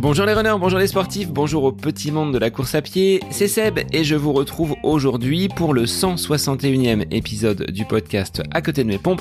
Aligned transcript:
Bonjour 0.00 0.24
les 0.24 0.32
runners, 0.32 0.56
bonjour 0.58 0.78
les 0.78 0.86
sportifs, 0.86 1.28
bonjour 1.28 1.64
au 1.64 1.72
petit 1.72 2.10
monde 2.10 2.32
de 2.32 2.38
la 2.38 2.48
course 2.50 2.74
à 2.74 2.80
pied, 2.80 3.20
c'est 3.30 3.48
Seb 3.48 3.80
et 3.92 4.02
je 4.02 4.16
vous 4.16 4.32
retrouve 4.32 4.74
aujourd'hui 4.82 5.48
pour 5.48 5.74
le 5.74 5.84
161e 5.84 7.06
épisode 7.10 7.70
du 7.70 7.84
podcast 7.84 8.42
À 8.50 8.62
côté 8.62 8.82
de 8.82 8.88
mes 8.88 8.96
pompes. 8.96 9.20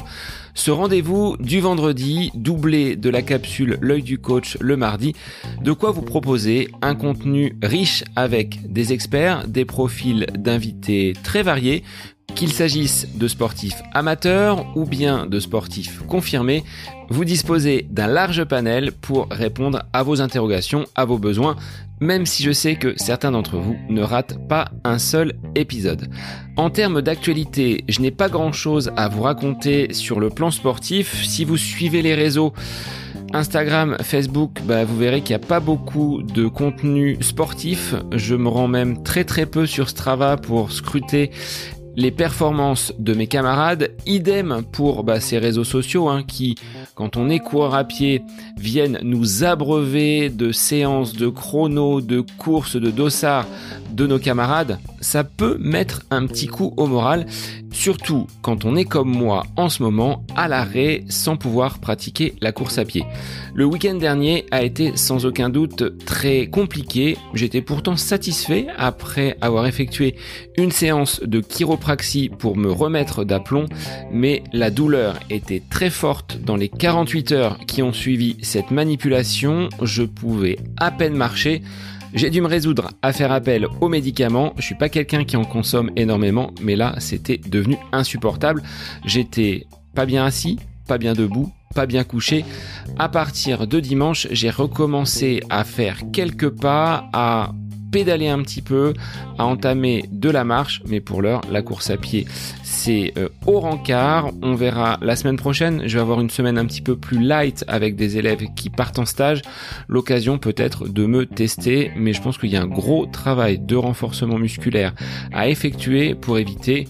Ce 0.54 0.72
rendez-vous 0.72 1.36
du 1.38 1.60
vendredi, 1.60 2.32
doublé 2.34 2.96
de 2.96 3.10
la 3.10 3.22
capsule 3.22 3.78
L'œil 3.82 4.04
du 4.04 4.20
coach 4.20 4.58
le 4.62 4.78
mardi, 4.78 5.16
de 5.62 5.74
quoi 5.74 5.92
vous 5.92 6.02
proposer 6.02 6.70
un 6.82 6.96
contenu 6.96 7.58
riche 7.62 8.06
avec 8.16 8.72
des 8.72 8.94
experts, 8.94 9.50
des 9.50 9.66
profils 9.66 10.28
d'invités 10.34 11.12
très 11.24 11.44
variés, 11.44 11.84
qu'il 12.36 12.52
s'agisse 12.52 13.08
de 13.16 13.28
sportifs 13.28 13.82
amateurs 13.94 14.66
ou 14.76 14.86
bien 14.86 15.26
de 15.26 15.40
sportifs 15.40 16.02
confirmés, 16.08 16.64
vous 17.10 17.26
disposez 17.26 17.88
d'un 17.90 18.08
large 18.08 18.44
panel 18.44 18.92
pour 18.92 19.28
répondre 19.32 19.84
à 19.94 20.04
vos 20.04 20.22
interrogations, 20.22 20.86
à 20.96 21.06
vos 21.06 21.18
besoins, 21.18 21.56
même 22.00 22.26
si 22.26 22.44
je 22.44 22.52
sais 22.52 22.76
que 22.76 22.94
certains 22.98 23.32
d'entre 23.32 23.58
vous 23.58 23.76
ne 23.90 24.02
ratent 24.02 24.48
pas 24.48 24.72
un 24.84 25.00
seul 25.00 25.34
épisode. 25.56 26.10
En 26.56 26.70
termes 26.70 27.02
d'actualité, 27.02 27.84
je 27.90 28.02
n'ai 28.02 28.12
pas 28.12 28.30
grand-chose 28.30 28.92
à 28.96 29.10
vous 29.10 29.24
raconter 29.24 29.94
sur 29.94 30.20
le 30.20 30.30
plan 30.30 30.52
sportif. 30.52 31.24
Si 31.26 31.46
vous 31.46 31.58
suivez 31.58 32.02
les 32.02 32.16
réseaux, 32.16 32.54
Instagram, 33.34 33.98
Facebook, 34.02 34.60
bah, 34.64 34.86
vous 34.86 34.98
verrez 34.98 35.22
qu'il 35.22 35.36
n'y 35.36 35.44
a 35.44 35.48
pas 35.48 35.60
beaucoup 35.60 36.24
de 36.24 36.48
contenu 36.48 37.18
sportif. 37.22 37.94
Je 38.12 38.36
me 38.36 38.48
rends 38.48 38.68
même 38.68 39.04
très 39.04 39.24
très 39.24 39.46
peu 39.46 39.66
sur 39.66 39.90
Strava 39.90 40.38
pour 40.38 40.72
scruter 40.72 41.32
les 41.96 42.12
performances 42.12 42.94
de 42.98 43.14
mes 43.14 43.28
camarades, 43.28 43.92
idem 44.06 44.64
pour 44.72 45.04
bah, 45.04 45.20
ces 45.20 45.38
réseaux 45.38 45.64
sociaux 45.64 46.10
hein, 46.10 46.24
qui, 46.28 46.56
quand 46.96 47.18
on 47.18 47.30
est 47.30 47.40
coureur 47.40 47.76
à 47.76 47.84
pied, 47.84 48.22
viennent 48.58 49.00
nous 49.04 49.44
abreuver 49.44 50.30
de 50.30 50.52
séances, 50.52 51.14
de 51.14 51.28
chronos, 51.28 52.02
de 52.02 52.22
courses, 52.38 52.76
de 52.76 52.92
dossards 52.92 53.48
de 53.92 54.08
nos 54.08 54.20
camarades, 54.20 54.80
ça 55.02 55.24
peut 55.24 55.58
mettre 55.60 56.04
un 56.10 56.26
petit 56.26 56.48
coup 56.48 56.74
au 56.78 56.88
moral, 56.88 57.26
surtout 57.72 58.28
quand 58.42 58.66
on 58.66 58.76
est 58.76 58.86
comme 58.86 59.10
moi 59.10 59.46
en 59.56 59.70
ce 59.70 59.84
moment 59.84 60.24
à 60.36 60.48
l'arrêt 60.48 61.04
sans 61.10 61.38
pouvoir 61.38 61.80
pratiquer 61.80 62.36
la 62.42 62.52
course 62.52 62.78
à 62.78 62.86
pied. 62.86 63.06
Le 63.54 63.66
week-end 63.66 63.96
dernier 63.96 64.46
a 64.52 64.64
été 64.64 64.96
sans 64.96 65.26
aucun 65.26 65.50
doute 65.50 66.06
très 66.06 66.48
compliqué, 66.48 67.18
j'étais 67.34 67.62
pourtant 67.62 67.96
satisfait 67.96 68.68
après 68.78 69.38
avoir 69.42 69.66
effectué 69.66 70.16
une 70.58 70.72
séance 70.72 71.22
de 71.22 71.40
chiropraxie 71.80 72.30
pour 72.30 72.58
me 72.58 72.72
remettre 72.72 73.24
d'aplomb, 73.24 73.66
mais 74.12 74.44
la 74.54 74.70
douleur 74.70 75.18
était 75.30 75.62
très 75.70 75.90
forte 75.90 76.40
dans 76.42 76.56
les 76.56 76.70
48 76.70 77.32
heures 77.32 77.58
qui 77.66 77.82
ont 77.82 77.94
suivi 77.94 78.38
cette 78.42 78.72
manipulation, 78.72 79.70
je 79.82 80.04
pouvais 80.04 80.60
à 80.78 80.92
peine 80.92 81.16
marcher, 81.16 81.62
j'ai 82.14 82.30
dû 82.30 82.42
me 82.42 82.48
résoudre 82.48 82.92
à 83.02 83.14
faire 83.14 83.32
appel 83.32 83.68
aux 83.82 83.88
médicaments. 83.88 84.54
Je 84.58 84.64
suis 84.64 84.76
pas 84.76 84.90
quelqu'un 84.90 85.24
qui 85.24 85.38
en 85.38 85.46
consomme 85.46 85.92
énormément, 85.96 86.52
mais 86.62 86.76
là, 86.76 86.96
c'était 86.98 87.38
devenu 87.38 87.78
insupportable. 87.92 88.64
J'étais 89.06 89.68
pas 89.94 90.08
bien 90.08 90.26
assis, 90.26 90.58
pas 90.88 90.98
bien 90.98 91.14
debout, 91.14 91.52
pas 91.76 91.86
bien 91.86 92.04
couché. 92.04 92.46
À 92.98 93.10
partir 93.10 93.68
de 93.68 93.80
dimanche, 93.80 94.28
j'ai 94.32 94.50
recommencé 94.50 95.42
à 95.52 95.64
faire 95.64 96.00
quelques 96.12 96.50
pas, 96.50 97.10
à 97.14 97.52
pédaler 97.92 98.28
un 98.28 98.42
petit 98.42 98.62
peu, 98.62 98.94
à 99.38 99.46
entamer 99.46 100.06
de 100.12 100.30
la 100.30 100.44
marche, 100.44 100.82
mais 100.88 101.00
pour 101.00 101.22
l'heure, 101.22 101.42
la 101.52 101.62
course 101.62 101.90
à 101.90 101.98
pied, 101.98 102.26
c'est 102.64 103.14
euh, 103.18 103.30
au 103.46 103.60
rencard. 103.60 104.32
On 104.42 104.56
verra 104.56 104.98
la 105.02 105.16
semaine 105.16 105.38
prochaine. 105.38 105.84
Je 105.86 105.96
vais 105.96 106.02
avoir 106.02 106.22
une 106.22 106.30
semaine 106.30 106.58
un 106.58 106.66
petit 106.66 106.82
peu 106.82 106.96
plus 106.96 107.20
light 107.20 107.64
avec 107.68 107.96
des 107.96 108.18
élèves 108.18 108.46
qui 108.56 108.70
partent 108.70 109.00
en 109.00 109.06
stage. 109.06 109.42
L'occasion 109.88 110.38
peut-être 110.38 110.88
de 110.88 111.06
me 111.06 111.26
tester, 111.26 111.92
mais 111.96 112.14
je 112.14 112.22
pense 112.22 112.38
qu'il 112.38 112.50
y 112.50 112.58
a 112.58 112.62
un 112.62 112.68
gros 112.68 113.06
travail 113.06 113.60
de 113.60 113.76
renforcement 113.76 114.38
musculaire 114.38 114.94
à 115.34 115.50
effectuer 115.50 116.16
pour 116.16 116.38
éviter 116.38 116.88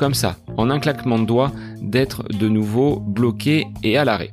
comme 0.00 0.14
ça, 0.14 0.36
en 0.56 0.70
un 0.70 0.78
claquement 0.78 1.18
de 1.18 1.26
doigts, 1.26 1.52
d'être 1.82 2.22
de 2.22 2.48
nouveau 2.48 3.00
bloqué 3.00 3.66
et 3.82 3.98
à 3.98 4.04
l'arrêt. 4.06 4.30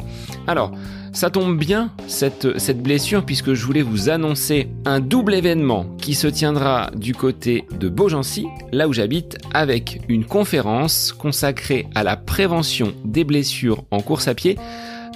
Alors, 0.47 0.71
ça 1.17 1.31
tombe 1.31 1.57
bien, 1.57 1.89
cette, 2.05 2.45
blessure, 2.83 3.25
puisque 3.25 3.55
je 3.55 3.65
voulais 3.65 3.81
vous 3.81 4.09
annoncer 4.09 4.69
un 4.85 4.99
double 4.99 5.33
événement 5.33 5.87
qui 5.97 6.13
se 6.13 6.27
tiendra 6.27 6.91
du 6.95 7.15
côté 7.15 7.65
de 7.79 7.89
Beaugency, 7.89 8.45
là 8.71 8.87
où 8.87 8.93
j'habite, 8.93 9.39
avec 9.51 9.99
une 10.09 10.25
conférence 10.25 11.11
consacrée 11.13 11.87
à 11.95 12.03
la 12.03 12.17
prévention 12.17 12.93
des 13.03 13.23
blessures 13.23 13.83
en 13.89 14.01
course 14.01 14.27
à 14.27 14.35
pied. 14.35 14.59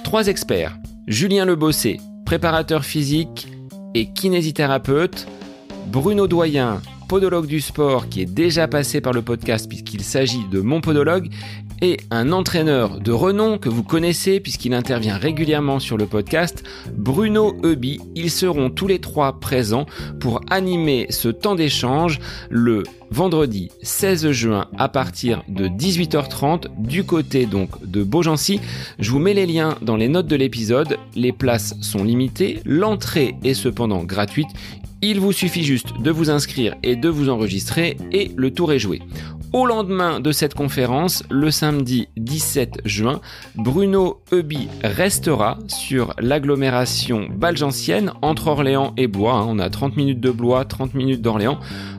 Trois 0.02 0.26
experts, 0.26 0.76
Julien 1.06 1.44
Lebossé, 1.44 2.00
préparateur 2.26 2.84
physique 2.84 3.46
et 3.94 4.12
kinésithérapeute, 4.12 5.28
Bruno 5.86 6.26
Doyen, 6.26 6.82
podologue 7.12 7.46
du 7.46 7.60
sport 7.60 8.08
qui 8.08 8.22
est 8.22 8.26
déjà 8.26 8.66
passé 8.66 9.02
par 9.02 9.12
le 9.12 9.20
podcast 9.20 9.68
puisqu'il 9.68 10.02
s'agit 10.02 10.46
de 10.50 10.62
mon 10.62 10.80
podologue 10.80 11.28
et 11.82 11.98
un 12.10 12.32
entraîneur 12.32 13.00
de 13.00 13.12
renom 13.12 13.58
que 13.58 13.68
vous 13.68 13.82
connaissez 13.82 14.40
puisqu'il 14.40 14.72
intervient 14.72 15.18
régulièrement 15.18 15.80
sur 15.80 15.98
le 15.98 16.06
podcast, 16.06 16.62
Bruno 16.96 17.54
Eubi. 17.64 18.00
Ils 18.14 18.30
seront 18.30 18.70
tous 18.70 18.86
les 18.86 19.00
trois 19.00 19.40
présents 19.40 19.86
pour 20.20 20.40
animer 20.48 21.06
ce 21.10 21.28
temps 21.28 21.56
d'échange 21.56 22.20
le 22.48 22.84
vendredi 23.10 23.70
16 23.82 24.30
juin 24.30 24.68
à 24.78 24.88
partir 24.88 25.42
de 25.48 25.66
18h30 25.66 26.68
du 26.78 27.04
côté 27.04 27.46
donc 27.46 27.70
de 27.84 28.04
Beaugency. 28.04 28.60
Je 28.98 29.10
vous 29.10 29.18
mets 29.18 29.34
les 29.34 29.46
liens 29.46 29.76
dans 29.82 29.96
les 29.96 30.08
notes 30.08 30.28
de 30.28 30.36
l'épisode. 30.36 30.96
Les 31.14 31.32
places 31.32 31.74
sont 31.82 32.04
limitées, 32.04 32.60
l'entrée 32.64 33.34
est 33.44 33.54
cependant 33.54 34.04
gratuite. 34.04 34.48
Il 35.04 35.18
vous 35.18 35.32
suffit 35.32 35.64
juste 35.64 36.00
de 36.00 36.12
vous 36.12 36.30
inscrire 36.30 36.76
et 36.84 36.94
de 36.94 37.08
vous 37.08 37.28
enregistrer 37.28 37.96
et 38.12 38.30
le 38.36 38.52
tour 38.52 38.72
est 38.72 38.78
joué. 38.78 39.02
Au 39.52 39.66
lendemain 39.66 40.20
de 40.20 40.30
cette 40.30 40.54
conférence, 40.54 41.24
le 41.28 41.50
samedi 41.50 42.06
17 42.16 42.82
juin, 42.84 43.20
Bruno 43.56 44.22
Eubi 44.32 44.68
restera 44.84 45.58
sur 45.66 46.14
l'agglomération 46.20 47.26
balgencienne 47.28 48.12
entre 48.22 48.46
Orléans 48.46 48.94
et 48.96 49.08
Blois. 49.08 49.34
Hein. 49.34 49.46
On 49.48 49.58
a 49.58 49.70
30 49.70 49.96
minutes 49.96 50.20
de 50.20 50.30
Blois, 50.30 50.64
30 50.64 50.94
minutes 50.94 51.20
d'Orléans 51.20 51.58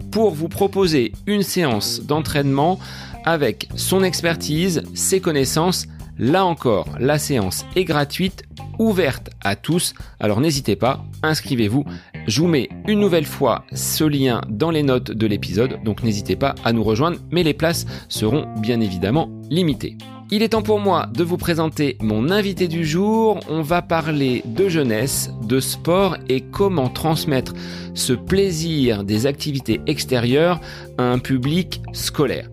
pour 0.09 0.33
vous 0.33 0.47
proposer 0.47 1.11
une 1.27 1.43
séance 1.43 2.01
d'entraînement 2.01 2.79
avec 3.25 3.67
son 3.75 4.01
expertise, 4.01 4.81
ses 4.93 5.19
connaissances. 5.19 5.87
Là 6.17 6.45
encore, 6.45 6.87
la 6.99 7.19
séance 7.19 7.65
est 7.75 7.83
gratuite, 7.83 8.43
ouverte 8.79 9.29
à 9.43 9.57
tous. 9.57 9.93
Alors 10.21 10.39
n'hésitez 10.39 10.77
pas, 10.77 11.03
inscrivez-vous. 11.21 11.83
Je 12.25 12.39
vous 12.39 12.47
mets 12.47 12.69
une 12.87 12.99
nouvelle 12.99 13.25
fois 13.25 13.65
ce 13.73 14.05
lien 14.05 14.41
dans 14.47 14.71
les 14.71 14.83
notes 14.83 15.11
de 15.11 15.27
l'épisode, 15.27 15.83
donc 15.83 16.03
n'hésitez 16.03 16.37
pas 16.37 16.55
à 16.63 16.71
nous 16.71 16.83
rejoindre, 16.83 17.17
mais 17.31 17.43
les 17.43 17.53
places 17.53 17.85
seront 18.07 18.45
bien 18.59 18.79
évidemment 18.79 19.29
limitées. 19.49 19.97
Il 20.31 20.41
est 20.41 20.49
temps 20.49 20.61
pour 20.61 20.79
moi 20.79 21.07
de 21.13 21.23
vous 21.23 21.37
présenter 21.37 21.97
mon 22.01 22.31
invité 22.31 22.67
du 22.67 22.85
jour. 22.85 23.39
On 23.49 23.61
va 23.61 23.81
parler 23.81 24.41
de 24.45 24.69
jeunesse, 24.69 25.29
de 25.43 25.59
sport 25.59 26.17
et 26.29 26.41
comment 26.41 26.89
transmettre 26.89 27.53
ce 27.93 28.13
plaisir 28.13 29.03
des 29.03 29.25
activités 29.25 29.81
extérieures 29.85 30.59
à 30.97 31.03
un 31.03 31.19
public 31.19 31.81
scolaire. 31.91 32.49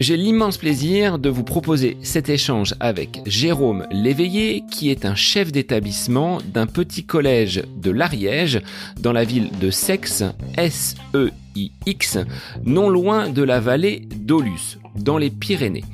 J'ai 0.00 0.16
l'immense 0.16 0.56
plaisir 0.56 1.18
de 1.18 1.28
vous 1.28 1.44
proposer 1.44 1.98
cet 2.00 2.30
échange 2.30 2.74
avec 2.80 3.20
Jérôme 3.26 3.86
Léveillé, 3.90 4.64
qui 4.70 4.88
est 4.88 5.04
un 5.04 5.14
chef 5.14 5.52
d'établissement 5.52 6.38
d'un 6.54 6.66
petit 6.66 7.04
collège 7.04 7.62
de 7.76 7.90
l'Ariège, 7.90 8.62
dans 8.98 9.12
la 9.12 9.24
ville 9.24 9.50
de 9.60 9.68
Sex, 9.68 10.24
S-E-I-X, 10.56 12.18
non 12.64 12.88
loin 12.88 13.28
de 13.28 13.42
la 13.42 13.60
vallée 13.60 14.08
d'Aulus, 14.16 14.78
dans 14.96 15.18
les 15.18 15.28
Pyrénées. 15.28 15.84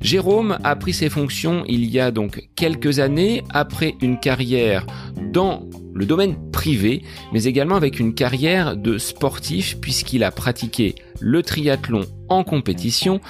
Jérôme 0.00 0.58
a 0.64 0.74
pris 0.74 0.92
ses 0.92 1.08
fonctions 1.08 1.62
il 1.68 1.88
y 1.88 2.00
a 2.00 2.10
donc 2.10 2.48
quelques 2.56 2.98
années, 2.98 3.44
après 3.50 3.94
une 4.02 4.18
carrière 4.18 4.84
dans 5.32 5.68
le 5.94 6.04
domaine 6.04 6.34
privé, 6.50 7.04
mais 7.32 7.44
également 7.44 7.76
avec 7.76 8.00
une 8.00 8.14
carrière 8.14 8.76
de 8.76 8.98
sportif 8.98 9.78
puisqu'il 9.80 10.24
a 10.24 10.32
pratiqué 10.32 10.96
le 11.22 11.42
triathlon 11.42 12.02
en 12.28 12.44
compétition 12.44 13.20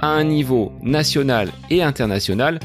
à 0.00 0.08
un 0.08 0.24
niveau 0.24 0.72
national 0.82 1.50
et 1.70 1.82
international. 1.82 2.58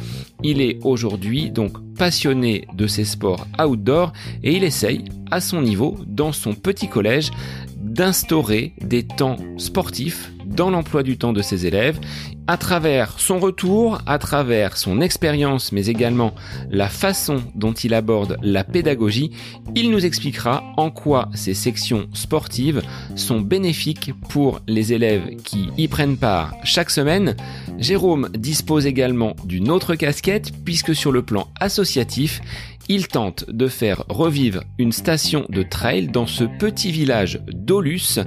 Il 0.44 0.62
est 0.62 0.80
aujourd'hui 0.84 1.52
donc 1.52 1.74
passionné 1.96 2.66
de 2.74 2.88
ces 2.88 3.06
sports 3.06 3.46
outdoor 3.60 4.14
et 4.44 4.56
il 4.56 4.64
essaye 4.64 5.06
à 5.30 5.42
son 5.42 5.62
niveau, 5.62 5.98
dans 6.08 6.32
son 6.32 6.54
petit 6.54 6.88
collège, 6.88 7.32
d'instaurer 7.76 8.74
des 8.82 9.04
temps 9.04 9.38
sportifs 9.58 10.32
dans 10.48 10.70
l'emploi 10.70 11.04
du 11.04 11.18
temps 11.18 11.34
de 11.34 11.42
ses 11.42 11.66
élèves. 11.66 12.00
À 12.48 12.56
travers 12.58 13.20
son 13.20 13.40
retour, 13.40 14.02
à 14.06 14.18
travers 14.20 14.78
son 14.78 15.02
expérience, 15.02 15.72
mais 15.74 15.88
également 15.88 16.34
la 16.70 16.88
façon 16.88 17.44
dont 17.56 17.74
il 17.74 17.94
aborde 17.94 18.38
la 18.42 18.64
pédagogie, 18.64 19.32
il 19.76 19.92
nous 19.92 20.06
expliquera 20.06 20.64
en 20.78 20.90
quoi 20.90 21.30
ces 21.34 21.54
sections 21.54 22.08
sportives 22.14 22.82
sont 23.16 23.42
bénéfiques 23.42 24.14
pour 24.30 24.62
les 24.68 24.94
élèves 24.94 25.36
qui 25.44 25.70
y 25.78 25.88
prennent 25.88 26.18
part 26.18 26.54
chaque 26.64 26.90
semaine. 26.90 27.36
Jérôme 27.80 28.30
dispose 28.38 28.86
également 28.86 29.36
d'une 29.44 29.70
autre 29.70 29.96
casquette 29.96 30.52
puisque 30.64 30.96
sur 30.96 31.12
le 31.12 31.22
plan 31.22 31.48
associatif, 31.60 32.42
il 32.90 33.08
tente 33.08 33.50
de 33.50 33.68
faire 33.68 34.04
revivre 34.08 34.64
une 34.78 34.92
station 34.92 35.46
de 35.50 35.64
trail 35.64 36.08
dans 36.08 36.28
ce 36.28 36.46
petit 36.46 36.92
village 36.92 37.42
d'Olus 37.48 38.20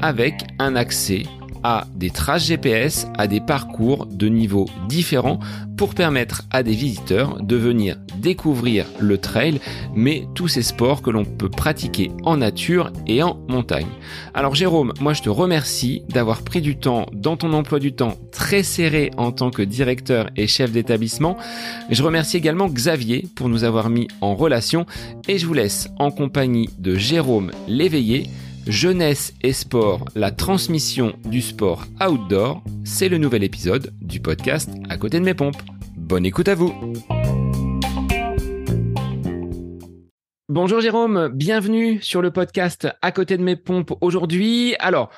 avec 0.00 0.34
un 0.58 0.76
accès 0.76 1.24
à 1.66 1.84
des 1.96 2.10
traces 2.10 2.46
GPS, 2.46 3.08
à 3.18 3.26
des 3.26 3.40
parcours 3.40 4.06
de 4.06 4.28
niveaux 4.28 4.66
différents 4.88 5.40
pour 5.76 5.96
permettre 5.96 6.42
à 6.52 6.62
des 6.62 6.74
visiteurs 6.74 7.42
de 7.42 7.56
venir 7.56 7.96
découvrir 8.18 8.86
le 9.00 9.18
trail, 9.18 9.58
mais 9.92 10.28
tous 10.36 10.46
ces 10.46 10.62
sports 10.62 11.02
que 11.02 11.10
l'on 11.10 11.24
peut 11.24 11.48
pratiquer 11.48 12.12
en 12.22 12.36
nature 12.36 12.92
et 13.08 13.20
en 13.24 13.36
montagne. 13.48 13.88
Alors 14.32 14.54
Jérôme, 14.54 14.92
moi 15.00 15.12
je 15.12 15.22
te 15.22 15.28
remercie 15.28 16.04
d'avoir 16.08 16.42
pris 16.42 16.60
du 16.60 16.76
temps 16.76 17.06
dans 17.12 17.36
ton 17.36 17.52
emploi 17.52 17.80
du 17.80 17.92
temps 17.92 18.14
très 18.30 18.62
serré 18.62 19.10
en 19.16 19.32
tant 19.32 19.50
que 19.50 19.62
directeur 19.62 20.30
et 20.36 20.46
chef 20.46 20.70
d'établissement. 20.70 21.36
Je 21.90 22.00
remercie 22.04 22.36
également 22.36 22.68
Xavier 22.68 23.26
pour 23.34 23.48
nous 23.48 23.64
avoir 23.64 23.90
mis 23.90 24.06
en 24.20 24.36
relation 24.36 24.86
et 25.26 25.36
je 25.36 25.46
vous 25.46 25.54
laisse 25.54 25.88
en 25.98 26.12
compagnie 26.12 26.70
de 26.78 26.94
Jérôme 26.94 27.50
Léveillé 27.66 28.30
Jeunesse 28.66 29.32
et 29.42 29.52
sport, 29.52 30.06
la 30.16 30.32
transmission 30.32 31.14
du 31.24 31.40
sport 31.40 31.84
outdoor, 32.04 32.64
c'est 32.84 33.08
le 33.08 33.16
nouvel 33.16 33.44
épisode 33.44 33.92
du 34.00 34.18
podcast 34.18 34.68
À 34.88 34.96
côté 34.96 35.20
de 35.20 35.24
mes 35.24 35.34
pompes. 35.34 35.62
Bonne 35.96 36.26
écoute 36.26 36.48
à 36.48 36.56
vous. 36.56 36.74
Bonjour 40.48 40.80
Jérôme, 40.80 41.28
bienvenue 41.28 42.02
sur 42.02 42.22
le 42.22 42.32
podcast 42.32 42.88
À 43.02 43.12
côté 43.12 43.36
de 43.36 43.42
mes 43.44 43.54
pompes 43.54 43.96
aujourd'hui. 44.00 44.74
Alors, 44.80 45.10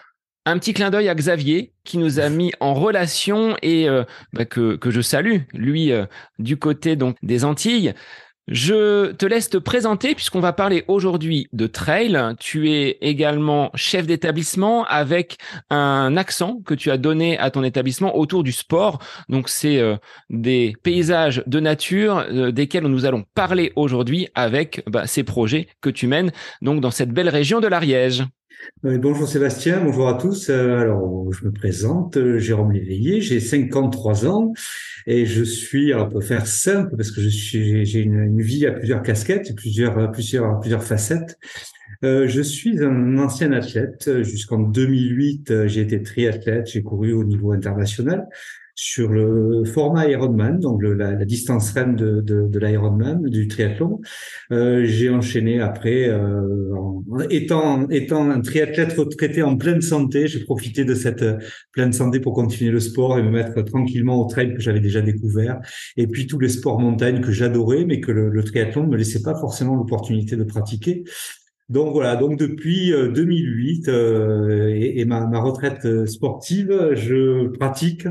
un 0.44 0.58
petit 0.58 0.74
clin 0.74 0.90
d'œil 0.90 1.08
à 1.08 1.14
Xavier 1.14 1.72
qui 1.84 1.96
nous 1.96 2.20
a 2.20 2.28
mis 2.28 2.52
en 2.60 2.74
relation 2.74 3.56
et 3.62 3.88
euh, 3.88 4.04
bah, 4.34 4.44
que, 4.44 4.78
je 4.84 5.00
salue, 5.00 5.40
lui 5.54 5.90
euh, 5.90 6.04
du 6.38 6.58
côté 6.58 6.98
des 7.22 7.44
Antilles. 7.46 7.94
Je 8.50 9.12
te 9.12 9.26
laisse 9.26 9.50
te 9.50 9.58
présenter 9.58 10.14
puisqu'on 10.14 10.40
va 10.40 10.54
parler 10.54 10.82
aujourd'hui 10.88 11.48
de 11.52 11.66
trail. 11.66 12.18
Tu 12.40 12.70
es 12.70 12.96
également 13.02 13.70
chef 13.74 14.06
d'établissement 14.06 14.84
avec 14.84 15.36
un 15.68 16.16
accent 16.16 16.62
que 16.64 16.72
tu 16.72 16.90
as 16.90 16.96
donné 16.96 17.38
à 17.38 17.50
ton 17.50 17.62
établissement 17.62 18.16
autour 18.16 18.42
du 18.42 18.52
sport. 18.52 19.00
Donc 19.28 19.50
c'est 19.50 19.76
euh, 19.76 19.96
des 20.30 20.74
paysages 20.82 21.42
de 21.46 21.60
nature 21.60 22.24
euh, 22.30 22.50
desquels 22.50 22.84
nous 22.84 23.04
allons 23.04 23.24
parler 23.34 23.70
aujourd'hui 23.76 24.28
avec 24.34 24.82
bah, 24.86 25.06
ces 25.06 25.24
projets 25.24 25.68
que 25.82 25.90
tu 25.90 26.06
mènes 26.06 26.32
donc 26.62 26.80
dans 26.80 26.90
cette 26.90 27.10
belle 27.10 27.28
région 27.28 27.60
de 27.60 27.66
l'Ariège. 27.66 28.24
Euh, 28.84 28.98
bonjour 28.98 29.28
Sébastien, 29.28 29.82
bonjour 29.84 30.08
à 30.08 30.14
tous. 30.14 30.50
Alors, 30.50 31.32
je 31.32 31.44
me 31.44 31.52
présente, 31.52 32.18
Jérôme 32.38 32.72
Léveillé, 32.72 33.20
j'ai 33.20 33.40
53 33.40 34.26
ans 34.26 34.52
et 35.06 35.26
je 35.26 35.42
suis, 35.42 35.92
alors 35.92 36.06
on 36.06 36.10
peut 36.10 36.20
faire 36.20 36.46
simple 36.46 36.96
parce 36.96 37.10
que 37.10 37.20
je 37.20 37.28
suis, 37.28 37.84
j'ai 37.84 38.00
une, 38.00 38.40
vie 38.40 38.66
à 38.66 38.72
plusieurs 38.72 39.02
casquettes, 39.02 39.54
plusieurs, 39.56 40.10
plusieurs, 40.12 40.60
plusieurs 40.60 40.82
facettes. 40.82 41.38
Euh, 42.04 42.28
je 42.28 42.42
suis 42.42 42.82
un 42.82 43.18
ancien 43.18 43.52
athlète. 43.52 44.22
Jusqu'en 44.22 44.58
2008, 44.58 45.66
j'ai 45.66 45.80
été 45.80 46.02
triathlète, 46.02 46.68
j'ai 46.70 46.82
couru 46.82 47.12
au 47.12 47.24
niveau 47.24 47.52
international 47.52 48.28
sur 48.80 49.08
le 49.08 49.64
format 49.64 50.06
Ironman, 50.06 50.60
donc 50.60 50.80
la, 50.84 51.10
la, 51.10 51.24
distance 51.24 51.72
reine 51.72 51.96
de, 51.96 52.20
de, 52.20 52.46
de 52.46 52.58
l'Ironman, 52.60 53.28
du 53.28 53.48
triathlon. 53.48 54.00
Euh, 54.52 54.84
j'ai 54.84 55.10
enchaîné 55.10 55.58
après, 55.58 56.08
euh, 56.08 56.72
étant, 57.28 57.88
étant 57.88 58.30
un 58.30 58.40
triathlète 58.40 58.92
retraité 58.92 59.42
en 59.42 59.56
pleine 59.56 59.80
santé, 59.80 60.28
j'ai 60.28 60.44
profité 60.44 60.84
de 60.84 60.94
cette 60.94 61.24
pleine 61.72 61.92
santé 61.92 62.20
pour 62.20 62.34
continuer 62.34 62.70
le 62.70 62.78
sport 62.78 63.18
et 63.18 63.22
me 63.24 63.30
mettre 63.30 63.60
tranquillement 63.62 64.24
au 64.24 64.28
trail 64.28 64.54
que 64.54 64.60
j'avais 64.60 64.78
déjà 64.78 65.00
découvert. 65.00 65.58
Et 65.96 66.06
puis 66.06 66.28
tous 66.28 66.38
les 66.38 66.48
sports 66.48 66.78
montagne 66.78 67.20
que 67.20 67.32
j'adorais, 67.32 67.84
mais 67.84 67.98
que 68.00 68.12
le, 68.12 68.28
le 68.28 68.44
triathlon 68.44 68.84
ne 68.84 68.90
me 68.90 68.96
laissait 68.96 69.22
pas 69.22 69.34
forcément 69.34 69.74
l'opportunité 69.74 70.36
de 70.36 70.44
pratiquer. 70.44 71.02
Donc 71.68 71.92
voilà, 71.92 72.14
donc 72.14 72.38
depuis 72.38 72.92
2008 72.92 73.88
euh, 73.88 74.68
et, 74.68 75.00
et 75.00 75.04
ma, 75.04 75.26
ma, 75.26 75.40
retraite 75.40 76.06
sportive, 76.06 76.92
je 76.94 77.48
pratique 77.48 78.06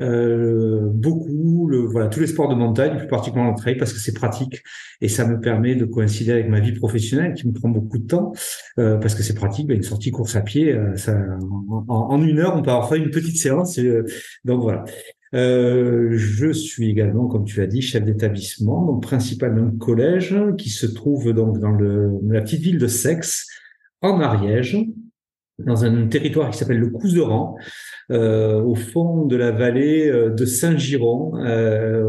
euh, 0.00 0.80
beaucoup, 0.84 1.68
le, 1.68 1.80
voilà, 1.80 2.08
tous 2.08 2.20
les 2.20 2.26
sports 2.26 2.48
de 2.48 2.54
montagne, 2.54 2.96
plus 2.98 3.08
particulièrement 3.08 3.52
le 3.52 3.58
trail, 3.58 3.76
parce 3.76 3.92
que 3.92 3.98
c'est 3.98 4.14
pratique 4.14 4.62
et 5.00 5.08
ça 5.08 5.26
me 5.26 5.40
permet 5.40 5.74
de 5.74 5.84
coïncider 5.84 6.32
avec 6.32 6.48
ma 6.48 6.60
vie 6.60 6.72
professionnelle 6.72 7.34
qui 7.34 7.46
me 7.48 7.52
prend 7.52 7.68
beaucoup 7.68 7.98
de 7.98 8.06
temps, 8.06 8.32
euh, 8.78 8.96
parce 8.98 9.14
que 9.14 9.22
c'est 9.22 9.34
pratique. 9.34 9.66
Ben, 9.66 9.76
une 9.76 9.82
sortie 9.82 10.10
course 10.10 10.36
à 10.36 10.40
pied, 10.40 10.72
euh, 10.72 10.96
ça, 10.96 11.16
en, 11.48 11.84
en, 11.88 12.22
une 12.22 12.38
heure, 12.38 12.56
on 12.56 12.62
peut 12.62 12.70
avoir 12.70 12.88
fait 12.88 12.98
une 12.98 13.10
petite 13.10 13.36
séance. 13.36 13.78
Euh, 13.78 14.04
donc 14.44 14.62
voilà. 14.62 14.84
Euh, 15.34 16.12
je 16.16 16.52
suis 16.52 16.90
également, 16.90 17.26
comme 17.26 17.44
tu 17.44 17.58
l'as 17.60 17.66
dit, 17.66 17.80
chef 17.80 18.04
d'établissement, 18.04 18.84
donc 18.84 19.02
principalement 19.02 19.70
collège, 19.70 20.36
qui 20.58 20.68
se 20.68 20.86
trouve 20.86 21.32
donc 21.32 21.58
dans 21.58 21.70
le, 21.70 22.10
la 22.28 22.42
petite 22.42 22.60
ville 22.60 22.78
de 22.78 22.86
Sex, 22.86 23.46
en 24.02 24.20
Ariège, 24.20 24.78
dans 25.58 25.84
un 25.84 26.06
territoire 26.08 26.50
qui 26.50 26.58
s'appelle 26.58 26.78
le 26.78 26.90
Couseran, 26.90 27.56
au 28.10 28.74
fond 28.74 29.24
de 29.26 29.36
la 29.36 29.50
vallée 29.50 30.08
euh, 30.08 30.30
de 30.30 30.44
Saint-Giron, 30.44 31.32
euh, 31.44 32.04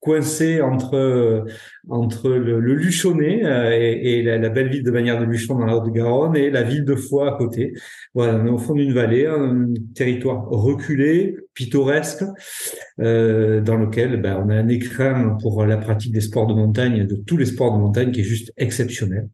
coincé 0.00 0.62
entre 0.62 1.44
entre 1.90 2.30
le, 2.30 2.60
le 2.60 2.74
Luchonnet 2.74 3.42
et, 3.72 4.18
et 4.18 4.22
la, 4.22 4.48
belle 4.48 4.68
ville 4.68 4.82
de 4.82 4.90
Bagnères 4.90 5.20
de 5.20 5.24
Luchon 5.24 5.56
dans 5.56 5.66
la 5.66 5.76
Haute-Garonne 5.76 6.36
et 6.36 6.50
la 6.50 6.62
ville 6.62 6.84
de 6.84 6.94
Foix 6.94 7.34
à 7.34 7.38
côté. 7.38 7.74
Voilà, 8.14 8.36
on 8.36 8.46
est 8.46 8.50
au 8.50 8.58
fond 8.58 8.74
d'une 8.74 8.92
vallée, 8.92 9.26
un 9.26 9.68
territoire 9.94 10.48
reculé, 10.48 11.36
pittoresque, 11.54 12.24
euh, 13.00 13.60
dans 13.60 13.76
lequel 13.76 14.20
ben, 14.20 14.42
on 14.44 14.48
a 14.50 14.54
un 14.54 14.68
écrin 14.68 15.36
pour 15.40 15.64
la 15.64 15.76
pratique 15.76 16.12
des 16.12 16.20
sports 16.20 16.46
de 16.46 16.54
montagne, 16.54 17.06
de 17.06 17.16
tous 17.16 17.36
les 17.36 17.46
sports 17.46 17.72
de 17.74 17.78
montagne, 17.78 18.12
qui 18.12 18.20
est 18.20 18.24
juste 18.24 18.52
exceptionnel. 18.56 19.28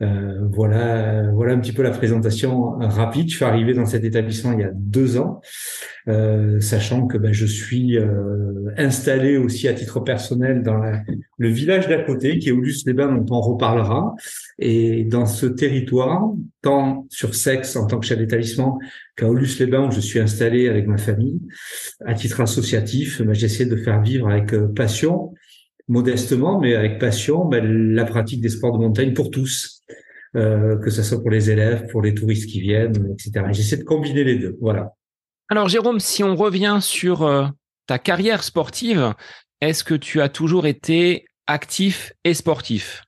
Euh, 0.00 0.46
voilà, 0.52 1.30
voilà 1.32 1.54
un 1.54 1.58
petit 1.58 1.72
peu 1.72 1.82
la 1.82 1.90
présentation 1.90 2.78
rapide. 2.78 3.28
Je 3.30 3.36
suis 3.36 3.44
arrivé 3.44 3.74
dans 3.74 3.86
cet 3.86 4.04
établissement 4.04 4.52
il 4.52 4.60
y 4.60 4.64
a 4.64 4.70
deux 4.72 5.18
ans, 5.18 5.40
euh, 6.08 6.60
sachant 6.60 7.06
que 7.06 7.18
ben, 7.18 7.32
je 7.32 7.46
suis 7.46 7.98
euh, 7.98 8.72
installé 8.76 9.36
aussi 9.36 9.66
à 9.66 9.74
titre 9.74 10.00
personnel 10.00 10.62
dans 10.62 10.80
le 11.38 11.48
village 11.48 11.87
d'à 11.88 12.02
côté, 12.02 12.38
qui 12.38 12.50
est 12.50 12.52
Aulus-les-Bains, 12.52 13.16
dont 13.16 13.36
on 13.36 13.40
reparlera. 13.40 14.14
Et 14.58 15.04
dans 15.04 15.26
ce 15.26 15.46
territoire, 15.46 16.30
tant 16.62 17.06
sur 17.10 17.34
Sexe 17.34 17.76
en 17.76 17.86
tant 17.86 17.98
que 17.98 18.06
chef 18.06 18.18
d'établissement 18.18 18.78
qu'à 19.16 19.28
Aulus-les-Bains, 19.28 19.88
où 19.88 19.90
je 19.90 20.00
suis 20.00 20.20
installé 20.20 20.68
avec 20.68 20.86
ma 20.86 20.98
famille, 20.98 21.40
à 22.04 22.14
titre 22.14 22.40
associatif, 22.40 23.22
ben, 23.22 23.34
j'essaie 23.34 23.66
de 23.66 23.76
faire 23.76 24.00
vivre 24.02 24.28
avec 24.28 24.54
passion 24.74 25.32
modestement, 25.88 26.60
mais 26.60 26.74
avec 26.74 26.98
passion, 26.98 27.46
ben, 27.46 27.94
la 27.94 28.04
pratique 28.04 28.40
des 28.40 28.50
sports 28.50 28.72
de 28.72 28.78
montagne 28.78 29.14
pour 29.14 29.30
tous, 29.30 29.82
euh, 30.36 30.76
que 30.78 30.90
ce 30.90 31.02
soit 31.02 31.20
pour 31.20 31.30
les 31.30 31.50
élèves, 31.50 31.86
pour 31.90 32.02
les 32.02 32.14
touristes 32.14 32.48
qui 32.48 32.60
viennent, 32.60 33.14
etc. 33.14 33.46
J'essaie 33.52 33.78
de 33.78 33.84
combiner 33.84 34.24
les 34.24 34.36
deux. 34.36 34.56
Voilà. 34.60 34.92
Alors 35.48 35.68
Jérôme, 35.68 35.98
si 35.98 36.22
on 36.22 36.36
revient 36.36 36.78
sur 36.82 37.22
euh, 37.22 37.46
ta 37.86 37.98
carrière 37.98 38.44
sportive, 38.44 39.14
est-ce 39.62 39.82
que 39.82 39.94
tu 39.94 40.20
as 40.20 40.28
toujours 40.28 40.66
été 40.66 41.24
actif 41.48 42.12
et 42.24 42.34
sportif 42.34 43.02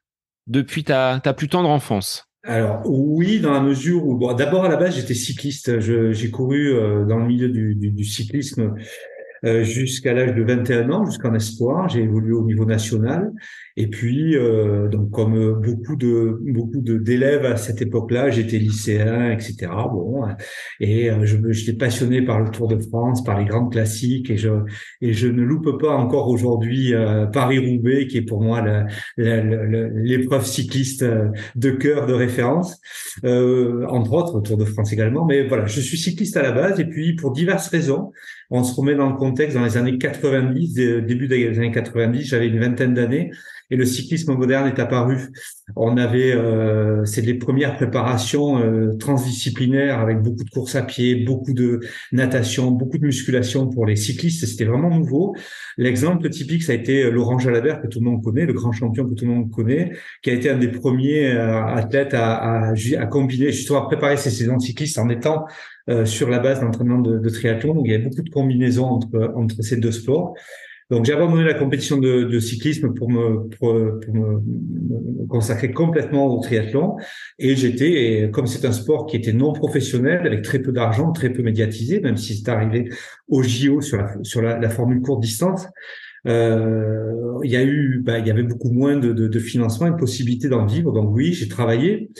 depuis 0.49 0.83
ta, 0.83 1.21
plus 1.37 1.49
tendre 1.49 1.69
enfance? 1.69 2.25
Alors 2.43 2.81
oui, 2.87 3.39
dans 3.39 3.53
la 3.53 3.61
mesure 3.61 4.07
où 4.07 4.35
d'abord 4.35 4.65
à 4.65 4.69
la 4.69 4.77
base 4.77 4.97
j'étais 4.97 5.15
cycliste. 5.15 5.79
J'ai 5.79 6.31
couru 6.31 6.73
euh, 6.73 7.05
dans 7.05 7.19
le 7.19 7.27
milieu 7.27 7.49
du 7.49 8.05
cyclisme 8.05 8.75
euh, 9.45 9.65
jusqu'à 9.65 10.13
l'âge 10.13 10.35
de 10.35 10.43
21 10.43 10.91
ans, 10.91 11.07
jusqu'en 11.07 11.35
espoir. 11.35 11.89
J'ai 11.89 12.03
évolué 12.03 12.33
au 12.33 12.45
niveau 12.45 12.67
national. 12.67 13.33
Et 13.77 13.87
puis, 13.87 14.37
euh, 14.37 14.89
donc 14.89 15.11
comme 15.11 15.61
beaucoup 15.61 15.97
de 15.97 16.39
beaucoup 16.41 16.81
de 16.81 16.99
d'élèves 16.99 17.45
à 17.45 17.57
cette 17.57 17.81
époque-là, 17.83 18.31
j'étais 18.31 18.59
lycéen, 18.59 19.31
etc. 19.31 19.71
Bon, 19.93 20.25
et 20.81 21.11
euh, 21.11 21.25
je 21.25 21.37
j'étais 21.51 21.73
passionné 21.73 22.23
par 22.23 22.41
le 22.41 22.51
Tour 22.51 22.69
de 22.69 22.79
France, 22.79 23.25
par 23.25 23.39
les 23.39 23.45
grandes 23.45 23.73
classiques, 23.73 24.31
et 24.31 24.37
je 24.37 24.51
et 25.01 25.13
je 25.13 25.29
ne 25.29 25.43
loupe 25.43 25.79
pas 25.81 25.97
encore 25.97 26.29
aujourd'hui 26.29 26.95
euh, 26.95 27.27
Paris-Roubaix, 27.27 28.07
qui 28.07 28.19
est 28.19 28.23
pour 28.23 28.43
moi 28.43 28.65
l'épreuve 29.17 30.45
cycliste 30.47 31.05
de 31.55 31.71
cœur 31.71 32.07
de 32.07 32.13
référence, 32.13 32.81
euh, 33.25 33.87
entre 33.89 34.13
autres 34.13 34.41
Tour 34.41 34.57
de 34.57 34.65
France 34.65 34.93
également. 34.93 35.25
Mais 35.25 35.47
voilà, 35.47 35.67
je 35.67 35.81
suis 35.81 35.99
cycliste 35.99 36.37
à 36.37 36.43
la 36.43 36.53
base, 36.53 36.81
et 36.81 36.85
puis 36.85 37.15
pour 37.15 37.33
diverses 37.33 37.69
raisons, 37.69 38.13
On 38.53 38.65
se 38.65 38.75
remet 38.75 38.97
dans 38.97 39.09
le 39.09 39.17
contexte, 39.17 39.57
dans 39.57 39.65
les 39.65 39.77
années 39.77 39.97
90, 39.97 40.75
début 40.75 41.29
des 41.29 41.57
années 41.57 41.71
90, 41.71 42.25
j'avais 42.25 42.49
une 42.49 42.59
vingtaine 42.59 42.95
d'années 42.95 43.31
et 43.71 43.77
le 43.77 43.85
cyclisme 43.85 44.35
moderne 44.35 44.69
est 44.69 44.79
apparu. 44.79 45.29
On 45.77 45.97
avait, 45.97 46.33
euh, 46.33 47.05
c'est 47.05 47.21
les 47.21 47.35
premières 47.35 47.77
préparations 47.77 48.59
euh, 48.59 48.97
transdisciplinaires 48.99 50.01
avec 50.01 50.21
beaucoup 50.23 50.45
de 50.45 50.51
courses 50.51 50.75
à 50.75 50.83
pied, 50.83 51.15
beaucoup 51.15 51.53
de 51.53 51.81
natation, 52.13 52.71
beaucoup 52.71 52.99
de 52.99 53.07
musculation 53.07 53.69
pour 53.69 53.87
les 53.87 53.97
cyclistes. 53.97 54.45
C'était 54.47 54.65
vraiment 54.65 54.91
nouveau. 54.91 55.37
L'exemple 55.77 56.29
typique, 56.31 56.63
ça 56.63 56.73
a 56.73 56.75
été 56.75 57.11
Laurent 57.11 57.39
Jalabert 57.39 57.81
que 57.81 57.87
tout 57.87 58.01
le 58.01 58.07
monde 58.07 58.23
connaît, 58.23 58.47
le 58.47 58.53
grand 58.53 58.73
champion 58.73 59.09
que 59.09 59.15
tout 59.15 59.25
le 59.25 59.31
monde 59.31 59.51
connaît, 59.51 59.93
qui 60.23 60.31
a 60.31 60.33
été 60.33 60.51
un 60.51 60.59
des 60.59 60.69
premiers 60.69 61.33
euh, 61.33 61.65
athlètes 61.65 62.15
à, 62.15 62.35
à, 62.35 62.73
à, 62.73 63.07
combiner, 63.07 63.53
justement 63.53 63.85
à 63.85 63.87
préparer 63.87 64.17
ses 64.17 64.31
saisons 64.31 64.59
cyclistes 64.59 64.99
en 64.99 65.09
étant 65.09 65.47
euh, 65.89 66.05
sur 66.05 66.29
la 66.29 66.39
base 66.39 66.61
d'entraînement 66.61 66.99
de, 66.99 67.19
de, 67.19 67.29
triathlon. 67.29 67.75
Donc 67.75 67.87
il 67.87 67.93
y 67.93 67.95
avait 67.95 68.05
beaucoup 68.05 68.23
de 68.23 68.31
combinaisons 68.31 68.85
entre, 68.85 69.33
entre 69.37 69.63
ces 69.63 69.77
deux 69.77 69.93
sports. 69.93 70.35
Donc 70.91 71.05
j'ai 71.05 71.13
abandonné 71.13 71.45
la 71.45 71.55
compétition 71.55 71.99
de, 71.99 72.25
de 72.25 72.41
cyclisme 72.41 72.93
pour 72.95 73.11
me, 73.11 73.49
pour, 73.49 73.75
me, 73.75 75.27
consacrer 75.29 75.71
complètement 75.71 76.27
au 76.27 76.41
triathlon. 76.41 76.97
Et 77.39 77.55
j'étais, 77.55 78.29
comme 78.33 78.47
c'est 78.47 78.67
un 78.67 78.73
sport 78.73 79.07
qui 79.07 79.17
était 79.17 79.33
non 79.33 79.53
professionnel, 79.53 80.27
avec 80.27 80.43
très 80.43 80.59
peu 80.59 80.73
d'argent, 80.73 81.13
très 81.13 81.31
peu 81.31 81.43
médiatisé, 81.43 82.01
même 82.01 82.17
si 82.17 82.37
c'est 82.37 82.51
arrivé 82.51 82.89
au 83.29 83.43
JO 83.43 83.81
sur 83.81 83.99
la, 83.99 84.15
sur 84.23 84.43
la, 84.43 84.59
la 84.59 84.69
formule 84.69 85.01
courte 85.01 85.21
distance, 85.21 85.67
euh, 86.27 87.39
il 87.43 87.51
y 87.51 87.57
a 87.57 87.63
eu, 87.63 88.01
bah, 88.05 88.19
il 88.19 88.27
y 88.27 88.31
avait 88.31 88.43
beaucoup 88.43 88.71
moins 88.71 88.97
de, 88.97 89.13
de, 89.13 89.29
de 89.29 89.39
financement 89.39 89.87
et 89.87 89.91
de 89.91 89.97
possibilités 89.97 90.49
d'en 90.49 90.67
vivre. 90.67 90.93
Donc 90.93 91.15
oui, 91.15 91.33
j'ai 91.33 91.49
travaillé. 91.49 92.11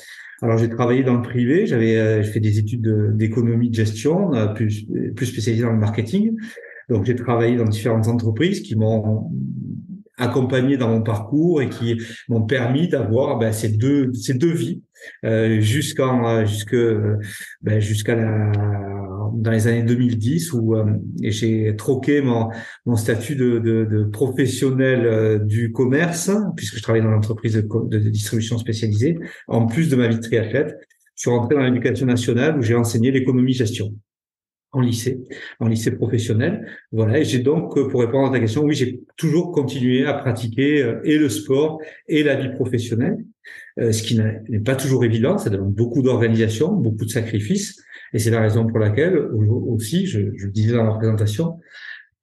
Alors 0.43 0.57
j'ai 0.57 0.71
travaillé 0.71 1.03
dans 1.03 1.17
le 1.17 1.23
privé, 1.23 1.67
j'avais 1.67 1.99
euh, 1.99 2.23
fait 2.23 2.41
des 2.41 2.59
études 2.59 3.15
d'économie 3.15 3.69
de, 3.69 3.75
gestion, 3.75 4.33
euh, 4.33 4.47
plus, 4.47 4.87
plus 5.15 5.27
spécialisé 5.27 5.65
dans 5.65 5.73
le 5.73 5.79
marketing. 5.79 6.35
Donc 6.91 7.05
j'ai 7.05 7.15
travaillé 7.15 7.57
dans 7.57 7.65
différentes 7.65 8.09
entreprises 8.09 8.61
qui 8.61 8.77
m'ont 8.77 9.31
accompagné 10.19 10.77
dans 10.77 10.89
mon 10.89 11.03
parcours 11.03 11.63
et 11.63 11.69
qui 11.69 12.01
m'ont 12.29 12.43
permis 12.43 12.89
d'avoir 12.89 13.39
ben, 13.39 13.53
ces 13.53 13.69
deux 13.69 14.13
ces 14.13 14.35
deux 14.35 14.53
vies 14.53 14.83
euh, 15.25 15.61
jusqu'en 15.61 16.45
jusque 16.45 16.77
ben, 17.63 17.81
jusqu'à 17.81 18.17
la 18.17 18.53
dans 19.33 19.53
les 19.53 19.69
années 19.69 19.85
2010 19.85 20.53
où 20.53 20.75
euh, 20.75 20.85
j'ai 21.23 21.75
troqué 21.77 22.21
mon 22.21 22.51
mon 22.85 22.97
statut 22.97 23.37
de, 23.37 23.59
de, 23.59 23.85
de 23.85 24.05
professionnel 24.05 25.07
euh, 25.07 25.39
du 25.39 25.73
commerce 25.73 26.31
puisque 26.57 26.77
je 26.77 26.83
travaillais 26.83 27.05
dans 27.05 27.13
l'entreprise 27.13 27.55
de, 27.55 27.63
de, 27.63 27.99
distribution 28.11 28.59
spécialisée 28.59 29.19
en 29.49 29.67
plus 29.67 29.89
de 29.89 29.97
ma 29.97 30.09
vie 30.09 30.21
triathlète. 30.21 30.77
Je 31.15 31.29
suis 31.29 31.31
rentré 31.31 31.55
dans 31.55 31.63
l'éducation 31.63 32.07
nationale 32.07 32.59
où 32.59 32.63
j'ai 32.63 32.75
enseigné 32.75 33.11
l'économie 33.11 33.53
gestion 33.53 33.95
en 34.73 34.81
lycée, 34.81 35.21
en 35.59 35.69
lycée 35.69 35.91
professionnel. 35.93 36.67
Voilà, 36.93 37.19
et 37.19 37.25
j'ai 37.25 37.41
donc, 37.41 37.77
euh, 37.77 37.89
pour 37.89 38.01
répondre 38.01 38.29
à 38.29 38.33
ta 38.33 38.41
question, 38.41 38.63
oui, 38.63 38.75
j'ai 38.75 39.01
toujours 39.17 39.53
continué 39.53 40.07
à 40.07 40.15
pratiquer 40.15 40.83
euh, 40.83 41.01
et 41.05 41.19
le 41.19 41.29
sport 41.29 41.81
et 42.09 42.23
la 42.23 42.37
vie 42.37 42.51
professionnelle, 42.51 43.19
euh, 43.79 43.93
ce 43.93 44.03
qui 44.03 44.17
n'est 44.17 44.61
pas 44.61 44.77
toujours 44.77 45.05
évident, 45.05 45.39
ça 45.39 45.51
demande 45.51 45.75
beaucoup 45.75 46.03
d'organisation, 46.03 46.73
beaucoup 46.73 47.05
de 47.05 47.11
sacrifices, 47.11 47.83
et 48.13 48.19
c'est 48.19 48.31
la 48.31 48.41
raison 48.41 48.67
pour 48.67 48.79
laquelle 48.79 49.17
aussi, 49.17 50.07
je, 50.07 50.21
je 50.37 50.47
le 50.47 50.53
disais 50.53 50.73
dans 50.73 50.85
la 50.85 50.95
présentation, 50.95 51.59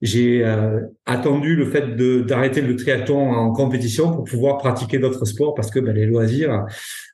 j'ai 0.01 0.45
euh, 0.45 0.81
attendu 1.05 1.55
le 1.55 1.65
fait 1.65 1.95
d'arrêter 2.25 2.61
le 2.61 2.75
triathlon 2.75 3.31
en 3.31 3.51
compétition 3.51 4.13
pour 4.13 4.25
pouvoir 4.25 4.57
pratiquer 4.57 4.99
d'autres 4.99 5.25
sports 5.25 5.55
parce 5.55 5.71
que 5.71 5.79
ben, 5.79 5.95
les 5.95 6.05
loisirs, 6.05 6.65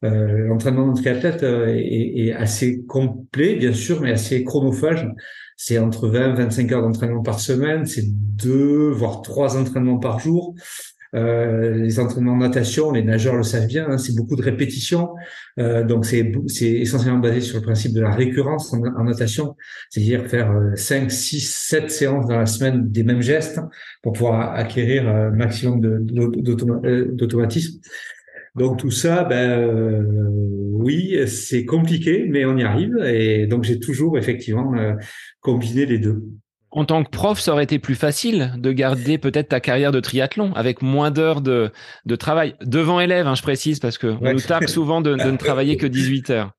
euh, 0.03 0.47
l'entraînement 0.47 0.91
de 0.91 0.99
triathlète 0.99 1.43
euh, 1.43 1.67
est, 1.67 2.27
est, 2.27 2.33
assez 2.33 2.83
complet 2.83 3.55
bien 3.55 3.73
sûr, 3.73 4.01
mais 4.01 4.11
assez 4.11 4.43
chronophage. 4.43 5.07
C'est 5.55 5.77
entre 5.77 6.09
20 6.09 6.33
et 6.33 6.37
25 6.43 6.71
heures 6.73 6.81
d'entraînement 6.81 7.21
par 7.21 7.39
semaine, 7.39 7.85
c'est 7.85 8.05
deux 8.05 8.89
voire 8.89 9.21
trois 9.21 9.55
entraînements 9.55 9.99
par 9.99 10.19
jour. 10.19 10.55
Euh, 11.15 11.75
les 11.75 11.99
entraînements 11.99 12.35
de 12.35 12.41
natation, 12.41 12.91
les 12.91 13.03
nageurs 13.03 13.35
le 13.35 13.43
savent 13.43 13.67
bien, 13.67 13.87
hein, 13.87 13.97
c'est 13.97 14.15
beaucoup 14.15 14.35
de 14.35 14.41
répétitions. 14.41 15.09
Euh, 15.59 15.83
donc 15.83 16.05
c'est 16.05 16.31
essentiellement 16.59 17.19
basé 17.19 17.41
sur 17.41 17.57
le 17.59 17.63
principe 17.63 17.93
de 17.93 18.01
la 18.01 18.11
récurrence 18.11 18.73
en, 18.73 19.03
natation, 19.03 19.55
c'est-à-dire 19.89 20.25
faire 20.27 20.51
5, 20.75 21.11
6, 21.11 21.53
7 21.69 21.91
séances 21.91 22.27
dans 22.27 22.37
la 22.37 22.45
semaine 22.45 22.89
des 22.89 23.03
mêmes 23.03 23.21
gestes 23.21 23.59
pour 24.01 24.13
pouvoir 24.13 24.53
acquérir 24.53 25.07
un 25.07 25.29
maximum 25.29 25.83
euh, 25.85 27.11
d'automatisme. 27.11 27.79
Donc 28.55 28.77
tout 28.77 28.91
ça, 28.91 29.23
ben 29.23 29.49
euh, 29.49 30.03
oui, 30.71 31.17
c'est 31.27 31.65
compliqué, 31.65 32.27
mais 32.29 32.45
on 32.45 32.57
y 32.57 32.63
arrive. 32.63 32.97
Et 33.03 33.47
donc 33.47 33.63
j'ai 33.63 33.79
toujours 33.79 34.17
effectivement 34.17 34.73
combiné 35.41 35.85
les 35.85 35.97
deux 35.97 36.23
en 36.73 36.85
tant 36.85 37.03
que 37.03 37.09
prof, 37.09 37.39
ça 37.39 37.53
aurait 37.53 37.63
été 37.63 37.77
plus 37.77 37.95
facile 37.95 38.53
de 38.57 38.71
garder 38.71 39.17
peut-être 39.19 39.49
ta 39.49 39.59
carrière 39.59 39.91
de 39.91 39.99
triathlon 39.99 40.51
avec 40.55 40.81
moins 40.81 41.11
d'heures 41.11 41.41
de, 41.41 41.71
de 42.05 42.15
travail. 42.15 42.55
Devant 42.61 42.99
élèves, 42.99 43.27
hein, 43.27 43.35
je 43.35 43.43
précise, 43.43 43.79
parce 43.79 43.99
qu'on 43.99 44.17
nous 44.27 44.41
tape 44.41 44.67
souvent 44.67 44.99
de, 44.99 45.15
de 45.15 45.31
ne 45.31 45.37
travailler 45.37 45.77
que 45.77 45.85
18 45.85 46.31
heures. 46.31 46.51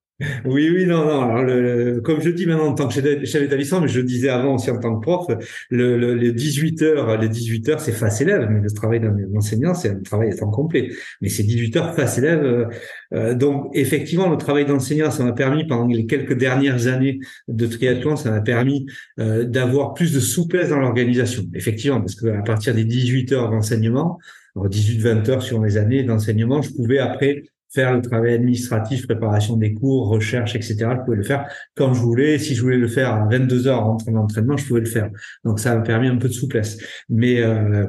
Oui, 0.44 0.70
oui, 0.70 0.86
non, 0.86 1.04
non. 1.04 1.22
Alors, 1.22 1.42
le, 1.42 2.00
comme 2.00 2.20
je 2.20 2.30
dis 2.30 2.46
maintenant 2.46 2.68
en 2.68 2.74
tant 2.74 2.86
que 2.86 2.94
chef 2.94 3.42
d'établissement, 3.42 3.80
mais 3.80 3.88
je 3.88 3.98
le 3.98 4.06
disais 4.06 4.28
avant 4.28 4.54
aussi 4.54 4.70
en 4.70 4.78
tant 4.78 4.94
que 4.94 5.00
prof, 5.00 5.26
le, 5.70 5.98
le, 5.98 6.14
les 6.14 6.32
18 6.32 6.82
heures, 6.82 7.18
les 7.20 7.28
18 7.28 7.68
heures, 7.70 7.80
c'est 7.80 7.90
face 7.90 8.20
élève, 8.20 8.48
mais 8.48 8.60
le 8.60 8.70
travail 8.70 9.00
d'un 9.00 9.16
enseignant, 9.34 9.74
c'est 9.74 9.90
un 9.90 10.00
travail 10.00 10.30
à 10.30 10.36
temps 10.36 10.50
complet. 10.50 10.92
Mais 11.20 11.28
c'est 11.28 11.42
18 11.42 11.76
heures 11.76 11.94
face 11.96 12.18
élève. 12.18 12.44
Euh, 12.44 12.66
euh, 13.14 13.34
donc, 13.34 13.70
effectivement, 13.74 14.28
le 14.28 14.36
travail 14.36 14.66
d'enseignant, 14.66 15.10
ça 15.10 15.24
m'a 15.24 15.32
permis 15.32 15.66
pendant 15.66 15.88
les 15.88 16.06
quelques 16.06 16.34
dernières 16.34 16.86
années 16.86 17.18
de 17.48 17.66
triathlon, 17.66 18.14
ça 18.14 18.30
m'a 18.30 18.40
permis 18.40 18.86
euh, 19.18 19.42
d'avoir 19.42 19.94
plus 19.94 20.12
de 20.14 20.20
souplesse 20.20 20.68
dans 20.68 20.78
l'organisation. 20.78 21.42
Effectivement, 21.54 22.00
parce 22.00 22.14
qu'à 22.14 22.42
partir 22.42 22.72
des 22.72 22.84
18 22.84 23.32
heures 23.32 23.50
d'enseignement, 23.50 24.18
18-20 24.56 25.30
heures 25.30 25.42
sur 25.42 25.60
mes 25.60 25.76
années 25.76 26.04
d'enseignement, 26.04 26.62
je 26.62 26.70
pouvais 26.70 26.98
après 26.98 27.42
faire 27.74 27.92
le 27.94 28.00
travail 28.00 28.34
administratif, 28.34 29.06
préparation 29.06 29.56
des 29.56 29.74
cours, 29.74 30.08
recherche, 30.08 30.54
etc. 30.54 30.76
Je 30.76 31.04
pouvais 31.04 31.16
le 31.16 31.24
faire 31.24 31.46
quand 31.74 31.92
je 31.92 32.00
voulais. 32.00 32.38
Si 32.38 32.54
je 32.54 32.62
voulais 32.62 32.76
le 32.76 32.88
faire 32.88 33.12
à 33.12 33.26
22 33.28 33.66
heures 33.66 33.84
en 33.84 33.96
d'entraînement, 33.96 34.56
je 34.56 34.66
pouvais 34.66 34.80
le 34.80 34.86
faire. 34.86 35.10
Donc 35.44 35.58
ça 35.58 35.74
m'a 35.74 35.82
permis 35.82 36.08
un 36.08 36.16
peu 36.16 36.28
de 36.28 36.32
souplesse. 36.32 36.78
Mais 37.08 37.42
euh, 37.42 37.86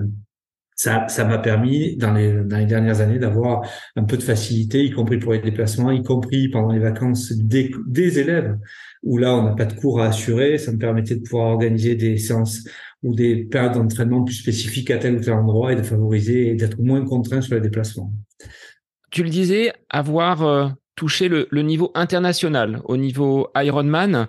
ça, 0.75 1.07
ça 1.07 1.23
m'a 1.23 1.37
permis 1.37 1.95
dans 1.95 2.13
les, 2.13 2.33
dans 2.43 2.57
les 2.57 2.65
dernières 2.65 2.99
années 2.99 3.19
d'avoir 3.19 3.61
un 3.95 4.03
peu 4.03 4.17
de 4.17 4.23
facilité, 4.23 4.83
y 4.83 4.91
compris 4.91 5.17
pour 5.17 5.31
les 5.33 5.39
déplacements, 5.39 5.91
y 5.91 6.03
compris 6.03 6.49
pendant 6.49 6.73
les 6.73 6.79
vacances 6.79 7.31
des, 7.31 7.71
des 7.87 8.19
élèves, 8.19 8.57
où 9.03 9.17
là 9.17 9.35
on 9.35 9.43
n'a 9.43 9.53
pas 9.53 9.65
de 9.65 9.73
cours 9.73 10.01
à 10.01 10.07
assurer. 10.07 10.57
Ça 10.57 10.71
me 10.71 10.77
permettait 10.77 11.15
de 11.15 11.21
pouvoir 11.21 11.51
organiser 11.53 11.95
des 11.95 12.17
séances 12.17 12.67
ou 13.03 13.13
des 13.13 13.45
périodes 13.45 13.73
d'entraînement 13.73 14.23
plus 14.23 14.35
spécifiques 14.35 14.89
à 14.89 14.97
tel 14.97 15.17
ou 15.17 15.19
tel 15.19 15.33
endroit 15.33 15.73
et 15.73 15.75
de 15.75 15.83
favoriser 15.83 16.49
et 16.49 16.55
d'être 16.55 16.79
moins 16.81 17.05
contraint 17.05 17.41
sur 17.41 17.55
les 17.55 17.61
déplacements. 17.61 18.11
Tu 19.11 19.23
le 19.23 19.29
disais, 19.29 19.73
avoir 19.89 20.43
euh, 20.43 20.67
touché 20.95 21.27
le, 21.27 21.47
niveau 21.61 21.91
international, 21.95 22.81
au 22.85 22.97
niveau 22.97 23.49
Ironman, 23.55 24.27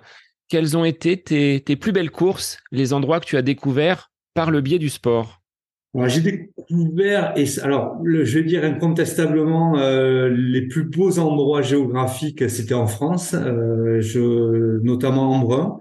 quelles 0.49 0.77
ont 0.77 0.85
été 0.85 1.21
tes, 1.21 1.75
plus 1.75 1.91
belles 1.91 2.11
courses, 2.11 2.59
les 2.71 2.93
endroits 2.93 3.19
que 3.19 3.25
tu 3.25 3.37
as 3.37 3.41
découverts 3.41 4.11
par 4.33 4.51
le 4.51 4.61
biais 4.61 4.79
du 4.79 4.89
sport? 4.89 5.41
J'ai 6.05 6.21
découvert, 6.21 7.33
alors 7.63 7.99
je 8.05 8.37
vais 8.37 8.43
dire 8.43 8.63
incontestablement, 8.63 9.79
euh, 9.79 10.29
les 10.29 10.67
plus 10.67 10.83
beaux 10.83 11.17
endroits 11.17 11.63
géographiques, 11.63 12.47
c'était 12.49 12.75
en 12.75 12.85
France, 12.85 13.33
euh, 13.33 14.79
notamment 14.83 15.31
en 15.31 15.39
Brun. 15.39 15.79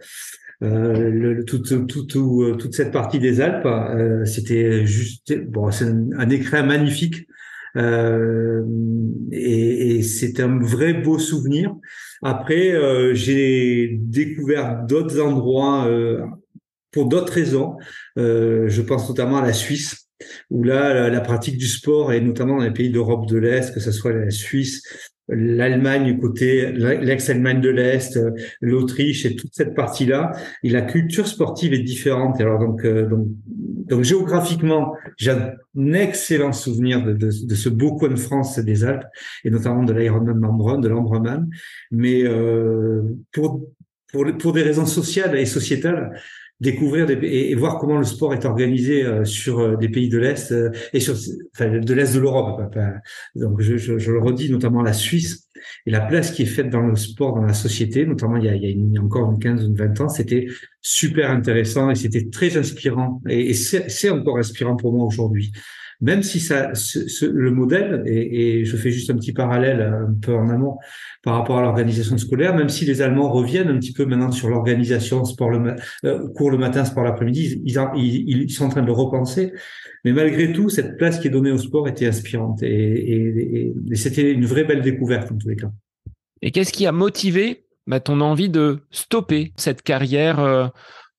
Toute, 1.47 1.67
cette 2.73 2.93
partie 2.93 3.19
des 3.19 3.43
Alpes, 3.43 3.69
c'était 4.25 4.87
juste, 4.87 5.35
c'est 5.71 5.85
un, 5.85 6.09
un, 6.19 6.31
écrin 6.31 6.63
magnifique 6.63 7.27
euh, 7.77 8.65
et, 9.33 9.97
et 9.97 10.03
c'est 10.03 10.41
un 10.41 10.59
vrai 10.59 10.95
beau 10.95 11.19
souvenir. 11.19 11.75
Après, 12.23 12.73
euh, 12.73 13.15
j'ai 13.15 13.99
découvert 14.01 14.85
d'autres 14.87 15.21
endroits 15.21 15.87
euh, 15.87 16.25
pour 16.91 17.07
d'autres 17.07 17.33
raisons. 17.33 17.77
je 18.17 18.81
pense 18.81 19.09
notamment 19.09 19.39
à 19.39 19.47
la 19.47 19.53
Suisse 19.53 20.09
où 20.51 20.65
là, 20.65 21.11
la, 21.11 21.21
pratique 21.21 21.59
du 21.59 21.67
sport, 21.67 22.13
et 22.13 22.23
notamment 22.23 22.57
dans 22.57 22.65
les 22.65 22.73
pays 22.73 22.91
d'Europe 22.91 23.29
de 23.29 23.37
l'Est, 23.37 23.75
que 23.75 23.81
ce 23.81 23.93
soit 23.93 24.15
la 24.15 24.31
Suisse, 24.31 24.83
l'Allemagne 25.29 26.19
côté 26.19 26.73
l'ex-Allemagne 26.73 27.61
de 27.61 27.71
l'Est, 27.71 28.19
l'Autriche 28.61 29.27
et 29.27 29.35
toute 29.35 29.55
cette 29.55 29.75
partie-là, 29.75 30.33
et 30.63 30.71
la 30.71 30.83
culture 30.83 31.27
sportive 31.27 31.75
est 31.75 31.83
différente. 31.83 32.41
Alors 32.41 32.59
donc, 32.59 32.85
euh, 32.85 33.07
donc, 33.07 33.27
donc 33.47 34.03
géographiquement, 34.05 34.95
j'ai 35.17 35.33
un 35.33 35.93
excellent 35.93 36.53
souvenir 36.53 37.05
de, 37.05 37.13
de, 37.13 37.31
de, 37.47 37.55
ce 37.55 37.69
beau 37.69 37.97
coin 37.97 38.09
de 38.09 38.17
France 38.17 38.59
des 38.59 38.85
Alpes 38.85 39.07
et 39.45 39.51
notamment 39.51 39.83
de 39.83 39.93
l'Ironman 39.93 40.39
Membrun, 40.39 40.79
de 40.79 40.89
l'Ambreman. 40.89 41.49
Mais 41.91 42.23
euh, 42.25 43.03
pour, 43.33 43.69
pour 44.13 44.25
pour 44.39 44.53
des 44.53 44.63
raisons 44.63 44.87
sociales 44.87 45.37
et 45.37 45.47
sociétales, 45.47 46.13
découvrir 46.61 47.11
et, 47.11 47.55
voir 47.55 47.79
comment 47.79 47.99
le 47.99 48.05
sport 48.05 48.33
est 48.33 48.45
organisé 48.45 49.05
euh, 49.05 49.25
sur 49.25 49.59
euh, 49.59 49.77
des 49.77 49.89
pays 49.89 50.09
de 50.09 50.19
l'Est 50.19 50.53
euh, 50.53 50.71
et 50.93 51.01
sur 51.01 51.15
enfin, 51.55 51.79
de 51.79 51.95
l'Est 51.95 52.15
de 52.15 52.21
l'Europe. 52.21 52.61
Donc 53.35 53.61
je, 53.61 53.77
je, 53.77 53.99
je, 53.99 54.13
le 54.13 54.19
redis, 54.19 54.51
notamment 54.51 54.83
la 54.83 54.95
Suisse, 54.95 55.49
et 55.85 55.91
la 55.91 56.01
place 56.01 56.31
qui 56.31 56.43
est 56.43 56.47
faite 56.47 56.71
dans 56.71 56.81
le 56.81 56.97
sport, 56.97 57.35
dans 57.35 57.43
la 57.43 57.55
société, 57.55 58.07
notamment 58.07 58.37
il 58.37 58.45
y 58.45 58.49
a, 58.49 58.55
il 58.55 58.93
y 58.93 58.99
a, 58.99 59.03
encore 59.03 59.31
une 59.31 59.39
15 59.39 59.65
ou 59.65 59.67
une 59.69 59.75
20 59.75 60.01
ans, 60.01 60.09
c'était 60.09 60.47
super 60.81 61.31
intéressant 61.31 61.91
et 61.91 61.95
c'était 61.95 62.29
très 62.31 62.57
inspirant. 62.57 63.21
Et, 63.29 63.53
c'est 63.55 64.11
encore 64.11 64.39
inspirant 64.39 64.77
pour 64.77 64.93
moi 64.93 65.05
aujourd'hui. 65.05 65.53
Même 66.01 66.23
si 66.23 66.41
ça, 66.41 66.73
le 67.23 67.51
modèle, 67.51 68.03
et, 68.07 68.59
et, 68.61 68.65
je 68.65 68.77
fais 68.77 68.91
juste 68.91 69.11
un 69.11 69.17
petit 69.17 69.33
parallèle 69.33 69.81
un 69.81 70.15
peu 70.21 70.35
en 70.35 70.51
amont 70.51 70.77
par 71.23 71.35
rapport 71.35 71.59
à 71.59 71.63
l'organisation 71.63 72.19
scolaire, 72.19 72.55
même 72.55 72.69
si 72.69 72.85
les 72.85 73.01
Allemands 73.01 73.31
reviennent 73.31 73.69
un 73.69 73.79
petit 73.79 73.95
peu 73.95 74.05
maintenant 74.05 74.31
sur 74.31 74.49
l'organisation 74.49 75.25
sport 75.25 75.51
le 75.51 75.77
euh, 76.05 76.29
cours 76.35 76.51
le 76.51 76.59
matin, 76.59 76.85
sport 76.85 77.03
l'après-midi, 77.03 77.63
ils, 77.65 77.79
ils, 77.97 78.43
ils, 78.43 78.51
sont 78.51 78.67
en 78.67 78.69
train 78.69 78.83
de 78.83 78.87
le 78.87 78.93
repenser. 78.93 79.53
Mais 80.05 80.13
malgré 80.13 80.53
tout, 80.53 80.69
cette 80.69 80.99
place 80.99 81.19
qui 81.19 81.29
est 81.29 81.31
donnée 81.31 81.51
au 81.51 81.59
sport 81.59 81.89
était 81.89 82.07
inspirante 82.07 82.63
et, 82.63 82.69
et, 82.69 83.75
et 83.91 83.97
c'était 83.97 84.33
une 84.33 84.45
vraie 84.45 84.65
belle 84.65 84.83
découverte 84.83 85.33
en 85.33 85.37
tous 85.37 85.49
les 85.49 85.57
cas. 85.57 85.71
Et 86.43 86.51
qu'est-ce 86.51 86.73
qui 86.73 86.87
a 86.87 86.93
motivé 86.93 87.65
bah, 87.87 88.01
ton 88.01 88.21
envie 88.21 88.49
de 88.49 88.81
stopper 88.91 89.53
cette 89.57 89.83
carrière 89.83 90.41
euh, 90.41 90.67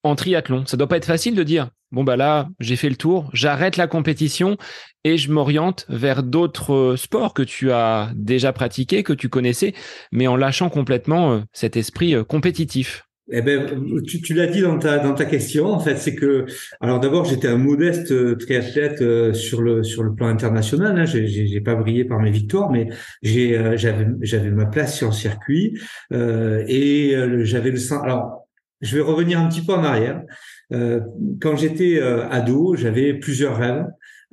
en 0.03 0.15
triathlon? 0.15 0.65
Ça 0.65 0.77
doit 0.77 0.87
pas 0.87 0.97
être 0.97 1.05
facile 1.05 1.35
de 1.35 1.43
dire 1.43 1.69
bon 1.91 2.03
bah 2.03 2.15
là 2.15 2.49
j'ai 2.59 2.75
fait 2.75 2.89
le 2.89 2.95
tour, 2.95 3.29
j'arrête 3.33 3.77
la 3.77 3.87
compétition 3.87 4.57
et 5.03 5.17
je 5.17 5.31
m'oriente 5.31 5.85
vers 5.89 6.23
d'autres 6.23 6.73
euh, 6.73 6.97
sports 6.97 7.33
que 7.33 7.43
tu 7.43 7.71
as 7.71 8.11
déjà 8.15 8.53
pratiqués, 8.53 9.03
que 9.03 9.13
tu 9.13 9.29
connaissais, 9.29 9.73
mais 10.11 10.27
en 10.27 10.35
lâchant 10.35 10.69
complètement 10.69 11.33
euh, 11.33 11.39
cet 11.53 11.77
esprit 11.77 12.15
compétitif. 12.27 13.07
Eh 13.29 13.41
ben, 13.41 13.65
tu, 14.05 14.33
l'as 14.33 14.47
dit 14.47 14.61
dans 14.61 14.79
ta 14.79 14.99
dans 14.99 15.13
ta 15.13 15.25
question. 15.25 15.65
En 15.67 15.79
fait, 15.79 15.97
c'est 15.97 16.15
que 16.15 16.45
alors 16.79 17.01
d'abord 17.01 17.25
j'étais 17.25 17.49
un 17.49 17.57
modeste 17.57 18.11
euh, 18.13 18.35
triathlète 18.35 19.01
euh, 19.01 19.33
sur 19.33 19.61
le 19.61 19.83
sur 19.83 20.03
le 20.03 20.13
plan 20.15 20.27
international. 20.27 20.97
Hein. 20.97 21.05
J'ai 21.05 21.59
pas 21.59 21.75
brillé 21.75 22.05
par 22.05 22.21
mes 22.21 22.31
victoires, 22.31 22.71
mais 22.71 22.87
j'ai 23.21 23.57
euh, 23.57 23.75
j'avais 23.75 24.07
j'avais 24.21 24.49
ma 24.49 24.65
place 24.65 24.95
sur 24.95 25.07
le 25.07 25.13
circuit 25.13 25.77
euh, 26.13 26.63
et 26.67 27.15
j'avais 27.43 27.71
le. 27.71 27.93
Alors 28.01 28.47
je 28.79 28.95
vais 28.95 29.01
revenir 29.01 29.39
un 29.39 29.49
petit 29.49 29.65
peu 29.65 29.73
en 29.73 29.83
arrière. 29.83 30.21
Quand 30.69 31.55
j'étais 31.55 31.99
ado, 31.99 32.75
j'avais 32.75 33.13
plusieurs 33.13 33.57
rêves. 33.57 33.85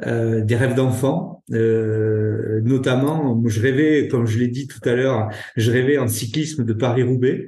Euh, 0.05 0.41
des 0.41 0.57
rêves 0.57 0.75
d'enfant, 0.75 1.45
euh, 1.53 2.61
notamment, 2.63 3.41
je 3.47 3.61
rêvais, 3.61 4.09
comme 4.09 4.27
je 4.27 4.41
l'ai 4.41 4.49
dit 4.49 4.67
tout 4.67 4.81
à 4.89 4.95
l'heure, 4.95 5.29
je 5.57 5.71
rêvais 5.71 5.99
en 5.99 6.09
cyclisme 6.09 6.65
de 6.65 6.73
Paris-Roubaix. 6.73 7.47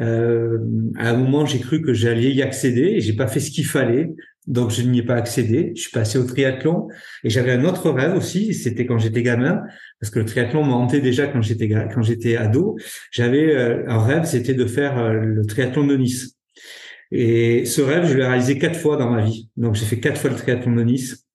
Euh, 0.00 0.58
à 0.96 1.10
un 1.10 1.16
moment, 1.16 1.44
j'ai 1.44 1.60
cru 1.60 1.82
que 1.82 1.92
j'allais 1.92 2.32
y 2.32 2.40
accéder 2.40 2.94
et 2.96 3.00
j'ai 3.00 3.12
pas 3.12 3.26
fait 3.26 3.40
ce 3.40 3.50
qu'il 3.50 3.66
fallait. 3.66 4.10
Donc, 4.46 4.70
je 4.70 4.82
n'y 4.82 5.00
ai 5.00 5.02
pas 5.02 5.16
accédé. 5.16 5.72
Je 5.76 5.82
suis 5.82 5.90
passé 5.90 6.18
au 6.18 6.24
triathlon 6.24 6.88
et 7.24 7.30
j'avais 7.30 7.52
un 7.52 7.64
autre 7.64 7.90
rêve 7.90 8.16
aussi. 8.16 8.54
C'était 8.54 8.86
quand 8.86 8.98
j'étais 8.98 9.22
gamin, 9.22 9.60
parce 10.00 10.10
que 10.10 10.18
le 10.18 10.24
triathlon 10.24 10.64
m'a 10.64 10.86
déjà 10.98 11.26
quand 11.26 11.42
j'étais 11.42 11.68
quand 11.68 12.02
j'étais 12.02 12.36
ado. 12.36 12.76
J'avais 13.10 13.54
euh, 13.54 13.84
un 13.86 14.02
rêve, 14.02 14.24
c'était 14.24 14.54
de 14.54 14.64
faire 14.64 14.98
euh, 14.98 15.12
le 15.12 15.44
triathlon 15.44 15.86
de 15.86 15.96
Nice. 15.96 16.38
Et 17.14 17.66
ce 17.66 17.82
rêve, 17.82 18.06
je 18.06 18.16
l'ai 18.16 18.24
réalisé 18.26 18.58
quatre 18.58 18.78
fois 18.78 18.96
dans 18.96 19.10
ma 19.10 19.20
vie. 19.20 19.50
Donc, 19.58 19.74
j'ai 19.74 19.84
fait 19.84 20.00
quatre 20.00 20.18
fois 20.18 20.30
le 20.30 20.36
triathlon 20.36 20.74
de 20.74 20.82
Nice, 20.82 21.26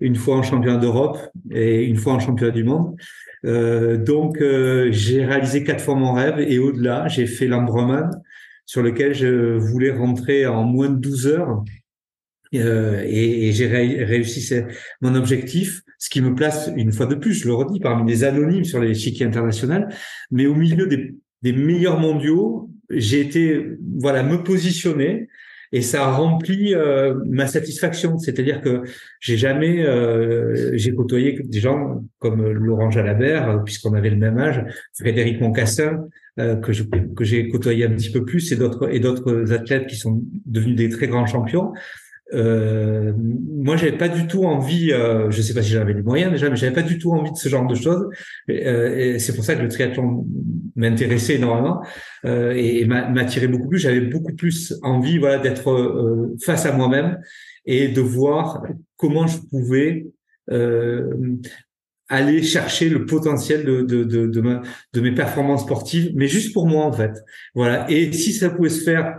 une 0.00 0.16
fois 0.16 0.36
en 0.36 0.42
championnat 0.42 0.78
d'Europe 0.78 1.18
et 1.52 1.84
une 1.84 1.96
fois 1.96 2.14
en 2.14 2.18
championnat 2.18 2.50
du 2.50 2.64
monde. 2.64 2.96
Euh, 3.46 3.96
donc, 3.96 4.40
euh, 4.42 4.88
j'ai 4.90 5.24
réalisé 5.24 5.62
quatre 5.62 5.82
fois 5.82 5.94
mon 5.94 6.12
rêve 6.12 6.40
et 6.40 6.58
au-delà, 6.58 7.06
j'ai 7.06 7.26
fait 7.26 7.46
l'Ambreman 7.46 8.10
sur 8.66 8.82
lequel 8.82 9.14
je 9.14 9.56
voulais 9.56 9.92
rentrer 9.92 10.46
en 10.46 10.64
moins 10.64 10.88
de 10.88 10.96
12 10.96 11.28
heures. 11.28 11.62
Euh, 12.56 13.04
et, 13.06 13.52
j'ai 13.52 13.68
réussi 13.68 14.52
mon 15.00 15.14
objectif, 15.14 15.82
ce 16.00 16.10
qui 16.10 16.20
me 16.22 16.34
place 16.34 16.72
une 16.76 16.90
fois 16.90 17.06
de 17.06 17.14
plus, 17.14 17.34
je 17.34 17.46
le 17.46 17.54
redis, 17.54 17.78
parmi 17.78 18.10
les 18.10 18.24
anonymes 18.24 18.64
sur 18.64 18.80
les 18.80 18.88
l'échiquier 18.88 19.26
international, 19.26 19.94
mais 20.32 20.46
au 20.46 20.56
milieu 20.56 20.88
des 20.88 21.52
meilleurs 21.52 22.00
mondiaux, 22.00 22.68
j'ai 22.90 23.20
été 23.20 23.66
voilà 23.98 24.22
me 24.22 24.42
positionner 24.42 25.28
et 25.72 25.82
ça 25.82 26.04
a 26.04 26.12
rempli 26.12 26.74
euh, 26.74 27.14
ma 27.26 27.46
satisfaction. 27.46 28.18
C'est-à-dire 28.18 28.60
que 28.60 28.82
j'ai 29.20 29.36
jamais, 29.36 29.84
euh, 29.84 30.72
j'ai 30.74 30.92
côtoyé 30.92 31.40
des 31.44 31.60
gens 31.60 32.02
comme 32.18 32.48
Laurent 32.50 32.90
Jalabert, 32.90 33.48
euh, 33.48 33.58
puisqu'on 33.58 33.94
avait 33.94 34.10
le 34.10 34.16
même 34.16 34.38
âge, 34.38 34.64
Frédéric 34.98 35.40
Moncassin, 35.40 36.06
euh, 36.38 36.56
que 36.56 36.72
que 37.14 37.24
j'ai 37.24 37.48
côtoyé 37.48 37.86
un 37.86 37.90
petit 37.90 38.10
peu 38.10 38.24
plus, 38.24 38.50
et 38.52 38.56
d'autres 38.56 38.92
et 38.92 39.00
d'autres 39.00 39.52
athlètes 39.52 39.86
qui 39.86 39.96
sont 39.96 40.22
devenus 40.46 40.76
des 40.76 40.88
très 40.88 41.06
grands 41.06 41.26
champions. 41.26 41.72
Euh, 42.32 43.12
moi, 43.16 43.76
j'avais 43.76 43.96
pas 43.96 44.08
du 44.08 44.26
tout 44.26 44.44
envie. 44.44 44.92
Euh, 44.92 45.30
je 45.30 45.42
sais 45.42 45.54
pas 45.54 45.62
si 45.62 45.70
j'avais 45.70 45.94
les 45.94 46.02
moyens 46.02 46.32
déjà, 46.32 46.48
mais 46.48 46.56
j'avais 46.56 46.74
pas 46.74 46.82
du 46.82 46.98
tout 46.98 47.12
envie 47.12 47.32
de 47.32 47.36
ce 47.36 47.48
genre 47.48 47.66
de 47.66 47.74
choses. 47.74 48.08
Et, 48.48 48.62
et 48.62 49.18
c'est 49.18 49.34
pour 49.34 49.44
ça 49.44 49.56
que 49.56 49.62
le 49.62 49.68
triathlon 49.68 50.26
m'intéressait 50.76 51.36
énormément 51.36 51.82
euh, 52.24 52.52
et, 52.56 52.84
m'attirait 52.84 53.48
beaucoup 53.48 53.68
plus. 53.68 53.78
J'avais 53.78 54.00
beaucoup 54.00 54.34
plus 54.34 54.74
envie, 54.82 55.18
voilà, 55.18 55.38
d'être 55.38 55.70
euh, 55.70 56.36
face 56.42 56.66
à 56.66 56.72
moi-même 56.72 57.18
et 57.64 57.88
de 57.88 58.00
voir 58.00 58.62
comment 58.96 59.26
je 59.26 59.38
pouvais 59.38 60.06
euh, 60.50 61.36
aller 62.08 62.42
chercher 62.42 62.88
le 62.88 63.06
potentiel 63.06 63.64
de 63.64 63.82
de 63.82 64.04
de, 64.04 64.26
de 64.26 65.00
mes 65.00 65.12
performances 65.12 65.62
sportives, 65.62 66.12
mais 66.16 66.26
juste 66.26 66.52
pour 66.52 66.66
moi 66.66 66.84
en 66.84 66.92
fait. 66.92 67.12
Voilà. 67.54 67.88
Et 67.90 68.12
si 68.12 68.32
ça 68.32 68.50
pouvait 68.50 68.70
se 68.70 68.82
faire 68.82 69.16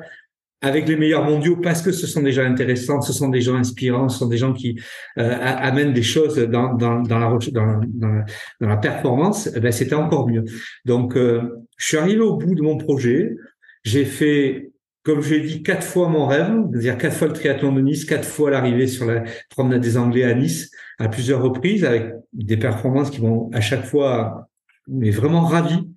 avec 0.62 0.88
les 0.88 0.96
meilleurs 0.96 1.26
mondiaux 1.26 1.58
parce 1.58 1.82
que 1.82 1.92
ce 1.92 2.06
sont 2.06 2.22
des 2.22 2.32
gens 2.32 2.44
intéressants, 2.44 3.02
ce 3.02 3.14
sont 3.14 3.30
des 3.30 3.42
gens 3.42 3.56
inspirants, 3.56 4.10
ce 4.10 4.20
sont 4.20 4.28
des 4.28 4.38
gens 4.38 4.54
qui 4.54 4.80
euh, 5.18 5.38
amènent 5.42 5.94
des 5.94 6.04
choses 6.04 6.38
dans, 6.38 6.74
dans, 6.74 7.02
dans, 7.02 7.18
la, 7.18 7.38
dans, 7.52 7.82
dans, 7.88 8.24
dans 8.62 8.68
la 8.70 8.78
performance, 8.78 9.50
eh 9.56 9.60
ben 9.60 9.72
c'était 9.72 9.96
encore 9.96 10.28
mieux. 10.28 10.44
Donc, 10.86 11.18
euh, 11.18 11.66
je 11.78 11.86
suis 11.88 11.98
arrivé 11.98 12.22
au 12.22 12.38
bout 12.38 12.54
de 12.54 12.62
mon 12.62 12.78
projet. 12.78 13.36
J'ai 13.84 14.06
fait, 14.06 14.72
comme 15.04 15.22
je 15.22 15.34
l'ai 15.34 15.42
dit, 15.42 15.64
quatre 15.64 15.84
fois 15.84 16.08
mon 16.08 16.28
rêve, 16.28 16.54
c'est-à-dire 16.72 16.98
quatre 17.00 17.16
fois 17.16 17.28
le 17.28 17.34
triathlon 17.34 17.74
de 17.74 17.82
Nice, 17.82 18.06
quatre 18.06 18.28
fois 18.28 18.52
l'arrivée 18.52 18.86
sur 18.86 19.08
la 19.08 19.24
promenade 19.50 19.82
des 19.82 19.98
Anglais 19.98 20.24
à 20.24 20.36
Nice, 20.36 20.70
à 21.00 21.10
plusieurs 21.10 21.42
reprises, 21.42 21.84
avec 21.84 22.14
des 22.34 22.58
performances 22.58 23.10
qui 23.10 23.22
m'ont 23.22 23.50
à 23.52 23.62
chaque 23.62 23.86
fois 23.86 24.48
mais 24.88 25.10
vraiment 25.10 25.42
ravi. 25.42 25.90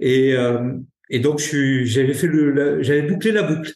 Et, 0.00 0.32
euh, 0.32 0.78
et 1.10 1.20
donc, 1.20 1.38
j'avais 1.40 2.14
fait 2.14 2.26
le, 2.26 2.82
j'avais 2.82 3.02
bouclé 3.02 3.32
la 3.32 3.42
boucle 3.42 3.72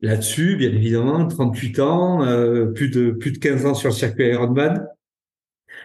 là-dessus, 0.00 0.56
bien 0.56 0.70
évidemment, 0.70 1.26
38 1.26 1.80
ans, 1.80 2.24
euh, 2.24 2.66
plus 2.66 2.90
de 2.90 3.10
plus 3.12 3.32
de 3.32 3.38
15 3.38 3.66
ans 3.66 3.74
sur 3.74 3.90
le 3.90 3.94
circuit 3.94 4.28
Ironman. 4.28 4.86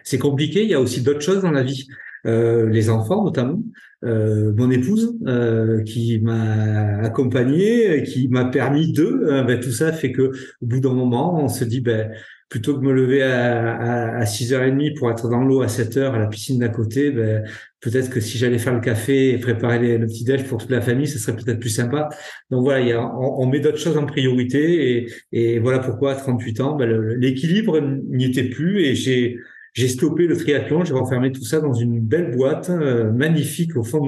C'est 0.04 0.18
compliqué. 0.18 0.64
Il 0.64 0.70
y 0.70 0.74
a 0.74 0.82
aussi 0.82 1.02
d'autres 1.02 1.22
choses 1.22 1.42
dans 1.42 1.52
la 1.52 1.64
vie, 1.64 1.88
euh, 2.26 2.70
les 2.70 2.90
enfants 2.90 3.24
notamment. 3.24 3.62
Euh, 4.04 4.54
mon 4.56 4.70
épouse 4.70 5.18
euh, 5.26 5.82
qui 5.84 6.20
m'a 6.20 7.00
accompagné, 7.00 8.04
qui 8.04 8.28
m'a 8.28 8.46
permis 8.46 8.92
de. 8.92 9.06
Euh, 9.06 9.44
ben, 9.44 9.60
tout 9.60 9.72
ça 9.72 9.92
fait 9.92 10.12
que 10.12 10.32
au 10.62 10.66
bout 10.66 10.80
d'un 10.80 10.94
moment, 10.94 11.44
on 11.44 11.48
se 11.48 11.64
dit 11.64 11.82
ben 11.82 12.12
plutôt 12.48 12.76
que 12.76 12.82
de 12.82 12.86
me 12.86 12.94
lever 12.94 13.24
à, 13.24 13.76
à, 13.76 14.18
à 14.20 14.24
6h30 14.24 14.96
pour 14.98 15.10
être 15.12 15.30
dans 15.30 15.44
l'eau 15.44 15.62
à 15.62 15.66
7h 15.68 16.12
à 16.14 16.20
la 16.20 16.28
piscine 16.28 16.60
d'à 16.60 16.70
côté, 16.70 17.12
ben, 17.12 17.44
peut-être 17.82 18.10
que 18.10 18.20
si 18.20 18.38
j'allais 18.38 18.58
faire 18.58 18.74
le 18.74 18.80
café 18.80 19.32
et 19.32 19.38
préparer 19.38 19.98
le 19.98 20.08
petit 20.08 20.24
déj 20.24 20.44
pour 20.44 20.58
toute 20.58 20.72
la 20.72 20.82
famille, 20.82 21.08
ce 21.08 21.20
serait 21.20 21.36
peut-être 21.36 21.60
plus 21.60 21.70
sympa. 21.70 22.10
Donc 22.50 22.64
voilà, 22.64 23.12
on, 23.20 23.46
met 23.48 23.60
d'autres 23.60 23.78
choses 23.78 23.98
en 23.98 24.06
priorité 24.06 25.08
et, 25.32 25.60
voilà 25.60 25.80
pourquoi 25.80 26.14
à 26.14 26.16
38 26.16 26.62
ans, 26.62 26.76
ben, 26.76 26.90
l'équilibre 27.18 27.80
n'y 27.80 28.26
était 28.26 28.50
plus 28.50 28.84
et 28.84 28.96
j'ai 28.96 29.88
stoppé 29.88 30.26
le 30.28 30.36
triathlon, 30.36 30.84
j'ai 30.84 30.94
renfermé 30.94 31.32
tout 31.32 31.46
ça 31.46 31.60
dans 31.60 31.74
une 31.74 32.00
belle 32.00 32.36
boîte 32.36 32.70
euh, 32.70 33.12
magnifique 33.12 33.76
au 33.76 33.84
fond 33.84 34.04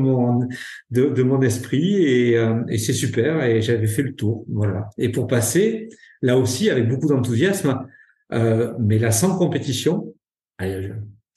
de 0.91 1.23
mon 1.23 1.41
esprit 1.41 2.03
et, 2.03 2.37
euh, 2.37 2.61
et 2.69 2.77
c'est 2.77 2.93
super 2.93 3.43
et 3.43 3.61
j'avais 3.61 3.87
fait 3.87 4.03
le 4.03 4.13
tour, 4.13 4.45
voilà. 4.49 4.89
Et 4.97 5.09
pour 5.09 5.27
passer 5.27 5.89
là 6.21 6.37
aussi 6.37 6.69
avec 6.69 6.87
beaucoup 6.87 7.07
d'enthousiasme 7.07 7.85
euh, 8.31 8.73
mais 8.79 8.99
là, 8.99 9.11
sans 9.11 9.37
compétition, 9.37 10.13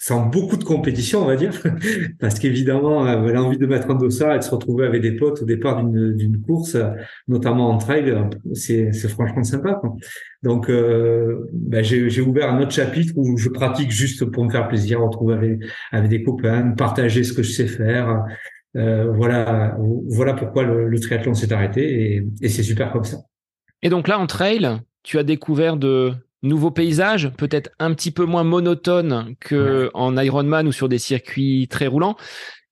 sans 0.03 0.27
beaucoup 0.27 0.57
de 0.57 0.65
compétition, 0.65 1.23
on 1.23 1.27
va 1.27 1.37
dire, 1.37 1.53
parce 2.19 2.41
qu'évidemment, 2.41 3.07
euh, 3.07 3.29
elle 3.29 3.37
a 3.37 3.43
envie 3.43 3.57
de 3.57 3.67
mettre 3.67 3.89
un 3.89 3.95
dossard 3.95 4.35
et 4.35 4.41
de 4.41 4.43
se 4.43 4.51
retrouver 4.51 4.85
avec 4.85 5.01
des 5.01 5.13
potes 5.13 5.43
au 5.43 5.45
départ 5.45 5.81
d'une 5.85 6.43
course, 6.43 6.77
notamment 7.29 7.71
en 7.71 7.79
trail, 7.79 8.13
c'est 8.53 8.91
franchement 9.09 9.45
sympa. 9.45 9.75
Quoi. 9.75 9.95
Donc, 10.43 10.69
euh, 10.69 11.49
ben, 11.53 11.85
j'ai 11.85 12.21
ouvert 12.21 12.53
un 12.53 12.61
autre 12.61 12.73
chapitre 12.73 13.13
où 13.15 13.39
je 13.39 13.49
pratique 13.49 13.93
juste 13.93 14.25
pour 14.25 14.45
me 14.45 14.51
faire 14.51 14.67
plaisir, 14.67 15.01
retrouver 15.01 15.35
avec, 15.35 15.61
avec 15.93 16.11
des 16.11 16.25
copains, 16.25 16.73
partager 16.73 17.23
ce 17.23 17.33
que 17.33 17.45
je 17.45 17.53
sais 17.53 17.69
faire. 17.69 18.25
Euh, 18.77 19.09
voilà, 19.13 19.77
voilà 20.09 20.35
pourquoi 20.35 20.65
le, 20.65 20.89
le 20.89 20.99
triathlon 20.99 21.35
s'est 21.35 21.53
arrêté 21.53 22.17
et, 22.17 22.27
et 22.41 22.49
c'est 22.49 22.65
super 22.65 22.91
comme 22.91 23.05
ça. 23.05 23.19
Et 23.83 23.89
donc 23.89 24.09
là, 24.09 24.19
en 24.19 24.27
trail, 24.27 24.81
tu 25.05 25.21
as 25.21 25.23
découvert 25.23 25.77
de 25.77 26.13
nouveau 26.43 26.71
paysage, 26.71 27.31
peut-être 27.37 27.71
un 27.79 27.95
petit 27.95 28.11
peu 28.11 28.25
moins 28.25 28.45
monotone 28.45 29.35
que 29.41 29.91
en 29.95 30.17
Ironman 30.17 30.67
ou 30.67 30.73
sur 30.73 30.89
des 30.89 30.99
circuits 30.99 31.69
très 31.69 31.87
roulants. 31.87 32.17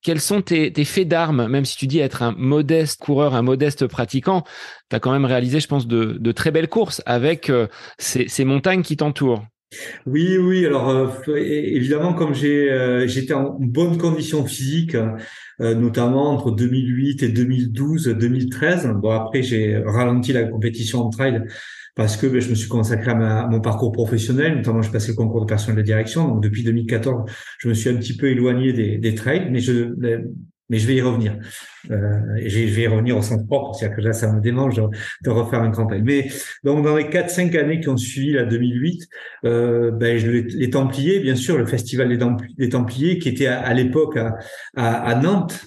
Quels 0.03 0.21
sont 0.21 0.41
tes, 0.41 0.73
faits 0.85 1.09
d'armes, 1.09 1.47
même 1.47 1.67
si 1.67 1.77
tu 1.77 1.87
dis 1.87 1.99
être 1.99 2.23
un 2.23 2.33
modeste 2.33 3.01
coureur, 3.03 3.35
un 3.35 3.43
modeste 3.43 3.87
pratiquant, 3.87 4.45
tu 4.89 4.97
as 4.97 5.01
quand 5.01 5.13
même 5.13 5.27
réalisé, 5.27 5.61
je 5.61 5.69
pense, 5.69 5.87
de, 5.87 6.33
très 6.33 6.51
belles 6.51 6.69
courses 6.69 7.03
avec 7.05 7.51
euh, 7.51 7.67
ces, 7.99 8.45
montagnes 8.45 8.83
qui 8.83 8.97
t'entourent. 8.97 9.45
Oui, 10.07 10.37
oui. 10.37 10.67
Alors 10.67 10.89
euh, 10.89 11.09
évidemment, 11.37 12.13
comme 12.13 12.35
j'ai 12.35 12.71
euh, 12.71 13.07
j'étais 13.07 13.35
en 13.35 13.57
bonne 13.61 13.99
condition 13.99 14.45
physique, 14.45 14.97
euh, 15.61 15.75
notamment 15.75 16.31
entre 16.31 16.51
2008 16.51 17.23
et 17.23 17.29
2012, 17.29 18.09
2013. 18.09 18.89
Bon 18.97 19.11
après 19.11 19.43
j'ai 19.43 19.81
ralenti 19.85 20.33
la 20.33 20.45
compétition 20.45 21.01
en 21.01 21.11
trail 21.11 21.43
parce 21.97 22.17
que 22.17 22.27
ben, 22.27 22.41
je 22.41 22.51
me 22.51 22.55
suis 22.55 22.69
consacré 22.69 23.11
à, 23.11 23.47
mon 23.49 23.61
parcours 23.61 23.93
professionnel, 23.93 24.57
notamment 24.57 24.83
j'ai 24.83 24.91
passé 24.91 25.13
le 25.13 25.17
concours 25.17 25.43
de 25.43 25.47
personnel 25.47 25.79
de 25.79 25.83
direction. 25.83 26.29
Donc 26.29 26.43
depuis 26.43 26.63
2014, 26.63 27.31
je 27.59 27.69
me 27.69 27.75
suis 27.75 27.91
un 27.91 27.97
petit 27.97 28.17
peu 28.17 28.29
éloigné 28.29 28.73
des, 28.73 28.99
des 28.99 29.15
trails, 29.15 29.49
mais 29.51 29.61
je 29.61 29.95
mais 30.71 30.79
je 30.79 30.87
vais 30.87 30.95
y 30.95 31.03
revenir. 31.03 31.37
Euh, 31.91 32.21
je 32.47 32.59
vais 32.61 32.83
y 32.83 32.87
revenir 32.87 33.17
au 33.17 33.23
sens 33.23 33.45
propre, 33.47 33.75
c'est-à-dire 33.75 33.97
que 33.97 34.03
là, 34.03 34.13
ça 34.13 34.33
me 34.33 34.41
démange 34.41 34.77
de, 34.77 35.31
refaire 35.31 35.61
un 35.61 35.73
campagne. 35.73 36.03
Mais 36.05 36.29
donc, 36.65 36.85
dans 36.85 36.97
les 36.97 37.05
4-5 37.05 37.59
années 37.59 37.81
qui 37.81 37.89
ont 37.89 37.97
suivi 37.97 38.33
la 38.33 38.45
2008, 38.45 39.09
euh, 39.45 39.91
ben, 39.91 40.17
je, 40.17 40.31
les, 40.31 40.71
Templiers, 40.71 41.19
bien 41.19 41.35
sûr, 41.35 41.59
le 41.59 41.67
festival 41.67 42.17
des, 42.57 42.69
Templiers, 42.69 43.19
qui 43.19 43.29
était 43.29 43.49
à, 43.49 43.75
l'époque 43.75 44.17
à, 44.17 44.39
à, 44.77 45.15
Nantes, 45.17 45.61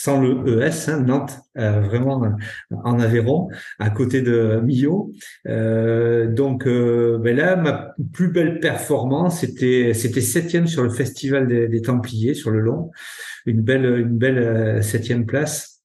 sans 0.00 0.20
le 0.20 0.62
ES, 0.62 0.90
hein, 0.90 1.00
Nantes, 1.00 1.40
euh, 1.56 1.80
vraiment 1.80 2.22
en 2.70 3.00
Aveyron, 3.00 3.48
à 3.80 3.90
côté 3.90 4.22
de 4.22 4.60
Millau. 4.62 5.12
Euh, 5.48 6.28
donc 6.28 6.68
euh, 6.68 7.18
ben 7.18 7.36
là, 7.36 7.56
ma 7.56 7.94
plus 8.12 8.28
belle 8.28 8.60
performance, 8.60 9.40
c'était 9.40 9.94
c'était 9.94 10.20
septième 10.20 10.68
sur 10.68 10.84
le 10.84 10.90
festival 10.90 11.48
des, 11.48 11.82
Templiers 11.82 12.34
sur 12.34 12.50
le 12.52 12.60
long 12.60 12.90
une 13.46 13.60
belle, 13.62 13.86
une 13.98 14.18
belle 14.18 14.38
euh, 14.38 14.82
septième 14.82 15.26
place. 15.26 15.82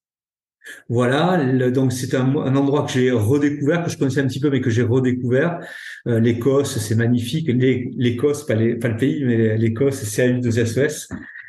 Voilà, 0.90 1.44
donc 1.72 1.92
c'est 1.92 2.16
un, 2.16 2.36
endroit 2.36 2.86
que 2.86 2.92
j'ai 2.92 3.12
redécouvert, 3.12 3.84
que 3.84 3.90
je 3.90 3.98
connaissais 3.98 4.22
un 4.22 4.28
petit 4.28 4.40
peu, 4.40 4.50
mais 4.50 4.62
que 4.62 4.70
j'ai 4.70 4.84
redécouvert. 4.84 5.60
Euh, 6.08 6.20
L'Écosse, 6.20 6.78
c'est 6.78 6.96
magnifique. 6.96 7.50
L'Écosse, 7.50 8.46
pas, 8.46 8.54
pas, 8.56 8.88
le 8.88 8.98
pays, 8.98 9.26
mais 9.26 9.58
l'Écosse, 9.58 10.04
c'est 10.04 10.32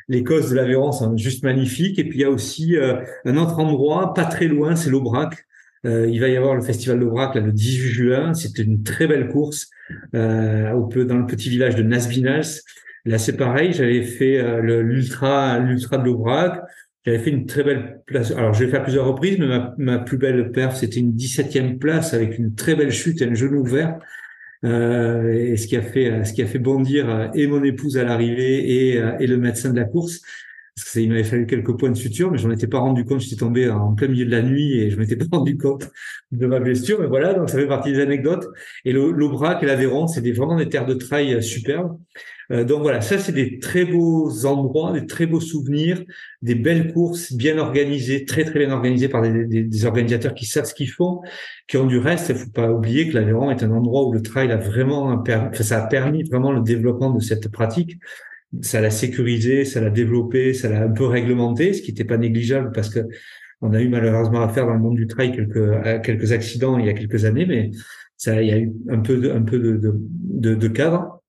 CAU2SES. 0.09 0.15
L'Écosse 0.15 0.49
de 0.49 0.55
l'Aveyron, 0.55 0.91
c'est 0.91 1.17
juste 1.17 1.43
magnifique. 1.43 1.99
Et 1.99 2.03
puis 2.03 2.19
il 2.19 2.21
y 2.21 2.25
a 2.25 2.29
aussi 2.29 2.77
euh, 2.77 3.01
un 3.25 3.37
autre 3.37 3.59
endroit, 3.59 4.13
pas 4.13 4.25
très 4.25 4.47
loin, 4.47 4.75
c'est 4.75 4.89
l'Aubrac. 4.89 5.45
il 5.83 6.19
va 6.19 6.27
y 6.29 6.37
avoir 6.37 6.55
le 6.55 6.61
festival 6.61 6.99
d'Aubrac 6.99 7.35
le 7.35 7.51
18 7.51 7.87
juin. 7.89 8.33
C'est 8.33 8.57
une 8.57 8.83
très 8.83 9.07
belle 9.07 9.27
course 9.27 9.69
peu 10.11 11.05
dans 11.05 11.17
le 11.17 11.25
petit 11.25 11.49
village 11.49 11.75
de 11.75 11.83
Nasbinas. 11.83 12.61
Là, 13.05 13.17
c'est 13.17 13.37
pareil. 13.37 13.73
J'avais 13.73 14.01
fait 14.01 14.39
euh, 14.39 14.81
l'ultra, 14.81 15.59
l'ultra 15.59 15.97
de 15.97 16.05
l'Aubrac. 16.05 16.61
J'avais 17.05 17.19
fait 17.19 17.29
une 17.29 17.45
très 17.45 17.63
belle 17.63 18.01
place. 18.07 18.31
Alors, 18.31 18.53
je 18.53 18.63
l'ai 18.63 18.71
fait 18.71 18.81
plusieurs 18.81 19.05
reprises, 19.05 19.37
mais 19.37 19.47
ma, 19.47 19.75
ma 19.77 19.99
plus 19.99 20.17
belle 20.17 20.51
perf, 20.51 20.75
c'était 20.75 20.99
une 20.99 21.15
17e 21.15 21.77
place 21.77 22.15
avec 22.15 22.39
une 22.39 22.55
très 22.55 22.75
belle 22.75 22.91
chute 22.91 23.21
et 23.21 23.25
un 23.25 23.35
genou 23.35 23.61
ouvert. 23.61 23.99
Euh, 24.65 25.31
et 25.33 25.57
ce 25.57 25.67
qui 25.67 25.77
a 25.77 25.81
fait, 25.81 26.25
ce 26.25 26.33
qui 26.33 26.41
a 26.41 26.47
fait 26.47 26.59
bondir 26.59 27.09
euh, 27.09 27.27
et 27.33 27.45
mon 27.47 27.63
épouse 27.63 27.97
à 27.97 28.03
l'arrivée 28.03 28.91
et, 28.91 28.97
euh, 28.97 29.17
et 29.19 29.27
le 29.27 29.37
médecin 29.37 29.71
de 29.71 29.79
la 29.79 29.85
course. 29.85 30.21
Parce 30.75 30.91
que 30.91 30.99
il 30.99 31.09
m'avait 31.09 31.23
fallu 31.23 31.45
quelques 31.45 31.77
points 31.77 31.89
de 31.89 31.95
suture, 31.95 32.31
mais 32.31 32.37
j'en 32.37 32.51
étais 32.51 32.67
pas 32.67 32.79
rendu 32.79 33.05
compte. 33.05 33.21
J'étais 33.21 33.37
tombé 33.37 33.69
en 33.69 33.93
plein 33.93 34.07
milieu 34.07 34.25
de 34.25 34.31
la 34.31 34.41
nuit 34.41 34.77
et 34.79 34.89
je 34.89 34.97
m'étais 34.97 35.15
pas 35.15 35.37
rendu 35.37 35.57
compte 35.57 35.89
de 36.31 36.47
ma 36.47 36.59
blessure. 36.59 36.99
Mais 36.99 37.07
voilà, 37.07 37.33
donc 37.33 37.49
ça 37.49 37.57
fait 37.57 37.67
partie 37.67 37.93
des 37.93 38.01
anecdotes. 38.01 38.47
Et 38.83 38.91
l'Aubrac 38.91 39.63
et 39.63 39.65
l'Aveyron, 39.65 40.07
c'est 40.07 40.29
vraiment 40.31 40.57
des 40.57 40.67
terres 40.67 40.85
de 40.85 40.95
trail 40.95 41.41
superbes. 41.41 41.97
Euh, 42.51 42.63
donc 42.63 42.81
voilà, 42.81 43.01
ça 43.01 43.17
c'est 43.17 43.31
des 43.31 43.59
très 43.59 43.85
beaux 43.85 44.45
endroits, 44.45 44.93
des 44.93 45.05
très 45.05 45.25
beaux 45.25 45.39
souvenirs, 45.39 46.03
des 46.41 46.55
belles 46.55 46.93
courses 46.93 47.33
bien 47.33 47.57
organisées, 47.57 48.25
très 48.25 48.43
très 48.43 48.59
bien 48.59 48.71
organisées 48.71 49.09
par 49.09 49.21
des, 49.21 49.45
des, 49.45 49.63
des 49.63 49.85
organisateurs 49.85 50.33
qui 50.33 50.45
savent 50.45 50.65
ce 50.65 50.73
qu'ils 50.73 50.89
font, 50.91 51.21
qui 51.67 51.77
ont 51.77 51.87
du 51.87 51.97
reste. 51.97 52.29
Il 52.29 52.35
faut 52.35 52.51
pas 52.51 52.71
oublier 52.71 53.09
que 53.09 53.15
l'Aveyron 53.15 53.51
est 53.51 53.63
un 53.63 53.71
endroit 53.71 54.07
où 54.07 54.13
le 54.13 54.21
trail 54.21 54.51
a 54.51 54.57
vraiment, 54.57 55.23
ça 55.53 55.83
a 55.83 55.87
permis 55.87 56.23
vraiment 56.23 56.51
le 56.51 56.61
développement 56.61 57.11
de 57.11 57.19
cette 57.19 57.49
pratique. 57.49 57.97
Ça 58.61 58.79
l'a 58.79 58.91
sécurisé, 58.91 59.65
ça 59.65 59.81
l'a 59.81 59.89
développé, 59.89 60.53
ça 60.53 60.69
l'a 60.69 60.83
un 60.83 60.91
peu 60.91 61.05
réglementé, 61.05 61.73
ce 61.73 61.81
qui 61.81 61.91
n'était 61.91 62.05
pas 62.05 62.17
négligeable 62.17 62.71
parce 62.73 62.89
que 62.89 62.99
on 63.61 63.73
a 63.73 63.81
eu 63.81 63.89
malheureusement 63.89 64.41
à 64.41 64.49
faire 64.49 64.65
dans 64.67 64.73
le 64.73 64.79
monde 64.79 64.95
du 64.95 65.07
trail 65.07 65.31
quelques 65.31 66.03
quelques 66.03 66.31
accidents 66.31 66.77
il 66.77 66.85
y 66.85 66.89
a 66.89 66.93
quelques 66.93 67.25
années, 67.25 67.45
mais 67.45 67.71
ça, 68.17 68.41
il 68.41 68.47
y 68.47 68.51
a 68.51 68.57
eu 68.57 68.71
un 68.89 68.99
peu 68.99 69.17
de, 69.17 69.29
un 69.31 69.41
peu 69.41 69.59
de, 69.59 69.77
de, 69.81 70.55
de 70.55 70.67
cadre. 70.67 71.21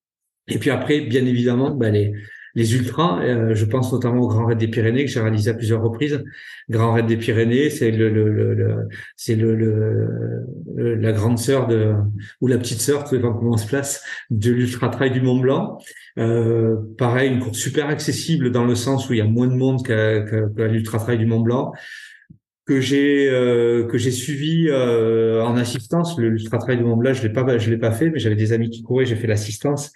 Et 0.48 0.58
puis 0.58 0.70
après, 0.70 1.00
bien 1.00 1.24
évidemment, 1.26 1.70
bah, 1.70 1.90
les, 1.90 2.12
les 2.56 2.74
ultras, 2.74 3.20
euh, 3.22 3.54
je 3.54 3.64
pense 3.66 3.92
notamment 3.92 4.22
au 4.22 4.28
Grand 4.28 4.46
Raid 4.46 4.56
des 4.56 4.66
Pyrénées 4.66 5.04
que 5.04 5.10
j'ai 5.10 5.20
réalisé 5.20 5.50
à 5.50 5.54
plusieurs 5.54 5.82
reprises. 5.82 6.24
Grand 6.70 6.94
Raid 6.94 7.06
des 7.06 7.18
Pyrénées, 7.18 7.68
c'est 7.68 7.90
le, 7.90 8.08
le, 8.08 8.30
le, 8.54 8.88
c'est 9.14 9.36
le, 9.36 9.54
le, 9.54 10.94
la 10.94 11.12
grande 11.12 11.38
sœur 11.38 11.66
de 11.66 11.92
ou 12.40 12.46
la 12.46 12.56
petite 12.56 12.80
sœur, 12.80 13.04
tout 13.04 13.14
dépend 13.14 13.34
comment 13.34 13.52
on 13.52 13.56
se 13.58 13.66
place, 13.66 14.02
de 14.30 14.50
l'ultra 14.50 14.88
trail 14.88 15.10
du 15.10 15.20
Mont 15.20 15.38
Blanc. 15.38 15.78
Euh, 16.18 16.76
pareil, 16.96 17.30
une 17.30 17.40
course 17.40 17.58
super 17.58 17.88
accessible 17.88 18.50
dans 18.50 18.64
le 18.64 18.74
sens 18.74 19.10
où 19.10 19.12
il 19.12 19.18
y 19.18 19.22
a 19.22 19.26
moins 19.26 19.48
de 19.48 19.54
monde 19.54 19.84
qu'à, 19.86 20.22
qu'à, 20.22 20.66
l'ultra 20.66 20.98
trail 20.98 21.18
du 21.18 21.26
Mont 21.26 21.40
Blanc 21.40 21.72
que 22.66 22.80
j'ai 22.80 23.28
euh, 23.30 23.86
que 23.86 23.96
j'ai 23.96 24.10
suivi 24.10 24.68
euh, 24.70 25.44
en 25.44 25.56
assistance 25.56 26.18
le 26.18 26.30
l'ultra 26.30 26.58
trail 26.58 26.78
du 26.78 26.82
Mont 26.82 26.96
Blanc 26.96 27.12
je 27.12 27.22
l'ai 27.22 27.32
pas 27.32 27.58
je 27.58 27.70
l'ai 27.70 27.76
pas 27.76 27.92
fait 27.92 28.10
mais 28.10 28.18
j'avais 28.18 28.34
des 28.34 28.52
amis 28.52 28.70
qui 28.70 28.82
couraient 28.82 29.06
j'ai 29.06 29.14
fait 29.14 29.28
l'assistance 29.28 29.92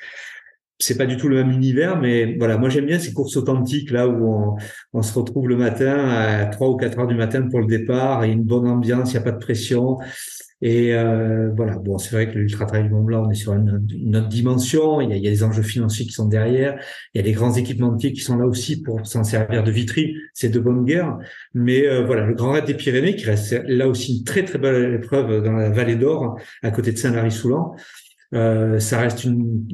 c'est 0.81 0.97
pas 0.97 1.07
du 1.07 1.17
tout 1.17 1.29
le 1.29 1.37
même 1.37 1.53
univers, 1.53 2.01
mais 2.01 2.37
voilà, 2.39 2.57
moi 2.57 2.69
j'aime 2.69 2.87
bien 2.87 2.99
ces 2.99 3.13
courses 3.13 3.37
authentiques 3.37 3.91
là 3.91 4.09
où 4.09 4.35
on, 4.35 4.57
on, 4.95 5.03
se 5.03 5.17
retrouve 5.17 5.47
le 5.49 5.57
matin 5.57 6.09
à 6.09 6.47
3 6.47 6.71
ou 6.71 6.77
4 6.77 6.99
heures 6.99 7.07
du 7.07 7.15
matin 7.15 7.43
pour 7.51 7.61
le 7.61 7.67
départ, 7.67 8.25
et 8.25 8.33
une 8.33 8.45
bonne 8.45 8.67
ambiance, 8.67 9.13
il 9.13 9.17
n'y 9.17 9.19
a 9.19 9.23
pas 9.23 9.33
de 9.33 9.39
pression. 9.39 9.99
Et 10.63 10.95
euh, 10.95 11.51
voilà, 11.57 11.79
bon, 11.79 11.97
c'est 11.97 12.11
vrai 12.11 12.31
que 12.31 12.37
l'Ultra 12.39 12.67
Trail 12.67 12.83
du 12.83 12.91
Mont 12.91 13.03
Blanc, 13.03 13.25
on 13.27 13.31
est 13.31 13.35
sur 13.35 13.55
une, 13.55 13.71
autre 14.17 14.29
dimension, 14.29 15.01
il 15.01 15.09
y, 15.09 15.13
a, 15.13 15.17
il 15.17 15.25
y, 15.25 15.27
a, 15.27 15.31
des 15.31 15.43
enjeux 15.43 15.63
financiers 15.63 16.05
qui 16.05 16.13
sont 16.13 16.27
derrière, 16.27 16.79
il 17.15 17.19
y 17.19 17.21
a 17.21 17.25
des 17.25 17.33
grands 17.33 17.55
équipementiers 17.55 18.13
qui 18.13 18.21
sont 18.21 18.37
là 18.37 18.45
aussi 18.45 18.83
pour 18.83 19.07
s'en 19.07 19.25
servir 19.25 19.63
de 19.65 19.71
vitrine, 19.71 20.11
c'est 20.35 20.51
de 20.51 20.61
bonne 20.61 20.85
guerre. 20.85 21.17
Mais 21.55 21.87
euh, 21.87 22.05
voilà, 22.05 22.27
le 22.27 22.35
Grand 22.35 22.53
Raid 22.53 22.67
des 22.67 22.75
Pyrénées, 22.75 23.17
qui 23.17 23.25
reste 23.25 23.59
là 23.67 23.89
aussi 23.89 24.19
une 24.19 24.25
très 24.25 24.45
très 24.45 24.59
belle 24.59 24.95
épreuve 24.95 25.43
dans 25.43 25.53
la 25.53 25.71
vallée 25.71 25.97
d'Or, 25.97 26.39
à 26.63 26.71
côté 26.71 26.93
de 26.93 26.99
Saint-Lary-Soulan, 26.99 27.75
euh, 28.35 28.79
ça 28.79 29.01
reste 29.01 29.25
une, 29.25 29.67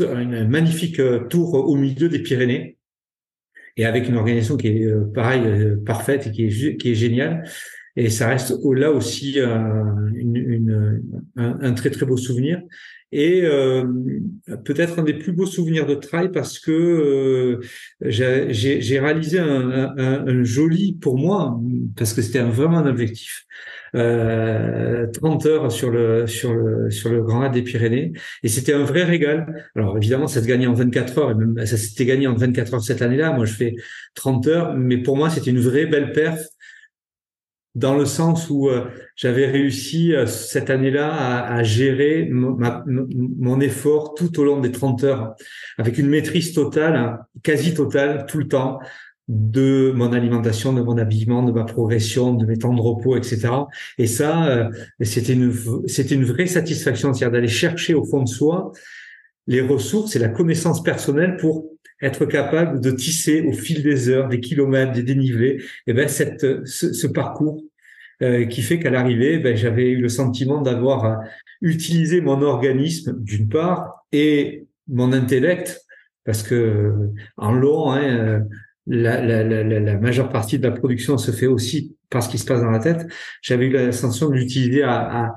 une, 0.00 0.48
magnifique 0.48 1.00
euh, 1.00 1.20
tour 1.28 1.54
au 1.54 1.76
milieu 1.76 2.08
des 2.08 2.20
Pyrénées. 2.20 2.78
Et 3.76 3.86
avec 3.86 4.08
une 4.08 4.16
organisation 4.16 4.56
qui 4.56 4.68
est 4.68 4.84
euh, 4.84 5.10
pareil 5.12 5.42
parfaite 5.84 6.26
et 6.28 6.30
qui 6.30 6.44
est 6.44 6.76
qui 6.76 6.92
est 6.92 6.94
géniale. 6.94 7.44
Et 7.96 8.10
ça 8.10 8.28
reste 8.28 8.54
là 8.64 8.90
aussi 8.90 9.38
une, 9.38 10.36
une, 10.36 11.02
un, 11.36 11.58
un, 11.60 11.72
très 11.74 11.90
très 11.90 12.04
beau 12.04 12.16
souvenir. 12.16 12.60
Et 13.16 13.42
euh, 13.44 13.84
peut-être 14.64 14.98
un 14.98 15.04
des 15.04 15.14
plus 15.14 15.30
beaux 15.30 15.46
souvenirs 15.46 15.86
de 15.86 15.94
trail 15.94 16.32
parce 16.32 16.58
que 16.58 16.72
euh, 16.72 17.60
j'ai 18.00 18.98
réalisé 18.98 19.38
un, 19.38 19.70
un, 19.96 20.26
un, 20.26 20.42
joli 20.42 20.94
pour 21.00 21.16
moi 21.16 21.60
parce 21.96 22.12
que 22.12 22.22
c'était 22.22 22.42
vraiment 22.42 22.78
un 22.78 22.86
objectif 22.86 23.44
euh, 23.94 25.06
30 25.06 25.46
heures 25.46 25.72
sur 25.72 25.90
le 25.90 26.26
sur 26.26 26.52
le 26.52 26.90
sur 26.90 27.10
le 27.10 27.22
Grand 27.22 27.40
Raid 27.40 27.52
des 27.52 27.62
Pyrénées 27.62 28.12
et 28.42 28.48
c'était 28.48 28.72
un 28.72 28.84
vrai 28.84 29.04
régal. 29.04 29.68
Alors 29.76 29.96
évidemment 29.96 30.26
ça 30.26 30.42
se 30.42 30.46
gagnait 30.46 30.66
en 30.66 30.74
24 30.74 31.18
heures 31.18 31.30
et 31.30 31.34
même 31.34 31.64
ça 31.64 31.76
s'était 31.76 32.04
gagné 32.04 32.26
en 32.26 32.34
24 32.34 32.74
heures 32.74 32.82
cette 32.82 33.02
année-là. 33.02 33.32
Moi 33.32 33.44
je 33.44 33.54
fais 33.54 33.74
30 34.14 34.46
heures 34.48 34.74
mais 34.76 34.98
pour 34.98 35.16
moi 35.16 35.30
c'était 35.30 35.50
une 35.50 35.60
vraie 35.60 35.86
belle 35.86 36.12
perf 36.12 36.40
dans 37.74 37.96
le 37.96 38.04
sens 38.04 38.50
où 38.50 38.68
euh, 38.68 38.84
j'avais 39.16 39.46
réussi 39.46 40.14
euh, 40.14 40.26
cette 40.26 40.70
année-là 40.70 41.12
à, 41.12 41.54
à, 41.54 41.62
gérer 41.64 42.28
mon 42.30 43.60
effort 43.60 44.14
tout 44.14 44.38
au 44.38 44.44
long 44.44 44.60
des 44.60 44.70
30 44.70 45.04
heures 45.04 45.34
avec 45.76 45.98
une 45.98 46.08
maîtrise 46.08 46.52
totale, 46.52 46.94
hein, 46.94 47.18
quasi 47.42 47.74
totale, 47.74 48.26
tout 48.26 48.38
le 48.38 48.46
temps 48.46 48.78
de 49.28 49.92
mon 49.94 50.12
alimentation, 50.12 50.72
de 50.72 50.82
mon 50.82 50.98
habillement, 50.98 51.42
de 51.42 51.52
ma 51.52 51.64
progression, 51.64 52.34
de 52.34 52.44
mes 52.44 52.58
temps 52.58 52.74
de 52.74 52.80
repos, 52.80 53.16
etc. 53.16 53.48
Et 53.98 54.06
ça, 54.06 54.46
euh, 54.46 54.70
c'était 55.00 55.32
une 55.32 55.52
c'était 55.86 56.14
une 56.14 56.24
vraie 56.24 56.46
satisfaction, 56.46 57.12
c'est-à-dire 57.14 57.32
d'aller 57.32 57.48
chercher 57.48 57.94
au 57.94 58.04
fond 58.04 58.22
de 58.22 58.28
soi 58.28 58.72
les 59.46 59.60
ressources 59.60 60.16
et 60.16 60.18
la 60.18 60.28
connaissance 60.28 60.82
personnelle 60.82 61.36
pour 61.36 61.70
être 62.02 62.26
capable 62.26 62.80
de 62.80 62.90
tisser 62.90 63.42
au 63.42 63.52
fil 63.52 63.82
des 63.82 64.08
heures, 64.08 64.28
des 64.28 64.40
kilomètres, 64.40 64.92
des 64.92 65.02
dénivelés, 65.02 65.62
et 65.86 65.92
ben 65.92 66.08
cette 66.08 66.66
ce, 66.66 66.92
ce 66.92 67.06
parcours 67.06 67.62
euh, 68.22 68.46
qui 68.46 68.62
fait 68.62 68.78
qu'à 68.78 68.90
l'arrivée, 68.90 69.38
ben, 69.38 69.56
j'avais 69.56 69.90
eu 69.90 70.00
le 70.00 70.08
sentiment 70.08 70.62
d'avoir 70.62 71.04
euh, 71.04 71.16
utilisé 71.62 72.20
mon 72.20 72.42
organisme 72.42 73.16
d'une 73.20 73.48
part 73.48 74.06
et 74.12 74.66
mon 74.86 75.12
intellect, 75.12 75.84
parce 76.24 76.42
que 76.42 77.10
en 77.36 77.52
long, 77.52 77.90
hein, 77.92 78.44
la, 78.86 79.20
la, 79.20 79.42
la, 79.42 79.62
la, 79.62 79.98
majeure 79.98 80.28
partie 80.28 80.58
de 80.58 80.66
la 80.66 80.72
production 80.72 81.16
se 81.16 81.30
fait 81.30 81.46
aussi 81.46 81.96
par 82.10 82.22
ce 82.22 82.28
qui 82.28 82.38
se 82.38 82.44
passe 82.44 82.60
dans 82.60 82.70
la 82.70 82.78
tête. 82.78 83.06
J'avais 83.42 83.66
eu 83.66 83.70
la 83.70 83.92
sensation 83.92 84.28
de 84.28 84.34
l'utiliser 84.34 84.82
à, 84.82 85.26
à 85.26 85.34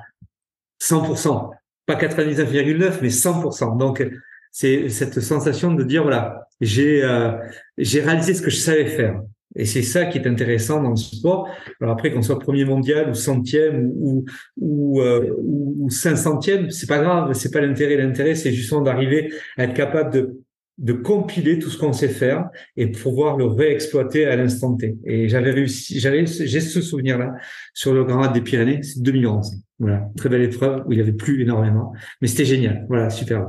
100%, 0.82 1.52
pas 1.86 1.96
99,9, 1.96 3.00
mais 3.02 3.08
100%. 3.08 3.78
Donc 3.78 4.06
c'est 4.52 4.90
cette 4.90 5.20
sensation 5.20 5.74
de 5.74 5.84
dire 5.84 6.04
voilà, 6.04 6.48
j'ai 6.62 7.04
euh, 7.04 7.32
j'ai 7.78 8.02
réalisé 8.02 8.34
ce 8.34 8.42
que 8.42 8.50
je 8.50 8.58
savais 8.58 8.86
faire 8.86 9.22
Et 9.56 9.66
c'est 9.66 9.82
ça 9.82 10.06
qui 10.06 10.18
est 10.18 10.28
intéressant 10.28 10.82
dans 10.82 10.92
le 10.92 10.96
sport. 10.96 11.48
Alors 11.80 11.94
après, 11.94 12.12
qu'on 12.12 12.22
soit 12.22 12.40
premier 12.40 12.66
mondial 12.66 13.10
ou 13.10 13.14
centième 13.14 13.92
ou 13.96 14.26
ou, 14.58 15.02
euh, 15.02 15.34
ou 15.38 15.90
cinq 15.90 16.16
centième, 16.18 16.70
c'est 16.70 16.88
pas 16.88 17.00
grave, 17.00 17.34
c'est 17.34 17.52
pas 17.52 17.62
l'intérêt. 17.62 17.98
L'intérêt, 17.98 18.36
c'est 18.36 18.52
justement 18.52 18.82
d'arriver 18.82 19.32
à 19.58 19.64
être 19.64 19.74
capable 19.74 20.12
de 20.12 20.42
de 20.78 20.94
compiler 20.94 21.58
tout 21.58 21.70
ce 21.70 21.78
qu'on 21.78 21.94
sait 21.94 22.10
faire 22.10 22.50
et 22.76 22.88
pouvoir 22.88 23.36
le 23.38 23.46
réexploiter 23.46 24.26
à 24.26 24.36
l'instant 24.36 24.76
T. 24.76 24.96
Et 25.06 25.28
j'avais 25.28 25.52
réussi, 25.52 26.00
j'avais, 26.00 26.26
j'ai 26.26 26.62
ce 26.62 26.82
souvenir-là 26.82 27.34
sur 27.74 27.94
le 27.94 28.04
Grand 28.04 28.32
des 28.32 28.42
Pyrénées, 28.42 28.84
c'est 28.84 29.02
2011. 29.02 29.58
Voilà, 29.80 30.08
très 30.16 30.30
belle 30.30 30.44
épreuve 30.44 30.84
où 30.86 30.94
il 30.94 31.00
avait 31.00 31.14
plus 31.14 31.42
énormément, 31.42 31.94
mais 32.22 32.28
c'était 32.28 32.46
génial. 32.46 32.86
Voilà, 32.90 33.10
super. 33.10 33.48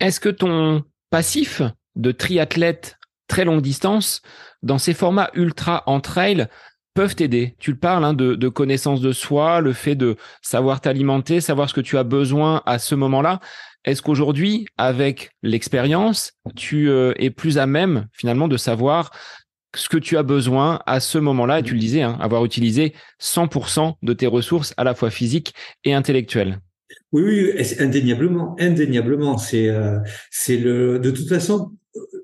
Est-ce 0.00 0.20
que 0.20 0.28
ton 0.28 0.84
passif 1.10 1.62
de 1.96 2.12
triathlète 2.12 2.98
très 3.28 3.44
longue 3.44 3.62
distance 3.62 4.22
dans 4.62 4.78
ces 4.78 4.94
formats 4.94 5.30
ultra 5.34 5.82
en 5.86 6.00
trail 6.00 6.46
peuvent 6.94 7.14
t'aider? 7.14 7.56
Tu 7.58 7.72
le 7.72 7.76
parles 7.76 8.04
hein, 8.04 8.14
de, 8.14 8.34
de, 8.34 8.48
connaissance 8.48 9.00
de 9.00 9.12
soi, 9.12 9.60
le 9.60 9.72
fait 9.72 9.94
de 9.94 10.16
savoir 10.42 10.80
t'alimenter, 10.80 11.40
savoir 11.40 11.68
ce 11.68 11.74
que 11.74 11.80
tu 11.80 11.98
as 11.98 12.04
besoin 12.04 12.62
à 12.66 12.78
ce 12.78 12.94
moment-là. 12.94 13.40
Est-ce 13.84 14.02
qu'aujourd'hui, 14.02 14.66
avec 14.78 15.30
l'expérience, 15.42 16.32
tu 16.54 16.88
euh, 16.88 17.12
es 17.16 17.30
plus 17.30 17.58
à 17.58 17.66
même 17.66 18.06
finalement 18.12 18.48
de 18.48 18.56
savoir 18.56 19.10
ce 19.74 19.88
que 19.88 19.96
tu 19.96 20.16
as 20.16 20.22
besoin 20.22 20.80
à 20.86 21.00
ce 21.00 21.18
moment-là? 21.18 21.60
Et 21.60 21.62
tu 21.62 21.74
le 21.74 21.80
disais, 21.80 22.02
hein, 22.02 22.16
avoir 22.20 22.44
utilisé 22.44 22.94
100% 23.20 23.94
de 24.02 24.12
tes 24.12 24.26
ressources 24.26 24.72
à 24.76 24.84
la 24.84 24.94
fois 24.94 25.10
physiques 25.10 25.54
et 25.84 25.94
intellectuelles. 25.94 26.60
Oui, 27.10 27.22
oui, 27.22 27.64
indéniablement, 27.80 28.54
indéniablement. 28.60 29.38
C'est, 29.38 29.68
euh, 29.68 29.98
c'est 30.30 30.56
le. 30.56 30.98
De 30.98 31.10
toute 31.10 31.28
façon, 31.28 31.72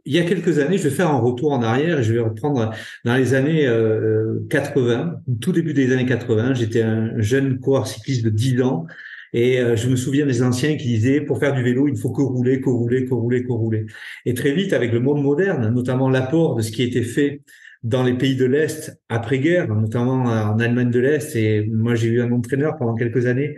il 0.05 0.15
y 0.15 0.19
a 0.19 0.25
quelques 0.25 0.59
années, 0.59 0.79
je 0.79 0.85
vais 0.85 0.95
faire 0.95 1.11
un 1.11 1.19
retour 1.19 1.53
en 1.53 1.63
arrière 1.63 1.99
et 1.99 2.03
je 2.03 2.13
vais 2.13 2.21
reprendre 2.21 2.73
dans 3.05 3.15
les 3.15 3.35
années 3.35 3.67
euh, 3.67 4.41
80, 4.49 5.21
tout 5.41 5.53
début 5.53 5.75
des 5.75 5.93
années 5.93 6.07
80. 6.07 6.55
J'étais 6.55 6.83
un 6.83 7.21
jeune 7.21 7.59
coureur 7.59 7.87
cycliste 7.87 8.25
de 8.25 8.31
10 8.31 8.63
ans 8.63 8.87
et 9.33 9.61
euh, 9.61 9.77
je 9.77 9.89
me 9.89 9.97
souviens 9.97 10.27
des 10.27 10.43
anciens 10.43 10.77
qui 10.77 10.89
disaient 10.89 11.21
pour 11.21 11.39
faire 11.39 11.55
du 11.55 11.63
vélo, 11.63 11.89
il 11.89 11.97
faut 11.97 12.11
que 12.11 12.23
rouler, 12.23 12.61
que 12.61 12.71
rouler, 12.71 13.05
que 13.05 13.15
rouler, 13.15 13.43
que 13.45 13.53
rouler. 13.53 13.87
Et 14.25 14.35
très 14.35 14.53
vite, 14.53 14.73
avec 14.73 14.93
le 14.93 15.01
monde 15.01 15.23
moderne, 15.23 15.73
notamment 15.75 16.09
l'apport 16.09 16.57
de 16.57 16.63
ce 16.63 16.71
qui 16.71 16.83
été 16.83 17.03
fait 17.03 17.43
dans 17.85 18.03
les 18.03 18.15
pays 18.15 18.35
de 18.35 18.45
l'Est 18.45 19.01
après-guerre, 19.09 19.69
notamment 19.69 20.25
en 20.25 20.59
Allemagne 20.59 20.91
de 20.91 20.99
l'Est. 20.99 21.37
Et 21.37 21.65
moi, 21.67 21.95
j'ai 21.95 22.09
eu 22.09 22.21
un 22.21 22.33
entraîneur 22.33 22.77
pendant 22.77 22.95
quelques 22.95 23.27
années 23.27 23.57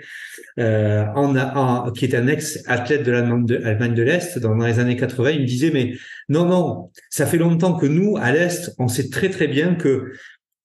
euh, 0.58 1.04
qui 1.96 2.04
est 2.04 2.14
un 2.14 2.26
ex-athlète 2.26 3.02
de 3.02 3.12
l'Allemagne 3.12 3.94
de 3.94 4.02
l'Est 4.02 4.38
dans 4.38 4.54
les 4.54 4.78
années 4.78 4.96
80. 4.96 5.30
Il 5.30 5.40
me 5.42 5.46
disait, 5.46 5.70
mais 5.72 5.94
non, 6.28 6.44
non, 6.44 6.90
ça 7.08 7.24
fait 7.24 7.38
longtemps 7.38 7.74
que 7.74 7.86
nous, 7.86 8.18
à 8.18 8.32
l'Est, 8.32 8.74
on 8.78 8.88
sait 8.88 9.08
très 9.08 9.30
très 9.30 9.48
bien 9.48 9.74
que 9.74 10.12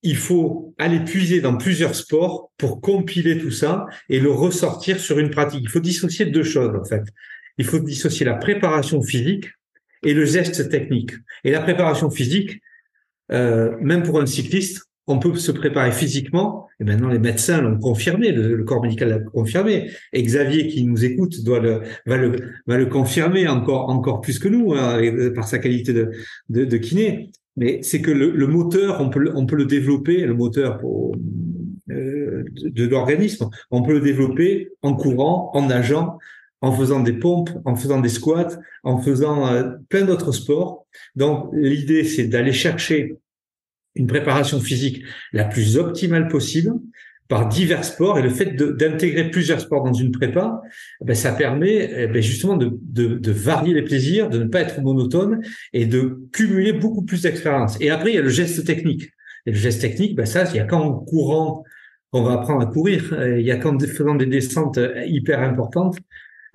il 0.06 0.15
faut 0.15 0.76
aller 0.78 1.00
puiser 1.00 1.41
dans 1.41 1.58
plusieurs 1.58 1.96
sports 1.96 2.52
pour 2.58 2.80
compiler 2.80 3.39
tout 3.39 3.52
ça 3.52 3.88
et 4.08 4.20
le 4.20 4.32
ressortir 4.32 5.00
sur 5.00 5.18
une 5.18 5.32
pratique. 5.32 5.62
Il 5.63 5.70
faut 5.70 5.80
dissocier 5.80 6.28
deux 6.28 6.44
choses, 6.44 6.76
en 6.80 6.86
fait. 6.86 7.02
Il 7.58 7.65
faut 7.65 7.80
dissocier 7.80 8.26
la 8.26 8.36
préparation 8.36 9.02
physique 9.02 9.48
et 10.04 10.13
le 10.13 10.26
geste 10.26 10.70
technique. 10.70 11.12
Et 11.44 11.52
la 11.52 11.60
préparation 11.60 12.12
physique, 12.12 12.62
euh, 13.32 13.76
même 13.82 14.04
pour 14.04 14.22
un 14.22 14.28
cycliste, 14.28 14.84
on 15.08 15.18
peut 15.18 15.36
se 15.36 15.52
préparer 15.52 15.91
physiquement. 15.91 16.68
Et 16.80 16.84
maintenant, 16.84 17.10
les 17.10 17.20
médecins 17.20 17.62
l'ont 17.62 17.80
confirmé, 17.80 18.32
le, 18.32 18.63
corps 18.63 18.84
médical 18.84 19.10
l'a 19.10 19.20
confirmé. 19.20 19.89
Et 20.13 20.22
Xavier, 20.22 20.68
qui 20.68 20.84
nous 20.84 21.04
écoute, 21.04 21.44
doit 21.44 21.60
le, 21.60 21.82
va 22.06 22.18
le, 22.18 22.36
va 22.68 22.78
le 22.78 22.86
confirmer 22.86 23.48
encore, 23.48 23.89
encore 23.89 24.22
plus 24.22 24.38
que 24.38 24.48
nous, 24.48 24.74
hein, 24.74 25.00
par 25.34 25.48
sa 25.48 25.58
qualité 25.58 25.94
de, 25.94 26.12
de, 26.50 26.65
de 26.65 26.78
kiné. 26.78 27.32
Mais 27.58 27.82
c'est 27.84 28.02
que 28.02 28.12
le, 28.12 28.32
le, 28.32 28.48
moteur, 28.48 29.00
on 29.00 29.10
peut, 29.10 29.32
on 29.34 29.46
peut 29.46 29.56
le 29.56 29.65
développer, 29.65 30.26
le 30.26 30.34
moteur 30.34 30.78
pour, 30.80 31.15
euh, 31.91 32.44
de, 32.63 32.88
l'organisme, 32.88 33.50
on 33.70 33.84
peut 33.84 33.94
le 33.94 34.02
développer 34.02 34.72
en 34.82 34.96
courant, 34.96 35.52
en 35.54 35.68
nageant, 35.68 36.18
en 36.62 36.72
faisant 36.72 37.00
des 37.00 37.13
pompes, 37.13 37.52
en 37.63 37.76
faisant 37.76 38.00
des 38.00 38.10
squats, 38.10 38.60
en 38.84 38.98
faisant 39.00 39.48
euh, 39.48 39.72
plein 39.89 40.04
d'autres 40.04 40.32
sports. 40.32 40.88
Donc 41.15 41.50
l'idée, 41.54 42.04
c'est 42.04 42.26
d'aller 42.26 42.54
chercher 42.54 43.18
une 43.94 44.08
préparation 44.08 44.60
physique 44.60 45.04
la 45.32 45.46
plus 45.46 45.78
optimale 45.78 46.28
possible 46.28 46.74
par 47.28 47.48
divers 47.50 47.84
sports 47.84 48.20
et 48.20 48.22
le 48.22 48.30
fait 48.30 48.56
d'intégrer 48.56 49.32
plusieurs 49.32 49.60
sports 49.60 49.84
dans 49.84 49.94
une 49.94 50.12
prépa, 50.12 50.62
eh 51.02 51.06
ben, 51.06 51.16
ça 51.16 51.32
permet 51.32 51.90
eh 51.96 52.08
ben, 52.08 52.22
justement 52.22 52.56
de, 52.56 53.32
varier 53.32 53.74
les 53.74 53.82
plaisirs, 53.82 54.30
de 54.30 54.40
ne 54.40 54.46
pas 54.46 54.62
être 54.62 54.82
monotone 54.82 55.42
et 55.74 55.86
de 55.86 56.20
cumuler 56.32 56.74
beaucoup 56.74 57.04
plus 57.04 57.24
d'expérience. 57.24 57.78
Et 57.82 57.90
après, 57.90 58.12
il 58.12 58.16
y 58.16 58.20
a 58.20 58.22
le 58.22 58.30
geste 58.30 58.66
technique. 58.66 59.10
Et 59.46 59.52
le 59.52 59.58
geste 59.58 59.82
technique, 59.82 60.16
ben 60.16 60.26
ça, 60.26 60.44
il 60.52 60.56
y 60.56 60.60
a 60.60 60.66
qu'en 60.66 60.94
courant 60.94 61.64
qu'on 62.12 62.24
va 62.24 62.34
apprendre 62.34 62.62
à 62.62 62.66
courir. 62.68 63.16
Il 63.38 63.46
y 63.46 63.52
a 63.52 63.58
qu'en 63.58 63.78
faisant 63.80 64.16
des 64.16 64.26
descentes 64.26 64.80
hyper 65.08 65.42
importantes 65.42 65.98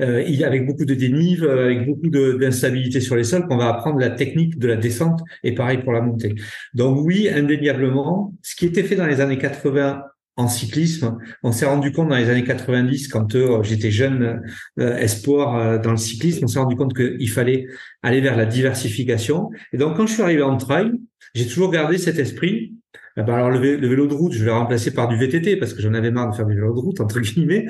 euh, 0.01 0.23
il 0.27 0.43
avec 0.45 0.67
beaucoup 0.67 0.85
de 0.85 0.95
dénive, 0.95 1.45
euh, 1.45 1.67
avec 1.67 1.87
beaucoup 1.87 2.09
d'instabilité 2.09 3.01
sur 3.01 3.17
les 3.17 3.25
sols, 3.25 3.47
qu'on 3.47 3.59
va 3.59 3.69
apprendre 3.69 3.99
la 3.99 4.11
technique 4.11 4.59
de 4.59 4.67
la 4.67 4.77
descente 4.77 5.21
et 5.43 5.55
pareil 5.55 5.79
pour 5.79 5.93
la 5.93 6.01
montée. 6.01 6.35
Donc 6.75 7.05
oui, 7.05 7.29
indéniablement, 7.29 8.35
ce 8.43 8.57
qui 8.57 8.67
était 8.67 8.83
fait 8.83 8.97
dans 8.97 9.07
les 9.07 9.21
années 9.21 9.39
80 9.39 10.03
en 10.41 10.49
cyclisme. 10.49 11.19
On 11.43 11.53
s'est 11.53 11.67
rendu 11.67 11.93
compte 11.93 12.09
dans 12.09 12.17
les 12.17 12.29
années 12.29 12.45
90, 12.45 13.09
quand 13.09 13.35
euh, 13.35 13.63
j'étais 13.63 13.91
jeune 13.91 14.43
euh, 14.79 14.97
espoir 14.97 15.57
euh, 15.57 15.79
dans 15.79 15.91
le 15.91 15.97
cyclisme, 15.97 16.45
on 16.45 16.49
s'est 16.49 16.59
rendu 16.59 16.77
compte 16.77 16.95
qu'il 16.95 17.31
fallait 17.31 17.67
aller 18.03 18.21
vers 18.21 18.37
la 18.37 18.47
diversification. 18.47 19.51
Et 19.73 19.77
donc, 19.77 19.97
quand 19.97 20.07
je 20.07 20.15
suis 20.15 20.23
arrivé 20.23 20.43
en 20.43 20.57
trail, 20.57 20.93
j'ai 21.35 21.47
toujours 21.47 21.71
gardé 21.71 21.99
cet 21.99 22.19
esprit 22.19 22.75
ah 23.17 23.23
bah, 23.23 23.35
alors 23.35 23.51
le, 23.51 23.59
vélo 23.59 24.07
de 24.07 24.15
route, 24.15 24.33
je 24.33 24.45
l'ai 24.45 24.51
remplacé 24.51 24.93
par 24.93 25.09
du 25.09 25.17
VTT 25.17 25.57
parce 25.57 25.75
que 25.75 25.83
j'en 25.83 25.95
avais 25.95 26.11
marre 26.11 26.31
de 26.31 26.37
faire 26.37 26.47
du 26.47 26.55
vélo 26.55 26.73
de 26.73 26.79
route 26.79 27.01
entre 27.01 27.19
guillemets. 27.21 27.67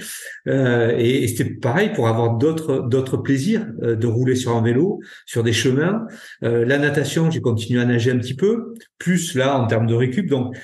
Euh, 0.47 0.95
et, 0.99 1.27
c'était 1.29 1.51
pareil 1.51 1.93
pour 1.95 2.09
avoir 2.09 2.37
d'autres 2.37 2.87
d'autres 2.89 3.17
plaisirs 3.17 3.67
euh, 3.83 3.97
de 3.97 4.07
rouler 4.07 4.37
sur 4.37 4.55
un 4.55 4.63
vélo, 4.63 5.01
sur 5.27 5.43
des 5.43 5.53
chemins. 5.53 6.07
La 6.43 6.79
natation, 6.79 7.31
j'ai 7.31 7.41
continué 7.41 7.81
à 7.81 7.85
nager 7.85 8.11
un 8.11 8.19
petit 8.19 8.35
peu, 8.35 8.75
plus 8.99 9.35
là 9.35 9.59
en 9.59 9.67
termes 9.67 9.87
de 9.87 9.95
récup. 9.95 10.29
Donc 10.29 10.55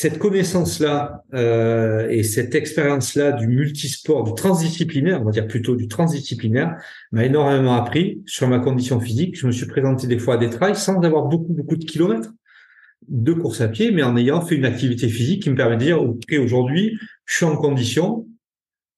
cette 0.00 0.18
connaissance-là 0.18 1.24
euh, 1.34 2.08
et 2.08 2.22
cette 2.22 2.54
expérience-là 2.54 3.32
du 3.32 3.46
multisport, 3.48 4.24
du 4.24 4.34
transdisciplinaire, 4.34 5.20
on 5.20 5.26
va 5.26 5.30
dire 5.30 5.46
plutôt 5.46 5.76
du 5.76 5.88
transdisciplinaire, 5.88 6.74
m'a 7.12 7.26
énormément 7.26 7.74
appris 7.74 8.22
sur 8.24 8.48
ma 8.48 8.60
condition 8.60 8.98
physique. 8.98 9.38
Je 9.38 9.46
me 9.46 9.52
suis 9.52 9.66
présenté 9.66 10.06
des 10.06 10.18
fois 10.18 10.36
à 10.36 10.38
des 10.38 10.48
trails 10.48 10.74
sans 10.74 11.02
avoir 11.02 11.26
beaucoup 11.26 11.52
beaucoup 11.52 11.76
de 11.76 11.84
kilomètres 11.84 12.32
de 13.08 13.34
course 13.34 13.60
à 13.60 13.68
pied, 13.68 13.90
mais 13.90 14.02
en 14.02 14.16
ayant 14.16 14.40
fait 14.40 14.54
une 14.54 14.64
activité 14.64 15.06
physique 15.06 15.42
qui 15.42 15.50
me 15.50 15.54
permet 15.54 15.76
de 15.76 15.82
dire, 15.82 16.02
OK, 16.02 16.32
aujourd'hui, 16.32 16.96
je 17.26 17.36
suis 17.36 17.44
en 17.44 17.56
condition, 17.56 18.26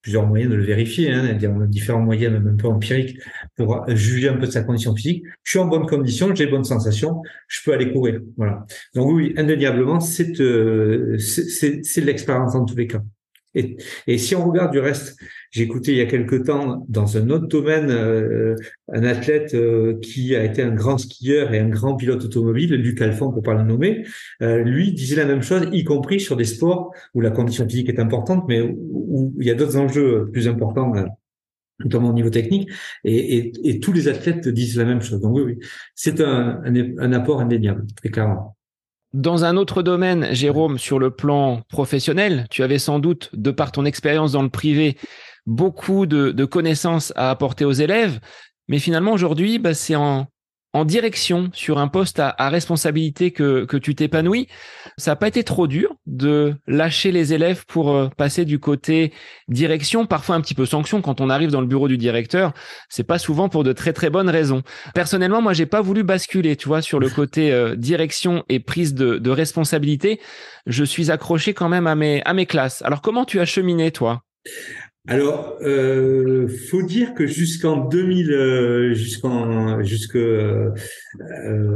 plusieurs 0.03 0.27
moyens 0.27 0.51
de 0.51 0.57
le 0.57 0.65
vérifier, 0.65 1.11
hein, 1.11 1.39
différents 1.69 2.01
moyens, 2.01 2.33
même 2.33 2.49
un 2.49 2.57
peu 2.57 2.67
empiriques, 2.67 3.19
pour 3.57 3.85
juger 3.89 4.29
un 4.29 4.35
peu 4.35 4.47
de 4.47 4.53
sa 4.53 4.63
condition 4.63 4.95
physique. 4.95 5.25
Je 5.45 5.51
suis 5.53 5.59
en 5.59 5.67
bonne 5.67 5.87
condition, 5.87 6.35
j'ai 6.35 6.47
bonnes 6.47 6.65
sensations, 6.65 7.23
je 7.47 7.61
peux 7.65 7.73
aller 7.73 7.93
courir. 7.93 8.21
Voilà. 8.37 8.67
Donc 8.95 9.13
oui, 9.13 9.33
indéniablement, 9.37 10.01
c'est 10.01 10.41
euh, 10.41 11.17
c'est 11.19 12.01
l'expérience 12.05 12.55
en 12.55 12.65
tous 12.65 12.77
les 12.77 12.89
cas. 12.89 13.03
Et, 13.55 13.77
et 14.07 14.19
si 14.19 14.35
on 14.35 14.49
regarde 14.49 14.73
du 14.73 14.79
reste, 14.79 15.17
j'ai 15.51 15.63
écouté 15.63 15.93
il 15.93 15.99
y 15.99 16.01
a 16.01 16.07
quelque 16.07 16.37
temps 16.37 16.85
dans 16.89 17.17
un 17.17 17.29
autre 17.31 17.47
domaine 17.47 17.91
euh, 17.91 18.57
un 18.93 19.05
athlète 19.05 19.55
euh, 19.55 19.99
qui 20.01 20.35
a 20.35 20.45
été 20.45 20.63
un 20.63 20.75
grand 20.75 20.99
skieur 20.99 21.53
et 21.53 21.59
un 21.59 21.69
grand 21.69 21.97
pilote 21.97 22.25
automobile, 22.25 22.75
Luc 22.75 23.01
Alphon 23.03 23.31
pour 23.31 23.43
pas 23.43 23.55
le 23.55 23.65
nommer. 23.65 24.05
Euh, 24.41 24.63
lui 24.63 24.93
disait 24.93 25.17
la 25.17 25.27
même 25.27 25.43
chose, 25.43 25.69
y 25.73 25.85
compris 25.85 26.21
sur 26.21 26.37
des 26.37 26.45
sports 26.45 26.95
où 27.15 27.21
la 27.21 27.31
condition 27.31 27.69
physique 27.69 27.89
est 27.89 28.01
importante, 28.01 28.45
mais 28.49 28.63
où, 28.63 29.35
il 29.39 29.47
y 29.47 29.51
a 29.51 29.55
d'autres 29.55 29.77
enjeux 29.77 30.29
plus 30.33 30.49
importants 30.49 30.93
notamment 31.85 32.11
au 32.11 32.13
niveau 32.13 32.31
technique, 32.31 32.71
et, 33.03 33.37
et, 33.39 33.53
et, 33.65 33.81
tous 33.81 33.93
les 33.93 34.07
athlètes 34.07 34.47
disent 34.47 34.77
la 34.77 34.85
même 34.85 35.03
chose. 35.03 35.21
Donc 35.21 35.35
oui, 35.35 35.43
oui, 35.43 35.59
c'est 35.97 36.21
un, 36.21 36.61
un, 36.65 36.99
un 36.99 37.13
apport 37.13 37.41
indéniable, 37.41 37.87
très 37.97 38.09
clairement. 38.09 38.57
Dans 39.13 39.45
un 39.45 39.59
autre 39.59 39.83
domaine, 39.83 40.33
Jérôme, 40.33 40.79
sur 40.79 40.99
le 40.99 41.11
plan 41.11 41.61
professionnel, 41.69 42.47
tu 42.51 42.63
avais 42.63 42.79
sans 42.79 42.99
doute, 42.99 43.29
de 43.35 43.51
par 43.51 43.71
ton 43.71 43.85
expérience 43.85 44.33
dans 44.33 44.43
le 44.43 44.49
privé, 44.49 44.97
beaucoup 45.45 46.07
de, 46.07 46.45
connaissances 46.45 47.13
à 47.15 47.31
apporter 47.31 47.67
aux 47.67 47.73
élèves. 47.73 48.21
Mais 48.69 48.79
finalement, 48.79 49.13
aujourd'hui, 49.13 49.59
bah, 49.59 49.75
c'est 49.75 49.97
en, 49.97 50.29
en 50.73 50.85
direction 50.85 51.51
sur 51.53 51.79
un 51.79 51.89
poste 51.89 52.19
à, 52.19 52.49
responsabilité 52.49 53.31
que, 53.31 53.65
que 53.65 53.77
tu 53.77 53.95
t'épanouis. 53.95 54.49
Ça 54.97 55.13
n'a 55.13 55.17
pas 55.17 55.29
été 55.29 55.45
trop 55.45 55.67
dur 55.67 55.97
de 56.07 56.55
lâcher 56.67 57.13
les 57.13 57.35
élèves 57.35 57.65
pour 57.67 57.95
euh, 57.95 58.09
passer 58.17 58.45
du 58.45 58.59
côté 58.59 59.13
direction, 59.49 60.07
parfois 60.07 60.37
un 60.37 60.41
petit 60.41 60.55
peu 60.55 60.67
sanction 60.67 61.03
quand 61.03 61.21
on 61.21 61.29
arrive 61.29 61.51
dans 61.51 61.61
le 61.61 61.67
bureau 61.67 61.89
du 61.89 61.99
directeur. 61.99 62.53
C'est 62.89 63.05
pas 63.05 63.19
souvent 63.19 63.49
pour 63.49 63.65
de 63.65 63.73
très 63.73 63.93
très 63.93 64.11
bonnes 64.11 64.31
raisons. 64.31 64.63
Personnellement, 64.95 65.43
moi, 65.43 65.53
j'ai 65.53 65.67
pas 65.67 65.83
voulu 65.83 66.03
basculer, 66.05 66.57
tu 66.57 66.69
vois, 66.69 66.83
sur 66.83 67.01
le 67.01 67.11
côté 67.11 67.53
euh, 67.53 67.77
direction 67.77 68.45
et 68.49 68.61
prise 68.61 68.95
de, 68.95 69.19
de 69.19 69.31
responsabilité. 69.31 70.21
Je 70.67 70.85
suis 70.85 71.11
accroché 71.11 71.55
quand 71.55 71.69
même 71.69 71.87
à 71.87 71.95
mes 71.95 72.23
à 72.25 72.33
mes 72.35 72.47
classes. 72.47 72.83
Alors, 72.83 73.03
comment 73.03 73.25
tu 73.25 73.41
as 73.41 73.45
cheminé, 73.45 73.91
toi? 73.91 74.23
Alors, 75.09 75.57
euh, 75.63 76.47
faut 76.71 76.83
dire 76.83 77.13
que 77.15 77.27
jusqu'en 77.27 77.89
2000, 77.89 78.31
euh, 78.31 78.95
jusqu'en, 78.95 79.83
jusque, 79.83 80.15
euh, 80.15 80.71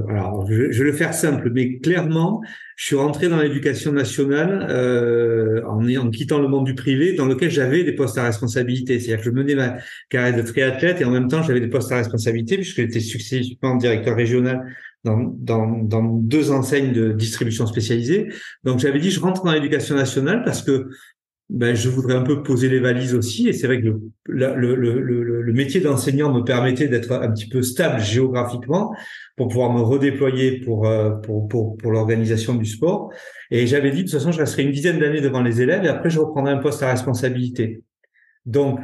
alors, 0.08 0.46
je, 0.48 0.70
je, 0.70 0.84
vais 0.84 0.90
le 0.90 0.96
faire 0.96 1.12
simple, 1.12 1.50
mais 1.52 1.80
clairement, 1.80 2.40
je 2.76 2.86
suis 2.86 2.94
rentré 2.94 3.28
dans 3.28 3.38
l'éducation 3.40 3.90
nationale 3.90 4.68
euh, 4.70 5.60
en, 5.66 5.84
en 5.96 6.10
quittant 6.10 6.38
le 6.38 6.46
monde 6.46 6.66
du 6.66 6.76
privé, 6.76 7.14
dans 7.14 7.26
lequel 7.26 7.50
j'avais 7.50 7.82
des 7.82 7.94
postes 7.94 8.16
à 8.16 8.22
responsabilité. 8.22 9.00
C'est-à-dire 9.00 9.18
que 9.18 9.24
je 9.24 9.30
menais 9.34 9.56
ma 9.56 9.78
carrière 10.08 10.36
de 10.36 10.42
triathlète 10.42 11.00
et 11.00 11.04
en 11.04 11.10
même 11.10 11.26
temps, 11.26 11.42
j'avais 11.42 11.60
des 11.60 11.68
postes 11.68 11.90
à 11.90 11.96
responsabilité 11.96 12.54
puisque 12.54 12.76
j'étais 12.76 13.00
successivement 13.00 13.74
directeur 13.74 14.14
régional 14.14 14.64
dans, 15.02 15.34
dans, 15.38 15.66
dans 15.66 16.02
deux 16.02 16.52
enseignes 16.52 16.92
de 16.92 17.10
distribution 17.10 17.66
spécialisée. 17.66 18.28
Donc, 18.62 18.78
j'avais 18.78 19.00
dit, 19.00 19.10
je 19.10 19.18
rentre 19.18 19.42
dans 19.42 19.52
l'éducation 19.52 19.96
nationale 19.96 20.42
parce 20.44 20.62
que 20.62 20.90
ben, 21.48 21.76
je 21.76 21.88
voudrais 21.88 22.14
un 22.14 22.22
peu 22.22 22.42
poser 22.42 22.68
les 22.68 22.80
valises 22.80 23.14
aussi. 23.14 23.48
Et 23.48 23.52
c'est 23.52 23.66
vrai 23.66 23.80
que 23.80 23.86
le, 23.86 24.00
le, 24.26 24.74
le, 24.74 25.42
le 25.42 25.52
métier 25.52 25.80
d'enseignant 25.80 26.32
me 26.32 26.42
permettait 26.42 26.88
d'être 26.88 27.12
un 27.12 27.30
petit 27.30 27.48
peu 27.48 27.62
stable 27.62 28.00
géographiquement 28.00 28.92
pour 29.36 29.48
pouvoir 29.48 29.72
me 29.72 29.80
redéployer 29.80 30.60
pour, 30.60 30.88
euh, 30.88 31.10
pour, 31.10 31.46
pour, 31.48 31.76
pour 31.76 31.92
l'organisation 31.92 32.54
du 32.54 32.66
sport. 32.66 33.12
Et 33.50 33.66
j'avais 33.66 33.90
dit, 33.90 33.98
de 33.98 34.02
toute 34.02 34.18
façon, 34.18 34.32
je 34.32 34.38
resterai 34.38 34.64
une 34.64 34.72
dizaine 34.72 34.98
d'années 34.98 35.20
devant 35.20 35.42
les 35.42 35.62
élèves 35.62 35.84
et 35.84 35.88
après, 35.88 36.10
je 36.10 36.18
reprendrai 36.18 36.52
un 36.52 36.58
poste 36.58 36.82
à 36.82 36.90
responsabilité. 36.90 37.82
Donc, 38.44 38.80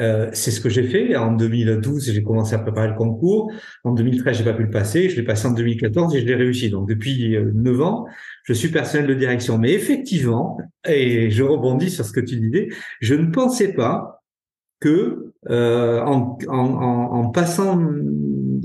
euh, 0.00 0.30
c'est 0.32 0.50
ce 0.50 0.60
que 0.60 0.68
j'ai 0.68 0.84
fait. 0.84 1.16
En 1.16 1.32
2012, 1.32 2.10
j'ai 2.12 2.22
commencé 2.22 2.54
à 2.54 2.58
préparer 2.58 2.88
le 2.88 2.94
concours. 2.94 3.52
En 3.84 3.92
2013, 3.92 4.38
j'ai 4.38 4.44
pas 4.44 4.54
pu 4.54 4.62
le 4.62 4.70
passer. 4.70 5.08
Je 5.08 5.16
l'ai 5.16 5.22
passé 5.22 5.46
en 5.46 5.52
2014 5.52 6.14
et 6.14 6.20
je 6.20 6.26
l'ai 6.26 6.34
réussi. 6.34 6.70
Donc, 6.70 6.88
depuis 6.88 7.36
euh, 7.36 7.50
neuf 7.54 7.80
ans, 7.80 8.06
je 8.44 8.52
suis 8.52 8.68
personnel 8.68 9.06
de 9.06 9.14
direction. 9.14 9.58
Mais 9.58 9.72
effectivement, 9.72 10.58
et 10.88 11.30
je 11.30 11.42
rebondis 11.42 11.90
sur 11.90 12.04
ce 12.04 12.12
que 12.12 12.20
tu 12.20 12.36
disais, 12.36 12.68
je 13.00 13.14
ne 13.14 13.30
pensais 13.30 13.72
pas 13.72 14.22
que 14.80 15.32
euh, 15.50 16.00
en, 16.00 16.38
en, 16.48 16.54
en, 16.54 17.30
passant 17.30 17.80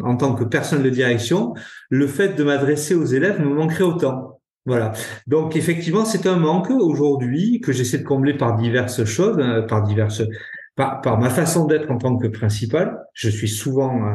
en 0.03 0.15
tant 0.15 0.33
que 0.33 0.43
personnel 0.43 0.85
de 0.85 0.89
direction, 0.89 1.53
le 1.89 2.07
fait 2.07 2.35
de 2.35 2.43
m'adresser 2.43 2.95
aux 2.95 3.05
élèves 3.05 3.39
me 3.39 3.53
manquerait 3.53 3.83
autant. 3.83 4.39
Voilà. 4.65 4.91
Donc 5.27 5.55
effectivement, 5.55 6.03
c'est 6.03 6.27
un 6.27 6.35
manque 6.35 6.69
aujourd'hui 6.71 7.61
que 7.61 7.71
j'essaie 7.71 7.99
de 7.99 8.03
combler 8.03 8.33
par 8.33 8.57
diverses 8.57 9.05
choses, 9.05 9.37
hein, 9.39 9.65
par 9.67 9.83
diverses 9.83 10.23
par, 10.77 11.19
ma 11.19 11.29
façon 11.29 11.65
d'être 11.65 11.91
en 11.91 11.97
tant 11.97 12.15
que 12.17 12.27
principal. 12.27 12.99
Je 13.13 13.29
suis 13.29 13.49
souvent, 13.49 14.07
euh, 14.07 14.13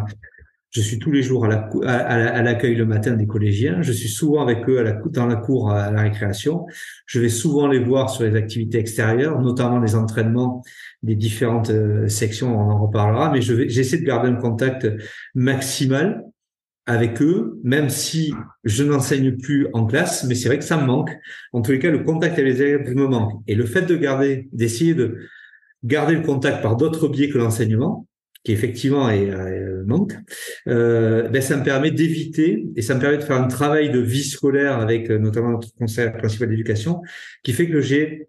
je 0.70 0.80
suis 0.80 0.98
tous 0.98 1.10
les 1.10 1.22
jours 1.22 1.44
à, 1.44 1.48
la, 1.48 1.68
à, 1.84 2.42
l'accueil 2.42 2.76
le 2.76 2.86
matin 2.86 3.12
des 3.12 3.26
collégiens. 3.26 3.82
Je 3.82 3.92
suis 3.92 4.08
souvent 4.08 4.42
avec 4.42 4.68
eux 4.68 4.78
à 4.78 4.82
la, 4.84 4.92
dans 4.92 5.26
la 5.26 5.36
cour 5.36 5.72
à 5.72 5.90
la 5.90 6.02
récréation. 6.02 6.66
Je 7.06 7.20
vais 7.20 7.28
souvent 7.28 7.66
les 7.66 7.80
voir 7.80 8.10
sur 8.10 8.24
les 8.24 8.36
activités 8.36 8.78
extérieures, 8.78 9.40
notamment 9.40 9.80
les 9.80 9.96
entraînements 9.96 10.62
des 11.02 11.16
différentes 11.16 11.70
euh, 11.70 12.06
sections. 12.06 12.56
On 12.56 12.70
en 12.70 12.86
reparlera, 12.86 13.32
mais 13.32 13.42
je 13.42 13.68
j'essaie 13.68 13.98
de 13.98 14.04
garder 14.04 14.28
un 14.28 14.36
contact 14.36 14.88
maximal 15.34 16.24
avec 16.86 17.22
eux, 17.22 17.60
même 17.62 17.88
si 17.90 18.34
je 18.64 18.82
n'enseigne 18.82 19.36
plus 19.36 19.68
en 19.72 19.86
classe, 19.86 20.24
mais 20.24 20.34
c'est 20.34 20.48
vrai 20.48 20.58
que 20.58 20.64
ça 20.64 20.76
me 20.76 20.84
manque. 20.84 21.10
En 21.52 21.62
tous 21.62 21.72
les 21.72 21.78
cas, 21.78 21.90
le 21.90 22.00
contact 22.00 22.34
avec 22.38 22.44
les 22.44 22.62
élèves 22.62 22.94
me 22.94 23.06
manque. 23.06 23.40
Et 23.46 23.54
le 23.54 23.66
fait 23.66 23.82
de 23.82 23.96
garder, 23.96 24.48
d'essayer 24.52 24.94
de 24.94 25.18
garder 25.84 26.14
le 26.14 26.22
contact 26.22 26.62
par 26.62 26.76
d'autres 26.76 27.08
biais 27.08 27.28
que 27.28 27.38
l'enseignement, 27.38 28.06
qui 28.44 28.52
effectivement 28.52 29.08
est, 29.08 29.30
euh, 29.30 29.84
manque, 29.86 30.14
euh, 30.68 31.28
ben 31.28 31.40
ça 31.40 31.56
me 31.56 31.64
permet 31.64 31.90
d'éviter 31.90 32.66
et 32.76 32.82
ça 32.82 32.94
me 32.94 33.00
permet 33.00 33.18
de 33.18 33.22
faire 33.22 33.36
un 33.36 33.46
travail 33.46 33.90
de 33.90 34.00
vie 34.00 34.24
scolaire 34.24 34.78
avec 34.78 35.10
euh, 35.10 35.18
notamment 35.18 35.50
notre 35.50 35.72
conseil 35.74 36.10
principal 36.12 36.48
d'éducation, 36.48 37.02
qui 37.42 37.52
fait 37.52 37.68
que 37.68 37.80
j'ai 37.80 38.28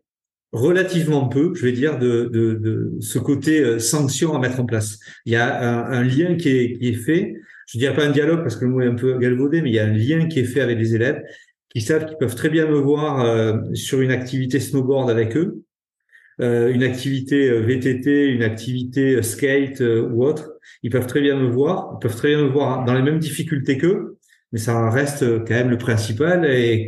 relativement 0.52 1.28
peu, 1.28 1.54
je 1.56 1.66
vais 1.66 1.72
dire, 1.72 1.98
de, 1.98 2.30
de, 2.32 2.54
de 2.54 2.92
ce 3.00 3.18
côté 3.18 3.60
euh, 3.60 3.80
sanction 3.80 4.36
à 4.36 4.40
mettre 4.40 4.60
en 4.60 4.66
place. 4.66 5.00
Il 5.26 5.34
y 5.34 5.36
a 5.36 5.62
un, 5.62 5.92
un, 5.92 6.04
lien 6.04 6.36
qui 6.36 6.50
est, 6.50 6.78
qui 6.78 6.90
est 6.90 6.94
fait. 6.94 7.34
Je 7.68 7.80
dirais 7.80 7.96
pas 7.96 8.06
un 8.06 8.12
dialogue 8.12 8.44
parce 8.44 8.56
que 8.56 8.66
le 8.66 8.72
mot 8.72 8.82
est 8.82 8.88
un 8.88 8.96
peu 8.96 9.18
galvaudé, 9.18 9.64
mais 9.64 9.70
il 9.70 9.76
y 9.76 9.80
a 9.80 9.86
un 9.86 9.94
lien 9.94 10.28
qui 10.28 10.40
est 10.40 10.46
fait 10.46 10.62
avec 10.62 10.78
les 10.78 10.94
élèves 10.94 11.24
qui 11.74 11.82
savent 11.82 12.06
qu'ils 12.06 12.18
peuvent 12.18 12.36
très 12.36 12.50
bien 12.50 12.68
me 12.68 12.78
voir 12.78 13.22
euh, 13.22 13.58
sur 13.74 14.02
une 14.02 14.12
activité 14.12 14.60
snowboard 14.60 15.10
avec 15.10 15.36
eux 15.36 15.64
une 16.44 16.84
activité 16.84 17.50
euh, 17.50 17.62
VTT, 17.62 18.28
une 18.28 18.44
activité 18.44 19.16
euh, 19.16 19.22
skate 19.22 19.82
ou 19.82 20.24
autre, 20.24 20.54
ils 20.82 20.90
peuvent 20.90 21.08
très 21.08 21.22
bien 21.22 21.36
me 21.36 21.48
voir, 21.48 21.92
ils 21.96 22.00
peuvent 22.00 22.16
très 22.16 22.30
bien 22.30 22.44
me 22.44 22.50
voir 22.50 22.86
dans 22.86 22.94
les 22.94 23.02
mêmes 23.02 23.20
difficultés 23.20 23.78
qu'eux, 23.78 24.18
mais 24.52 24.60
ça 24.60 24.90
reste 24.90 25.24
quand 25.46 25.54
même 25.54 25.70
le 25.70 25.78
principal. 25.78 26.42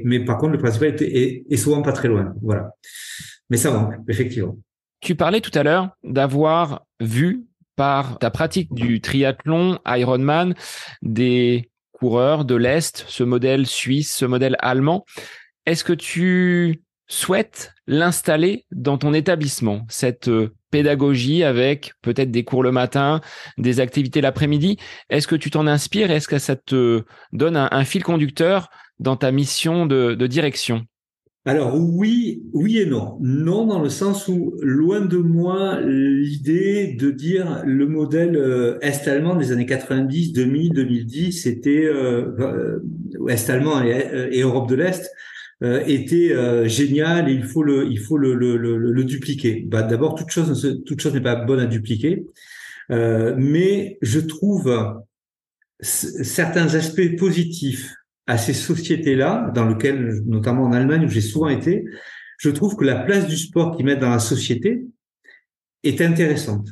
Mais 0.04 0.20
par 0.24 0.38
contre, 0.38 0.54
le 0.54 0.60
principal 0.60 0.96
est, 1.02 1.44
est, 1.50 1.58
souvent 1.58 1.82
pas 1.82 1.94
très 1.94 2.08
loin. 2.08 2.34
Voilà. 2.42 2.72
Mais 3.50 3.58
ça 3.58 3.72
manque, 3.72 3.94
effectivement. 4.08 4.58
Tu 5.02 5.16
parlais 5.16 5.42
tout 5.42 5.52
à 5.58 5.64
l'heure 5.64 5.90
d'avoir 6.04 6.86
vu 7.00 7.46
par 7.76 8.18
ta 8.20 8.30
pratique 8.32 8.74
du 8.74 9.02
triathlon 9.02 9.80
Ironman 9.86 10.56
des 11.02 11.70
coureurs 11.92 12.46
de 12.46 12.56
l'Est, 12.56 13.06
ce 13.08 13.24
modèle 13.24 13.66
suisse, 13.66 14.14
ce 14.14 14.26
modèle 14.26 14.56
allemand. 14.60 15.06
Est-ce 15.66 15.84
que 15.84 15.94
tu 15.94 16.82
souhaites 17.08 17.74
l'installer 17.88 18.66
dans 18.72 18.98
ton 18.98 19.14
établissement, 19.14 19.86
cette 19.90 20.28
euh, 20.28 20.54
pédagogie 20.72 21.44
avec 21.44 21.94
peut-être 22.02 22.32
des 22.32 22.44
cours 22.44 22.64
le 22.64 22.72
matin, 22.72 23.22
des 23.58 23.80
activités 23.80 24.22
l'après-midi. 24.22 24.78
Est-ce 25.10 25.28
que 25.28 25.36
tu 25.36 25.52
t'en 25.52 25.68
inspires? 25.68 26.12
Est-ce 26.12 26.28
que 26.28 26.40
ça 26.40 26.56
te 26.56 27.04
donne 27.32 27.56
un, 27.56 27.84
fil 27.86 28.04
conducteur 28.04 28.70
dans 29.00 29.16
ta 29.16 29.32
mission 29.32 29.86
de, 29.86 30.28
direction? 30.28 30.84
Alors 31.46 31.76
oui, 31.80 32.44
oui 32.54 32.80
et 32.80 32.88
non. 32.88 33.20
Non 33.22 33.68
dans 33.68 33.80
le 33.80 33.90
sens 33.90 34.28
où 34.28 34.56
loin 34.64 35.02
de 35.02 35.18
moi 35.18 35.80
l'idée 35.80 36.98
de 37.00 37.12
dire 37.12 37.62
le 37.64 37.88
modèle 37.88 38.36
euh, 38.36 38.80
est-allemand 38.82 39.36
des 39.36 39.52
années 39.52 39.68
90, 39.68 40.34
2000, 40.34 40.74
2010, 40.74 41.44
c'était 41.44 41.86
euh, 41.86 42.80
est-allemand 43.30 43.84
et 43.84 44.42
Europe 44.42 44.68
de 44.68 44.76
l'Est 44.76 45.06
euh, 45.06 45.35
était 45.62 46.32
euh, 46.34 46.68
génial 46.68 47.30
et 47.30 47.34
il 47.34 47.44
faut 47.44 47.64
le 47.64 47.88
il 47.90 48.00
faut 48.00 48.18
le 48.18 48.34
le, 48.36 48.58
le, 48.58 48.78
le 48.78 49.04
dupliquer. 49.04 49.64
Bah, 49.68 49.84
d'abord 49.84 50.16
toute 50.16 50.30
chose 50.30 50.84
toute 50.86 51.02
chose 51.02 51.14
n'est 51.14 51.22
pas 51.22 51.36
bonne 51.36 51.60
à 51.60 51.66
dupliquer, 51.66 52.26
euh, 52.92 53.36
mais 53.38 53.98
je 54.02 54.20
trouve 54.20 55.02
certains 55.82 56.76
aspects 56.76 57.16
positifs 57.18 57.94
à 58.28 58.38
ces 58.38 58.54
sociétés-là, 58.54 59.52
dans 59.54 59.68
lesquelles, 59.68 60.22
notamment 60.26 60.64
en 60.64 60.74
Allemagne 60.74 61.06
où 61.06 61.10
j'ai 61.10 61.22
souvent 61.22 61.50
été, 61.50 61.86
je 62.40 62.50
trouve 62.50 62.76
que 62.76 62.84
la 62.84 62.96
place 62.96 63.28
du 63.28 63.38
sport 63.38 63.76
qu'ils 63.76 63.86
mettent 63.86 64.00
dans 64.00 64.10
la 64.10 64.20
société 64.20 64.86
est 65.84 66.02
intéressante. 66.02 66.70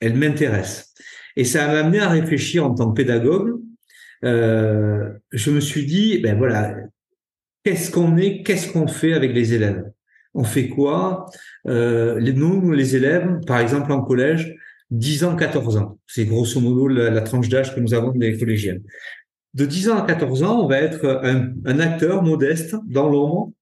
Elle 0.00 0.16
m'intéresse. 0.16 0.92
Et 1.36 1.44
ça 1.44 1.66
m'a 1.66 1.80
amené 1.80 1.98
à 2.00 2.08
réfléchir 2.08 2.66
en 2.66 2.74
tant 2.74 2.90
que 2.90 2.96
pédagogue. 2.96 3.60
Euh, 4.24 5.10
je 5.32 5.50
me 5.50 5.60
suis 5.60 5.86
dit, 5.86 6.18
ben 6.18 6.36
voilà, 6.36 6.76
qu'est-ce 7.64 7.90
qu'on 7.90 8.16
est, 8.16 8.42
qu'est-ce 8.42 8.72
qu'on 8.72 8.86
fait 8.86 9.12
avec 9.12 9.32
les 9.32 9.54
élèves? 9.54 9.84
On 10.34 10.44
fait 10.44 10.68
quoi? 10.68 11.26
Euh, 11.66 12.20
Nous, 12.20 12.72
les 12.72 12.96
élèves, 12.96 13.40
par 13.46 13.60
exemple 13.60 13.92
en 13.92 14.02
collège, 14.02 14.54
10 14.90 15.24
ans, 15.24 15.36
14 15.36 15.76
ans. 15.76 15.98
C'est 16.06 16.24
grosso 16.26 16.60
modo 16.60 16.88
la, 16.88 17.20
tranche 17.22 17.48
d'âge 17.48 17.74
que 17.74 17.80
nous 17.80 17.94
avons 17.94 18.12
des 18.12 18.38
collégiens. 18.38 18.78
De 19.54 19.66
10 19.66 19.90
ans 19.90 19.98
à 19.98 20.06
14 20.06 20.42
ans, 20.42 20.60
on 20.62 20.66
va 20.66 20.78
être 20.78 21.20
un, 21.22 21.78
acteur 21.78 22.22
modeste 22.22 22.76
dans 22.86 23.08
l'ombre 23.08 23.52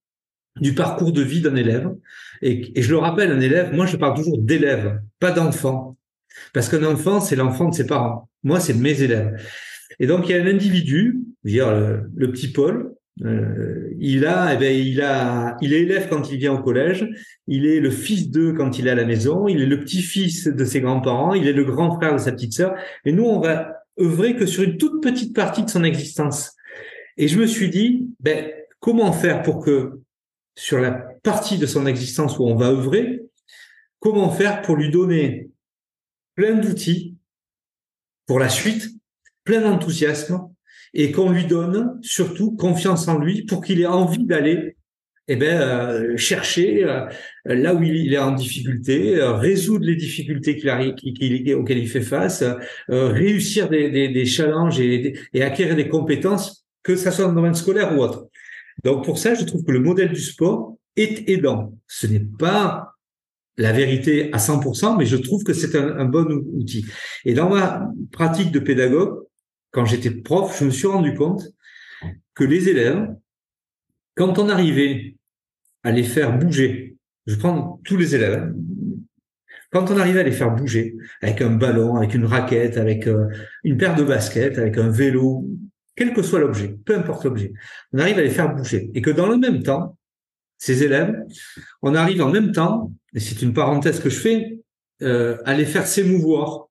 du 0.61 0.75
parcours 0.75 1.13
de 1.13 1.23
vie 1.23 1.41
d'un 1.41 1.57
élève. 1.57 1.91
Et, 2.43 2.79
et, 2.79 2.83
je 2.83 2.91
le 2.91 2.99
rappelle, 2.99 3.31
un 3.31 3.41
élève, 3.41 3.73
moi 3.75 3.87
je 3.87 3.97
parle 3.97 4.17
toujours 4.17 4.39
d'élève, 4.39 5.01
pas 5.19 5.31
d'enfant. 5.31 5.97
Parce 6.53 6.69
qu'un 6.69 6.85
enfant, 6.85 7.21
c'est 7.21 7.37
l'enfant 7.37 7.69
de 7.69 7.75
ses 7.75 7.87
parents. 7.87 8.29
Moi, 8.43 8.61
c'est 8.61 8.75
mes 8.75 9.03
élèves. 9.03 9.37
Et 9.99 10.07
donc, 10.07 10.29
il 10.29 10.35
y 10.35 10.39
a 10.39 10.43
un 10.43 10.47
individu, 10.47 11.21
dire 11.45 11.71
le 11.71 12.31
petit 12.31 12.49
Paul, 12.53 12.95
euh, 13.25 13.91
il 13.99 14.25
a, 14.25 14.55
eh 14.55 14.57
ben, 14.57 14.75
il 14.75 15.01
a, 15.03 15.57
il 15.61 15.75
est 15.75 15.81
élève 15.81 16.09
quand 16.09 16.31
il 16.31 16.39
vient 16.39 16.55
au 16.55 16.63
collège. 16.63 17.09
Il 17.47 17.67
est 17.67 17.81
le 17.81 17.91
fils 17.91 18.31
d'eux 18.31 18.53
quand 18.55 18.79
il 18.79 18.87
est 18.87 18.91
à 18.91 18.95
la 18.95 19.05
maison. 19.05 19.49
Il 19.49 19.61
est 19.61 19.67
le 19.67 19.81
petit-fils 19.81 20.47
de 20.47 20.65
ses 20.65 20.81
grands-parents. 20.81 21.35
Il 21.35 21.47
est 21.47 21.53
le 21.53 21.65
grand 21.65 21.95
frère 21.97 22.13
de 22.13 22.19
sa 22.19 22.33
petite 22.33 22.53
sœur. 22.53 22.75
Et 23.05 23.13
nous, 23.13 23.25
on 23.25 23.41
va 23.41 23.85
œuvrer 24.01 24.37
que 24.37 24.47
sur 24.47 24.63
une 24.63 24.79
toute 24.79 25.03
petite 25.03 25.35
partie 25.35 25.63
de 25.63 25.71
son 25.71 25.85
existence. 25.85 26.55
Et 27.17 27.29
je 27.29 27.39
me 27.39 27.47
suis 27.47 27.69
dit, 27.69 28.09
ben, 28.21 28.51
comment 28.79 29.13
faire 29.13 29.43
pour 29.43 29.63
que 29.65 30.01
sur 30.57 30.79
la 30.79 30.93
partie 30.93 31.59
de 31.59 31.67
son 31.67 31.87
existence 31.87 32.39
où 32.39 32.45
on 32.45 32.55
va 32.55 32.69
œuvrer, 32.69 33.23
comment 33.99 34.31
faire 34.31 34.63
pour 34.63 34.77
lui 34.77 34.91
donner 34.91 35.51
plein 36.35 36.55
d'outils 36.55 37.17
pour 38.27 38.39
la 38.39 38.49
suite, 38.49 38.89
plein 39.45 39.61
d'enthousiasme, 39.61 40.49
et 40.95 41.13
qu'on 41.13 41.31
lui 41.31 41.45
donne 41.45 41.99
surtout 42.03 42.53
confiance 42.53 43.09
en 43.09 43.19
lui 43.19 43.43
pour 43.43 43.63
qu'il 43.63 43.81
ait 43.81 43.87
envie 43.87 44.25
d'aller 44.25 44.77
eh 45.33 45.37
ben, 45.37 45.61
euh, 45.61 46.17
chercher 46.17 46.83
euh, 46.83 47.07
là 47.45 47.73
où 47.73 47.83
il, 47.85 48.13
est 48.13 48.19
en 48.19 48.33
difficulté, 48.33 49.17
euh, 49.17 49.35
résoudre 49.35 49.87
les 49.87 49.95
difficultés 49.95 50.57
qu'il 50.57 50.69
arrive, 50.69 50.95
auxquelles 51.55 51.79
il 51.79 51.89
fait 51.89 52.01
face, 52.01 52.43
réussir 52.89 53.69
des, 53.69 53.91
des, 53.91 54.09
des 54.09 54.27
challenges 54.27 54.81
et, 54.81 55.17
et, 55.33 55.43
acquérir 55.45 55.77
des 55.77 55.89
compétences, 55.89 56.67
que 56.83 56.97
ça 56.97 57.13
soit 57.13 57.27
dans 57.27 57.31
le 57.31 57.37
domaine 57.37 57.55
scolaire 57.55 57.97
ou 57.97 58.03
autre. 58.03 58.27
Donc 58.83 59.05
pour 59.05 59.19
ça, 59.19 59.35
je 59.35 59.45
trouve 59.45 59.63
que 59.63 59.71
le 59.71 59.79
modèle 59.79 60.09
du 60.09 60.21
sport 60.21 60.77
est 60.97 61.29
aidant. 61.29 61.75
Ce 61.87 62.09
n'est 62.09 62.27
pas 62.39 62.97
la 63.57 63.71
vérité 63.71 64.33
à 64.33 64.39
100%, 64.39 64.99
mais 64.99 65.07
je 65.07 65.17
trouve 65.17 65.45
que 65.45 65.53
c'est 65.53 65.77
un, 65.77 65.97
un, 65.97 66.07
bon 66.07 66.27
outil. 66.55 66.87
Et 67.25 67.35
dans 67.35 67.51
ma 67.51 67.89
pratique 68.11 68.51
de 68.51 68.59
pédagogue, 68.59 69.21
quand 69.71 69.85
j'étais 69.85 70.11
prof, 70.11 70.59
je 70.59 70.65
me 70.65 70.71
suis 70.71 70.87
rendu 70.87 71.15
compte 71.15 71.43
que 72.35 72.45
les 72.45 72.69
élèves, 72.69 73.15
quand 74.15 74.39
on 74.39 74.49
arrivait 74.49 75.17
à 75.83 75.93
les 75.93 76.03
faire 76.03 76.37
bouger, 76.39 76.97
je 77.27 77.37
prends 77.37 77.81
tous 77.85 77.97
les 77.97 78.15
élèves, 78.15 78.43
hein, 78.43 78.55
quand 79.71 79.91
on 79.91 79.99
arrivait 79.99 80.21
à 80.21 80.25
les 80.25 80.33
faire 80.33 80.55
bouger 80.55 80.97
avec 81.23 81.41
un 81.43 81.51
ballon, 81.51 81.97
avec 81.97 82.15
une 82.15 82.25
raquette, 82.25 82.77
avec 82.77 83.07
euh, 83.07 83.29
une 83.63 83.77
paire 83.77 83.95
de 83.95 84.03
baskets, 84.03 84.59
avec 84.59 84.77
un 84.79 84.89
vélo, 84.89 85.47
quel 85.95 86.13
que 86.13 86.23
soit 86.23 86.41
l'objet, 86.41 86.77
peu 86.85 86.97
importe 86.97 87.25
l'objet, 87.25 87.53
on 87.93 87.99
arrive 87.99 88.19
à 88.19 88.23
les 88.23 88.31
faire 88.31 88.53
bouger. 88.55 88.91
Et 88.95 89.03
que 89.03 89.11
dans 89.11 89.29
le 89.29 89.37
même 89.37 89.63
temps, 89.63 89.97
ces 90.59 90.83
élèves, 90.83 91.17
on 91.83 91.95
arrive 91.95 92.23
en 92.23 92.31
même 92.31 92.53
temps, 92.53 92.93
et 93.15 93.21
c'est 93.21 93.43
une 93.43 93.53
parenthèse 93.53 94.01
que 94.01 94.11
je 94.11 94.19
fais, 94.19 94.59
euh, 95.03 95.39
à 95.45 95.55
les 95.55 95.65
faire 95.65 95.87
s'émouvoir 95.87 96.69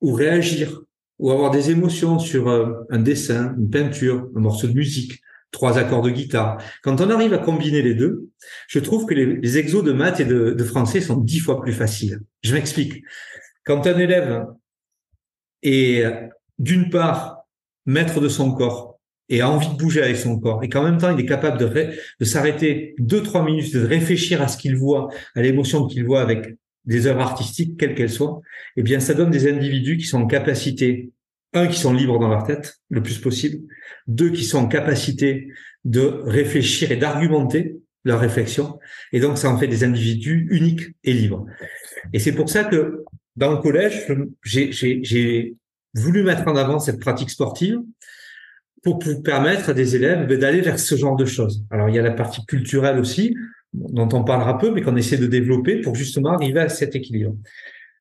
ou 0.00 0.12
réagir 0.12 0.82
ou 1.22 1.30
avoir 1.30 1.52
des 1.52 1.70
émotions 1.70 2.18
sur 2.18 2.48
euh, 2.48 2.84
un 2.90 2.98
dessin, 2.98 3.54
une 3.56 3.70
peinture, 3.70 4.28
un 4.34 4.40
morceau 4.40 4.66
de 4.66 4.72
musique, 4.72 5.22
trois 5.52 5.78
accords 5.78 6.02
de 6.02 6.10
guitare. 6.10 6.60
Quand 6.82 7.00
on 7.00 7.10
arrive 7.10 7.32
à 7.32 7.38
combiner 7.38 7.80
les 7.80 7.94
deux, 7.94 8.28
je 8.66 8.80
trouve 8.80 9.06
que 9.06 9.14
les, 9.14 9.56
exos 9.56 9.84
de 9.84 9.92
maths 9.92 10.18
et 10.18 10.24
de, 10.24 10.64
français 10.64 11.00
sont 11.00 11.16
dix 11.16 11.38
fois 11.38 11.60
plus 11.60 11.72
faciles. 11.72 12.18
Je 12.42 12.52
m'explique. 12.52 13.04
Quand 13.64 13.86
un 13.86 13.96
élève 14.00 14.46
est 15.62 16.04
d'une 16.58 16.90
part 16.90 17.46
maître 17.86 18.20
de 18.20 18.28
son 18.28 18.52
corps 18.52 18.98
et 19.28 19.42
a 19.42 19.48
envie 19.48 19.68
de 19.68 19.76
bouger 19.76 20.02
avec 20.02 20.16
son 20.16 20.40
corps, 20.40 20.64
et 20.64 20.68
qu'en 20.68 20.82
même 20.82 20.98
temps 20.98 21.16
il 21.16 21.20
est 21.20 21.28
capable 21.28 21.56
de 21.56 22.24
s'arrêter 22.24 22.96
deux 22.98 23.22
trois 23.22 23.44
minutes, 23.44 23.72
de 23.72 23.86
réfléchir 23.86 24.42
à 24.42 24.48
ce 24.48 24.58
qu'il 24.58 24.76
voit, 24.76 25.08
à 25.36 25.42
l'émotion 25.42 25.86
qu'il 25.86 26.04
voit 26.04 26.20
avec 26.20 26.56
des 26.84 27.06
œuvres 27.06 27.20
artistiques, 27.20 27.78
quelles 27.78 27.94
qu'elles 27.94 28.10
soient, 28.10 28.40
eh 28.76 28.82
bien, 28.82 29.00
ça 29.00 29.14
donne 29.14 29.30
des 29.30 29.50
individus 29.50 29.96
qui 29.96 30.04
sont 30.04 30.22
en 30.22 30.26
capacité, 30.26 31.10
un, 31.52 31.66
qui 31.66 31.78
sont 31.78 31.92
libres 31.92 32.18
dans 32.18 32.28
leur 32.28 32.44
tête, 32.44 32.80
le 32.90 33.02
plus 33.02 33.18
possible, 33.18 33.58
deux, 34.06 34.30
qui 34.30 34.44
sont 34.44 34.58
en 34.58 34.68
capacité 34.68 35.48
de 35.84 36.00
réfléchir 36.24 36.90
et 36.92 36.96
d'argumenter 36.96 37.76
leur 38.04 38.18
réflexion, 38.18 38.80
et 39.12 39.20
donc 39.20 39.38
ça 39.38 39.48
en 39.48 39.56
fait 39.58 39.68
des 39.68 39.84
individus 39.84 40.48
uniques 40.50 40.96
et 41.04 41.12
libres. 41.12 41.46
Et 42.12 42.18
c'est 42.18 42.32
pour 42.32 42.50
ça 42.50 42.64
que 42.64 43.04
dans 43.36 43.52
le 43.52 43.58
collège, 43.58 44.06
j'ai 44.42 45.54
voulu 45.94 46.22
mettre 46.24 46.48
en 46.48 46.56
avant 46.56 46.80
cette 46.80 46.98
pratique 46.98 47.30
sportive 47.30 47.78
pour, 48.82 48.98
pour 48.98 49.22
permettre 49.22 49.70
à 49.70 49.74
des 49.74 49.94
élèves 49.94 50.26
ben, 50.26 50.38
d'aller 50.38 50.60
vers 50.60 50.78
ce 50.78 50.96
genre 50.96 51.16
de 51.16 51.24
choses. 51.24 51.64
Alors 51.70 51.88
il 51.88 51.94
y 51.94 51.98
a 51.98 52.02
la 52.02 52.10
partie 52.10 52.44
culturelle 52.44 52.98
aussi, 52.98 53.36
dont 53.72 54.08
on 54.12 54.24
parlera 54.24 54.58
peu, 54.58 54.70
mais 54.70 54.82
qu'on 54.82 54.96
essaie 54.96 55.16
de 55.16 55.26
développer 55.26 55.80
pour 55.80 55.94
justement 55.94 56.30
arriver 56.30 56.60
à 56.60 56.68
cet 56.68 56.94
équilibre. 56.94 57.36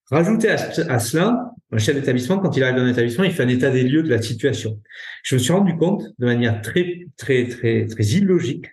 Rajouter 0.09 0.49
à, 0.49 0.99
cela, 0.99 1.53
un 1.71 1.77
chef 1.77 1.95
d'établissement, 1.95 2.39
quand 2.39 2.55
il 2.57 2.63
arrive 2.63 2.75
dans 2.75 2.83
un 2.83 2.91
établissement, 2.91 3.23
il 3.23 3.31
fait 3.31 3.43
un 3.43 3.47
état 3.47 3.69
des 3.69 3.83
lieux 3.83 4.03
de 4.03 4.09
la 4.09 4.21
situation. 4.21 4.81
Je 5.23 5.35
me 5.35 5.39
suis 5.39 5.53
rendu 5.53 5.77
compte, 5.77 6.03
de 6.19 6.25
manière 6.25 6.61
très, 6.61 7.05
très, 7.15 7.47
très, 7.47 7.85
très 7.85 8.03
illogique, 8.03 8.65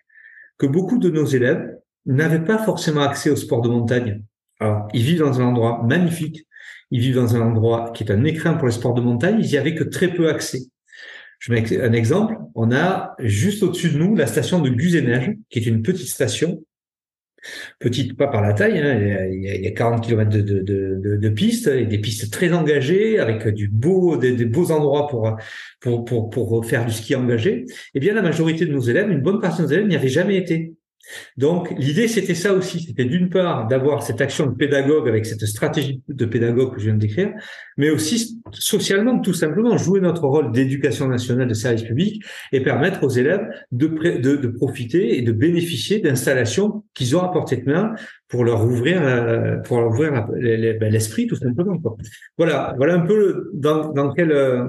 que 0.59 0.66
beaucoup 0.66 0.99
de 0.99 1.09
nos 1.11 1.24
élèves 1.24 1.76
n'avaient 2.07 2.44
pas 2.44 2.59
forcément 2.59 3.03
accès 3.03 3.30
au 3.30 3.36
sport 3.36 3.61
de 3.61 3.68
montagne. 3.68 4.22
Alors, 4.59 4.88
ils 4.92 5.03
vivent 5.03 5.20
dans 5.20 5.40
un 5.40 5.44
endroit 5.44 5.84
magnifique, 5.88 6.44
ils 6.90 7.01
vivent 7.01 7.14
dans 7.14 7.36
un 7.36 7.40
endroit 7.40 7.92
qui 7.94 8.03
est 8.03 8.11
un 8.11 8.24
écrin 8.24 8.55
pour 8.55 8.66
les 8.66 8.72
sports 8.72 8.94
de 8.94 9.01
montagne, 9.01 9.36
ils 9.38 9.51
y 9.51 9.57
avaient 9.57 9.76
que 9.76 9.84
très 9.84 10.09
peu 10.09 10.28
accès. 10.28 10.62
Je 11.38 11.53
mets 11.53 11.80
un 11.80 11.92
exemple. 11.92 12.36
On 12.57 12.72
a 12.72 13.14
juste 13.20 13.62
au-dessus 13.62 13.90
de 13.90 13.99
nous 13.99 14.16
la 14.16 14.26
station 14.26 14.61
de 14.61 14.70
Guzeneige, 14.70 15.36
qui 15.51 15.61
est 15.61 15.66
une 15.66 15.82
petite 15.82 16.09
station 16.09 16.64
petite 17.78 18.16
pas 18.16 18.26
par 18.26 18.43
la 18.43 18.53
taille, 18.53 18.78
hein, 18.78 19.26
il, 19.30 19.43
y 19.43 19.66
a, 19.66 19.70
40 19.70 20.05
km 20.05 20.30
de, 20.30 20.41
de, 20.41 20.61
de, 20.62 21.16
de, 21.16 21.28
pistes, 21.28 21.68
et 21.68 21.86
des 21.86 21.99
pistes 21.99 22.30
très 22.32 22.53
engagées, 22.53 23.18
avec 23.18 23.49
du 23.49 23.68
beau, 23.68 24.16
des, 24.16 24.32
des, 24.32 24.45
beaux 24.45 24.70
endroits 24.70 25.07
pour, 25.07 25.36
pour, 25.80 26.05
pour, 26.05 26.30
pour 26.30 26.66
faire 26.66 26.84
du 26.84 26.93
ski 26.93 27.14
engagé. 27.14 27.66
Eh 27.95 28.01
bien, 28.01 28.14
la 28.14 28.22
majorité 28.22 28.66
de 28.66 28.72
nos 28.72 28.80
élèves, 28.80 29.11
une 29.11 29.22
bonne 29.22 29.41
partie 29.41 29.62
de 29.62 29.66
nos 29.66 29.72
élèves 29.72 29.86
n'y 29.86 29.97
avaient 29.97 30.09
jamais 30.09 30.36
été. 30.36 30.74
Donc 31.36 31.72
l'idée 31.78 32.07
c'était 32.07 32.34
ça 32.34 32.53
aussi, 32.53 32.80
c'était 32.80 33.05
d'une 33.05 33.30
part 33.30 33.66
d'avoir 33.66 34.03
cette 34.03 34.20
action 34.20 34.46
de 34.46 34.55
pédagogue 34.55 35.09
avec 35.09 35.24
cette 35.24 35.46
stratégie 35.46 36.03
de 36.09 36.24
pédagogue 36.26 36.74
que 36.74 36.80
je 36.80 36.86
viens 36.86 36.94
de 36.94 36.99
décrire, 36.99 37.32
mais 37.76 37.90
aussi 37.90 38.40
socialement 38.53 39.18
tout 39.20 39.32
simplement 39.32 39.78
jouer 39.78 40.01
notre 40.01 40.26
rôle 40.26 40.53
d'éducation 40.53 41.09
nationale 41.09 41.49
de 41.49 41.55
service 41.55 41.82
public 41.82 42.22
et 42.53 42.62
permettre 42.62 43.05
aux 43.05 43.09
élèves 43.09 43.46
de, 43.72 43.86
de, 43.86 44.49
profiter 44.49 45.16
et 45.16 45.22
de 45.22 45.32
bénéficier 45.32 46.01
d'installations 46.01 46.84
qu'ils 46.94 47.16
ont 47.16 47.22
à 47.22 47.32
portée 47.32 47.57
de 47.57 47.70
main 47.70 47.94
pour 48.28 48.44
leur 48.44 48.64
ouvrir 48.64 49.03
euh, 49.03 49.57
pour 49.59 49.78
ouvrir 49.78 50.12
ben, 50.12 50.92
l'esprit 50.92 51.26
tout 51.26 51.36
simplement. 51.36 51.80
Voilà, 52.36 52.74
voilà 52.76 52.94
un 52.94 53.07
peu 53.07 53.51
dans, 53.55 53.92
dans 53.92 54.12
quel 54.12 54.32
euh, 54.32 54.68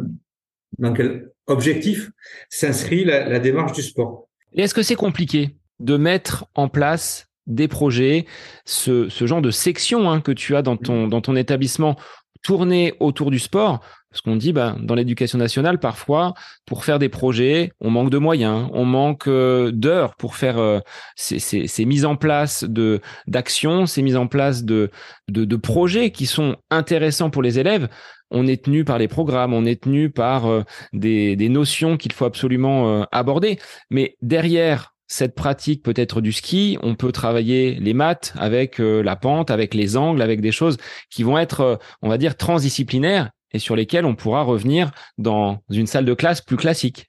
dans 0.78 0.94
quel 0.94 1.30
objectif 1.48 2.12
s'inscrit 2.50 3.04
la, 3.04 3.40
démarche 3.40 3.74
du 3.74 3.82
sport. 3.82 4.30
Est-ce 4.54 4.74
que 4.74 4.84
c'est 4.84 4.96
compliqué? 4.96 5.56
De 5.80 5.98
mettre 5.98 6.46
en 6.56 6.68
place 6.68 7.28
des 7.48 7.68
projets, 7.68 8.26
ce, 8.66 9.10
ce 9.10 9.26
genre 9.26 9.42
de 9.42 9.52
section 9.52 10.10
hein, 10.10 10.22
que 10.22 10.32
tu 10.32 10.56
as 10.56 10.62
dans 10.62 10.78
ton, 10.78 11.08
dans 11.08 11.22
ton 11.22 11.36
établissement 11.36 11.96
tourné 12.44 12.94
autour 13.00 13.32
du 13.32 13.40
sport. 13.40 13.82
Parce 14.12 14.22
qu'on 14.22 14.38
dit, 14.38 14.54
bah, 14.54 14.76
dans 14.82 14.96
l'éducation 14.96 15.38
nationale, 15.38 15.80
parfois, 15.80 16.34
pour 16.66 16.84
faire 16.84 16.98
des 16.98 17.10
projets, 17.10 17.72
on 17.80 17.92
manque 17.92 18.10
de 18.10 18.18
moyens, 18.18 18.68
on 18.74 18.84
manque 18.84 19.28
euh, 19.28 19.72
d'heures 19.72 20.16
pour 20.16 20.36
faire 20.36 20.58
euh, 20.58 20.80
ces, 21.16 21.38
ces, 21.38 21.68
ces, 21.68 21.86
mises 21.86 22.06
en 22.06 22.16
place 22.16 22.64
de 22.64 23.02
d'actions, 23.28 23.86
ces 23.86 24.02
mises 24.02 24.16
en 24.16 24.26
place 24.26 24.64
de, 24.64 24.90
de, 25.28 25.46
de, 25.46 25.56
projets 25.58 26.10
qui 26.10 26.26
sont 26.26 26.56
intéressants 26.72 27.30
pour 27.30 27.44
les 27.44 27.60
élèves. 27.60 27.88
On 28.32 28.48
est 28.48 28.64
tenu 28.64 28.84
par 28.84 28.98
les 28.98 29.08
programmes, 29.08 29.54
on 29.54 29.66
est 29.66 29.84
tenu 29.84 30.10
par 30.10 30.48
euh, 30.48 30.64
des, 30.92 31.36
des 31.36 31.50
notions 31.50 31.96
qu'il 31.96 32.12
faut 32.12 32.26
absolument 32.26 33.04
aborder. 33.12 33.60
Mais 33.92 34.18
derrière 34.24 34.96
cette 35.10 35.36
pratique 35.36 35.84
peut-être 35.84 36.22
du 36.22 36.32
ski, 36.32 36.78
on 36.82 36.96
peut 36.96 37.12
travailler 37.12 37.76
les 37.82 37.94
maths 37.94 38.34
avec 38.38 38.80
euh, 38.80 39.02
la 39.02 39.16
pente, 39.16 39.52
avec 39.52 39.74
les 39.74 39.98
angles, 39.98 40.22
avec 40.22 40.40
des 40.40 40.52
choses 40.52 40.78
qui 41.10 41.24
vont 41.24 41.38
être, 41.38 41.62
euh, 41.62 41.76
on 42.02 42.10
va 42.10 42.18
dire, 42.18 42.38
transdisciplinaires 42.38 43.32
et 43.52 43.60
sur 43.60 43.76
lesquelles 43.76 44.06
on 44.06 44.16
pourra 44.16 44.44
revenir 44.44 44.92
dans 45.18 45.62
une 45.72 45.88
salle 45.88 46.06
de 46.06 46.14
classe 46.14 46.42
plus 46.42 46.58
classique. 46.58 47.08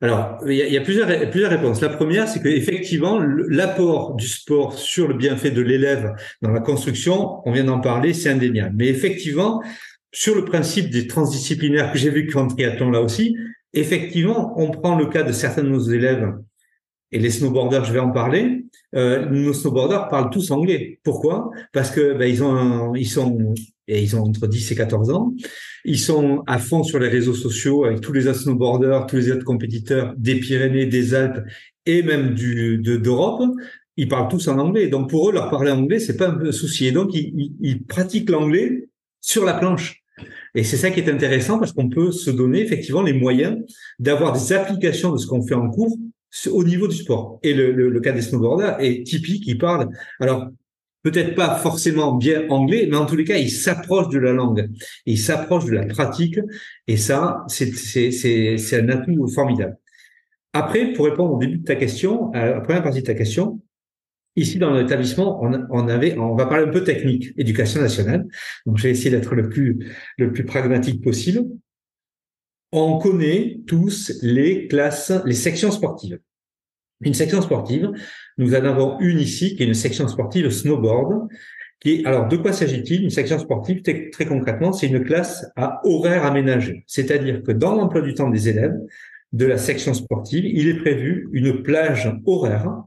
Alors, 0.00 0.38
il 0.46 0.54
y 0.54 0.76
a, 0.76 0.80
plusieurs, 0.80 1.08
réponses. 1.08 1.80
La 1.80 1.88
première, 1.88 2.28
c'est 2.28 2.42
qu'effectivement, 2.42 3.20
l'apport 3.20 4.14
du 4.14 4.26
sport 4.26 4.74
sur 4.74 5.08
le 5.08 5.14
bienfait 5.14 5.50
de 5.50 5.60
l'élève 5.60 6.12
dans 6.42 6.50
la 6.50 6.60
construction, 6.60 7.40
on 7.44 7.52
vient 7.52 7.64
d'en 7.64 7.80
parler, 7.80 8.12
c'est 8.12 8.30
indéniable. 8.30 8.74
Mais 8.76 8.88
effectivement, 8.88 9.62
sur 10.12 10.34
le 10.34 10.44
principe 10.44 10.90
des 10.90 11.06
transdisciplinaires 11.06 11.92
que 11.92 11.98
j'ai 11.98 12.10
vu 12.10 12.30
en 12.36 12.46
triathlon 12.46 12.90
là 12.90 13.00
aussi, 13.00 13.36
effectivement, 13.72 14.54
on 14.56 14.70
prend 14.70 14.96
le 14.96 15.06
cas 15.06 15.24
de 15.24 15.32
certains 15.32 15.62
de 15.62 15.68
nos 15.68 15.80
élèves 15.80 16.32
et 17.12 17.18
les 17.18 17.30
snowboarders, 17.30 17.84
je 17.84 17.92
vais 17.92 18.00
en 18.00 18.10
parler. 18.10 18.64
Euh, 18.94 19.26
nos 19.26 19.52
snowboarders 19.52 20.08
parlent 20.08 20.30
tous 20.30 20.50
anglais. 20.50 20.98
Pourquoi? 21.04 21.50
Parce 21.72 21.90
que 21.90 22.14
ben, 22.14 22.28
ils 22.28 22.42
ont, 22.42 22.94
ils 22.94 23.08
sont, 23.08 23.54
et 23.86 24.02
ils 24.02 24.16
ont 24.16 24.22
entre 24.22 24.46
10 24.46 24.72
et 24.72 24.74
14 24.74 25.10
ans. 25.10 25.32
Ils 25.84 25.98
sont 25.98 26.42
à 26.46 26.58
fond 26.58 26.82
sur 26.82 26.98
les 26.98 27.08
réseaux 27.08 27.34
sociaux 27.34 27.84
avec 27.84 28.00
tous 28.00 28.12
les 28.12 28.26
autres 28.26 28.40
snowboarders, 28.40 29.06
tous 29.06 29.16
les 29.16 29.30
autres 29.30 29.44
compétiteurs 29.44 30.14
des 30.16 30.36
Pyrénées, 30.36 30.86
des 30.86 31.14
Alpes 31.14 31.46
et 31.84 32.02
même 32.02 32.34
du 32.34 32.78
d'Europe. 32.78 33.42
ils 33.96 34.08
parlent 34.08 34.28
tous 34.28 34.48
en 34.48 34.58
anglais. 34.58 34.88
Donc 34.88 35.08
pour 35.08 35.28
eux, 35.28 35.32
leur 35.32 35.48
parler 35.48 35.70
anglais, 35.70 36.00
c'est 36.00 36.16
pas 36.16 36.30
un 36.30 36.52
souci. 36.52 36.86
Et 36.86 36.92
donc 36.92 37.14
ils, 37.14 37.52
ils 37.60 37.84
pratiquent 37.84 38.30
l'anglais 38.30 38.88
sur 39.20 39.44
la 39.44 39.54
planche. 39.54 40.02
Et 40.54 40.64
c'est 40.64 40.78
ça 40.78 40.90
qui 40.90 41.00
est 41.00 41.10
intéressant 41.10 41.58
parce 41.58 41.72
qu'on 41.72 41.88
peut 41.88 42.10
se 42.10 42.30
donner 42.30 42.62
effectivement 42.62 43.02
les 43.02 43.12
moyens 43.12 43.58
d'avoir 43.98 44.32
des 44.32 44.52
applications 44.52 45.12
de 45.12 45.18
ce 45.18 45.26
qu'on 45.26 45.46
fait 45.46 45.54
en 45.54 45.68
cours 45.68 45.96
au 46.50 46.64
niveau 46.64 46.88
du 46.88 46.96
sport. 46.96 47.38
Et 47.42 47.54
le, 47.54 47.72
le, 47.72 48.00
cas 48.00 48.12
des 48.12 48.22
snowboarders 48.22 48.80
est 48.80 49.06
typique, 49.06 49.44
il 49.46 49.58
parle, 49.58 49.88
alors 50.20 50.48
peut-être 51.02 51.34
pas 51.36 51.56
forcément 51.56 52.14
bien 52.14 52.48
anglais, 52.48 52.88
mais 52.90 52.96
en 52.96 53.06
tous 53.06 53.16
les 53.16 53.24
cas, 53.24 53.36
il 53.36 53.50
s'approche 53.50 54.08
de 54.08 54.18
la 54.18 54.32
langue, 54.32 54.68
il 55.06 55.18
s'approche 55.18 55.64
de 55.66 55.72
la 55.72 55.86
pratique, 55.86 56.40
et 56.88 56.96
ça, 56.96 57.44
c'est 57.48 58.80
un 58.80 58.88
atout 58.88 59.28
formidable. 59.28 59.76
Après, 60.52 60.92
pour 60.92 61.04
répondre 61.04 61.34
au 61.34 61.38
début 61.38 61.58
de 61.58 61.64
ta 61.64 61.76
question, 61.76 62.32
à 62.32 62.46
la 62.46 62.60
première 62.60 62.82
partie 62.82 63.02
de 63.02 63.06
ta 63.06 63.14
question, 63.14 63.60
ici 64.34 64.58
dans 64.58 64.72
l'établissement, 64.72 65.40
on, 65.42 65.66
on, 65.70 65.86
avait, 65.86 66.18
on 66.18 66.34
va 66.34 66.46
parler 66.46 66.64
un 66.64 66.70
peu 66.70 66.82
technique, 66.82 67.32
éducation 67.36 67.80
nationale. 67.80 68.26
Donc, 68.64 68.78
j'ai 68.78 68.90
essayé 68.90 69.10
d'être 69.10 69.34
le 69.34 69.48
plus, 69.48 69.78
le 70.18 70.32
plus 70.32 70.44
pragmatique 70.44 71.02
possible 71.02 71.44
on 72.72 72.98
connaît 72.98 73.60
tous 73.66 74.12
les 74.22 74.66
classes, 74.68 75.12
les 75.24 75.34
sections 75.34 75.70
sportives. 75.70 76.18
Une 77.02 77.14
section 77.14 77.42
sportive, 77.42 77.90
nous 78.38 78.54
en 78.54 78.64
avons 78.64 78.98
une 79.00 79.20
ici 79.20 79.54
qui 79.54 79.62
est 79.62 79.66
une 79.66 79.74
section 79.74 80.08
sportive 80.08 80.50
snowboard. 80.50 81.28
Qui 81.80 81.96
est, 81.96 82.06
alors, 82.06 82.26
de 82.26 82.36
quoi 82.38 82.52
s'agit-il? 82.52 83.04
Une 83.04 83.10
section 83.10 83.38
sportive, 83.38 83.82
très, 83.82 84.26
concrètement, 84.26 84.72
c'est 84.72 84.86
une 84.86 85.04
classe 85.04 85.46
à 85.56 85.80
horaire 85.84 86.24
aménagé. 86.24 86.84
C'est-à-dire 86.86 87.42
que 87.42 87.52
dans 87.52 87.74
l'emploi 87.74 88.00
du 88.00 88.14
temps 88.14 88.30
des 88.30 88.48
élèves 88.48 88.76
de 89.32 89.44
la 89.44 89.58
section 89.58 89.92
sportive, 89.92 90.46
il 90.46 90.68
est 90.68 90.78
prévu 90.78 91.28
une 91.32 91.62
plage 91.62 92.10
horaire 92.24 92.84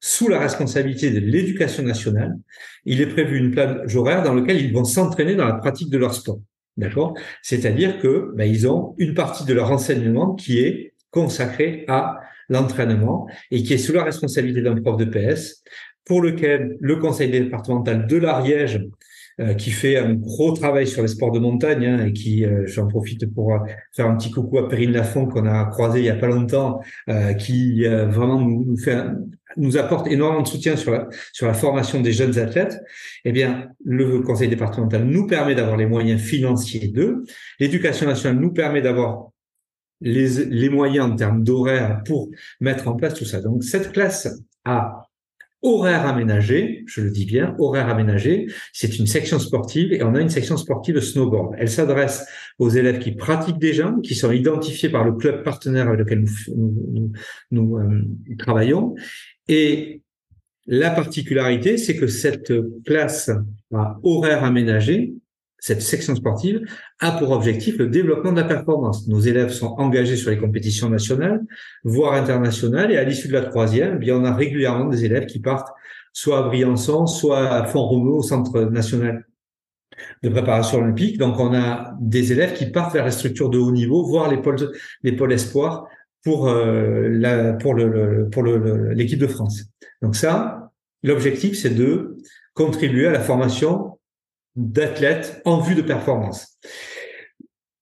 sous 0.00 0.28
la 0.28 0.38
responsabilité 0.38 1.10
de 1.10 1.18
l'éducation 1.18 1.82
nationale, 1.82 2.36
il 2.84 3.00
est 3.00 3.06
prévu 3.06 3.38
une 3.38 3.50
plage 3.52 3.96
horaire 3.96 4.22
dans 4.22 4.34
laquelle 4.34 4.60
ils 4.60 4.70
vont 4.70 4.84
s'entraîner 4.84 5.34
dans 5.34 5.46
la 5.46 5.54
pratique 5.54 5.88
de 5.88 5.96
leur 5.96 6.14
sport. 6.14 6.40
D'accord? 6.76 7.14
C'est-à-dire 7.42 8.00
que 8.00 8.32
ben, 8.34 8.44
ils 8.44 8.66
ont 8.66 8.94
une 8.98 9.14
partie 9.14 9.44
de 9.44 9.54
leur 9.54 9.70
enseignement 9.70 10.34
qui 10.34 10.58
est 10.58 10.94
consacrée 11.10 11.84
à 11.86 12.20
l'entraînement 12.48 13.26
et 13.50 13.62
qui 13.62 13.74
est 13.74 13.78
sous 13.78 13.92
la 13.92 14.02
responsabilité 14.02 14.60
d'un 14.60 14.74
prof 14.74 14.96
de 14.96 15.04
PS, 15.04 15.62
pour 16.04 16.20
lequel 16.20 16.76
le 16.80 16.96
conseil 16.96 17.30
départemental 17.30 18.06
de 18.06 18.16
l'Ariège 18.16 18.80
euh, 19.40 19.54
qui 19.54 19.72
fait 19.72 19.96
un 19.96 20.14
gros 20.14 20.52
travail 20.52 20.86
sur 20.86 21.02
les 21.02 21.08
sports 21.08 21.32
de 21.32 21.40
montagne 21.40 21.84
hein, 21.84 22.06
et 22.06 22.12
qui, 22.12 22.44
euh, 22.44 22.62
j'en 22.66 22.86
profite 22.86 23.26
pour 23.34 23.52
euh, 23.52 23.58
faire 23.92 24.06
un 24.06 24.16
petit 24.16 24.30
coucou 24.30 24.58
à 24.58 24.68
Perrine 24.68 24.92
Lafont 24.92 25.26
qu'on 25.26 25.44
a 25.46 25.64
croisé 25.64 25.98
il 25.98 26.04
y 26.04 26.10
a 26.10 26.14
pas 26.14 26.28
longtemps, 26.28 26.80
qui 27.40 27.84
vraiment 27.84 28.40
nous, 28.40 28.76
fait 28.76 28.96
nous 29.56 29.76
apporte 29.76 30.06
énormément 30.08 30.42
de 30.42 30.48
soutien 30.48 30.76
sur 30.76 30.92
la, 30.92 31.08
sur 31.32 31.46
la 31.46 31.54
formation 31.54 32.00
des 32.00 32.12
jeunes 32.12 32.38
athlètes, 32.38 32.80
eh 33.24 33.32
bien, 33.32 33.68
le 33.84 34.20
conseil 34.20 34.48
départemental 34.48 35.04
nous 35.04 35.26
permet 35.26 35.54
d'avoir 35.54 35.76
les 35.76 35.86
moyens 35.86 36.20
financiers 36.20 36.88
d'eux. 36.88 37.24
L'éducation 37.60 38.06
nationale 38.06 38.40
nous 38.40 38.52
permet 38.52 38.82
d'avoir 38.82 39.30
les, 40.00 40.44
les 40.46 40.68
moyens 40.68 41.12
en 41.12 41.16
termes 41.16 41.42
d'horaire 41.44 42.02
pour 42.04 42.30
mettre 42.60 42.88
en 42.88 42.94
place 42.94 43.14
tout 43.14 43.24
ça. 43.24 43.40
Donc, 43.40 43.64
cette 43.64 43.92
classe 43.92 44.28
a 44.64 45.08
horaire 45.64 46.06
aménagé, 46.06 46.84
je 46.86 47.00
le 47.00 47.10
dis 47.10 47.24
bien, 47.24 47.56
horaire 47.58 47.88
aménagé, 47.88 48.46
c'est 48.72 48.98
une 48.98 49.06
section 49.06 49.38
sportive 49.38 49.94
et 49.94 50.02
on 50.02 50.14
a 50.14 50.20
une 50.20 50.28
section 50.28 50.58
sportive 50.58 51.00
snowboard. 51.00 51.54
Elle 51.58 51.70
s'adresse 51.70 52.26
aux 52.58 52.68
élèves 52.68 52.98
qui 52.98 53.12
pratiquent 53.12 53.58
déjà, 53.58 53.94
qui 54.02 54.14
sont 54.14 54.30
identifiés 54.30 54.90
par 54.90 55.04
le 55.04 55.12
club 55.12 55.42
partenaire 55.42 55.88
avec 55.88 56.00
lequel 56.00 56.26
nous, 56.54 57.12
nous, 57.50 57.78
euh, 57.78 58.02
travaillons. 58.38 58.94
Et 59.48 60.02
la 60.66 60.90
particularité, 60.90 61.76
c'est 61.76 61.96
que 61.96 62.06
cette 62.06 62.52
classe 62.84 63.30
à 63.72 63.98
horaire 64.02 64.44
aménagé 64.44 65.14
cette 65.64 65.80
section 65.80 66.14
sportive 66.14 66.60
a 67.00 67.12
pour 67.12 67.30
objectif 67.30 67.78
le 67.78 67.86
développement 67.86 68.32
de 68.32 68.40
la 68.42 68.46
performance. 68.46 69.08
Nos 69.08 69.20
élèves 69.20 69.48
sont 69.48 69.74
engagés 69.78 70.16
sur 70.16 70.28
les 70.28 70.36
compétitions 70.36 70.90
nationales, 70.90 71.40
voire 71.84 72.12
internationales, 72.12 72.92
et 72.92 72.98
à 72.98 73.04
l'issue 73.04 73.28
de 73.28 73.32
la 73.32 73.40
troisième, 73.40 73.94
eh 73.94 73.98
bien, 73.98 74.14
on 74.14 74.24
a 74.26 74.34
régulièrement 74.34 74.84
des 74.84 75.06
élèves 75.06 75.24
qui 75.24 75.40
partent 75.40 75.72
soit 76.12 76.40
à 76.40 76.42
Briançon, 76.42 77.06
soit 77.06 77.48
à 77.48 77.64
Font-Romeu, 77.64 78.10
au 78.10 78.22
Centre 78.22 78.60
national 78.64 79.24
de 80.22 80.28
préparation 80.28 80.80
olympique. 80.80 81.16
Donc, 81.16 81.40
on 81.40 81.54
a 81.54 81.96
des 81.98 82.30
élèves 82.32 82.52
qui 82.52 82.66
partent 82.66 82.92
vers 82.92 83.06
les 83.06 83.10
structures 83.10 83.48
de 83.48 83.56
haut 83.56 83.72
niveau, 83.72 84.04
voire 84.04 84.30
les 84.30 84.42
pôles, 84.42 84.70
les 85.02 85.12
pôles 85.12 85.32
espoirs 85.32 85.86
pour 86.24 86.48
euh, 86.48 87.08
la, 87.08 87.52
pour 87.52 87.74
le, 87.74 88.28
pour 88.30 88.42
l'équipe 88.42 89.18
de 89.18 89.26
France. 89.26 89.64
Donc 90.02 90.16
ça, 90.16 90.72
l'objectif, 91.02 91.56
c'est 91.58 91.74
de 91.74 92.16
contribuer 92.54 93.06
à 93.06 93.12
la 93.12 93.20
formation 93.20 93.98
d'athlètes 94.56 95.42
en 95.44 95.60
vue 95.60 95.74
de 95.74 95.82
performance. 95.82 96.58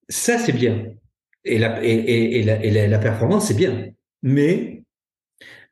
Ça, 0.09 0.39
c'est 0.39 0.53
bien. 0.53 0.87
Et 1.45 1.59
la, 1.59 1.83
et, 1.83 2.43
la, 2.43 2.87
la, 2.87 2.99
performance, 2.99 3.49
c'est 3.49 3.57
bien. 3.57 3.91
Mais 4.23 4.85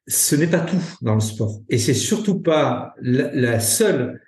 ce 0.06 0.34
n'est 0.34 0.46
pas 0.46 0.60
tout 0.60 0.82
dans 1.02 1.14
le 1.14 1.20
sport. 1.20 1.60
Et 1.68 1.78
c'est 1.78 1.94
surtout 1.94 2.40
pas 2.40 2.94
la, 3.00 3.60
seule 3.60 4.20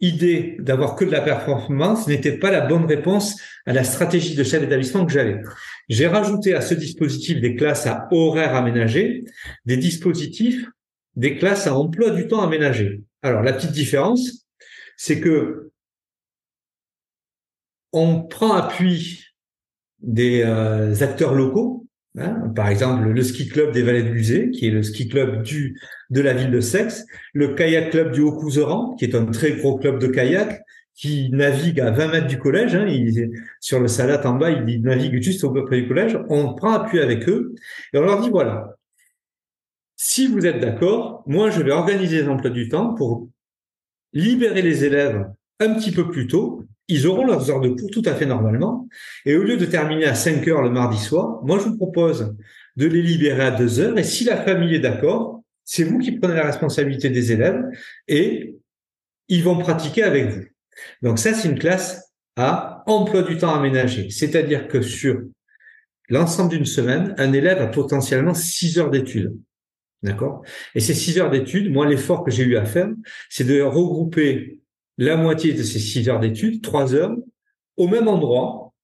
idée 0.00 0.56
d'avoir 0.60 0.94
que 0.94 1.04
de 1.04 1.10
la 1.10 1.20
performance 1.20 2.06
n'était 2.06 2.38
pas 2.38 2.50
la 2.50 2.60
bonne 2.60 2.84
réponse 2.84 3.40
à 3.66 3.72
la 3.72 3.84
stratégie 3.84 4.34
de 4.34 4.44
chef 4.44 4.60
d'établissement 4.60 5.04
que 5.04 5.12
j'avais. 5.12 5.40
J'ai 5.88 6.06
rajouté 6.06 6.54
à 6.54 6.60
ce 6.60 6.74
dispositif 6.74 7.40
des 7.40 7.56
classes 7.56 7.86
à 7.86 8.08
horaire 8.10 8.54
aménagé, 8.54 9.24
des 9.64 9.76
dispositifs, 9.76 10.66
des 11.16 11.36
classes 11.36 11.66
à 11.66 11.74
emploi 11.74 12.10
du 12.10 12.28
temps 12.28 12.42
aménagé. 12.42 13.02
Alors, 13.22 13.42
la 13.42 13.52
petite 13.52 13.72
différence, 13.72 14.46
c'est 14.96 15.20
que 15.20 15.70
on 17.92 18.22
prend 18.22 18.54
appui 18.54 19.24
des 20.00 20.42
euh, 20.42 20.94
acteurs 21.00 21.34
locaux, 21.34 21.77
hein, 22.16 22.48
par 22.54 22.68
exemple 22.68 23.08
le 23.08 23.22
ski 23.22 23.48
club 23.48 23.72
des 23.72 23.82
Vallées 23.82 24.04
de 24.04 24.10
Musée, 24.10 24.50
qui 24.50 24.66
est 24.66 24.70
le 24.70 24.82
ski 24.82 25.08
club 25.08 25.42
du 25.42 25.80
de 26.10 26.20
la 26.20 26.32
ville 26.32 26.50
de 26.50 26.60
Sex, 26.60 27.04
le 27.34 27.54
kayak 27.54 27.90
club 27.90 28.12
du 28.12 28.20
Haut-Couseran, 28.20 28.94
qui 28.96 29.04
est 29.04 29.14
un 29.14 29.26
très 29.26 29.52
gros 29.52 29.76
club 29.76 29.98
de 29.98 30.06
kayak, 30.06 30.62
qui 30.94 31.30
navigue 31.30 31.80
à 31.80 31.92
20 31.92 32.08
mètres 32.08 32.26
du 32.26 32.38
collège, 32.38 32.74
hein, 32.74 32.86
sur 33.60 33.78
le 33.78 33.86
salat 33.86 34.26
en 34.26 34.34
bas, 34.34 34.50
il 34.50 34.82
navigue 34.82 35.22
juste 35.22 35.44
au 35.44 35.52
près 35.52 35.82
du 35.82 35.86
collège, 35.86 36.18
on 36.28 36.54
prend 36.54 36.72
appui 36.72 36.98
avec 36.98 37.28
eux, 37.28 37.54
et 37.92 37.98
on 37.98 38.02
leur 38.02 38.20
dit, 38.20 38.30
voilà, 38.30 38.74
si 39.96 40.26
vous 40.26 40.44
êtes 40.44 40.60
d'accord, 40.60 41.22
moi 41.26 41.50
je 41.50 41.62
vais 41.62 41.70
organiser 41.70 42.22
les 42.22 42.28
emplois 42.28 42.50
du 42.50 42.68
temps 42.68 42.94
pour 42.94 43.28
libérer 44.12 44.62
les 44.62 44.84
élèves 44.84 45.26
un 45.60 45.74
petit 45.74 45.92
peu 45.92 46.10
plus 46.10 46.26
tôt 46.26 46.64
ils 46.88 47.06
auront 47.06 47.24
leurs 47.24 47.50
heures 47.50 47.60
de 47.60 47.68
cours 47.68 47.90
tout 47.90 48.02
à 48.06 48.14
fait 48.14 48.26
normalement. 48.26 48.88
Et 49.26 49.36
au 49.36 49.42
lieu 49.42 49.56
de 49.56 49.66
terminer 49.66 50.06
à 50.06 50.14
5 50.14 50.46
heures 50.48 50.62
le 50.62 50.70
mardi 50.70 50.98
soir, 50.98 51.40
moi, 51.44 51.58
je 51.58 51.64
vous 51.64 51.76
propose 51.76 52.34
de 52.76 52.86
les 52.86 53.02
libérer 53.02 53.42
à 53.42 53.50
2 53.50 53.80
heures. 53.80 53.98
Et 53.98 54.04
si 54.04 54.24
la 54.24 54.36
famille 54.36 54.74
est 54.74 54.80
d'accord, 54.80 55.42
c'est 55.64 55.84
vous 55.84 55.98
qui 55.98 56.12
prenez 56.12 56.34
la 56.34 56.46
responsabilité 56.46 57.10
des 57.10 57.30
élèves 57.32 57.62
et 58.06 58.56
ils 59.28 59.44
vont 59.44 59.58
pratiquer 59.58 60.02
avec 60.02 60.30
vous. 60.30 60.44
Donc 61.02 61.18
ça, 61.18 61.34
c'est 61.34 61.48
une 61.48 61.58
classe 61.58 62.10
à 62.36 62.82
emploi 62.86 63.22
du 63.22 63.36
temps 63.36 63.54
aménagé. 63.54 64.08
C'est-à-dire 64.08 64.68
que 64.68 64.80
sur 64.80 65.20
l'ensemble 66.08 66.50
d'une 66.50 66.64
semaine, 66.64 67.14
un 67.18 67.32
élève 67.34 67.60
a 67.60 67.66
potentiellement 67.66 68.32
6 68.32 68.78
heures 68.78 68.90
d'études. 68.90 69.36
D'accord? 70.02 70.42
Et 70.74 70.80
ces 70.80 70.94
6 70.94 71.18
heures 71.18 71.30
d'études, 71.30 71.70
moi, 71.70 71.84
l'effort 71.84 72.24
que 72.24 72.30
j'ai 72.30 72.44
eu 72.44 72.56
à 72.56 72.64
faire, 72.64 72.88
c'est 73.28 73.44
de 73.44 73.60
regrouper 73.60 74.60
la 74.98 75.16
moitié 75.16 75.52
de 75.52 75.62
ces 75.62 75.78
six 75.78 76.08
heures 76.08 76.20
d'études, 76.20 76.62
trois 76.62 76.94
heures, 76.94 77.14
au 77.76 77.88
même 77.88 78.08
endroit, 78.08 78.74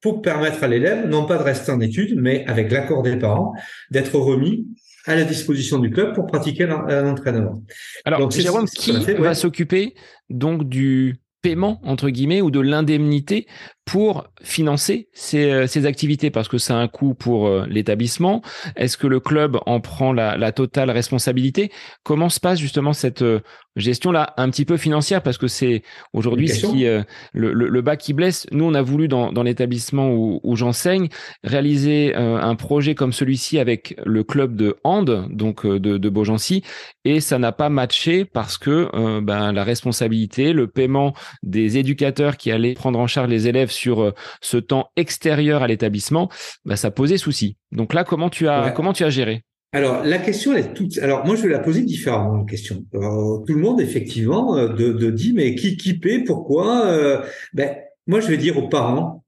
pour 0.00 0.22
permettre 0.22 0.64
à 0.64 0.68
l'élève, 0.68 1.06
non 1.06 1.26
pas 1.26 1.36
de 1.36 1.42
rester 1.42 1.72
en 1.72 1.80
études, 1.80 2.18
mais 2.18 2.44
avec 2.46 2.70
l'accord 2.70 3.02
des 3.02 3.16
parents, 3.16 3.52
d'être 3.90 4.16
remis 4.18 4.66
à 5.06 5.14
la 5.14 5.24
disposition 5.24 5.78
du 5.78 5.90
club 5.90 6.14
pour 6.14 6.26
pratiquer 6.26 6.66
l'entraînement. 6.66 7.62
Alors, 8.04 8.20
donc, 8.20 8.32
Jérôme, 8.32 8.66
qui 8.66 8.92
va 8.92 9.34
s'occuper 9.34 9.94
donc 10.30 10.68
du 10.68 11.16
paiement 11.42 11.80
entre 11.84 12.10
guillemets 12.10 12.42
ou 12.42 12.50
de 12.50 12.60
l'indemnité 12.60 13.46
pour 13.84 14.28
financer 14.42 15.08
ces, 15.12 15.50
euh, 15.50 15.66
ces, 15.66 15.86
activités 15.86 16.30
parce 16.30 16.48
que 16.48 16.58
ça 16.58 16.76
a 16.76 16.78
un 16.78 16.88
coût 16.88 17.14
pour 17.14 17.48
euh, 17.48 17.66
l'établissement. 17.68 18.42
Est-ce 18.76 18.96
que 18.96 19.06
le 19.06 19.20
club 19.20 19.58
en 19.66 19.80
prend 19.80 20.12
la, 20.12 20.36
la, 20.36 20.52
totale 20.52 20.90
responsabilité? 20.90 21.72
Comment 22.04 22.28
se 22.28 22.38
passe 22.38 22.60
justement 22.60 22.92
cette 22.92 23.22
euh, 23.22 23.40
gestion 23.76 24.12
là 24.12 24.32
un 24.36 24.48
petit 24.50 24.64
peu 24.64 24.76
financière? 24.76 25.22
Parce 25.22 25.38
que 25.38 25.48
c'est 25.48 25.82
aujourd'hui 26.12 26.48
ce 26.48 26.66
qui 26.66 26.84
le, 27.32 27.52
le, 27.52 27.82
bas 27.82 27.96
qui 27.96 28.12
blesse. 28.12 28.46
Nous 28.52 28.64
on 28.64 28.74
a 28.74 28.82
voulu 28.82 29.08
dans, 29.08 29.32
dans 29.32 29.42
l'établissement 29.42 30.10
où, 30.12 30.40
où 30.44 30.56
j'enseigne 30.56 31.08
réaliser 31.42 32.14
un 32.14 32.54
projet 32.54 32.94
comme 32.94 33.12
celui-ci 33.12 33.58
avec 33.58 33.96
le 34.04 34.22
club 34.24 34.54
de 34.56 34.76
hand 34.84 35.28
donc 35.30 35.66
de, 35.66 35.98
de 35.98 36.08
Beaugency 36.08 36.62
et 37.04 37.20
ça 37.20 37.38
n'a 37.38 37.52
pas 37.52 37.68
matché 37.68 38.24
parce 38.24 38.58
que 38.58 39.20
ben, 39.20 39.52
la 39.52 39.64
responsabilité, 39.64 40.52
le 40.52 40.66
paiement 40.66 41.14
des 41.42 41.78
éducateurs 41.78 42.36
qui 42.36 42.50
allaient 42.50 42.74
prendre 42.74 42.98
en 42.98 43.06
charge 43.06 43.28
les 43.28 43.48
élèves 43.48 43.69
sur 43.70 44.02
euh, 44.02 44.12
ce 44.40 44.56
temps 44.56 44.90
extérieur 44.96 45.62
à 45.62 45.66
l'établissement, 45.66 46.28
bah, 46.64 46.76
ça 46.76 46.90
posait 46.90 47.16
souci. 47.16 47.56
Donc 47.72 47.94
là, 47.94 48.04
comment 48.04 48.30
tu 48.30 48.48
as, 48.48 48.70
comment 48.72 48.92
tu 48.92 49.04
as 49.04 49.10
géré? 49.10 49.44
Alors 49.72 50.02
la 50.04 50.18
question 50.18 50.52
est 50.54 50.74
toute. 50.74 50.98
Alors 50.98 51.24
moi 51.24 51.36
je 51.36 51.42
vais 51.42 51.48
la 51.48 51.60
poser 51.60 51.82
différemment 51.82 52.38
la 52.38 52.44
question. 52.44 52.84
tout 52.92 53.54
le 53.54 53.60
monde 53.60 53.80
effectivement 53.80 54.56
euh, 54.56 54.68
de, 54.68 54.92
de 54.92 55.10
dit 55.10 55.32
mais 55.32 55.54
qui 55.54 55.76
qui 55.76 55.94
paie 55.94 56.24
pourquoi 56.24 56.86
euh, 56.86 57.22
Ben 57.52 57.76
moi 58.08 58.18
je 58.18 58.26
vais 58.26 58.36
dire 58.36 58.58
aux 58.58 58.68
parents, 58.68 59.24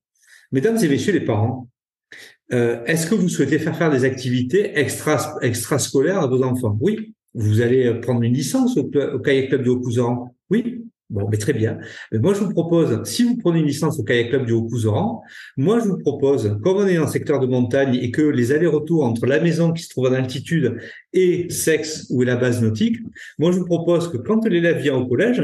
mesdames 0.50 0.76
et 0.82 0.88
messieurs 0.88 1.12
les 1.12 1.24
parents, 1.24 1.68
est-ce 2.50 3.06
que 3.06 3.14
vous 3.14 3.28
souhaitez 3.28 3.58
faire 3.58 3.76
faire 3.76 3.90
des 3.90 4.04
activités 4.04 4.78
extra 4.78 5.38
extrascolaires 5.42 6.18
à 6.18 6.26
vos 6.26 6.42
enfants? 6.42 6.76
Oui. 6.80 7.14
Vous 7.34 7.62
allez 7.62 7.94
prendre 8.00 8.22
une 8.22 8.34
licence 8.34 8.76
au, 8.76 8.90
au 9.14 9.18
kayak 9.20 9.48
club 9.48 9.62
du 9.62 9.70
Haut-Couseran 9.70 10.34
Oui. 10.50 10.84
Bon, 11.12 11.28
mais 11.30 11.36
très 11.36 11.52
bien. 11.52 11.76
Mais 12.10 12.18
moi, 12.20 12.32
je 12.32 12.38
vous 12.38 12.50
propose, 12.50 13.04
si 13.04 13.22
vous 13.22 13.36
prenez 13.36 13.60
une 13.60 13.66
licence 13.66 13.98
au 13.98 14.02
kayak 14.02 14.30
club 14.30 14.46
du 14.46 14.52
Haut-Couseran, 14.52 15.22
moi, 15.58 15.78
je 15.78 15.88
vous 15.88 15.98
propose, 15.98 16.56
comme 16.62 16.78
on 16.78 16.86
est 16.86 16.94
dans 16.94 17.04
le 17.04 17.10
secteur 17.10 17.38
de 17.38 17.46
montagne 17.46 17.96
et 17.96 18.10
que 18.10 18.22
les 18.22 18.50
allers-retours 18.50 19.04
entre 19.04 19.26
la 19.26 19.38
maison 19.38 19.74
qui 19.74 19.82
se 19.82 19.90
trouve 19.90 20.06
en 20.06 20.14
altitude 20.14 20.78
et 21.12 21.50
Sexe, 21.50 22.06
où 22.08 22.22
est 22.22 22.26
la 22.26 22.36
base 22.36 22.62
nautique, 22.62 22.96
moi, 23.38 23.52
je 23.52 23.58
vous 23.58 23.66
propose 23.66 24.10
que 24.10 24.16
quand 24.16 24.46
l'élève 24.46 24.78
vient 24.78 24.96
au 24.96 25.06
collège, 25.06 25.42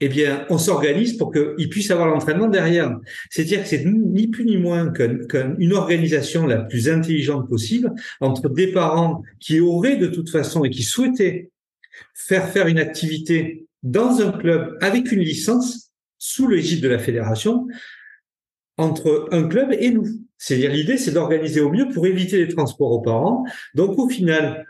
eh 0.00 0.08
bien, 0.10 0.44
on 0.50 0.58
s'organise 0.58 1.16
pour 1.16 1.32
qu'il 1.32 1.70
puisse 1.70 1.90
avoir 1.90 2.08
l'entraînement 2.08 2.48
derrière. 2.48 2.98
C'est-à-dire 3.30 3.62
que 3.62 3.68
c'est 3.68 3.86
ni 3.86 4.28
plus 4.28 4.44
ni 4.44 4.58
moins 4.58 4.92
qu'une 4.92 5.72
organisation 5.72 6.46
la 6.46 6.58
plus 6.58 6.90
intelligente 6.90 7.48
possible 7.48 7.94
entre 8.20 8.50
des 8.50 8.72
parents 8.72 9.22
qui 9.38 9.58
auraient 9.60 9.96
de 9.96 10.08
toute 10.08 10.28
façon 10.28 10.64
et 10.64 10.70
qui 10.70 10.82
souhaitaient 10.82 11.50
faire 12.14 12.48
faire 12.50 12.66
une 12.66 12.78
activité 12.78 13.66
dans 13.82 14.20
un 14.20 14.32
club 14.32 14.76
avec 14.80 15.10
une 15.12 15.20
licence 15.20 15.92
sous 16.18 16.48
l'égide 16.48 16.82
de 16.82 16.88
la 16.88 16.98
fédération 16.98 17.66
entre 18.76 19.28
un 19.32 19.46
club 19.48 19.72
et 19.72 19.90
nous. 19.90 20.06
C'est-à-dire 20.38 20.72
l'idée, 20.72 20.96
c'est 20.96 21.12
d'organiser 21.12 21.60
au 21.60 21.70
mieux 21.70 21.88
pour 21.88 22.06
éviter 22.06 22.38
les 22.38 22.48
transports 22.48 22.92
aux 22.92 23.02
parents. 23.02 23.44
Donc 23.74 23.98
au 23.98 24.08
final, 24.08 24.66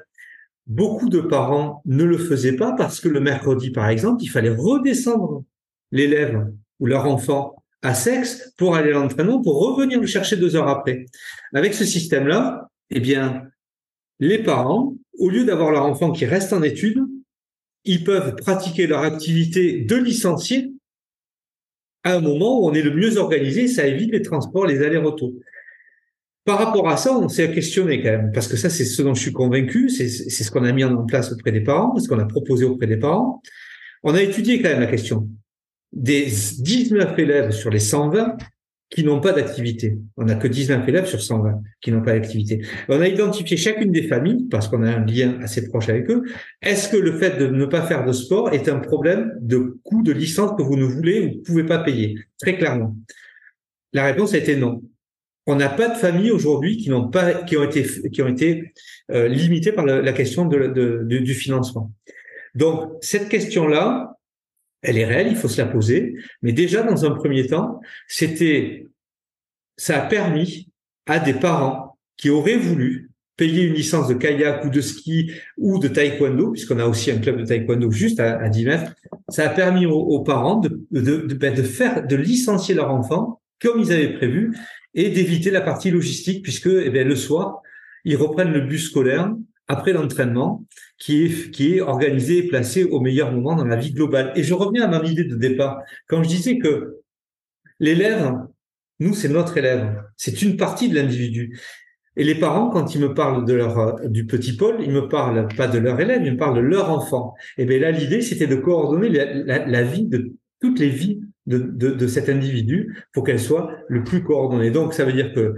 beaucoup 0.66 1.08
de 1.08 1.20
parents 1.20 1.82
ne 1.86 2.04
le 2.04 2.18
faisaient 2.18 2.56
pas 2.56 2.72
parce 2.72 3.00
que 3.00 3.08
le 3.08 3.20
mercredi, 3.20 3.70
par 3.70 3.88
exemple, 3.88 4.22
il 4.22 4.28
fallait 4.28 4.54
redescendre 4.54 5.44
l'élève 5.92 6.46
ou 6.80 6.86
leur 6.86 7.06
enfant 7.06 7.62
à 7.82 7.94
sexe 7.94 8.52
pour 8.58 8.74
aller 8.74 8.90
à 8.90 8.94
l'entraînement, 8.94 9.40
pour 9.40 9.60
revenir 9.60 10.00
le 10.00 10.06
chercher 10.06 10.36
deux 10.36 10.56
heures 10.56 10.68
après. 10.68 11.06
Avec 11.54 11.74
ce 11.74 11.84
système-là, 11.84 12.68
eh 12.90 13.00
bien, 13.00 13.44
les 14.18 14.42
parents, 14.42 14.94
au 15.18 15.30
lieu 15.30 15.44
d'avoir 15.44 15.70
leur 15.70 15.86
enfant 15.86 16.12
qui 16.12 16.26
reste 16.26 16.52
en 16.52 16.62
études, 16.62 17.00
ils 17.84 18.04
peuvent 18.04 18.36
pratiquer 18.36 18.86
leur 18.86 19.02
activité 19.02 19.80
de 19.80 19.96
licencié 19.96 20.72
à 22.02 22.14
un 22.14 22.20
moment 22.20 22.60
où 22.60 22.68
on 22.68 22.72
est 22.72 22.82
le 22.82 22.94
mieux 22.94 23.18
organisé, 23.18 23.68
ça 23.68 23.86
évite 23.86 24.12
les 24.12 24.22
transports, 24.22 24.66
les 24.66 24.82
allers-retours. 24.82 25.34
Par 26.44 26.58
rapport 26.58 26.88
à 26.88 26.96
ça, 26.96 27.16
on 27.16 27.28
s'est 27.28 27.52
questionné 27.52 28.02
quand 28.02 28.10
même, 28.10 28.32
parce 28.32 28.48
que 28.48 28.56
ça, 28.56 28.70
c'est 28.70 28.86
ce 28.86 29.02
dont 29.02 29.14
je 29.14 29.20
suis 29.20 29.32
convaincu, 29.32 29.90
c'est 29.90 30.08
ce 30.08 30.50
qu'on 30.50 30.64
a 30.64 30.72
mis 30.72 30.84
en 30.84 31.04
place 31.04 31.30
auprès 31.32 31.52
des 31.52 31.60
parents, 31.60 31.98
ce 31.98 32.08
qu'on 32.08 32.18
a 32.18 32.24
proposé 32.24 32.64
auprès 32.64 32.86
des 32.86 32.96
parents. 32.96 33.42
On 34.02 34.14
a 34.14 34.22
étudié 34.22 34.62
quand 34.62 34.70
même 34.70 34.80
la 34.80 34.86
question. 34.86 35.28
Des 35.92 36.26
19 36.58 37.18
élèves 37.18 37.50
sur 37.50 37.68
les 37.68 37.78
120 37.78 38.38
qui 38.90 39.04
n'ont 39.04 39.20
pas 39.20 39.32
d'activité. 39.32 39.98
On 40.16 40.24
n'a 40.24 40.34
que 40.34 40.48
19 40.48 40.86
élèves 40.88 41.06
sur 41.06 41.20
120 41.20 41.62
qui 41.80 41.92
n'ont 41.92 42.02
pas 42.02 42.12
d'activité. 42.12 42.60
On 42.88 43.00
a 43.00 43.06
identifié 43.06 43.56
chacune 43.56 43.92
des 43.92 44.02
familles, 44.02 44.46
parce 44.50 44.68
qu'on 44.68 44.82
a 44.82 44.90
un 44.90 45.06
lien 45.06 45.38
assez 45.42 45.68
proche 45.68 45.88
avec 45.88 46.10
eux. 46.10 46.24
Est-ce 46.60 46.88
que 46.88 46.96
le 46.96 47.16
fait 47.16 47.38
de 47.38 47.46
ne 47.46 47.66
pas 47.66 47.82
faire 47.82 48.04
de 48.04 48.12
sport 48.12 48.52
est 48.52 48.68
un 48.68 48.80
problème 48.80 49.32
de 49.40 49.78
coût 49.84 50.02
de 50.02 50.12
licence 50.12 50.52
que 50.58 50.62
vous 50.62 50.76
ne 50.76 50.84
voulez 50.84 51.20
ou 51.20 51.24
ne 51.38 51.42
pouvez 51.44 51.64
pas 51.64 51.78
payer? 51.78 52.16
Très 52.40 52.56
clairement. 52.58 52.96
La 53.92 54.04
réponse 54.04 54.34
a 54.34 54.38
été 54.38 54.56
non 54.56 54.82
on 55.46 55.56
n'a 55.56 55.68
pas 55.68 55.88
de 55.88 55.96
familles 55.96 56.30
aujourd'hui 56.30 56.76
qui 56.76 56.90
n'ont 56.90 57.08
pas, 57.08 57.34
qui 57.34 57.56
ont 57.56 57.64
été, 57.64 57.84
qui 58.10 58.22
ont 58.22 58.28
été 58.28 58.72
euh, 59.10 59.26
limitées 59.26 59.72
par 59.72 59.84
la, 59.84 60.12
question 60.12 60.46
de, 60.46 61.02
du 61.02 61.34
financement. 61.34 61.92
Donc 62.54 62.92
cette 63.00 63.28
question-là, 63.28 64.16
elle 64.82 64.98
est 64.98 65.04
réelle, 65.04 65.28
il 65.28 65.36
faut 65.36 65.48
se 65.48 65.60
la 65.60 65.66
poser. 65.66 66.14
Mais 66.42 66.52
déjà 66.52 66.82
dans 66.82 67.04
un 67.04 67.10
premier 67.10 67.46
temps, 67.46 67.80
c'était, 68.08 68.86
ça 69.76 70.02
a 70.02 70.06
permis 70.06 70.70
à 71.06 71.18
des 71.18 71.34
parents 71.34 71.98
qui 72.16 72.30
auraient 72.30 72.56
voulu 72.56 73.10
payer 73.36 73.62
une 73.62 73.74
licence 73.74 74.06
de 74.06 74.14
kayak 74.14 74.66
ou 74.66 74.68
de 74.68 74.82
ski 74.82 75.32
ou 75.56 75.78
de 75.78 75.88
taekwondo, 75.88 76.50
puisqu'on 76.50 76.78
a 76.78 76.84
aussi 76.84 77.10
un 77.10 77.18
club 77.18 77.38
de 77.38 77.46
taekwondo 77.46 77.90
juste 77.90 78.20
à, 78.20 78.48
10 78.50 78.66
mètres, 78.66 78.94
ça 79.30 79.46
a 79.46 79.48
permis 79.48 79.86
aux, 79.86 80.22
parents 80.22 80.60
ben, 80.90 81.54
de, 81.54 81.62
faire, 81.62 82.06
de 82.06 82.16
licencier 82.16 82.74
leur 82.74 82.92
enfant 82.92 83.40
comme 83.62 83.80
ils 83.80 83.92
avaient 83.92 84.12
prévu 84.12 84.54
et 84.92 85.08
d'éviter 85.08 85.50
la 85.50 85.62
partie 85.62 85.90
logistique 85.90 86.42
puisque 86.42 86.66
eh 86.66 86.90
bien, 86.90 87.04
le 87.04 87.16
soir, 87.16 87.62
ils 88.04 88.16
reprennent 88.16 88.52
le 88.52 88.60
bus 88.60 88.90
scolaire 88.90 89.32
après 89.70 89.92
l'entraînement 89.92 90.66
qui 90.98 91.24
est, 91.24 91.50
qui 91.52 91.76
est 91.76 91.80
organisé 91.80 92.38
et 92.38 92.48
placé 92.48 92.82
au 92.84 93.00
meilleur 93.00 93.30
moment 93.30 93.54
dans 93.54 93.64
la 93.64 93.76
vie 93.76 93.92
globale. 93.92 94.32
Et 94.34 94.42
je 94.42 94.52
reviens 94.52 94.90
à 94.90 94.98
mon 94.98 95.04
idée 95.04 95.24
de 95.24 95.36
départ. 95.36 95.80
Quand 96.08 96.22
je 96.24 96.28
disais 96.28 96.58
que 96.58 96.96
l'élève, 97.78 98.32
nous, 98.98 99.14
c'est 99.14 99.28
notre 99.28 99.56
élève. 99.56 100.02
C'est 100.16 100.42
une 100.42 100.56
partie 100.56 100.88
de 100.88 100.96
l'individu. 100.96 101.56
Et 102.16 102.24
les 102.24 102.34
parents, 102.34 102.68
quand 102.68 102.94
ils 102.96 103.00
me 103.00 103.14
parlent 103.14 103.44
de 103.44 103.54
leur, 103.54 104.00
du 104.10 104.26
petit 104.26 104.56
Paul, 104.56 104.78
ils 104.80 104.90
me 104.90 105.08
parlent 105.08 105.46
pas 105.56 105.68
de 105.68 105.78
leur 105.78 106.00
élève, 106.00 106.22
ils 106.24 106.32
me 106.32 106.36
parlent 106.36 106.56
de 106.56 106.60
leur 106.60 106.90
enfant. 106.90 107.34
Et 107.56 107.64
bien 107.64 107.78
là, 107.78 107.92
l'idée, 107.92 108.22
c'était 108.22 108.48
de 108.48 108.56
coordonner 108.56 109.08
la, 109.08 109.66
la 109.66 109.82
vie 109.84 110.06
de 110.06 110.32
toutes 110.60 110.80
les 110.80 110.88
vies 110.88 111.20
de, 111.46 111.58
de, 111.58 111.90
de 111.90 112.06
cet 112.08 112.28
individu 112.28 113.04
pour 113.12 113.22
qu'elle 113.22 113.40
soit 113.40 113.70
le 113.88 114.02
plus 114.02 114.24
coordonnée. 114.24 114.72
Donc, 114.72 114.94
ça 114.94 115.04
veut 115.04 115.12
dire 115.12 115.32
que 115.32 115.54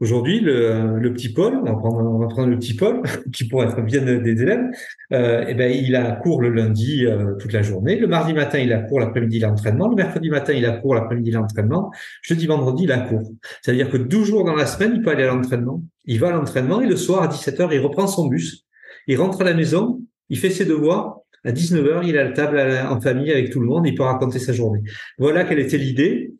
Aujourd'hui, 0.00 0.40
le, 0.40 0.98
le, 0.98 1.12
petit 1.12 1.30
Paul, 1.30 1.56
on 1.56 1.64
va, 1.64 1.74
prendre, 1.74 1.98
on 1.98 2.18
va 2.18 2.26
prendre 2.26 2.48
le 2.48 2.58
petit 2.58 2.72
Paul, 2.74 3.02
qui 3.34 3.46
pourrait 3.46 3.66
être 3.66 3.82
bien 3.82 4.00
des 4.00 4.42
élèves, 4.42 4.64
euh, 5.12 5.44
eh 5.46 5.52
ben 5.52 5.70
il 5.70 5.94
a 5.94 6.12
cours 6.12 6.40
le 6.40 6.48
lundi 6.48 7.04
euh, 7.04 7.34
toute 7.38 7.52
la 7.52 7.60
journée. 7.60 7.98
Le 7.98 8.06
mardi 8.06 8.32
matin, 8.32 8.58
il 8.58 8.72
a 8.72 8.78
cours, 8.78 8.98
l'après-midi, 8.98 9.40
l'entraînement. 9.40 9.88
Le 9.88 9.96
mercredi 9.96 10.30
matin, 10.30 10.54
il 10.54 10.64
a 10.64 10.78
cours, 10.78 10.94
l'après-midi, 10.94 11.32
l'entraînement. 11.32 11.90
Jeudi, 12.22 12.46
vendredi, 12.46 12.84
il 12.84 12.92
a 12.92 13.00
cours. 13.00 13.30
C'est-à-dire 13.60 13.90
que 13.90 13.98
12 13.98 14.26
jours 14.26 14.44
dans 14.44 14.54
la 14.54 14.64
semaine, 14.64 14.92
il 14.96 15.02
peut 15.02 15.10
aller 15.10 15.24
à 15.24 15.34
l'entraînement. 15.34 15.82
Il 16.06 16.18
va 16.18 16.28
à 16.28 16.32
l'entraînement 16.32 16.80
et 16.80 16.86
le 16.86 16.96
soir, 16.96 17.22
à 17.22 17.28
17h, 17.28 17.68
il 17.70 17.80
reprend 17.80 18.06
son 18.06 18.26
bus. 18.26 18.64
Il 19.06 19.18
rentre 19.18 19.42
à 19.42 19.44
la 19.44 19.52
maison, 19.52 20.00
il 20.30 20.38
fait 20.38 20.50
ses 20.50 20.64
devoirs, 20.64 21.18
à 21.44 21.52
19h, 21.52 22.06
il 22.06 22.16
a 22.16 22.24
la 22.24 22.32
table 22.32 22.58
en 22.88 23.00
famille 23.00 23.30
avec 23.30 23.50
tout 23.50 23.60
le 23.60 23.66
monde, 23.66 23.86
il 23.86 23.94
peut 23.94 24.02
raconter 24.02 24.38
sa 24.38 24.52
journée. 24.52 24.80
Voilà 25.18 25.44
quelle 25.44 25.58
était 25.58 25.78
l'idée. 25.78 26.32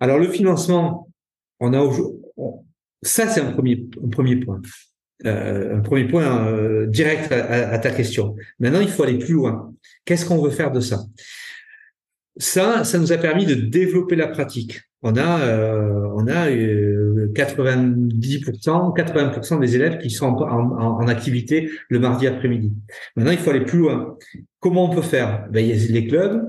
Alors 0.00 0.18
le 0.18 0.28
financement, 0.28 1.08
on 1.60 1.74
a 1.74 1.80
ça 3.02 3.28
c'est 3.28 3.40
un 3.40 3.52
premier, 3.52 3.86
un 4.02 4.08
premier 4.08 4.36
point. 4.36 4.60
Euh, 5.24 5.76
un 5.76 5.80
premier 5.80 6.08
point 6.08 6.48
euh, 6.48 6.86
direct 6.86 7.30
à, 7.30 7.78
ta 7.78 7.90
question. 7.90 8.34
Maintenant, 8.58 8.80
il 8.80 8.88
faut 8.88 9.04
aller 9.04 9.18
plus 9.18 9.34
loin. 9.34 9.72
Qu'est-ce 10.04 10.26
qu'on 10.26 10.42
veut 10.42 10.50
faire 10.50 10.72
de 10.72 10.80
ça? 10.80 10.98
Ça, 12.36 12.82
ça 12.82 12.98
nous 12.98 13.12
a 13.12 13.18
permis 13.18 13.46
de 13.46 13.54
développer 13.54 14.16
la 14.16 14.26
pratique. 14.26 14.80
On 15.02 15.16
a, 15.16 15.42
euh, 15.42 16.08
on 16.16 16.26
a 16.26 16.48
90%, 16.48 18.96
80% 18.96 19.60
des 19.60 19.76
élèves 19.76 19.98
qui 19.98 20.10
sont 20.10 20.34
en, 20.34 21.06
activité 21.06 21.70
le 21.88 21.98
mardi 21.98 22.26
après-midi. 22.26 22.72
Maintenant, 23.16 23.32
il 23.32 23.38
faut 23.38 23.50
aller 23.50 23.64
plus 23.64 23.80
loin. 23.80 24.16
Comment 24.60 24.90
on 24.90 24.94
peut 24.94 25.02
faire? 25.02 25.46
Ben, 25.50 25.60
il 25.60 25.68
y 25.68 25.72
a 25.72 25.76
Les 25.92 26.06
clubs 26.06 26.42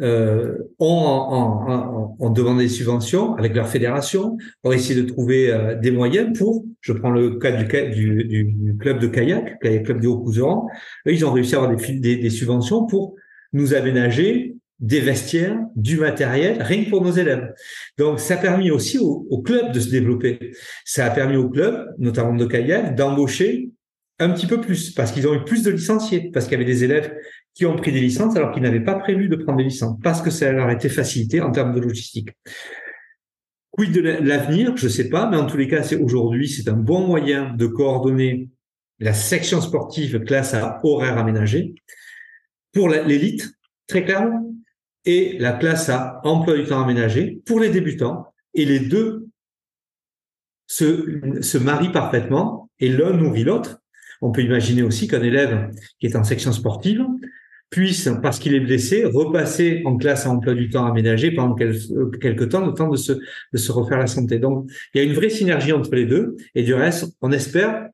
euh, 0.00 0.56
ont, 0.78 2.30
demandé 2.30 2.64
des 2.64 2.68
subventions 2.68 3.34
avec 3.36 3.54
leur 3.54 3.68
fédération, 3.68 4.36
ont 4.64 4.72
essayé 4.72 5.00
de 5.00 5.06
trouver 5.08 5.50
euh, 5.50 5.74
des 5.74 5.90
moyens 5.90 6.36
pour, 6.38 6.64
je 6.80 6.92
prends 6.92 7.10
le 7.10 7.38
cas 7.38 7.52
du, 7.52 8.24
du, 8.24 8.44
du 8.44 8.76
club 8.76 8.98
de 8.98 9.06
kayak, 9.06 9.56
le 9.62 9.78
club 9.78 10.00
des 10.00 10.06
Hauts-Couserans, 10.06 10.68
ils 11.06 11.24
ont 11.24 11.32
réussi 11.32 11.54
à 11.54 11.58
avoir 11.62 11.74
des, 11.74 11.92
des, 11.94 12.16
des 12.16 12.30
subventions 12.30 12.86
pour 12.86 13.14
nous 13.52 13.74
aménager 13.74 14.56
des 14.78 15.00
vestiaires, 15.00 15.58
du 15.74 15.96
matériel, 15.96 16.60
rien 16.60 16.84
que 16.84 16.90
pour 16.90 17.02
nos 17.02 17.12
élèves. 17.12 17.54
Donc, 17.96 18.20
ça 18.20 18.34
a 18.34 18.36
permis 18.36 18.70
aussi 18.70 18.98
au, 18.98 19.26
au 19.30 19.40
club 19.40 19.72
de 19.72 19.80
se 19.80 19.88
développer. 19.88 20.52
Ça 20.84 21.06
a 21.06 21.10
permis 21.10 21.36
au 21.36 21.48
club, 21.48 21.94
notamment 21.98 22.34
de 22.34 22.44
kayak, 22.44 22.94
d'embaucher 22.94 23.70
un 24.18 24.30
petit 24.30 24.46
peu 24.46 24.60
plus, 24.60 24.90
parce 24.90 25.12
qu'ils 25.12 25.28
ont 25.28 25.34
eu 25.34 25.44
plus 25.44 25.62
de 25.62 25.70
licenciés, 25.70 26.30
parce 26.32 26.46
qu'il 26.46 26.52
y 26.52 26.56
avait 26.56 26.70
des 26.70 26.84
élèves 26.84 27.12
qui 27.56 27.64
ont 27.64 27.74
pris 27.74 27.90
des 27.90 28.02
licences 28.02 28.36
alors 28.36 28.52
qu'ils 28.52 28.62
n'avaient 28.62 28.84
pas 28.84 28.96
prévu 28.96 29.28
de 29.28 29.36
prendre 29.36 29.56
des 29.56 29.64
licences, 29.64 29.98
parce 30.02 30.20
que 30.20 30.30
ça 30.30 30.52
leur 30.52 30.68
a 30.68 30.74
été 30.74 30.90
facilité 30.90 31.40
en 31.40 31.50
termes 31.50 31.74
de 31.74 31.80
logistique. 31.80 32.28
Quid 33.70 33.92
de 33.92 34.00
l'avenir, 34.00 34.76
je 34.76 34.88
sais 34.88 35.08
pas, 35.08 35.28
mais 35.28 35.38
en 35.38 35.46
tous 35.46 35.56
les 35.56 35.66
cas, 35.66 35.82
c'est 35.82 35.96
aujourd'hui, 35.96 36.48
c'est 36.48 36.68
un 36.68 36.76
bon 36.76 37.06
moyen 37.06 37.54
de 37.54 37.66
coordonner 37.66 38.50
la 38.98 39.14
section 39.14 39.62
sportive 39.62 40.20
classe 40.20 40.52
à 40.52 40.80
horaire 40.82 41.16
aménagé 41.16 41.74
pour 42.74 42.90
l'élite, 42.90 43.50
très 43.86 44.04
clairement, 44.04 44.54
et 45.06 45.38
la 45.38 45.52
classe 45.52 45.88
à 45.88 46.20
emploi 46.24 46.56
du 46.56 46.64
temps 46.64 46.82
aménagé 46.82 47.40
pour 47.46 47.58
les 47.58 47.70
débutants. 47.70 48.34
Et 48.52 48.66
les 48.66 48.80
deux 48.80 49.28
se, 50.66 51.20
se 51.40 51.58
marient 51.58 51.92
parfaitement 51.92 52.70
et 52.80 52.90
l'un 52.90 53.12
nourrit 53.12 53.44
l'autre. 53.44 53.78
On 54.20 54.30
peut 54.30 54.42
imaginer 54.42 54.82
aussi 54.82 55.08
qu'un 55.08 55.22
élève 55.22 55.70
qui 56.00 56.06
est 56.06 56.16
en 56.16 56.24
section 56.24 56.52
sportive 56.52 57.04
puisse, 57.70 58.08
parce 58.22 58.38
qu'il 58.38 58.54
est 58.54 58.60
blessé, 58.60 59.04
repasser 59.04 59.82
en 59.84 59.96
classe 59.96 60.26
à 60.26 60.30
emploi 60.30 60.54
du 60.54 60.70
temps 60.70 60.86
aménagé 60.86 61.32
pendant 61.32 61.54
quelques 61.54 62.48
temps, 62.48 62.64
le 62.64 62.72
temps 62.72 62.88
de 62.88 62.96
se, 62.96 63.12
de 63.12 63.58
se 63.58 63.72
refaire 63.72 63.98
la 63.98 64.06
santé. 64.06 64.38
Donc, 64.38 64.70
il 64.94 64.98
y 64.98 65.04
a 65.04 65.04
une 65.04 65.14
vraie 65.14 65.30
synergie 65.30 65.72
entre 65.72 65.94
les 65.94 66.06
deux. 66.06 66.36
Et 66.54 66.62
du 66.62 66.74
reste, 66.74 67.16
on 67.20 67.32
espère 67.32 67.88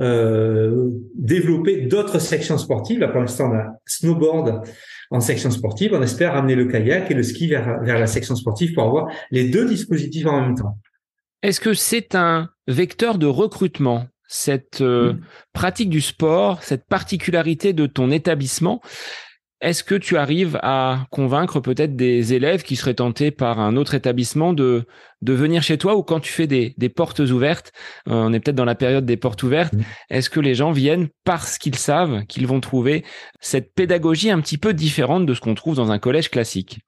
euh, 0.00 0.90
développer 1.14 1.82
d'autres 1.82 2.18
sections 2.18 2.58
sportives. 2.58 2.98
Là, 2.98 3.08
pour 3.08 3.20
l'instant, 3.20 3.50
on 3.50 3.54
a 3.54 3.66
snowboard 3.86 4.62
en 5.10 5.20
section 5.20 5.50
sportive. 5.50 5.92
On 5.94 6.02
espère 6.02 6.34
amener 6.34 6.54
le 6.54 6.66
kayak 6.66 7.10
et 7.10 7.14
le 7.14 7.22
ski 7.22 7.46
vers, 7.46 7.80
vers 7.82 7.98
la 7.98 8.06
section 8.06 8.36
sportive 8.36 8.74
pour 8.74 8.84
avoir 8.84 9.08
les 9.30 9.48
deux 9.48 9.66
dispositifs 9.66 10.26
en 10.26 10.42
même 10.42 10.54
temps. 10.54 10.78
Est-ce 11.42 11.60
que 11.60 11.74
c'est 11.74 12.14
un 12.14 12.50
vecteur 12.68 13.18
de 13.18 13.26
recrutement? 13.26 14.06
Cette 14.28 14.80
euh, 14.80 15.14
pratique 15.52 15.90
du 15.90 16.00
sport, 16.00 16.62
cette 16.62 16.86
particularité 16.86 17.72
de 17.72 17.86
ton 17.86 18.10
établissement. 18.10 18.80
Est-ce 19.60 19.82
que 19.82 19.94
tu 19.94 20.18
arrives 20.18 20.58
à 20.62 21.06
convaincre 21.10 21.58
peut-être 21.60 21.96
des 21.96 22.34
élèves 22.34 22.64
qui 22.64 22.76
seraient 22.76 22.94
tentés 22.94 23.30
par 23.30 23.60
un 23.60 23.76
autre 23.76 23.94
établissement 23.94 24.52
de, 24.52 24.84
de 25.22 25.32
venir 25.32 25.62
chez 25.62 25.78
toi? 25.78 25.96
Ou 25.96 26.02
quand 26.02 26.20
tu 26.20 26.30
fais 26.30 26.46
des, 26.46 26.74
des 26.76 26.90
portes 26.90 27.20
ouvertes, 27.20 27.72
euh, 28.08 28.12
on 28.12 28.32
est 28.34 28.40
peut-être 28.40 28.56
dans 28.56 28.66
la 28.66 28.74
période 28.74 29.06
des 29.06 29.16
portes 29.16 29.42
ouvertes, 29.42 29.72
mmh. 29.72 29.82
est-ce 30.10 30.28
que 30.28 30.40
les 30.40 30.54
gens 30.54 30.72
viennent 30.72 31.08
parce 31.24 31.56
qu'ils 31.56 31.76
savent 31.76 32.26
qu'ils 32.26 32.46
vont 32.46 32.60
trouver 32.60 33.04
cette 33.40 33.74
pédagogie 33.74 34.30
un 34.30 34.40
petit 34.40 34.58
peu 34.58 34.74
différente 34.74 35.24
de 35.24 35.32
ce 35.32 35.40
qu'on 35.40 35.54
trouve 35.54 35.76
dans 35.76 35.90
un 35.90 35.98
collège 35.98 36.30
classique? 36.30 36.80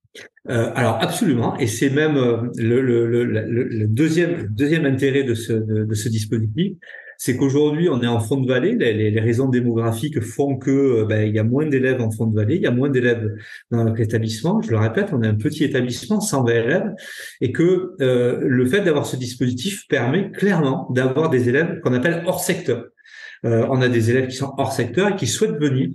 Euh, 0.48 0.70
alors 0.74 0.98
absolument, 1.00 1.56
et 1.58 1.66
c'est 1.66 1.90
même 1.90 2.14
le, 2.56 2.80
le, 2.80 3.06
le, 3.06 3.24
le, 3.24 3.86
deuxième 3.86 4.46
deuxième 4.48 4.86
intérêt 4.86 5.24
de 5.24 5.34
ce 5.34 5.52
de, 5.52 5.94
ce 5.94 6.08
dispositif, 6.08 6.72
c'est 7.18 7.36
qu'aujourd'hui 7.36 7.88
on 7.88 8.02
est 8.02 8.06
en 8.06 8.20
fond 8.20 8.40
de 8.40 8.48
vallée. 8.48 8.74
Les, 8.74 9.10
les, 9.10 9.20
raisons 9.20 9.48
démographiques 9.48 10.20
font 10.20 10.56
que 10.56 10.70
euh, 10.70 11.04
ben, 11.04 11.26
il 11.26 11.34
y 11.34 11.38
a 11.38 11.44
moins 11.44 11.66
d'élèves 11.66 12.00
en 12.00 12.10
fond 12.10 12.26
de 12.26 12.34
vallée, 12.34 12.56
il 12.56 12.62
y 12.62 12.66
a 12.66 12.70
moins 12.70 12.90
d'élèves 12.90 13.34
dans 13.70 13.84
notre 13.84 14.00
établissement. 14.00 14.60
Je 14.62 14.70
le 14.70 14.78
répète, 14.78 15.08
on 15.12 15.22
est 15.22 15.28
un 15.28 15.34
petit 15.34 15.64
établissement, 15.64 16.20
120 16.20 16.52
élèves, 16.52 16.94
et 17.40 17.52
que 17.52 17.92
euh, 18.00 18.40
le 18.42 18.66
fait 18.66 18.82
d'avoir 18.82 19.06
ce 19.06 19.16
dispositif 19.16 19.86
permet 19.88 20.30
clairement 20.30 20.88
d'avoir 20.90 21.30
des 21.30 21.48
élèves 21.48 21.80
qu'on 21.80 21.94
appelle 21.94 22.22
hors 22.26 22.40
secteur. 22.40 22.86
Euh, 23.44 23.66
on 23.70 23.80
a 23.82 23.88
des 23.88 24.10
élèves 24.10 24.28
qui 24.28 24.36
sont 24.36 24.52
hors 24.58 24.72
secteur 24.72 25.10
et 25.10 25.16
qui 25.16 25.26
souhaitent 25.26 25.60
venir 25.60 25.90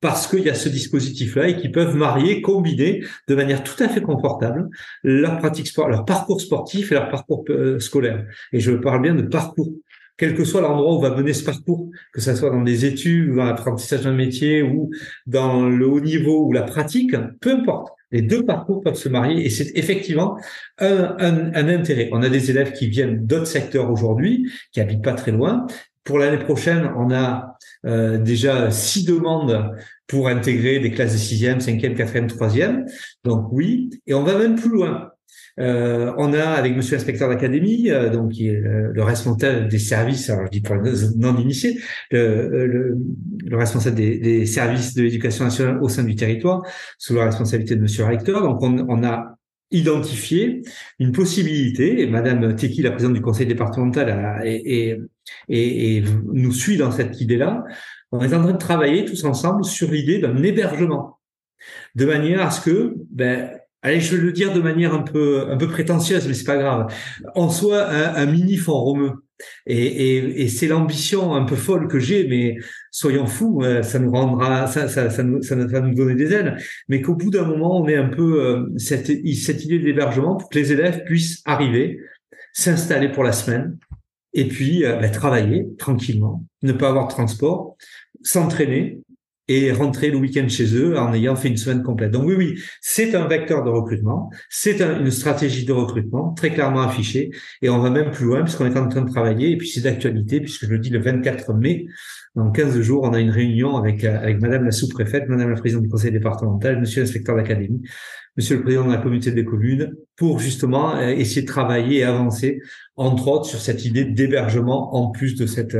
parce 0.00 0.26
qu'il 0.26 0.40
y 0.40 0.50
a 0.50 0.54
ce 0.54 0.68
dispositif-là 0.68 1.48
et 1.48 1.56
qui 1.56 1.68
peuvent 1.68 1.96
marier, 1.96 2.42
combiner 2.42 3.04
de 3.28 3.34
manière 3.34 3.62
tout 3.62 3.80
à 3.82 3.88
fait 3.88 4.02
confortable 4.02 4.68
leur 5.02 5.38
pratique 5.38 5.68
sport, 5.68 5.88
leur 5.88 6.04
parcours 6.04 6.40
sportif 6.40 6.92
et 6.92 6.96
leur 6.96 7.08
parcours 7.08 7.44
scolaire. 7.78 8.26
Et 8.52 8.60
je 8.60 8.72
parle 8.72 9.00
bien 9.00 9.14
de 9.14 9.22
parcours. 9.22 9.72
Quel 10.16 10.34
que 10.34 10.44
soit 10.44 10.60
l'endroit 10.60 10.94
où 10.96 11.00
va 11.00 11.14
mener 11.16 11.32
ce 11.32 11.44
parcours, 11.44 11.90
que 12.12 12.20
ce 12.20 12.34
soit 12.34 12.50
dans 12.50 12.62
des 12.62 12.84
études, 12.84 13.30
ou 13.30 13.36
dans 13.36 13.44
l'apprentissage 13.44 14.02
d'un 14.02 14.12
métier, 14.12 14.62
ou 14.62 14.90
dans 15.26 15.68
le 15.68 15.86
haut 15.86 16.00
niveau, 16.00 16.46
ou 16.46 16.52
la 16.52 16.62
pratique, 16.62 17.14
peu 17.40 17.52
importe. 17.52 17.88
Les 18.12 18.22
deux 18.22 18.44
parcours 18.44 18.82
peuvent 18.82 18.94
se 18.94 19.08
marier 19.08 19.44
et 19.44 19.48
c'est 19.48 19.72
effectivement 19.74 20.36
un, 20.78 21.16
un, 21.18 21.54
un, 21.54 21.68
intérêt. 21.68 22.10
On 22.12 22.22
a 22.22 22.28
des 22.28 22.50
élèves 22.50 22.72
qui 22.72 22.88
viennent 22.88 23.26
d'autres 23.26 23.46
secteurs 23.46 23.90
aujourd'hui, 23.90 24.50
qui 24.70 24.80
habitent 24.80 25.02
pas 25.02 25.14
très 25.14 25.32
loin. 25.32 25.66
Pour 26.04 26.18
l'année 26.18 26.44
prochaine, 26.44 26.90
on 26.96 27.10
a 27.12 27.56
euh, 27.86 28.18
déjà 28.18 28.70
six 28.70 29.04
demandes 29.04 29.72
pour 30.06 30.28
intégrer 30.28 30.80
des 30.80 30.90
classes 30.90 31.12
de 31.12 31.18
sixième, 31.18 31.60
cinquième, 31.60 31.94
quatrième, 31.94 32.26
troisième. 32.26 32.84
Donc 33.24 33.46
oui, 33.50 33.88
et 34.06 34.14
on 34.14 34.22
va 34.22 34.36
même 34.36 34.56
plus 34.56 34.68
loin. 34.68 35.11
Euh, 35.60 36.12
on 36.16 36.32
a 36.32 36.44
avec 36.44 36.74
Monsieur 36.76 36.96
l'inspecteur 36.96 37.28
d'académie, 37.28 37.90
euh, 37.90 38.10
donc 38.10 38.38
est 38.40 38.60
le, 38.60 39.02
responsable 39.02 39.68
des 39.68 39.78
services, 39.78 40.30
alors 40.30 40.46
je 40.46 40.50
dis 40.50 40.60
pour 40.60 40.76
les 40.76 40.92
non 41.16 41.36
initiés, 41.36 41.78
le, 42.10 42.66
le, 42.66 43.56
responsable 43.56 43.96
des, 43.96 44.18
des, 44.18 44.46
services 44.46 44.94
de 44.94 45.02
l'éducation 45.02 45.44
nationale 45.44 45.78
au 45.82 45.88
sein 45.88 46.04
du 46.04 46.16
territoire, 46.16 46.62
sous 46.98 47.14
la 47.14 47.26
responsabilité 47.26 47.76
de 47.76 47.82
Monsieur 47.82 48.04
le 48.04 48.10
recteur. 48.10 48.42
Donc 48.42 48.62
on, 48.62 48.86
on 48.88 49.04
a 49.04 49.36
identifié 49.72 50.62
une 50.98 51.12
possibilité, 51.12 52.02
et 52.02 52.06
Madame 52.06 52.54
Teki, 52.54 52.82
la 52.82 52.90
présidente 52.90 53.14
du 53.14 53.22
conseil 53.22 53.46
départemental, 53.46 54.40
et, 54.44 54.98
nous 55.48 56.52
suit 56.52 56.76
dans 56.76 56.92
cette 56.92 57.20
idée-là. 57.20 57.64
On 58.12 58.20
est 58.20 58.34
en 58.34 58.42
train 58.42 58.52
de 58.52 58.58
travailler 58.58 59.04
tous 59.04 59.24
ensemble 59.24 59.64
sur 59.64 59.90
l'idée 59.90 60.18
d'un 60.18 60.42
hébergement, 60.42 61.18
de 61.94 62.04
manière 62.04 62.42
à 62.42 62.50
ce 62.50 62.60
que, 62.60 62.94
ben, 63.10 63.50
allez, 63.82 64.00
je 64.00 64.16
vais 64.16 64.22
le 64.22 64.32
dire 64.32 64.52
de 64.52 64.60
manière 64.60 64.94
un 64.94 65.02
peu 65.02 65.50
un 65.50 65.56
peu 65.56 65.68
prétentieuse, 65.68 66.26
mais 66.26 66.34
c'est 66.34 66.44
pas 66.44 66.56
grave, 66.56 66.86
on 67.34 67.50
soit 67.50 67.88
un, 67.88 68.14
un 68.14 68.26
mini 68.26 68.56
fond 68.56 68.74
romeux. 68.74 69.12
Et, 69.66 69.76
et, 69.76 70.42
et 70.42 70.48
c'est 70.48 70.68
l'ambition 70.68 71.34
un 71.34 71.44
peu 71.44 71.56
folle 71.56 71.88
que 71.88 71.98
j'ai, 71.98 72.28
mais 72.28 72.56
soyons 72.92 73.26
fous, 73.26 73.62
euh, 73.62 73.82
ça 73.82 73.98
nous 73.98 74.12
rendra, 74.12 74.68
ça, 74.68 74.86
ça, 74.86 75.10
ça, 75.10 75.22
nous, 75.24 75.42
ça 75.42 75.56
va 75.56 75.80
nous 75.80 75.94
donner 75.94 76.14
des 76.14 76.32
ailes, 76.32 76.58
mais 76.88 77.02
qu'au 77.02 77.16
bout 77.16 77.30
d'un 77.30 77.44
moment, 77.44 77.80
on 77.80 77.88
ait 77.88 77.96
un 77.96 78.08
peu 78.08 78.40
euh, 78.40 78.72
cette, 78.76 79.10
cette 79.34 79.64
idée 79.64 79.80
d'hébergement 79.80 80.36
pour 80.36 80.48
que 80.48 80.58
les 80.58 80.70
élèves 80.72 81.02
puissent 81.04 81.42
arriver, 81.44 81.98
s'installer 82.52 83.08
pour 83.08 83.24
la 83.24 83.32
semaine, 83.32 83.78
et 84.32 84.46
puis 84.46 84.84
euh, 84.84 84.96
bah, 84.96 85.08
travailler 85.08 85.66
tranquillement, 85.76 86.44
ne 86.62 86.72
pas 86.72 86.90
avoir 86.90 87.08
de 87.08 87.12
transport, 87.12 87.76
s'entraîner, 88.22 89.00
et 89.48 89.72
rentrer 89.72 90.10
le 90.10 90.16
week-end 90.18 90.48
chez 90.48 90.74
eux 90.76 90.98
en 90.98 91.12
ayant 91.12 91.36
fait 91.36 91.48
une 91.48 91.56
semaine 91.56 91.82
complète. 91.82 92.12
Donc 92.12 92.24
oui, 92.26 92.34
oui, 92.36 92.60
c'est 92.80 93.14
un 93.14 93.26
vecteur 93.26 93.64
de 93.64 93.70
recrutement, 93.70 94.30
c'est 94.48 94.80
une 94.80 95.10
stratégie 95.10 95.64
de 95.64 95.72
recrutement 95.72 96.32
très 96.32 96.50
clairement 96.50 96.82
affichée, 96.82 97.30
et 97.60 97.68
on 97.68 97.78
va 97.78 97.90
même 97.90 98.10
plus 98.10 98.26
loin 98.26 98.42
puisqu'on 98.42 98.66
est 98.66 98.78
en 98.78 98.88
train 98.88 99.02
de 99.02 99.10
travailler, 99.10 99.50
et 99.50 99.56
puis 99.56 99.68
c'est 99.68 99.80
d'actualité, 99.80 100.40
puisque 100.40 100.66
je 100.66 100.70
le 100.70 100.78
dis 100.78 100.90
le 100.90 101.00
24 101.00 101.54
mai, 101.54 101.86
dans 102.34 102.50
15 102.50 102.80
jours, 102.80 103.02
on 103.02 103.12
a 103.12 103.20
une 103.20 103.30
réunion 103.30 103.76
avec, 103.76 104.04
avec 104.04 104.40
Madame 104.40 104.64
la 104.64 104.70
sous-préfète, 104.70 105.28
Madame 105.28 105.50
la 105.50 105.56
présidente 105.56 105.82
du 105.82 105.90
conseil 105.90 106.12
départemental, 106.12 106.80
Monsieur 106.80 107.02
l'inspecteur 107.02 107.36
d'académie, 107.36 107.82
Monsieur 108.38 108.56
le 108.56 108.62
président 108.62 108.86
de 108.86 108.92
la 108.92 108.98
communauté 108.98 109.32
des 109.32 109.44
communes, 109.44 109.92
pour 110.16 110.38
justement 110.38 110.96
euh, 110.96 111.08
essayer 111.08 111.42
de 111.42 111.46
travailler 111.46 111.98
et 111.98 112.04
avancer, 112.04 112.60
entre 112.96 113.28
autres, 113.28 113.44
sur 113.44 113.60
cette 113.60 113.84
idée 113.84 114.06
d'hébergement 114.06 114.94
en 114.94 115.10
plus 115.10 115.34
de 115.34 115.44
cette 115.44 115.76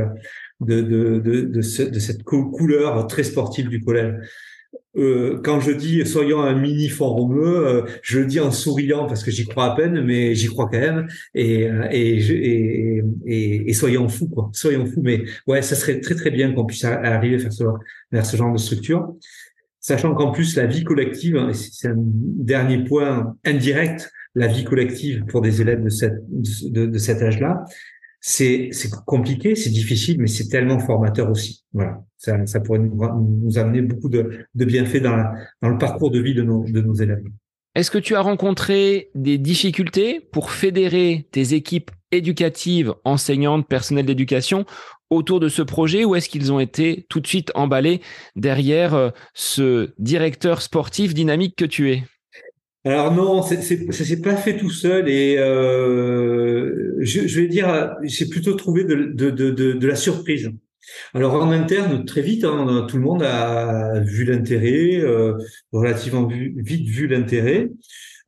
de, 0.61 0.81
de, 0.81 1.19
de, 1.19 1.51
de, 1.51 1.61
cette 1.61 2.23
couleur 2.23 3.07
très 3.07 3.23
sportive 3.23 3.69
du 3.69 3.81
collège. 3.81 4.15
Euh, 4.95 5.41
quand 5.43 5.59
je 5.59 5.71
dis 5.71 6.05
soyons 6.05 6.41
un 6.41 6.53
mini 6.53 6.87
euh, 7.01 7.81
je 8.03 8.19
le 8.19 8.25
dis 8.27 8.39
en 8.39 8.51
souriant 8.51 9.07
parce 9.07 9.23
que 9.23 9.31
j'y 9.31 9.45
crois 9.45 9.71
à 9.71 9.75
peine, 9.75 10.03
mais 10.03 10.35
j'y 10.35 10.47
crois 10.47 10.69
quand 10.71 10.79
même. 10.79 11.07
Et, 11.33 11.67
euh, 11.67 11.87
et, 11.91 12.19
et, 12.19 13.03
et, 13.25 13.69
et, 13.69 13.73
soyons 13.73 14.07
fous, 14.07 14.27
quoi. 14.27 14.49
Soyons 14.53 14.85
fous. 14.85 15.01
Mais 15.03 15.23
ouais, 15.47 15.61
ça 15.61 15.75
serait 15.75 15.99
très 15.99 16.15
très 16.15 16.29
bien 16.29 16.53
qu'on 16.53 16.65
puisse 16.65 16.83
arriver 16.83 17.37
vers 17.37 17.51
ce, 17.51 17.63
ce 18.23 18.37
genre 18.37 18.53
de 18.53 18.59
structure. 18.59 19.15
Sachant 19.79 20.13
qu'en 20.13 20.31
plus, 20.31 20.55
la 20.55 20.65
vie 20.65 20.83
collective, 20.83 21.35
hein, 21.35 21.51
c'est 21.53 21.89
un 21.89 21.95
dernier 21.97 22.83
point 22.83 23.35
indirect, 23.45 24.11
la 24.35 24.47
vie 24.47 24.63
collective 24.63 25.25
pour 25.25 25.41
des 25.41 25.61
élèves 25.61 25.83
de, 25.83 25.89
cette, 25.89 26.21
de 26.29 26.97
cet 26.97 27.21
âge-là, 27.21 27.65
c'est 28.25 28.71
compliqué, 29.05 29.53
c'est 29.53 29.69
difficile, 29.69 30.17
mais 30.19 30.27
c'est 30.27 30.47
tellement 30.47 30.79
formateur 30.79 31.29
aussi. 31.29 31.65
Voilà, 31.73 32.01
ça, 32.17 32.59
pourrait 32.61 32.79
nous, 32.79 33.57
amener 33.57 33.81
beaucoup 33.81 34.07
de, 34.07 34.47
bienfaits 34.55 35.01
dans 35.01 35.17
le 35.61 35.77
parcours 35.77 36.09
de 36.09 36.19
vie 36.19 36.33
de 36.33 36.41
nos, 36.41 36.63
de 36.63 36.79
nos 36.79 36.93
élèves. 36.93 37.23
Est-ce 37.75 37.91
que 37.91 37.97
tu 37.97 38.15
as 38.15 38.21
rencontré 38.21 39.09
des 39.13 39.37
difficultés 39.37 40.21
pour 40.21 40.51
fédérer 40.51 41.27
tes 41.31 41.53
équipes 41.53 41.91
éducatives, 42.11 42.93
enseignantes, 43.03 43.67
personnel 43.67 44.05
d'éducation 44.05 44.65
autour 45.09 45.39
de 45.39 45.49
ce 45.49 45.61
projet 45.61 46.05
ou 46.05 46.15
est-ce 46.15 46.29
qu'ils 46.29 46.53
ont 46.53 46.59
été 46.59 47.05
tout 47.09 47.19
de 47.19 47.27
suite 47.27 47.51
emballés 47.55 48.01
derrière 48.35 48.93
euh, 48.93 49.09
ce 49.33 49.93
directeur 49.97 50.61
sportif 50.61 51.13
dynamique 51.13 51.55
que 51.57 51.65
tu 51.65 51.91
es? 51.91 52.03
Alors 52.85 53.13
non, 53.13 53.41
c'est, 53.41 53.61
c'est, 53.61 53.91
ça 53.93 54.03
s'est 54.03 54.21
pas 54.21 54.35
fait 54.35 54.57
tout 54.57 54.69
seul 54.69 55.07
et 55.07 55.37
euh, 55.37 56.95
je, 56.99 57.27
je, 57.27 57.41
vais 57.41 57.47
dire, 57.47 57.95
j'ai 58.03 58.27
plutôt 58.27 58.53
trouvé 58.55 58.83
de, 58.83 58.95
de, 58.95 59.29
de, 59.29 59.51
de, 59.51 59.87
la 59.87 59.95
surprise. 59.95 60.51
Alors 61.13 61.35
en 61.35 61.51
interne, 61.51 62.03
très 62.03 62.21
vite, 62.21 62.43
hein, 62.43 62.85
tout 62.89 62.97
le 62.97 63.03
monde 63.03 63.23
a 63.23 64.01
vu 64.01 64.25
l'intérêt, 64.25 64.99
euh, 64.99 65.33
relativement 65.71 66.27
vite 66.27 66.87
vu 66.87 67.07
l'intérêt. 67.07 67.69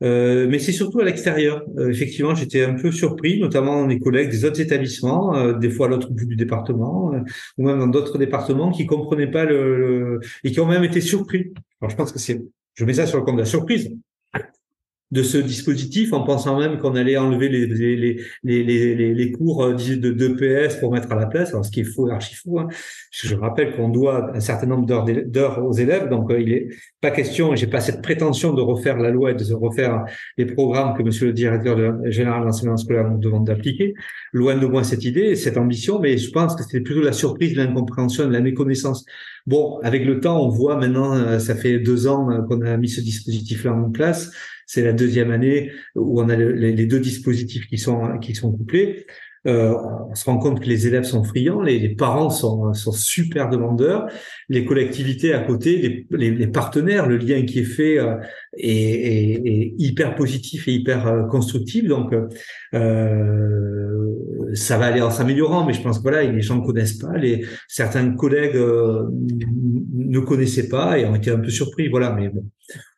Euh, 0.02 0.46
mais 0.48 0.58
c'est 0.58 0.72
surtout 0.72 1.00
à 1.00 1.04
l'extérieur. 1.04 1.62
Euh, 1.78 1.90
effectivement, 1.90 2.34
j'étais 2.34 2.64
un 2.64 2.74
peu 2.74 2.92
surpris, 2.92 3.40
notamment 3.40 3.86
mes 3.86 3.98
collègues 3.98 4.30
des 4.30 4.44
autres 4.44 4.60
établissements, 4.60 5.34
euh, 5.34 5.54
des 5.54 5.70
fois 5.70 5.86
à 5.86 5.90
l'autre 5.90 6.10
bout 6.10 6.26
du 6.26 6.36
département, 6.36 7.14
euh, 7.14 7.20
ou 7.56 7.66
même 7.66 7.78
dans 7.78 7.86
d'autres 7.86 8.18
départements, 8.18 8.70
qui 8.70 8.86
comprenaient 8.86 9.30
pas 9.30 9.44
le, 9.44 9.76
le, 9.76 10.20
et 10.44 10.52
qui 10.52 10.60
ont 10.60 10.66
même 10.66 10.84
été 10.84 11.00
surpris. 11.00 11.52
Alors 11.80 11.90
je 11.90 11.96
pense 11.96 12.12
que 12.12 12.18
c'est, 12.18 12.42
je 12.74 12.84
mets 12.84 12.94
ça 12.94 13.06
sur 13.06 13.18
le 13.18 13.24
compte 13.24 13.36
de 13.36 13.40
la 13.40 13.46
surprise 13.46 13.90
de 15.12 15.22
ce 15.22 15.38
dispositif 15.38 16.12
en 16.12 16.24
pensant 16.24 16.58
même 16.58 16.78
qu'on 16.78 16.96
allait 16.96 17.16
enlever 17.16 17.48
les, 17.48 17.66
les, 17.66 18.16
les, 18.42 19.14
les, 19.14 19.32
cours 19.32 19.62
euh, 19.62 19.74
de, 19.74 20.10
de 20.10 20.28
PS 20.28 20.76
pour 20.76 20.92
mettre 20.92 21.12
à 21.12 21.14
la 21.14 21.26
place, 21.26 21.50
alors 21.50 21.64
ce 21.64 21.70
qui 21.70 21.80
est 21.80 21.84
faux, 21.84 22.10
archi 22.10 22.34
faux. 22.34 22.58
Hein. 22.58 22.66
Je 23.12 23.36
rappelle 23.36 23.76
qu'on 23.76 23.88
doit 23.88 24.34
un 24.34 24.40
certain 24.40 24.66
nombre 24.66 24.84
d'heures 24.86 25.64
aux 25.64 25.72
élèves, 25.72 26.08
donc 26.08 26.30
euh, 26.32 26.40
il 26.40 26.52
est 26.52 26.68
pas 27.00 27.12
question, 27.12 27.54
j'ai 27.54 27.68
pas 27.68 27.80
cette 27.80 28.02
prétention 28.02 28.52
de 28.52 28.60
refaire 28.60 28.98
la 28.98 29.10
loi 29.10 29.30
et 29.30 29.34
de 29.34 29.54
refaire 29.54 30.04
les 30.38 30.46
programmes 30.46 30.96
que 30.96 31.04
Monsieur 31.04 31.26
le 31.26 31.32
directeur 31.32 31.78
général 32.10 32.40
de 32.40 32.46
l'enseignement 32.46 32.76
scolaire 32.76 33.08
nous 33.08 33.18
demande 33.18 33.46
d'appliquer. 33.46 33.94
Loin 34.32 34.56
de 34.56 34.66
moi 34.66 34.82
cette 34.82 35.04
idée, 35.04 35.36
cette 35.36 35.56
ambition, 35.56 36.00
mais 36.00 36.18
je 36.18 36.32
pense 36.32 36.56
que 36.56 36.64
c'était 36.64 36.80
plutôt 36.80 37.02
la 37.02 37.12
surprise, 37.12 37.54
l'incompréhension, 37.54 38.28
la 38.28 38.40
méconnaissance. 38.40 39.04
Bon, 39.46 39.78
avec 39.84 40.04
le 40.04 40.18
temps, 40.18 40.44
on 40.44 40.48
voit 40.48 40.76
maintenant, 40.76 41.14
euh, 41.14 41.38
ça 41.38 41.54
fait 41.54 41.78
deux 41.78 42.08
ans 42.08 42.26
qu'on 42.48 42.62
a 42.62 42.76
mis 42.76 42.88
ce 42.88 43.00
dispositif-là 43.00 43.72
en 43.72 43.90
place 43.90 44.32
c'est 44.66 44.82
la 44.82 44.92
deuxième 44.92 45.30
année 45.30 45.72
où 45.94 46.20
on 46.20 46.28
a 46.28 46.36
les, 46.36 46.86
deux 46.86 47.00
dispositifs 47.00 47.66
qui 47.66 47.78
sont 47.78 48.18
qui 48.18 48.34
sont 48.34 48.52
couplés. 48.52 49.06
Euh, 49.46 49.74
on 50.10 50.14
se 50.14 50.24
rend 50.24 50.38
compte 50.38 50.60
que 50.60 50.66
les 50.66 50.88
élèves 50.88 51.04
sont 51.04 51.22
friands, 51.22 51.62
les, 51.62 51.94
parents 51.94 52.30
sont, 52.30 52.72
sont, 52.72 52.90
super 52.90 53.48
demandeurs, 53.48 54.08
les 54.48 54.64
collectivités 54.64 55.34
à 55.34 55.40
côté, 55.40 56.06
les, 56.10 56.46
partenaires, 56.48 57.06
le 57.06 57.16
lien 57.16 57.44
qui 57.44 57.60
est 57.60 57.64
fait 57.64 57.98
euh, 57.98 58.16
est, 58.54 59.74
hyper 59.78 60.16
positif 60.16 60.66
et 60.66 60.72
hyper 60.72 61.06
euh, 61.06 61.22
constructif. 61.24 61.86
Donc, 61.86 62.12
euh, 62.74 64.14
ça 64.54 64.78
va 64.78 64.86
aller 64.86 65.02
en 65.02 65.10
s'améliorant, 65.10 65.64
mais 65.64 65.74
je 65.74 65.82
pense 65.82 65.98
que 65.98 66.02
voilà, 66.02 66.24
les 66.24 66.42
gens 66.42 66.56
ne 66.56 66.66
connaissent 66.66 66.98
pas, 66.98 67.16
les 67.16 67.46
certains 67.68 68.14
collègues 68.16 68.56
ne 68.56 70.18
connaissaient 70.20 70.68
pas 70.68 70.98
et 70.98 71.06
ont 71.06 71.14
été 71.14 71.30
un 71.30 71.38
peu 71.38 71.50
surpris. 71.50 71.88
Voilà, 71.88 72.12
mais 72.12 72.30
bon, 72.30 72.44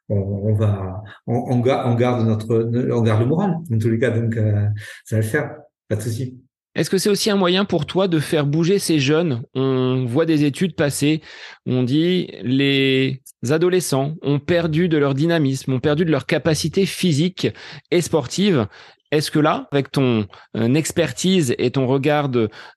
on, 0.08 0.54
va, 0.54 1.02
on, 1.26 1.34
on, 1.50 1.94
garde 1.94 2.26
notre, 2.26 2.70
on 2.92 3.02
garde 3.02 3.20
le 3.20 3.26
moral, 3.26 3.56
en 3.72 3.78
tous 3.78 3.90
les 3.90 3.98
cas, 3.98 4.10
donc 4.10 4.36
euh, 4.36 4.66
ça 5.04 5.16
va 5.16 5.22
le 5.22 5.28
faire, 5.28 5.56
pas 5.88 5.96
de 5.96 6.02
souci. 6.02 6.38
Est-ce 6.74 6.90
que 6.90 6.98
c'est 6.98 7.10
aussi 7.10 7.28
un 7.28 7.36
moyen 7.36 7.64
pour 7.64 7.86
toi 7.86 8.06
de 8.06 8.20
faire 8.20 8.46
bouger 8.46 8.78
ces 8.78 9.00
jeunes? 9.00 9.42
On 9.54 10.04
voit 10.06 10.26
des 10.26 10.44
études 10.44 10.76
passer, 10.76 11.22
on 11.66 11.82
dit 11.82 12.30
les 12.42 13.20
adolescents 13.50 14.14
ont 14.22 14.38
perdu 14.38 14.88
de 14.88 14.96
leur 14.96 15.14
dynamisme, 15.14 15.72
ont 15.72 15.80
perdu 15.80 16.04
de 16.04 16.10
leur 16.12 16.24
capacité 16.26 16.86
physique 16.86 17.48
et 17.90 18.00
sportive. 18.00 18.68
Est-ce 19.10 19.30
que 19.30 19.38
là, 19.38 19.68
avec 19.72 19.90
ton 19.90 20.26
euh, 20.56 20.74
expertise 20.74 21.54
et 21.58 21.70
ton 21.70 21.86
regard 21.86 22.28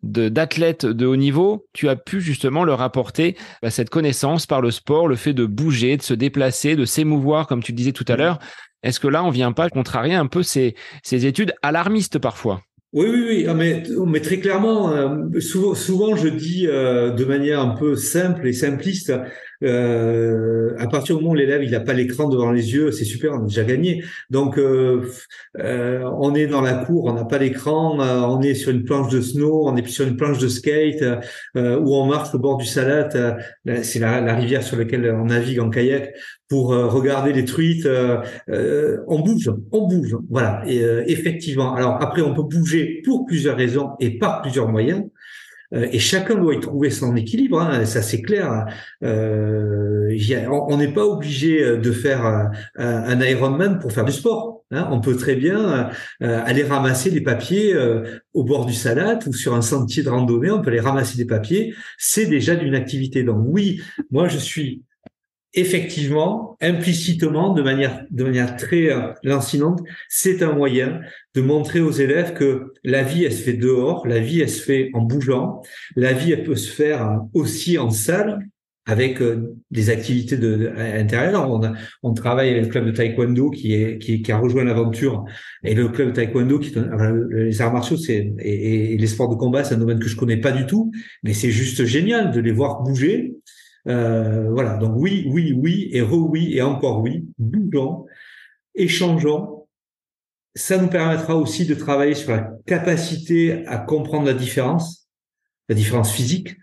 d'athlète 0.02 0.86
de, 0.86 1.06
haut 1.06 1.16
niveau, 1.16 1.68
tu 1.74 1.90
as 1.90 1.96
pu 1.96 2.22
justement 2.22 2.64
leur 2.64 2.82
apporter 2.82 3.36
bah, 3.62 3.70
cette 3.70 3.90
connaissance 3.90 4.46
par 4.46 4.62
le 4.62 4.72
sport, 4.72 5.08
le 5.08 5.16
fait 5.16 5.34
de 5.34 5.46
bouger, 5.46 5.98
de 5.98 6.02
se 6.02 6.14
déplacer, 6.14 6.76
de 6.76 6.86
s'émouvoir, 6.86 7.48
comme 7.48 7.64
tu 7.64 7.74
disais 7.74 7.92
tout 7.92 8.06
à 8.08 8.16
l'heure? 8.16 8.40
Est-ce 8.84 9.00
que 9.00 9.08
là, 9.08 9.24
on 9.24 9.30
vient 9.30 9.52
pas 9.52 9.70
contrarier 9.70 10.16
un 10.16 10.28
peu 10.28 10.42
ces 10.42 10.76
études 11.04 11.54
alarmistes 11.62 12.18
parfois? 12.18 12.62
Oui, 12.94 13.08
oui, 13.10 13.24
oui, 13.26 13.46
ah, 13.48 13.54
mais, 13.54 13.84
mais 14.06 14.20
très 14.20 14.40
clairement, 14.40 14.92
euh, 14.92 15.40
souvent, 15.40 15.76
souvent 15.76 16.16
je 16.18 16.28
dis 16.28 16.68
euh, 16.68 17.12
de 17.12 17.24
manière 17.24 17.62
un 17.62 17.70
peu 17.70 17.96
simple 17.96 18.46
et 18.46 18.52
simpliste, 18.52 19.14
euh, 19.64 20.74
à 20.78 20.88
partir 20.88 21.16
du 21.16 21.22
moment 21.22 21.34
où 21.34 21.36
l'élève 21.36 21.64
il 21.64 21.72
n'a 21.72 21.80
pas 21.80 21.94
l'écran 21.94 22.30
devant 22.30 22.52
les 22.52 22.74
yeux, 22.74 22.92
c'est 22.92 23.06
super, 23.06 23.34
on 23.34 23.44
a 23.44 23.48
déjà 23.48 23.64
gagné. 23.64 24.04
Donc 24.30 24.58
euh, 24.58 25.10
euh, 25.60 26.04
on 26.20 26.34
est 26.36 26.48
dans 26.48 26.62
la 26.62 26.74
cour, 26.74 27.06
on 27.06 27.14
n'a 27.14 27.26
pas 27.26 27.38
l'écran, 27.38 27.98
on 28.00 28.42
est 28.42 28.56
sur 28.56 28.72
une 28.72 28.84
planche 28.84 29.12
de 29.12 29.22
snow, 29.22 29.68
on 29.68 29.76
est 29.76 29.88
sur 29.88 30.08
une 30.08 30.18
planche 30.18 30.40
de 30.40 30.48
skate, 30.48 31.04
ou 31.56 31.96
on 31.96 32.06
marche 32.06 32.34
au 32.34 32.40
bord 32.40 32.58
du 32.58 32.66
Salat, 32.66 33.10
c'est 33.84 34.00
la, 34.00 34.22
la, 34.22 34.36
rivière 34.36 34.64
sur 34.64 34.78
laquelle 34.78 35.12
on 35.12 35.26
navigue 35.26 35.60
en 35.60 35.70
kayak 35.70 36.14
pour 36.50 36.70
regarder 36.70 37.34
les 37.34 37.46
truites. 37.46 37.88
on 38.48 39.20
bouge, 39.20 39.52
on 39.72 39.88
bouge, 39.88 40.16
voilà. 40.30 40.64
Et 40.68 40.82
effectivement, 41.08 41.76
alors 41.76 41.98
après 42.02 42.22
on 42.22 42.34
peut 42.34 42.44
bouger 42.44 43.02
pour 43.06 43.26
plusieurs 43.26 43.58
raisons 43.58 43.92
et 44.00 44.18
par 44.18 44.42
plusieurs 44.42 44.68
moyens. 44.68 45.04
Euh, 45.74 45.88
et 45.92 46.00
chacun 46.00 46.36
doit 46.36 46.54
y 46.54 46.60
trouver 46.60 46.90
son 46.90 47.16
équilibre, 47.16 47.62
hein, 47.62 47.86
ça 47.86 48.02
c'est 48.02 48.22
clair. 48.22 48.66
Euh, 49.04 50.16
on 50.50 50.78
n'est 50.78 50.94
pas 50.94 51.06
obligé 51.06 51.64
euh, 51.64 51.78
de 51.78 51.92
faire 51.92 52.26
un, 52.26 52.52
un 52.76 53.22
Ironman 53.22 53.80
pour 53.80 53.92
faire 53.92 54.06
du 54.06 54.12
sport. 54.12 54.64
Hein. 54.72 54.88
On 54.92 55.02
peut 55.02 55.16
très 55.16 55.36
bien 55.36 55.90
aller 56.20 56.64
ramasser 56.64 57.12
des 57.12 57.22
papiers 57.22 57.76
au 58.34 58.44
bord 58.44 58.66
du 58.66 58.74
Salat 58.74 59.20
ou 59.28 59.34
sur 59.34 59.54
un 59.54 59.62
sentier 59.62 60.04
de 60.04 60.10
randonnée, 60.10 60.50
on 60.52 60.62
peut 60.62 60.70
aller 60.70 60.80
ramasser 60.80 61.18
des 61.18 61.26
papiers. 61.26 61.74
C'est 61.98 62.26
déjà 62.26 62.56
d'une 62.56 62.76
activité. 62.76 63.24
Donc 63.24 63.44
oui, 63.48 63.82
moi 64.12 64.28
je 64.28 64.38
suis 64.38 64.84
effectivement, 65.54 66.58
implicitement, 66.62 67.54
de 67.54 67.62
manière, 67.62 68.06
de 68.10 68.24
manière 68.24 68.56
très 68.56 68.92
euh, 68.92 69.12
lancinante, 69.24 69.82
c'est 70.08 70.44
un 70.44 70.54
moyen 70.54 71.02
de 71.36 71.42
montrer 71.42 71.82
aux 71.82 71.92
élèves 71.92 72.34
que 72.34 72.74
la 72.84 73.04
vie, 73.04 73.26
elle 73.26 73.34
se 73.34 73.44
fait 73.44 73.54
dehors, 73.54 74.08
la 74.08 74.20
vie, 74.20 74.42
elle 74.42 74.50
se 74.50 74.62
fait 74.62 74.90
en 74.94 75.02
bougeant, 75.02 75.62
la 75.96 76.14
vie, 76.14 76.32
elle 76.32 76.44
peut 76.44 76.56
se 76.56 76.72
faire 76.72 77.06
euh, 77.06 77.18
aussi 77.34 77.78
en 77.78 77.90
salle, 77.90 78.40
avec 78.88 79.22
euh, 79.22 79.54
des 79.70 79.90
activités 79.90 80.38
de, 80.38 80.72
intérieures. 80.76 81.50
On, 81.52 81.62
on 82.02 82.14
travaille 82.14 82.50
avec 82.50 82.64
le 82.64 82.70
club 82.70 82.86
de 82.88 82.92
taekwondo 82.92 83.52
qui 83.52 83.76
est 83.76 84.00
qui, 84.00 84.24
qui 84.24 84.32
a 84.32 84.38
rejoint 84.38 84.64
l'aventure 84.64 85.24
et 85.64 85.76
le 85.76 85.88
club 85.90 86.10
de 86.10 86.14
taekwondo 86.14 86.58
qui 86.58 86.74
les 87.30 87.62
arts 87.62 87.72
martiaux 87.72 87.96
c'est 87.96 88.34
et, 88.40 88.94
et, 88.94 88.98
les 88.98 89.08
sports 89.08 89.30
de 89.30 89.36
combat 89.36 89.64
c'est 89.64 89.76
un 89.76 89.78
domaine 89.78 90.00
que 90.00 90.10
je 90.10 90.16
connais 90.16 90.38
pas 90.38 90.52
du 90.52 90.66
tout, 90.66 90.92
mais 91.22 91.34
c'est 91.34 91.52
juste 91.52 91.86
génial 91.86 92.32
de 92.32 92.40
les 92.40 92.52
voir 92.52 92.82
bouger 92.82 93.36
euh, 93.88 94.50
voilà, 94.52 94.78
donc 94.78 94.94
oui, 94.96 95.26
oui, 95.30 95.54
oui, 95.54 95.90
et 95.92 96.02
re-oui, 96.02 96.56
et 96.56 96.62
encore 96.62 97.02
oui, 97.02 97.28
bougeons, 97.38 98.06
échangeons. 98.76 99.68
Ça 100.54 100.78
nous 100.78 100.90
permettra 100.90 101.38
aussi 101.38 101.66
de 101.66 101.74
travailler 101.74 102.14
sur 102.14 102.32
la 102.32 102.52
capacité 102.66 103.66
à 103.68 103.78
comprendre 103.78 104.26
la 104.26 104.34
différence, 104.34 105.08
la 105.70 105.76
différence 105.76 106.12
physique. 106.12 106.58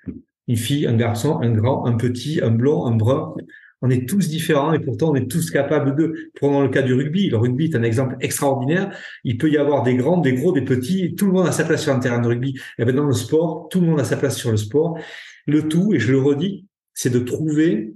Une 0.47 0.57
fille, 0.57 0.87
un 0.87 0.97
garçon, 0.97 1.41
un 1.43 1.51
grand, 1.51 1.87
un 1.87 1.97
petit, 1.97 2.41
un 2.43 2.51
blond, 2.51 2.87
un 2.87 2.95
brun. 2.95 3.35
On 3.81 3.91
est 3.91 4.09
tous 4.09 4.29
différents 4.29 4.73
et 4.73 4.79
pourtant 4.79 5.11
on 5.11 5.15
est 5.15 5.31
tous 5.31 5.51
capables 5.51 5.95
de. 5.95 6.31
Prenons 6.35 6.63
le 6.63 6.69
cas 6.69 6.83
du 6.83 6.95
rugby. 6.95 7.31
Le 7.31 7.37
rugby 7.37 7.67
est 7.67 7.77
un 7.77 7.83
exemple 7.83 8.17
extraordinaire. 8.21 8.95
Il 9.25 9.39
peut 9.39 9.51
y 9.51 9.57
avoir 9.57 9.83
des 9.83 9.95
grands, 9.95 10.19
des 10.19 10.35
gros, 10.35 10.53
des 10.53 10.63
petits. 10.63 11.15
Tout 11.15 11.27
le 11.27 11.33
monde 11.33 11.47
a 11.47 11.53
sa 11.53 11.65
place 11.65 11.83
sur 11.83 11.95
un 11.95 11.99
terrain 11.99 12.19
de 12.19 12.29
rugby. 12.29 12.59
Et 12.79 12.85
bien 12.85 12.95
dans 12.95 13.05
le 13.05 13.13
sport, 13.13 13.69
tout 13.71 13.81
le 13.81 13.87
monde 13.87 14.01
a 14.01 14.05
sa 14.05 14.17
place 14.17 14.37
sur 14.37 14.51
le 14.51 14.57
sport. 14.57 14.99
Le 15.47 15.69
tout, 15.69 15.95
et 15.95 15.99
je 15.99 16.13
le 16.13 16.19
redis, 16.19 16.68
c'est 16.99 17.11
de 17.11 17.21
trouver 17.21 17.95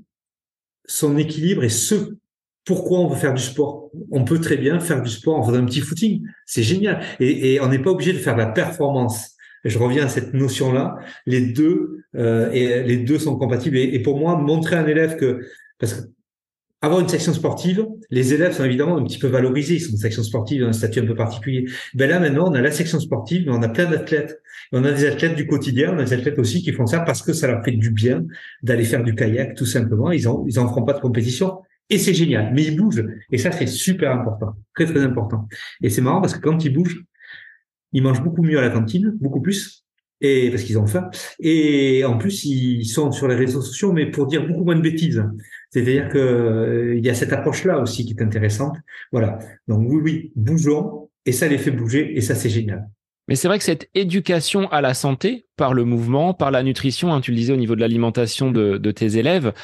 son 0.84 1.18
équilibre 1.18 1.64
et 1.64 1.68
ce 1.68 2.14
pourquoi 2.64 3.00
on 3.00 3.08
veut 3.08 3.16
faire 3.16 3.34
du 3.34 3.42
sport. 3.42 3.90
On 4.12 4.24
peut 4.24 4.40
très 4.40 4.56
bien 4.56 4.78
faire 4.78 5.02
du 5.02 5.10
sport 5.10 5.40
en 5.40 5.42
faisant 5.42 5.58
un 5.58 5.64
petit 5.64 5.80
footing. 5.80 6.24
C'est 6.46 6.62
génial. 6.62 7.02
Et, 7.18 7.58
on 7.60 7.66
n'est 7.66 7.80
pas 7.80 7.90
obligé 7.90 8.12
de 8.12 8.18
faire 8.18 8.36
la 8.36 8.46
performance. 8.46 9.32
je 9.64 9.76
reviens 9.76 10.04
à 10.04 10.08
cette 10.08 10.34
notion-là. 10.34 10.98
Les 11.26 11.40
deux, 11.40 12.04
euh, 12.14 12.52
et 12.52 12.84
les 12.84 12.98
deux 12.98 13.18
sont 13.18 13.36
compatibles. 13.36 13.76
Et, 13.76 13.98
pour 13.98 14.20
moi, 14.20 14.36
montrer 14.36 14.76
à 14.76 14.82
un 14.82 14.86
élève 14.86 15.16
que 15.16 15.40
avoir 16.82 17.00
une 17.00 17.08
section 17.08 17.32
sportive, 17.32 17.86
les 18.10 18.34
élèves 18.34 18.54
sont 18.54 18.64
évidemment 18.64 18.96
un 18.96 19.04
petit 19.04 19.18
peu 19.18 19.28
valorisés. 19.28 19.76
Ils 19.76 19.80
sont 19.80 19.92
une 19.92 19.98
section 19.98 20.24
sportive, 20.24 20.64
un 20.64 20.72
statut 20.72 20.98
un 20.98 21.06
peu 21.06 21.14
particulier. 21.14 21.66
Ben 21.94 22.10
là, 22.10 22.18
maintenant, 22.18 22.50
on 22.50 22.54
a 22.54 22.60
la 22.60 22.72
section 22.72 22.98
sportive, 22.98 23.44
mais 23.46 23.52
on 23.52 23.62
a 23.62 23.68
plein 23.68 23.88
d'athlètes. 23.88 24.42
On 24.72 24.84
a 24.84 24.90
des 24.90 25.06
athlètes 25.06 25.36
du 25.36 25.46
quotidien, 25.46 25.94
on 25.94 25.98
a 25.98 26.04
des 26.04 26.12
athlètes 26.12 26.38
aussi 26.40 26.60
qui 26.60 26.72
font 26.72 26.86
ça 26.86 27.00
parce 27.00 27.22
que 27.22 27.32
ça 27.32 27.46
leur 27.46 27.64
fait 27.64 27.72
du 27.72 27.90
bien 27.92 28.24
d'aller 28.64 28.84
faire 28.84 29.04
du 29.04 29.14
kayak, 29.14 29.54
tout 29.54 29.66
simplement. 29.66 30.10
Ils 30.10 30.26
en, 30.26 30.44
ils 30.48 30.58
en 30.58 30.68
feront 30.68 30.82
pas 30.82 30.94
de 30.94 31.00
compétition. 31.00 31.60
Et 31.88 31.98
c'est 31.98 32.14
génial. 32.14 32.52
Mais 32.52 32.64
ils 32.64 32.76
bougent. 32.76 33.06
Et 33.30 33.38
ça, 33.38 33.52
c'est 33.52 33.66
super 33.66 34.10
important. 34.10 34.56
Très, 34.74 34.86
très 34.86 35.00
important. 35.00 35.46
Et 35.82 35.90
c'est 35.90 36.00
marrant 36.00 36.20
parce 36.20 36.34
que 36.34 36.40
quand 36.40 36.64
ils 36.64 36.72
bougent, 36.72 37.04
ils 37.92 38.02
mangent 38.02 38.22
beaucoup 38.22 38.42
mieux 38.42 38.58
à 38.58 38.62
la 38.62 38.70
cantine, 38.70 39.16
beaucoup 39.20 39.40
plus 39.40 39.82
et 40.22 40.50
parce 40.50 40.62
qu'ils 40.62 40.78
ont 40.78 40.86
faim. 40.86 41.10
Et 41.40 42.04
en 42.04 42.16
plus, 42.16 42.44
ils 42.44 42.86
sont 42.86 43.10
sur 43.12 43.28
les 43.28 43.34
réseaux 43.34 43.60
sociaux, 43.60 43.92
mais 43.92 44.10
pour 44.10 44.26
dire 44.26 44.46
beaucoup 44.46 44.64
moins 44.64 44.76
de 44.76 44.80
bêtises. 44.80 45.22
C'est-à-dire 45.72 46.10
que 46.10 46.18
euh, 46.18 46.98
y 46.98 47.08
a 47.08 47.14
cette 47.14 47.32
approche-là 47.32 47.78
aussi 47.78 48.04
qui 48.04 48.12
est 48.12 48.22
intéressante. 48.22 48.76
Voilà. 49.10 49.38
Donc 49.68 49.88
oui, 49.88 50.00
oui, 50.02 50.32
bougeons, 50.36 51.08
et 51.24 51.32
ça 51.32 51.48
les 51.48 51.58
fait 51.58 51.70
bouger, 51.70 52.16
et 52.16 52.20
ça 52.20 52.34
c'est 52.34 52.50
génial. 52.50 52.88
Mais 53.28 53.36
c'est 53.36 53.48
vrai 53.48 53.58
que 53.58 53.64
cette 53.64 53.88
éducation 53.94 54.68
à 54.70 54.80
la 54.80 54.94
santé, 54.94 55.46
par 55.56 55.72
le 55.72 55.84
mouvement, 55.84 56.34
par 56.34 56.50
la 56.50 56.62
nutrition, 56.62 57.12
hein, 57.12 57.20
tu 57.20 57.30
le 57.30 57.36
disais 57.36 57.52
au 57.52 57.56
niveau 57.56 57.76
de 57.76 57.80
l'alimentation 57.80 58.50
de, 58.50 58.90
tes 58.90 59.16
élèves, 59.16 59.54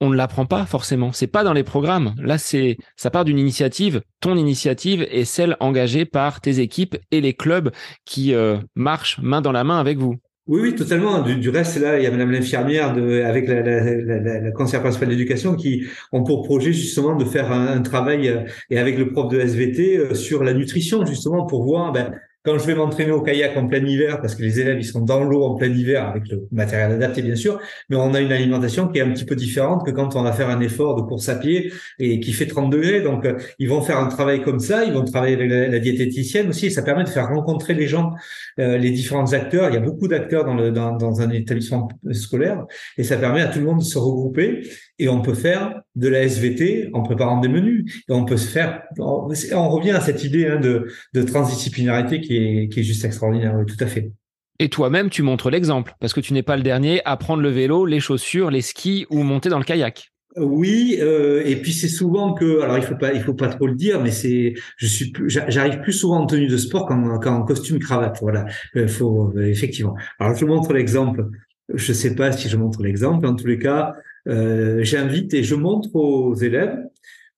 on 0.00 0.10
ne 0.10 0.16
l'apprend 0.16 0.46
pas 0.46 0.66
forcément. 0.66 1.12
C'est 1.12 1.28
pas 1.28 1.44
dans 1.44 1.52
les 1.52 1.62
programmes. 1.62 2.14
Là, 2.18 2.36
c'est 2.36 2.76
ça 2.96 3.08
part 3.10 3.24
d'une 3.24 3.38
initiative. 3.38 4.02
Ton 4.20 4.36
initiative 4.36 5.06
est 5.10 5.24
celle 5.24 5.56
engagée 5.60 6.04
par 6.04 6.40
tes 6.40 6.58
équipes 6.58 6.96
et 7.12 7.20
les 7.20 7.34
clubs 7.34 7.70
qui 8.04 8.34
euh, 8.34 8.58
marchent 8.74 9.20
main 9.22 9.40
dans 9.40 9.52
la 9.52 9.62
main 9.62 9.78
avec 9.78 9.98
vous. 9.98 10.16
Oui, 10.48 10.60
oui, 10.60 10.74
totalement. 10.74 11.22
Du, 11.22 11.50
reste, 11.50 11.78
là, 11.78 11.98
il 11.98 12.02
y 12.02 12.06
a 12.06 12.10
Madame 12.10 12.32
l'infirmière 12.32 12.90
avec 12.90 13.46
la, 13.46 13.62
la, 13.62 13.94
la, 13.94 14.40
la 14.40 14.50
conseillère 14.50 14.82
principale 14.82 15.10
d'éducation 15.10 15.54
qui 15.54 15.84
ont 16.10 16.24
pour 16.24 16.42
projet 16.42 16.72
justement 16.72 17.14
de 17.14 17.24
faire 17.24 17.52
un, 17.52 17.80
travail 17.80 18.28
euh, 18.28 18.42
et 18.68 18.78
avec 18.78 18.98
le 18.98 19.12
prof 19.12 19.30
de 19.30 19.38
SVT 19.38 19.98
euh, 19.98 20.14
sur 20.14 20.42
la 20.42 20.52
nutrition 20.52 21.06
justement 21.06 21.46
pour 21.46 21.62
voir 21.62 21.92
ben, 21.92 22.12
quand 22.44 22.58
je 22.58 22.66
vais 22.66 22.74
m'entraîner 22.74 23.12
au 23.12 23.22
kayak 23.22 23.56
en 23.56 23.68
plein 23.68 23.84
hiver, 23.84 24.20
parce 24.20 24.34
que 24.34 24.42
les 24.42 24.60
élèves 24.60 24.78
ils 24.78 24.84
sont 24.84 25.00
dans 25.00 25.22
l'eau 25.22 25.44
en 25.44 25.54
plein 25.54 25.68
hiver 25.68 26.06
avec 26.08 26.28
le 26.28 26.48
matériel 26.50 26.92
adapté 26.92 27.22
bien 27.22 27.36
sûr, 27.36 27.60
mais 27.88 27.96
on 27.96 28.14
a 28.14 28.20
une 28.20 28.32
alimentation 28.32 28.88
qui 28.88 28.98
est 28.98 29.02
un 29.02 29.10
petit 29.10 29.24
peu 29.24 29.36
différente 29.36 29.86
que 29.86 29.90
quand 29.92 30.16
on 30.16 30.22
va 30.22 30.32
faire 30.32 30.48
un 30.48 30.60
effort 30.60 30.96
de 30.96 31.02
course 31.02 31.28
à 31.28 31.36
pied 31.36 31.72
et 31.98 32.20
qui 32.20 32.32
fait 32.32 32.46
30 32.46 32.70
degrés. 32.70 33.00
Donc 33.00 33.24
euh, 33.24 33.38
ils 33.58 33.68
vont 33.68 33.80
faire 33.80 33.98
un 33.98 34.08
travail 34.08 34.42
comme 34.42 34.60
ça, 34.60 34.84
ils 34.84 34.92
vont 34.92 35.04
travailler 35.04 35.36
avec 35.36 35.50
la, 35.50 35.78
diététicienne 35.78 36.48
aussi, 36.48 36.66
et 36.66 36.70
ça 36.70 36.82
permet 36.82 37.04
de 37.04 37.08
faire 37.08 37.28
rencontrer 37.28 37.74
les 37.74 37.86
gens, 37.86 38.12
euh, 38.58 38.76
les 38.76 38.90
différents 38.90 39.32
acteurs. 39.32 39.68
Il 39.68 39.74
y 39.74 39.78
a 39.78 39.80
beaucoup 39.80 40.08
d'acteurs 40.08 40.44
dans, 40.44 40.70
dans, 40.70 40.96
dans 40.96 41.20
un 41.20 41.30
établissement 41.30 41.88
scolaire, 42.10 42.64
et 42.98 43.04
ça 43.04 43.16
permet 43.16 43.42
à 43.42 43.48
tout 43.48 43.58
le 43.58 43.66
monde 43.66 43.78
de 43.78 43.84
se 43.84 43.98
regrouper 43.98 44.62
et 45.02 45.08
on 45.08 45.20
peut 45.20 45.34
faire 45.34 45.82
de 45.96 46.06
la 46.06 46.22
SVT 46.22 46.90
en 46.92 47.02
préparant 47.02 47.40
des 47.40 47.48
menus. 47.48 48.04
Et 48.08 48.12
on 48.12 48.24
peut 48.24 48.36
se 48.36 48.48
faire, 48.48 48.82
on, 48.98 49.26
revient 49.68 49.90
à 49.90 50.00
cette 50.00 50.22
idée 50.22 50.46
hein, 50.46 50.60
de, 50.60 50.86
de 51.12 51.22
transdisciplinarité 51.22 52.20
qui 52.20 52.36
est, 52.36 52.68
qui 52.68 52.80
est 52.80 52.84
juste 52.84 53.04
extraordinaire, 53.04 53.56
oui, 53.58 53.66
tout 53.66 53.82
à 53.82 53.86
fait. 53.86 54.12
Et 54.60 54.68
toi-même, 54.68 55.10
tu 55.10 55.22
montres 55.22 55.50
l'exemple, 55.50 55.96
parce 55.98 56.12
que 56.12 56.20
tu 56.20 56.34
n'es 56.34 56.44
pas 56.44 56.56
le 56.56 56.62
dernier 56.62 57.02
à 57.04 57.16
prendre 57.16 57.42
le 57.42 57.48
vélo, 57.48 57.84
les 57.84 57.98
chaussures, 57.98 58.52
les 58.52 58.60
skis 58.60 59.06
ou 59.10 59.24
monter 59.24 59.48
dans 59.48 59.58
le 59.58 59.64
kayak. 59.64 60.12
Oui, 60.36 60.98
euh, 61.00 61.42
et 61.44 61.56
puis 61.56 61.72
c'est 61.72 61.88
souvent 61.88 62.32
que, 62.32 62.60
alors 62.60 62.78
il 62.78 62.84
faut 62.84 62.94
pas, 62.94 63.12
il 63.12 63.20
faut 63.22 63.34
pas 63.34 63.48
trop 63.48 63.66
le 63.66 63.74
dire, 63.74 64.00
mais 64.00 64.12
c'est, 64.12 64.54
je 64.76 64.86
suis, 64.86 65.12
j'arrive 65.26 65.80
plus 65.80 65.92
souvent 65.92 66.20
en 66.20 66.26
tenue 66.26 66.46
de 66.46 66.56
sport 66.56 66.86
qu'en, 66.86 67.42
costume 67.42 67.80
cravate. 67.80 68.18
Voilà, 68.22 68.44
il 68.76 68.86
faut 68.86 69.36
effectivement. 69.36 69.96
Alors 70.20 70.36
je 70.36 70.44
montre 70.44 70.72
l'exemple. 70.72 71.26
Je 71.74 71.92
sais 71.92 72.14
pas 72.14 72.30
si 72.30 72.48
je 72.48 72.56
montre 72.56 72.82
l'exemple. 72.82 73.26
En 73.26 73.34
tous 73.34 73.46
les 73.48 73.58
cas, 73.58 73.92
euh, 74.28 74.82
j'invite 74.84 75.34
et 75.34 75.42
je 75.42 75.54
montre 75.54 75.94
aux 75.94 76.34
élèves 76.34 76.78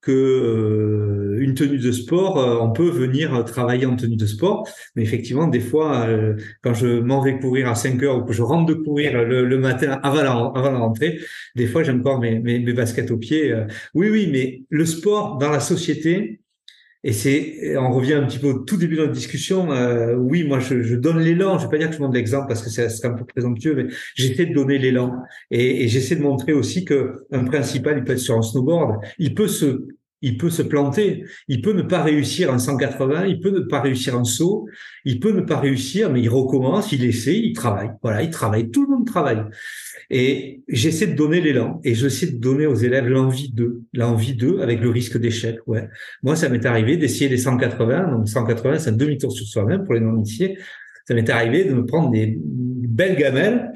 que 0.00 0.12
euh, 0.12 1.40
une 1.40 1.54
tenue 1.54 1.78
de 1.78 1.90
sport, 1.90 2.38
euh, 2.38 2.58
on 2.60 2.72
peut 2.72 2.90
venir 2.90 3.42
travailler 3.46 3.86
en 3.86 3.96
tenue 3.96 4.16
de 4.16 4.26
sport, 4.26 4.68
mais 4.94 5.02
effectivement, 5.02 5.46
des 5.46 5.60
fois, 5.60 6.06
quand 6.62 6.74
je 6.74 7.00
m'en 7.00 7.22
vais 7.22 7.38
courir 7.38 7.70
à 7.70 7.74
5 7.74 8.02
heures 8.02 8.18
ou 8.18 8.24
que 8.24 8.34
je 8.34 8.42
rentre 8.42 8.66
de 8.66 8.74
courir 8.74 9.24
le, 9.24 9.58
matin 9.58 9.98
avant 10.02 10.22
la, 10.22 10.32
avant 10.32 10.70
la 10.70 10.78
rentrée, 10.78 11.20
des 11.56 11.66
fois, 11.66 11.82
j'ai 11.82 11.92
encore 11.92 12.20
mes, 12.20 12.38
mes, 12.38 12.58
mes 12.58 12.72
baskets 12.74 13.10
aux 13.10 13.16
pieds. 13.16 13.54
oui, 13.94 14.10
oui, 14.10 14.28
mais 14.30 14.62
le 14.68 14.84
sport 14.84 15.38
dans 15.38 15.50
la 15.50 15.60
société, 15.60 16.40
et 17.06 17.12
c'est, 17.12 17.76
on 17.76 17.92
revient 17.92 18.14
un 18.14 18.26
petit 18.26 18.38
peu 18.38 18.48
au 18.48 18.58
tout 18.60 18.78
début 18.78 18.96
de 18.96 19.02
notre 19.02 19.12
discussion. 19.12 19.70
Euh, 19.72 20.14
oui, 20.14 20.42
moi, 20.44 20.58
je, 20.58 20.82
je 20.82 20.94
donne 20.96 21.20
l'élan. 21.20 21.58
Je 21.58 21.64
vais 21.64 21.70
pas 21.70 21.76
dire 21.76 21.90
que 21.90 21.96
je 21.96 22.00
montre 22.00 22.14
l'exemple 22.14 22.46
parce 22.48 22.62
que 22.62 22.70
c'est 22.70 23.04
un 23.04 23.12
peu 23.12 23.26
présomptueux, 23.26 23.74
mais 23.74 23.86
j'essaie 24.14 24.46
de 24.46 24.54
donner 24.54 24.78
l'élan 24.78 25.12
et, 25.50 25.84
et 25.84 25.88
j'essaie 25.88 26.16
de 26.16 26.22
montrer 26.22 26.54
aussi 26.54 26.86
que 26.86 27.26
un 27.30 27.44
principal, 27.44 27.98
il 27.98 28.04
peut 28.04 28.12
être 28.12 28.18
sur 28.18 28.38
un 28.38 28.42
snowboard, 28.42 29.04
il 29.18 29.34
peut 29.34 29.48
se 29.48 29.86
il 30.24 30.38
peut 30.38 30.48
se 30.48 30.62
planter, 30.62 31.26
il 31.48 31.60
peut 31.60 31.74
ne 31.74 31.82
pas 31.82 32.02
réussir 32.02 32.50
un 32.50 32.58
180, 32.58 33.26
il 33.26 33.40
peut 33.40 33.50
ne 33.50 33.60
pas 33.60 33.82
réussir 33.82 34.16
un 34.16 34.24
saut, 34.24 34.66
il 35.04 35.20
peut 35.20 35.32
ne 35.32 35.42
pas 35.42 35.60
réussir, 35.60 36.10
mais 36.10 36.22
il 36.22 36.30
recommence, 36.30 36.92
il 36.92 37.04
essaie, 37.04 37.38
il 37.38 37.52
travaille. 37.52 37.90
Voilà, 38.02 38.22
il 38.22 38.30
travaille. 38.30 38.70
Tout 38.70 38.86
le 38.86 38.96
monde 38.96 39.06
travaille. 39.06 39.44
Et 40.10 40.62
j'essaie 40.68 41.06
de 41.06 41.14
donner 41.14 41.40
l'élan 41.40 41.80
et 41.84 41.94
j'essaie 41.94 42.26
de 42.26 42.38
donner 42.38 42.66
aux 42.66 42.74
élèves 42.74 43.08
l'envie 43.08 43.50
d'eux, 43.52 43.82
l'envie 43.92 44.34
d'eux 44.34 44.60
avec 44.60 44.80
le 44.80 44.90
risque 44.90 45.18
d'échec. 45.18 45.58
Ouais. 45.66 45.88
Moi, 46.22 46.36
ça 46.36 46.48
m'est 46.48 46.64
arrivé 46.66 46.96
d'essayer 46.96 47.28
les 47.28 47.38
180. 47.38 48.10
Donc 48.10 48.28
180, 48.28 48.78
c'est 48.78 48.90
un 48.90 48.92
demi-tour 48.92 49.32
sur 49.32 49.46
soi-même 49.46 49.84
pour 49.84 49.94
les 49.94 50.00
non-initiés. 50.00 50.58
Ça 51.06 51.14
m'est 51.14 51.28
arrivé 51.28 51.64
de 51.64 51.74
me 51.74 51.84
prendre 51.84 52.10
des 52.10 52.38
belles 52.40 53.16
gamelles 53.16 53.72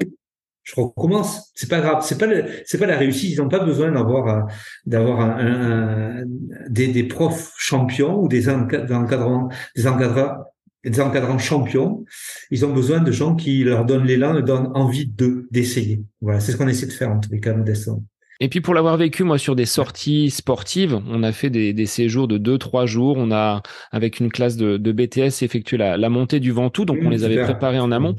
je 0.69 0.79
recommence. 0.79 1.51
C'est 1.55 1.69
pas 1.69 1.79
grave. 1.79 2.03
C'est 2.03 2.17
pas 2.17 2.27
c'est 2.65 2.77
pas 2.77 2.85
la 2.85 2.97
réussite. 2.97 3.31
Ils 3.31 3.37
n'ont 3.37 3.49
pas 3.49 3.63
besoin 3.63 3.91
d'avoir 3.91 4.27
euh, 4.27 4.41
d'avoir 4.85 5.21
un, 5.21 6.23
des, 6.69 6.87
des, 6.87 7.03
profs 7.03 7.53
champions 7.57 8.21
ou 8.21 8.27
des 8.27 8.49
encadrants 8.49 9.49
des 9.75 9.87
encadrants 9.87 10.37
des 10.83 11.01
encadrants 11.01 11.37
champions. 11.37 12.05
Ils 12.51 12.65
ont 12.65 12.73
besoin 12.73 12.99
de 12.99 13.11
gens 13.11 13.35
qui 13.35 13.63
leur 13.63 13.85
donnent 13.85 14.05
l'élan 14.05 14.37
et 14.37 14.43
donnent 14.43 14.71
envie 14.75 15.07
de 15.07 15.47
d'essayer. 15.51 16.01
Voilà, 16.21 16.39
c'est 16.39 16.51
ce 16.51 16.57
qu'on 16.57 16.67
essaie 16.67 16.87
de 16.87 16.91
faire 16.91 17.11
en 17.11 17.19
tous 17.19 17.31
les 17.31 17.39
cas, 17.39 17.53
modestement. 17.53 18.03
Et 18.41 18.47
puis 18.47 18.61
pour 18.61 18.73
l'avoir 18.73 18.95
vécu, 18.95 19.25
moi, 19.25 19.37
sur 19.37 19.55
des 19.55 19.65
sorties 19.65 20.29
sportives, 20.29 21.01
on 21.07 21.23
a 21.23 21.33
fait 21.33 21.49
des, 21.49 21.73
des 21.73 21.85
séjours 21.85 22.27
de 22.27 22.37
2-3 22.37 22.85
jours. 22.85 23.17
On 23.17 23.31
a, 23.31 23.61
avec 23.91 24.21
une 24.21 24.31
classe 24.31 24.55
de, 24.55 24.77
de 24.77 24.91
BTS, 24.93 25.43
effectué 25.43 25.75
la, 25.75 25.97
la 25.97 26.09
montée 26.09 26.39
du 26.39 26.51
Ventoux. 26.51 26.85
Donc, 26.85 26.99
on 27.03 27.09
les 27.09 27.25
avait 27.25 27.43
préparés 27.43 27.79
en 27.79 27.91
amont. 27.91 28.15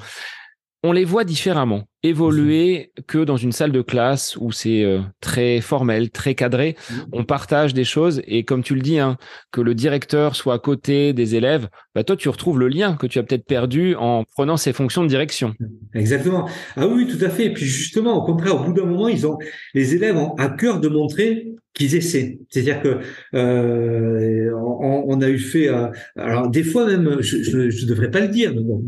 On 0.82 0.92
les 0.92 1.04
voit 1.04 1.24
différemment 1.24 1.84
évoluer 2.02 2.92
que 3.06 3.18
dans 3.18 3.36
une 3.36 3.52
salle 3.52 3.72
de 3.72 3.82
classe 3.82 4.36
où 4.40 4.52
c'est 4.52 4.84
euh, 4.84 5.00
très 5.20 5.60
formel, 5.60 6.10
très 6.10 6.34
cadré. 6.34 6.76
Mmh. 6.90 6.94
On 7.12 7.24
partage 7.24 7.74
des 7.74 7.84
choses 7.84 8.22
et 8.26 8.44
comme 8.44 8.62
tu 8.62 8.74
le 8.74 8.80
dis, 8.80 8.98
hein, 8.98 9.16
que 9.52 9.60
le 9.60 9.74
directeur 9.74 10.34
soit 10.34 10.54
à 10.54 10.58
côté 10.58 11.12
des 11.12 11.34
élèves, 11.34 11.68
bah 11.94 12.04
toi 12.04 12.16
tu 12.16 12.28
retrouves 12.28 12.58
le 12.58 12.68
lien 12.68 12.96
que 12.96 13.06
tu 13.06 13.18
as 13.18 13.22
peut-être 13.22 13.44
perdu 13.44 13.94
en 13.96 14.24
prenant 14.24 14.56
ces 14.56 14.72
fonctions 14.72 15.02
de 15.02 15.08
direction. 15.08 15.54
Exactement. 15.94 16.48
Ah 16.76 16.86
oui, 16.86 17.06
tout 17.06 17.22
à 17.24 17.28
fait. 17.28 17.46
Et 17.46 17.52
puis 17.52 17.66
justement, 17.66 18.16
au 18.16 18.24
contraire, 18.24 18.60
au 18.60 18.64
bout 18.64 18.72
d'un 18.72 18.86
moment, 18.86 19.08
ils 19.08 19.26
ont 19.26 19.38
les 19.74 19.94
élèves 19.94 20.16
ont 20.16 20.34
à 20.36 20.48
cœur 20.48 20.80
de 20.80 20.88
montrer 20.88 21.48
qu'ils 21.74 21.94
essaient. 21.94 22.38
C'est-à-dire 22.48 22.82
que 22.82 22.98
euh, 23.34 24.50
on, 24.54 25.04
on, 25.06 25.20
a 25.20 25.28
eu 25.28 25.38
fait. 25.38 25.68
Euh, 25.68 25.86
alors 26.16 26.50
des 26.50 26.64
fois 26.64 26.86
même, 26.86 27.18
je, 27.20 27.36
ne 27.56 27.88
devrais 27.88 28.10
pas 28.10 28.20
le 28.20 28.28
dire, 28.28 28.52
mais 28.54 28.62
bon, 28.62 28.82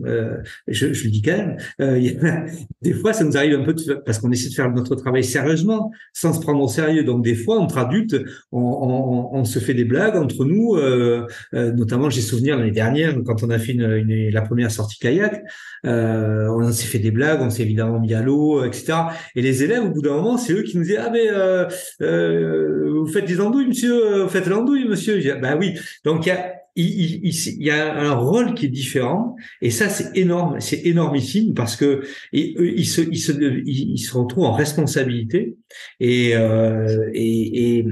je, 0.69 0.93
je, 0.93 1.05
le 1.05 1.11
dis 1.11 1.23
quand 1.23 1.37
même. 1.37 1.57
Il 1.79 2.05
y 2.05 2.17
a, 2.17 2.45
des 2.83 2.93
fois, 2.93 3.02
ça 3.13 3.25
nous 3.25 3.37
arrive 3.37 3.59
un 3.59 3.65
peu 3.65 3.75
parce 4.05 4.19
qu'on 4.19 4.31
essaie 4.31 4.49
de 4.49 4.55
faire 4.55 4.71
notre 4.71 4.95
travail 4.95 5.25
sérieusement, 5.25 5.91
sans 6.13 6.33
se 6.33 6.41
prendre 6.41 6.61
au 6.61 6.69
sérieux. 6.69 7.05
Donc 7.05 7.25
des 7.25 7.35
fois, 7.35 7.59
entre 7.59 7.79
adultes, 7.79 8.17
on, 8.53 8.61
on, 8.61 9.37
on 9.37 9.45
se 9.45 9.59
fait 9.59 9.75
des 9.75 9.85
blagues 9.85 10.17
entre 10.17 10.45
nous. 10.45 10.77
Euh, 10.77 11.27
euh, 11.55 11.73
notamment, 11.73 12.11
j'ai 12.11 12.21
souvenir 12.21 12.57
l'année 12.57 12.71
dernière 12.71 13.17
quand 13.25 13.43
on 13.43 13.51
a 13.51 13.59
fait 13.59 13.75
la 13.75 14.43
première 14.43 14.71
sortie 14.71 14.99
kayak, 14.99 15.45
euh, 15.87 16.49
on 16.49 16.71
s'est 16.73 16.87
fait 16.87 16.99
des 16.99 17.11
blagues, 17.11 17.41
on 17.43 17.51
s'est 17.51 17.63
évidemment 17.63 18.01
mis 18.01 18.15
à 18.15 18.23
l'eau, 18.23 18.65
etc. 18.65 18.93
Et 19.35 19.43
les 19.43 19.63
élèves, 19.63 19.85
au 19.85 19.91
bout 19.91 20.03
d'un 20.03 20.15
moment, 20.15 20.37
c'est 20.39 20.53
eux 20.53 20.63
qui 20.63 20.77
nous 20.77 20.85
disent 20.85 21.01
ah 21.01 21.11
mais 21.11 21.29
euh, 21.29 21.67
euh, 22.03 22.91
vous 22.91 23.07
faites 23.07 23.25
des 23.25 23.41
andouilles, 23.41 23.67
monsieur, 23.67 24.23
vous 24.23 24.29
faites 24.29 24.47
l'andouille, 24.47 24.87
monsieur. 24.89 25.21
Bah 25.41 25.57
oui. 25.59 25.75
Donc 26.05 26.27
il 26.27 26.29
y 26.29 26.33
a 26.33 26.62
il, 26.77 27.63
y 27.63 27.71
a 27.71 27.95
un 27.99 28.15
rôle 28.15 28.55
qui 28.55 28.67
est 28.67 28.71
différent 28.71 29.37
et 29.61 29.71
ça 29.71 29.89
c'est 29.89 30.17
énorme, 30.17 30.61
c'est 30.61 30.87
énormissime 30.87 31.55
parce 31.55 31.77
que 31.77 32.03
il, 32.33 32.87
se, 32.87 33.03
il, 33.03 33.19
se, 33.19 33.33
se 33.33 34.17
retrouve 34.17 34.45
en 34.45 34.53
responsabilité 34.53 35.57
et, 36.01 36.35
euh, 36.35 37.11
et, 37.13 37.79
et 37.79 37.87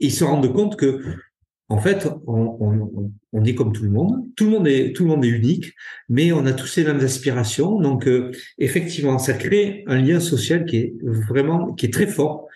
ils 0.00 0.12
se 0.12 0.24
rendent 0.24 0.52
compte 0.52 0.76
que 0.76 1.02
en 1.68 1.78
fait 1.78 2.08
on, 2.26 2.56
on, 2.60 3.12
on, 3.32 3.44
est 3.44 3.54
comme 3.54 3.72
tout 3.72 3.84
le 3.84 3.90
monde, 3.90 4.24
tout 4.36 4.44
le 4.44 4.50
monde 4.50 4.68
est 4.68 4.94
tout 4.94 5.04
le 5.04 5.10
monde 5.10 5.24
est 5.24 5.28
unique, 5.28 5.74
mais 6.08 6.32
on 6.32 6.46
a 6.46 6.52
tous 6.52 6.76
les 6.76 6.84
mêmes 6.84 7.00
aspirations. 7.00 7.78
Donc 7.78 8.06
euh, 8.06 8.30
effectivement 8.58 9.18
ça 9.18 9.34
crée 9.34 9.84
un 9.86 10.00
lien 10.00 10.20
social 10.20 10.64
qui 10.64 10.76
est 10.78 10.94
vraiment 11.02 11.74
qui 11.74 11.86
est 11.86 11.92
très 11.92 12.06
fort. 12.06 12.48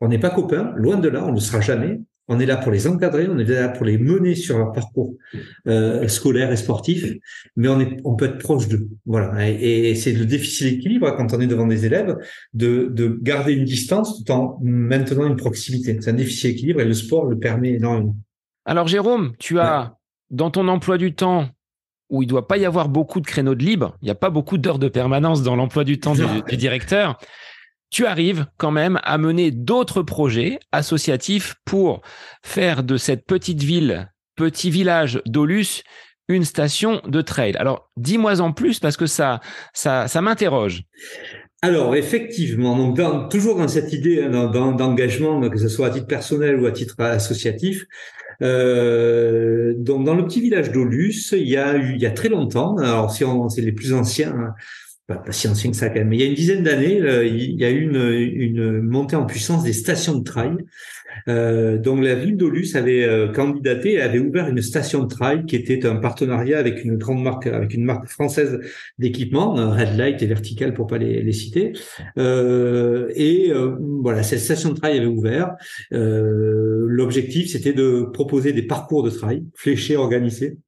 On 0.00 0.06
n'est 0.08 0.20
pas 0.20 0.30
copains, 0.30 0.72
loin 0.76 0.96
de 0.96 1.08
là, 1.08 1.26
on 1.26 1.32
ne 1.32 1.40
sera 1.40 1.60
jamais, 1.60 1.98
on 2.28 2.38
est 2.38 2.46
là 2.46 2.56
pour 2.58 2.70
les 2.70 2.86
encadrer, 2.86 3.26
on 3.28 3.38
est 3.38 3.44
là 3.44 3.68
pour 3.68 3.86
les 3.86 3.96
mener 3.96 4.34
sur 4.34 4.58
leur 4.58 4.72
parcours 4.72 5.14
euh, 5.66 6.06
scolaire 6.08 6.52
et 6.52 6.56
sportif, 6.56 7.04
mais 7.56 7.68
on, 7.68 7.80
est, 7.80 7.96
on 8.04 8.16
peut 8.16 8.26
être 8.26 8.38
proche 8.38 8.68
d'eux. 8.68 8.88
Voilà. 9.06 9.48
Et, 9.48 9.94
c'est 9.94 10.12
le 10.12 10.26
difficile 10.26 10.74
équilibre 10.74 11.10
quand 11.16 11.32
on 11.32 11.40
est 11.40 11.46
devant 11.46 11.66
des 11.66 11.86
élèves 11.86 12.16
de, 12.52 12.90
de 12.92 13.18
garder 13.22 13.54
une 13.54 13.64
distance 13.64 14.22
tout 14.22 14.30
en 14.30 14.58
maintenant 14.62 15.26
une 15.26 15.36
proximité. 15.36 15.98
C'est 16.00 16.10
un 16.10 16.14
difficile 16.14 16.50
équilibre 16.50 16.80
et 16.80 16.84
le 16.84 16.94
sport 16.94 17.24
le 17.24 17.38
permet 17.38 17.72
énormément. 17.74 18.14
Alors 18.66 18.86
Jérôme, 18.86 19.32
tu 19.38 19.58
as 19.58 19.96
dans 20.30 20.50
ton 20.50 20.68
emploi 20.68 20.98
du 20.98 21.14
temps 21.14 21.48
où 22.10 22.22
il 22.22 22.26
doit 22.26 22.46
pas 22.46 22.58
y 22.58 22.66
avoir 22.66 22.88
beaucoup 22.88 23.20
de 23.20 23.26
créneaux 23.26 23.54
de 23.54 23.64
libre, 23.64 23.96
il 24.02 24.06
n'y 24.06 24.10
a 24.10 24.14
pas 24.14 24.30
beaucoup 24.30 24.58
d'heures 24.58 24.78
de 24.78 24.88
permanence 24.88 25.42
dans 25.42 25.56
l'emploi 25.56 25.84
du 25.84 25.98
temps 25.98 26.14
du, 26.14 26.24
du 26.48 26.56
directeur 26.56 27.18
tu 27.90 28.06
arrives 28.06 28.46
quand 28.56 28.70
même 28.70 29.00
à 29.02 29.18
mener 29.18 29.50
d'autres 29.50 30.02
projets 30.02 30.58
associatifs 30.72 31.56
pour 31.64 32.02
faire 32.42 32.82
de 32.82 32.96
cette 32.96 33.24
petite 33.26 33.62
ville, 33.62 34.12
petit 34.36 34.70
village 34.70 35.20
d'Olus, 35.26 35.82
une 36.28 36.44
station 36.44 37.00
de 37.06 37.22
trail. 37.22 37.56
Alors, 37.56 37.90
dis-moi 37.96 38.40
en 38.40 38.52
plus 38.52 38.80
parce 38.80 38.96
que 38.96 39.06
ça, 39.06 39.40
ça, 39.72 40.08
ça 40.08 40.20
m'interroge. 40.20 40.82
Alors, 41.62 41.96
effectivement, 41.96 42.76
donc 42.76 43.30
toujours 43.30 43.56
dans 43.56 43.66
cette 43.66 43.92
idée 43.92 44.22
hein, 44.22 44.46
d'engagement, 44.46 45.40
que 45.48 45.58
ce 45.58 45.68
soit 45.68 45.88
à 45.88 45.90
titre 45.90 46.06
personnel 46.06 46.60
ou 46.60 46.66
à 46.66 46.72
titre 46.72 46.94
associatif, 47.00 47.84
euh, 48.42 49.74
dans 49.76 50.14
le 50.14 50.24
petit 50.24 50.40
village 50.40 50.70
d'Olus, 50.70 51.32
il 51.32 51.48
y 51.48 51.56
a 51.56 51.76
eu, 51.76 51.94
il 51.94 52.00
y 52.00 52.06
a 52.06 52.12
très 52.12 52.28
longtemps, 52.28 52.76
alors 52.76 53.10
si 53.10 53.24
on, 53.24 53.48
c'est 53.48 53.62
les 53.62 53.72
plus 53.72 53.92
anciens, 53.92 54.32
hein, 54.32 54.54
pas, 55.08 55.22
ancien 55.26 55.70
que 55.70 55.76
ça 55.76 55.88
quand 55.88 56.00
même, 56.00 56.12
il 56.12 56.20
y 56.20 56.22
a 56.22 56.26
une 56.26 56.34
dizaine 56.34 56.62
d'années, 56.62 57.00
euh, 57.00 57.26
il 57.26 57.58
y 57.58 57.64
a 57.64 57.70
eu 57.70 57.82
une, 57.82 58.82
montée 58.82 59.16
en 59.16 59.24
puissance 59.24 59.64
des 59.64 59.72
stations 59.72 60.18
de 60.18 60.22
trail. 60.22 60.56
Euh, 61.26 61.78
donc 61.78 62.02
la 62.02 62.14
ville 62.14 62.36
d'Olus 62.36 62.76
avait 62.76 63.04
euh, 63.04 63.28
candidaté, 63.28 64.00
avait 64.00 64.18
ouvert 64.18 64.48
une 64.48 64.60
station 64.60 65.02
de 65.02 65.08
trail 65.08 65.46
qui 65.46 65.56
était 65.56 65.86
un 65.86 65.96
partenariat 65.96 66.58
avec 66.58 66.84
une 66.84 66.96
grande 66.96 67.22
marque, 67.22 67.46
avec 67.46 67.74
une 67.74 67.84
marque 67.84 68.06
française 68.06 68.60
d'équipement, 68.98 69.54
Red 69.54 69.96
Light 69.96 70.22
et 70.22 70.26
Vertical 70.26 70.74
pour 70.74 70.86
pas 70.86 70.98
les, 70.98 71.22
les 71.22 71.32
citer. 71.32 71.72
Euh, 72.18 73.10
et 73.14 73.50
euh, 73.50 73.76
voilà, 74.02 74.22
cette 74.22 74.40
station 74.40 74.70
de 74.70 74.78
trail 74.78 74.98
avait 74.98 75.06
ouvert. 75.06 75.56
L'objectif, 75.90 77.50
c'était 77.50 77.72
de 77.72 78.02
proposer 78.12 78.52
des 78.52 78.62
parcours 78.62 79.02
de 79.02 79.10
trail 79.10 79.42
fléchés, 79.54 79.96
organisés 79.96 80.58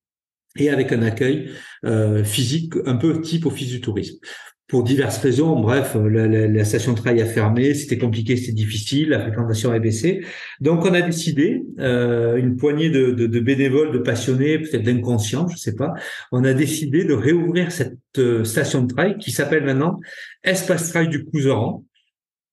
et 0.56 0.70
avec 0.70 0.92
un 0.92 1.02
accueil 1.02 1.50
euh, 1.84 2.24
physique 2.24 2.74
un 2.86 2.96
peu 2.96 3.20
type 3.20 3.46
office 3.46 3.68
du 3.68 3.80
tourisme. 3.80 4.18
Pour 4.66 4.84
diverses 4.84 5.18
raisons, 5.18 5.58
bref, 5.58 5.96
la, 5.96 6.28
la, 6.28 6.46
la 6.46 6.64
station 6.64 6.92
de 6.92 6.98
trail 6.98 7.20
a 7.20 7.26
fermé, 7.26 7.74
c'était 7.74 7.98
compliqué, 7.98 8.36
c'était 8.36 8.52
difficile, 8.52 9.08
la 9.08 9.18
fréquentation 9.18 9.72
a 9.72 9.78
baissé. 9.80 10.24
Donc 10.60 10.84
on 10.84 10.94
a 10.94 11.02
décidé, 11.02 11.64
euh, 11.80 12.36
une 12.36 12.56
poignée 12.56 12.88
de, 12.88 13.10
de, 13.10 13.26
de, 13.26 13.40
bénévoles, 13.40 13.90
de 13.90 13.98
passionnés, 13.98 14.60
peut-être 14.60 14.84
d'inconscients, 14.84 15.48
je 15.48 15.56
sais 15.56 15.74
pas, 15.74 15.92
on 16.30 16.44
a 16.44 16.54
décidé 16.54 17.04
de 17.04 17.14
réouvrir 17.14 17.72
cette 17.72 17.98
euh, 18.18 18.44
station 18.44 18.82
de 18.82 18.94
trail 18.94 19.16
qui 19.18 19.32
s'appelle 19.32 19.64
maintenant 19.64 19.98
Espace 20.44 20.90
Trail 20.90 21.08
du 21.08 21.24
Couseran 21.24 21.84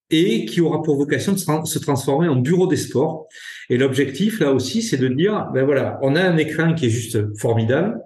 et 0.09 0.45
qui 0.45 0.61
aura 0.61 0.81
pour 0.81 0.97
vocation 0.97 1.33
de 1.33 1.37
se 1.37 1.79
transformer 1.79 2.27
en 2.27 2.35
bureau 2.35 2.67
des 2.67 2.77
sports. 2.77 3.27
Et 3.69 3.77
l'objectif, 3.77 4.39
là 4.39 4.53
aussi, 4.53 4.81
c'est 4.81 4.97
de 4.97 5.07
dire, 5.07 5.47
ben 5.53 5.65
voilà, 5.65 5.99
on 6.01 6.15
a 6.15 6.21
un 6.21 6.37
écran 6.37 6.73
qui 6.73 6.85
est 6.85 6.89
juste 6.89 7.37
formidable, 7.37 7.99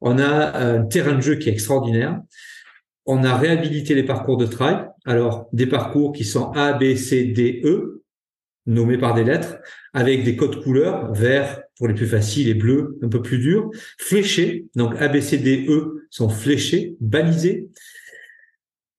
on 0.00 0.18
a 0.18 0.56
un 0.58 0.84
terrain 0.84 1.14
de 1.14 1.20
jeu 1.20 1.34
qui 1.36 1.48
est 1.48 1.52
extraordinaire, 1.52 2.20
on 3.06 3.24
a 3.24 3.36
réhabilité 3.36 3.94
les 3.94 4.04
parcours 4.04 4.36
de 4.36 4.46
trail, 4.46 4.86
alors 5.04 5.48
des 5.52 5.66
parcours 5.66 6.12
qui 6.12 6.24
sont 6.24 6.52
A, 6.52 6.74
B, 6.74 6.94
C, 6.94 7.24
D, 7.24 7.62
E, 7.64 8.02
nommés 8.66 8.98
par 8.98 9.14
des 9.14 9.24
lettres, 9.24 9.58
avec 9.94 10.24
des 10.24 10.36
codes 10.36 10.62
couleurs, 10.62 11.12
vert 11.12 11.62
pour 11.76 11.88
les 11.88 11.94
plus 11.94 12.06
faciles 12.06 12.48
et 12.48 12.54
bleu 12.54 12.98
un 13.02 13.08
peu 13.08 13.22
plus 13.22 13.38
durs, 13.38 13.70
fléchés, 13.98 14.66
donc 14.76 14.94
A, 15.00 15.08
B, 15.08 15.20
C, 15.20 15.38
D, 15.38 15.66
E 15.68 16.06
sont 16.10 16.28
fléchés, 16.28 16.96
balisés, 17.00 17.68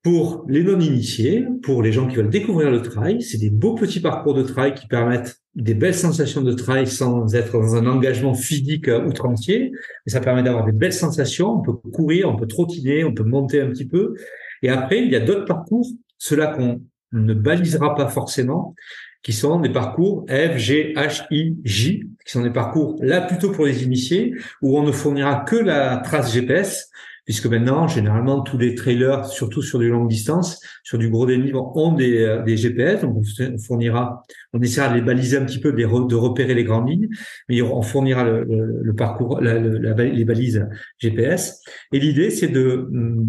pour 0.01 0.45
les 0.47 0.63
non-initiés, 0.63 1.45
pour 1.61 1.83
les 1.83 1.91
gens 1.91 2.07
qui 2.07 2.15
veulent 2.15 2.29
découvrir 2.29 2.71
le 2.71 2.81
trail, 2.81 3.21
c'est 3.21 3.37
des 3.37 3.49
beaux 3.49 3.75
petits 3.75 3.99
parcours 3.99 4.33
de 4.33 4.43
trail 4.43 4.73
qui 4.73 4.87
permettent 4.87 5.39
des 5.55 5.73
belles 5.73 5.95
sensations 5.95 6.41
de 6.41 6.53
trail 6.53 6.87
sans 6.87 7.35
être 7.35 7.53
dans 7.53 7.75
un 7.75 7.85
engagement 7.85 8.33
physique 8.33 8.87
outrancier. 8.87 9.71
Mais 10.05 10.11
ça 10.11 10.21
permet 10.21 10.43
d'avoir 10.43 10.65
des 10.65 10.71
belles 10.71 10.93
sensations. 10.93 11.51
On 11.51 11.61
peut 11.61 11.73
courir, 11.73 12.29
on 12.29 12.37
peut 12.37 12.47
trottiner, 12.47 13.03
on 13.03 13.13
peut 13.13 13.23
monter 13.23 13.59
un 13.59 13.67
petit 13.67 13.87
peu. 13.87 14.13
Et 14.61 14.69
après, 14.69 15.03
il 15.03 15.11
y 15.11 15.15
a 15.17 15.19
d'autres 15.19 15.45
parcours, 15.45 15.85
ceux-là 16.17 16.47
qu'on 16.47 16.81
ne 17.11 17.33
balisera 17.33 17.95
pas 17.95 18.07
forcément, 18.07 18.75
qui 19.21 19.33
sont 19.33 19.59
des 19.59 19.69
parcours 19.69 20.25
F, 20.29 20.57
G, 20.57 20.93
H, 20.95 21.25
I, 21.29 21.57
J, 21.65 22.03
qui 22.25 22.31
sont 22.31 22.41
des 22.41 22.51
parcours 22.51 22.97
là 23.01 23.19
plutôt 23.21 23.51
pour 23.51 23.65
les 23.65 23.83
initiés, 23.83 24.33
où 24.61 24.77
on 24.77 24.83
ne 24.83 24.91
fournira 24.93 25.41
que 25.41 25.57
la 25.57 25.97
trace 25.97 26.33
GPS, 26.33 26.89
puisque 27.30 27.45
maintenant, 27.45 27.88
généralement, 27.88 28.41
tous 28.41 28.57
les 28.57 28.73
trailers, 28.73 29.23
surtout 29.27 29.61
sur 29.61 29.77
des 29.77 29.88
longues 29.88 30.09
distances, 30.09 30.59
sur 30.82 30.97
du 30.97 31.11
gros 31.11 31.27
dénivelé, 31.27 31.53
ont 31.53 31.93
des, 31.93 32.23
euh, 32.23 32.41
des, 32.41 32.57
GPS. 32.57 33.01
Donc, 33.01 33.17
on 33.17 33.57
fournira, 33.59 34.23
on 34.51 34.59
essaiera 34.59 34.89
de 34.89 34.95
les 34.95 35.03
baliser 35.03 35.38
un 35.38 35.45
petit 35.45 35.59
peu, 35.59 35.71
de, 35.71 36.15
repérer 36.15 36.55
les 36.55 36.63
grandes 36.63 36.89
lignes, 36.89 37.07
mais 37.47 37.61
on 37.61 37.84
fournira 37.84 38.23
le, 38.23 38.47
le, 38.82 38.95
parcours, 38.95 39.39
la, 39.41 39.59
les 39.59 40.25
balises 40.25 40.67
GPS. 40.97 41.61
Et 41.93 41.99
l'idée, 41.99 42.32
c'est 42.32 42.47
de 42.47 42.88
hum, 42.91 43.27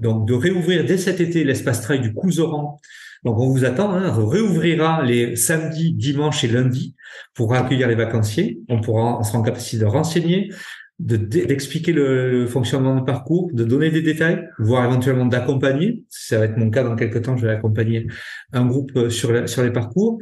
donc 0.00 0.26
de 0.26 0.32
réouvrir 0.32 0.86
dès 0.86 0.96
cet 0.96 1.20
été 1.20 1.44
l'espace 1.44 1.82
trail 1.82 2.00
du 2.00 2.14
Couseran. 2.14 2.80
Donc, 3.24 3.38
on 3.38 3.50
vous 3.50 3.66
attend. 3.66 3.90
Hein, 3.90 4.10
on 4.18 4.26
réouvrira 4.26 5.02
les 5.02 5.36
samedis, 5.36 5.92
dimanches 5.92 6.44
et 6.44 6.48
lundis 6.48 6.94
pour 7.34 7.52
accueillir 7.52 7.88
les 7.88 7.94
vacanciers. 7.94 8.60
On 8.70 8.80
pourra, 8.80 9.18
on 9.18 9.22
sera 9.22 9.38
en 9.38 9.42
capacité 9.42 9.78
de 9.82 9.84
renseigner, 9.84 10.50
d'expliquer 10.98 11.92
le, 11.92 12.46
fonctionnement 12.46 12.94
du 12.96 13.04
parcours, 13.04 13.50
de 13.52 13.64
donner 13.64 13.90
des 13.90 14.02
détails, 14.02 14.48
voire 14.58 14.84
éventuellement 14.84 15.26
d'accompagner. 15.26 16.04
Ça 16.08 16.38
va 16.38 16.44
être 16.44 16.56
mon 16.56 16.70
cas 16.70 16.84
dans 16.84 16.96
quelques 16.96 17.22
temps. 17.22 17.36
Je 17.36 17.46
vais 17.46 17.52
accompagner 17.52 18.06
un 18.52 18.64
groupe 18.66 18.92
euh, 18.96 19.10
sur, 19.10 19.48
sur 19.48 19.62
les 19.62 19.72
parcours. 19.72 20.18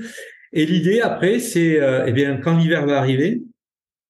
Et 0.53 0.67
l'idée 0.67 1.01
après, 1.01 1.39
c'est 1.39 1.81
euh, 1.81 2.05
eh 2.07 2.13
bien 2.13 2.37
quand 2.37 2.57
l'hiver 2.57 2.87
va 2.87 2.99
arriver, 2.99 3.43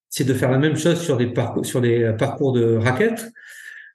c'est 0.09 0.25
de 0.25 0.35
faire 0.35 0.51
la 0.51 0.59
même 0.59 0.77
chose 0.77 1.01
sur 1.01 1.17
des 1.17 1.29
parcours, 1.29 1.65
sur 1.65 1.81
des 1.81 2.15
parcours 2.19 2.53
de 2.53 2.77
raquettes, 2.77 3.31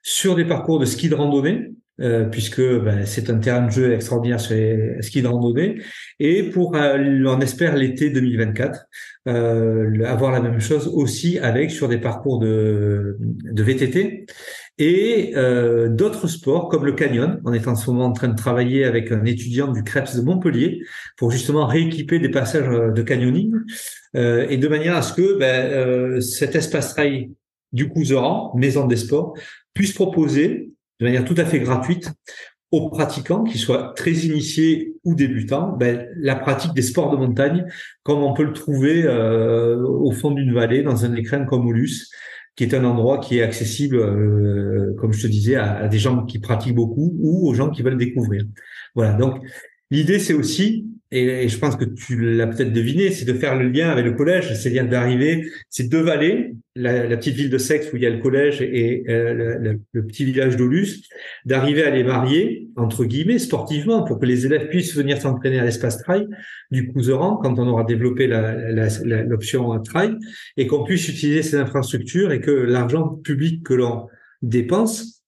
sur 0.02 0.34
des 0.34 0.44
parcours 0.44 0.78
de 0.78 0.84
ski 0.84 1.08
de 1.08 1.14
randonnée, 1.14 1.70
euh, 2.00 2.24
puisque 2.24 2.60
ben, 2.60 3.04
c'est 3.04 3.28
un 3.30 3.38
terrain 3.38 3.66
de 3.66 3.70
jeu 3.70 3.92
extraordinaire 3.92 4.40
sur 4.40 4.54
les 4.54 4.96
skis 5.00 5.22
de 5.22 5.26
randonnée. 5.26 5.82
Et 6.20 6.44
pour, 6.44 6.76
euh, 6.76 7.24
on 7.26 7.40
espère 7.40 7.76
l'été 7.76 8.10
2024, 8.10 8.86
euh, 9.26 10.04
avoir 10.04 10.30
la 10.30 10.40
même 10.40 10.60
chose 10.60 10.88
aussi 10.94 11.38
avec 11.38 11.70
sur 11.70 11.88
des 11.88 11.98
parcours 11.98 12.38
de, 12.38 13.16
de 13.20 13.62
VTT 13.62 14.26
et 14.78 15.32
euh, 15.36 15.88
d'autres 15.88 16.28
sports 16.28 16.68
comme 16.68 16.86
le 16.86 16.92
canyon. 16.92 17.40
On 17.44 17.52
est 17.52 17.66
en 17.66 17.74
ce 17.74 17.90
moment 17.90 18.06
en 18.06 18.12
train 18.12 18.28
de 18.28 18.36
travailler 18.36 18.84
avec 18.84 19.10
un 19.10 19.24
étudiant 19.24 19.72
du 19.72 19.82
CREPS 19.82 20.16
de 20.16 20.22
Montpellier 20.22 20.82
pour 21.16 21.32
justement 21.32 21.66
rééquiper 21.66 22.20
des 22.20 22.30
passages 22.30 22.68
de 22.68 23.02
canyoning 23.02 23.52
et 24.14 24.56
de 24.56 24.68
manière 24.68 24.96
à 24.96 25.02
ce 25.02 25.12
que 25.12 25.38
ben, 25.38 26.20
cet 26.20 26.54
espace 26.54 26.94
trail 26.94 27.32
du 27.72 27.88
Couseran, 27.88 28.54
maison 28.56 28.86
des 28.86 28.96
sports, 28.96 29.34
puisse 29.74 29.92
proposer 29.92 30.72
de 31.00 31.04
manière 31.04 31.24
tout 31.24 31.34
à 31.36 31.44
fait 31.44 31.60
gratuite 31.60 32.10
aux 32.70 32.90
pratiquants, 32.90 33.44
qu'ils 33.44 33.60
soient 33.60 33.94
très 33.96 34.12
initiés 34.12 34.94
ou 35.04 35.14
débutants, 35.14 35.74
ben, 35.78 36.06
la 36.16 36.36
pratique 36.36 36.74
des 36.74 36.82
sports 36.82 37.10
de 37.10 37.16
montagne, 37.16 37.64
comme 38.02 38.22
on 38.22 38.34
peut 38.34 38.44
le 38.44 38.52
trouver 38.52 39.04
euh, 39.04 39.82
au 39.82 40.12
fond 40.12 40.30
d'une 40.32 40.52
vallée, 40.52 40.82
dans 40.82 41.04
un 41.04 41.14
écrin 41.14 41.44
comme 41.44 41.66
Oulus, 41.66 42.10
qui 42.56 42.64
est 42.64 42.74
un 42.74 42.84
endroit 42.84 43.18
qui 43.18 43.38
est 43.38 43.42
accessible, 43.42 43.96
euh, 43.96 44.94
comme 44.98 45.12
je 45.12 45.22
te 45.22 45.26
disais, 45.28 45.56
à, 45.56 45.88
des 45.88 45.98
gens 45.98 46.26
qui 46.26 46.40
pratiquent 46.40 46.74
beaucoup 46.74 47.16
ou 47.20 47.48
aux 47.48 47.54
gens 47.54 47.70
qui 47.70 47.82
veulent 47.82 47.96
découvrir. 47.96 48.44
Voilà, 48.94 49.14
donc 49.14 49.38
l'idée, 49.90 50.18
c'est 50.18 50.34
aussi 50.34 50.88
et, 51.10 51.48
je 51.48 51.58
pense 51.58 51.76
que 51.76 51.84
tu 51.84 52.36
l'as 52.36 52.46
peut-être 52.46 52.72
deviné, 52.72 53.10
c'est 53.10 53.24
de 53.24 53.32
faire 53.32 53.56
le 53.56 53.68
lien 53.68 53.88
avec 53.88 54.04
le 54.04 54.12
collège, 54.12 54.52
c'est-à-dire 54.54 54.86
d'arriver, 54.86 55.48
c'est 55.70 55.88
deux 55.88 56.02
vallées, 56.02 56.54
la, 56.78 57.06
la, 57.06 57.16
petite 57.16 57.34
ville 57.34 57.50
de 57.50 57.58
Sex 57.58 57.92
où 57.92 57.96
il 57.96 58.02
y 58.02 58.06
a 58.06 58.10
le 58.10 58.18
collège 58.18 58.62
et 58.62 59.04
euh, 59.08 59.78
le, 59.92 60.06
petit 60.06 60.24
village 60.24 60.56
d'Olus, 60.56 61.02
d'arriver 61.44 61.82
à 61.82 61.90
les 61.90 62.04
marier, 62.04 62.68
entre 62.76 63.04
guillemets, 63.04 63.38
sportivement, 63.38 64.04
pour 64.04 64.18
que 64.18 64.26
les 64.26 64.46
élèves 64.46 64.68
puissent 64.68 64.94
venir 64.94 65.20
s'entraîner 65.20 65.58
à 65.58 65.64
l'espace 65.64 65.98
trail 65.98 66.26
du 66.70 66.88
Couseran 66.88 67.36
quand 67.36 67.58
on 67.58 67.66
aura 67.66 67.84
développé 67.84 68.26
l'option 68.26 69.78
trail, 69.80 70.16
et 70.56 70.66
qu'on 70.66 70.84
puisse 70.84 71.08
utiliser 71.08 71.42
ces 71.42 71.56
infrastructures 71.56 72.32
et 72.32 72.40
que 72.40 72.50
l'argent 72.50 73.08
public 73.08 73.64
que 73.64 73.74
l'on 73.74 74.06
dépense 74.42 75.22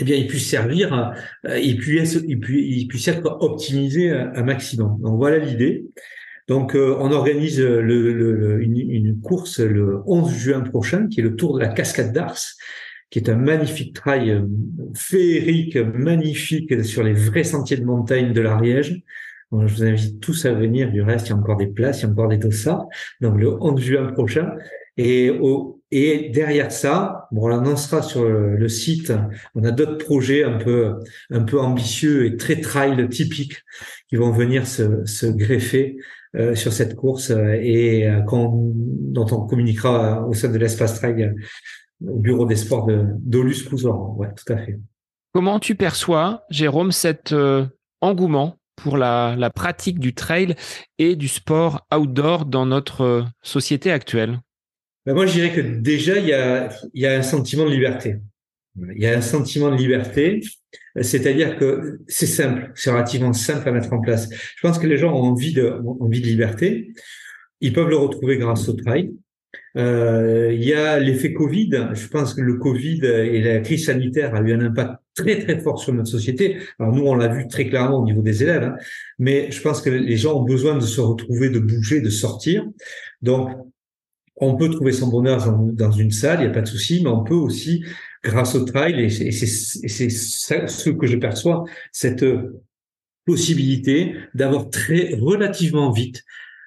eh 0.00 0.04
bien, 0.04 0.16
il 0.16 0.26
puisse 0.26 0.48
servir, 0.48 1.12
il, 1.44 1.76
puisse, 1.76 2.18
il, 2.26 2.40
puisse, 2.40 2.64
il 2.66 2.86
puisse 2.88 3.08
être 3.08 3.36
optimisé 3.40 4.10
un 4.10 4.42
maximum. 4.42 4.98
Donc 5.02 5.18
voilà 5.18 5.36
l'idée. 5.38 5.84
Donc 6.48 6.74
euh, 6.74 6.96
on 6.98 7.12
organise 7.12 7.60
le, 7.60 8.12
le, 8.12 8.62
une, 8.62 9.20
course 9.20 9.60
le 9.60 10.00
11 10.06 10.32
juin 10.32 10.60
prochain, 10.60 11.06
qui 11.06 11.20
est 11.20 11.22
le 11.22 11.36
Tour 11.36 11.54
de 11.54 11.60
la 11.60 11.68
Cascade 11.68 12.12
d'Ars, 12.12 12.38
qui 13.10 13.18
est 13.18 13.28
un 13.28 13.36
magnifique 13.36 13.94
trail 13.94 14.30
euh, 14.30 14.42
féerique, 14.94 15.76
magnifique 15.76 16.84
sur 16.84 17.02
les 17.02 17.12
vrais 17.12 17.44
sentiers 17.44 17.76
de 17.76 17.84
montagne 17.84 18.32
de 18.32 18.40
l'Ariège. 18.40 19.02
je 19.52 19.56
vous 19.56 19.84
invite 19.84 20.20
tous 20.20 20.44
à 20.46 20.52
venir. 20.52 20.90
Du 20.90 21.02
reste, 21.02 21.28
il 21.28 21.30
y 21.30 21.32
a 21.32 21.36
encore 21.36 21.56
des 21.56 21.68
places, 21.68 22.00
il 22.00 22.04
y 22.04 22.06
a 22.06 22.10
encore 22.10 22.28
des 22.28 22.38
dossards. 22.38 22.86
Donc 23.20 23.38
le 23.38 23.52
11 23.62 23.80
juin 23.80 24.12
prochain. 24.12 24.52
Et 24.98 25.30
derrière 26.34 26.70
ça, 26.70 27.28
bon, 27.32 27.44
on 27.44 27.48
l'annoncera 27.48 28.02
sur 28.02 28.28
le, 28.28 28.68
site. 28.68 29.12
On 29.54 29.64
a 29.64 29.70
d'autres 29.70 29.96
projets 30.04 30.44
un 30.44 30.58
peu, 30.58 30.98
ambitieux 31.58 32.26
et 32.26 32.36
très 32.36 32.60
trail 32.60 33.08
typiques 33.08 33.62
qui 34.08 34.16
vont 34.16 34.32
venir 34.32 34.66
se 34.66 35.26
greffer 35.26 35.96
euh, 36.34 36.54
sur 36.54 36.72
cette 36.72 36.96
course 36.96 37.30
euh, 37.30 37.58
et 37.60 38.08
euh, 38.08 38.20
dont 38.26 39.26
on 39.30 39.46
communiquera 39.46 40.26
au 40.26 40.32
sein 40.32 40.48
de 40.48 40.56
l'espace 40.56 40.94
trail 40.94 41.34
au 42.06 42.18
bureau 42.18 42.46
des 42.46 42.56
sports 42.56 42.86
de 42.86 43.04
d'Olus 43.18 43.62
Cousoran. 43.68 44.16
Ouais, 44.16 44.28
tout 44.34 44.50
à 44.50 44.56
fait. 44.56 44.78
Comment 45.34 45.58
tu 45.58 45.74
perçois, 45.74 46.44
Jérôme, 46.48 46.90
cet 46.90 47.34
engouement 48.00 48.56
pour 48.76 48.96
la, 48.96 49.36
la 49.38 49.50
pratique 49.50 49.98
du 49.98 50.14
trail 50.14 50.54
et 50.98 51.16
du 51.16 51.28
sport 51.28 51.86
outdoor 51.94 52.46
dans 52.46 52.66
notre 52.66 53.26
société 53.42 53.92
actuelle? 53.92 54.40
Ben 55.04 55.14
moi, 55.14 55.26
je 55.26 55.32
dirais 55.32 55.52
que 55.52 55.60
déjà, 55.60 56.16
il 56.18 56.26
y 56.26 56.32
a, 56.32 56.70
il 56.94 57.02
y 57.02 57.06
a 57.06 57.14
un 57.16 57.22
sentiment 57.22 57.64
de 57.64 57.70
liberté. 57.70 58.16
Il 58.76 59.02
y 59.02 59.06
a 59.06 59.16
un 59.16 59.22
sentiment 59.22 59.70
de 59.70 59.76
liberté, 59.76 60.40
c'est-à-dire 61.00 61.56
que 61.56 62.00
c'est 62.06 62.26
simple, 62.26 62.70
c'est 62.74 62.90
relativement 62.90 63.32
simple 63.32 63.68
à 63.68 63.72
mettre 63.72 63.92
en 63.92 64.00
place. 64.00 64.28
Je 64.30 64.66
pense 64.66 64.78
que 64.78 64.86
les 64.86 64.98
gens 64.98 65.12
ont 65.12 65.22
envie 65.22 65.52
de, 65.52 65.80
ont 65.84 65.96
envie 66.00 66.20
de 66.20 66.26
liberté. 66.26 66.92
Ils 67.60 67.72
peuvent 67.72 67.88
le 67.88 67.96
retrouver 67.96 68.36
grâce 68.36 68.68
au 68.68 68.74
trail. 68.74 69.12
Euh, 69.76 70.50
il 70.52 70.64
y 70.64 70.74
a 70.74 70.98
l'effet 70.98 71.32
Covid. 71.32 71.88
Je 71.94 72.08
pense 72.08 72.34
que 72.34 72.40
le 72.40 72.56
Covid 72.56 73.04
et 73.04 73.40
la 73.40 73.60
crise 73.60 73.86
sanitaire 73.86 74.34
a 74.34 74.40
eu 74.40 74.52
un 74.52 74.60
impact 74.60 74.94
très 75.14 75.38
très 75.38 75.58
fort 75.60 75.78
sur 75.78 75.92
notre 75.92 76.10
société. 76.10 76.58
Alors 76.78 76.92
nous, 76.92 77.04
on 77.04 77.14
l'a 77.14 77.28
vu 77.28 77.46
très 77.48 77.66
clairement 77.68 78.00
au 78.00 78.04
niveau 78.04 78.22
des 78.22 78.42
élèves, 78.42 78.64
hein. 78.64 78.76
mais 79.18 79.50
je 79.50 79.60
pense 79.60 79.80
que 79.80 79.90
les 79.90 80.16
gens 80.16 80.40
ont 80.40 80.44
besoin 80.44 80.74
de 80.74 80.80
se 80.80 81.00
retrouver, 81.00 81.50
de 81.50 81.58
bouger, 81.58 82.00
de 82.00 82.10
sortir. 82.10 82.66
Donc 83.20 83.50
on 84.36 84.56
peut 84.56 84.70
trouver 84.70 84.92
son 84.92 85.08
bonheur 85.08 85.56
dans, 85.58 85.92
une 85.92 86.10
salle, 86.10 86.40
il 86.40 86.44
n'y 86.44 86.50
a 86.50 86.54
pas 86.54 86.62
de 86.62 86.68
souci, 86.68 87.00
mais 87.02 87.10
on 87.10 87.22
peut 87.22 87.34
aussi, 87.34 87.84
grâce 88.22 88.54
au 88.54 88.64
trail, 88.64 89.00
et 89.00 89.10
c'est 89.10 90.10
ce 90.10 90.90
que 90.90 91.06
je 91.06 91.16
perçois, 91.16 91.64
cette 91.90 92.24
possibilité 93.24 94.14
d'avoir 94.34 94.70
très 94.70 95.14
relativement 95.14 95.90
vite 95.90 96.24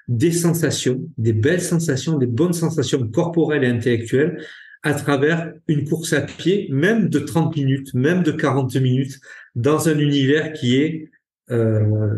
des 0.07 0.31
sensations, 0.31 1.01
des 1.17 1.33
belles 1.33 1.61
sensations, 1.61 2.17
des 2.17 2.27
bonnes 2.27 2.53
sensations 2.53 3.07
corporelles 3.07 3.63
et 3.63 3.67
intellectuelles 3.67 4.37
à 4.83 4.93
travers 4.93 5.51
une 5.67 5.87
course 5.87 6.13
à 6.13 6.21
pied, 6.21 6.67
même 6.71 7.09
de 7.09 7.19
30 7.19 7.55
minutes, 7.55 7.93
même 7.95 8.21
de 8.21 8.31
40 8.31 8.75
minutes, 8.75 9.19
dans 9.55 9.89
un 9.89 9.97
univers 9.97 10.53
qui 10.53 10.75
est 10.77 11.09
euh, 11.51 12.15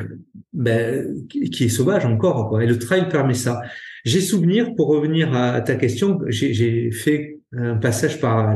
ben, 0.54 1.26
qui 1.30 1.66
est 1.66 1.70
sauvage 1.70 2.06
encore. 2.06 2.62
Et 2.62 2.68
le 2.68 2.80
trail 2.80 3.10
permet 3.10 3.34
ça. 3.34 3.62
J'ai 4.08 4.22
souvenir, 4.22 4.74
pour 4.74 4.88
revenir 4.88 5.36
à 5.36 5.60
ta 5.60 5.76
question, 5.76 6.22
j'ai 6.30 6.91
fait 6.91 7.39
un 7.51 7.76
passage 7.76 8.22
par 8.22 8.55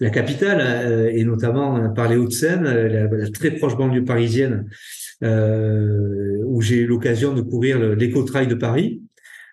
la, 0.00 0.10
capitale 0.10 0.58
euh, 0.60 1.10
et 1.10 1.24
notamment 1.24 1.90
par 1.94 2.10
les 2.10 2.16
Hauts-de-Seine, 2.16 2.64
la, 2.64 3.30
très 3.30 3.52
proche 3.52 3.74
banlieue 3.74 4.04
parisienne, 4.04 4.66
euh, 5.22 6.42
où 6.44 6.60
j'ai 6.60 6.80
eu 6.80 6.86
l'occasion 6.86 7.32
de 7.32 7.40
courir 7.40 7.78
l'éco-trail 7.96 8.48
de 8.48 8.54
Paris. 8.54 9.00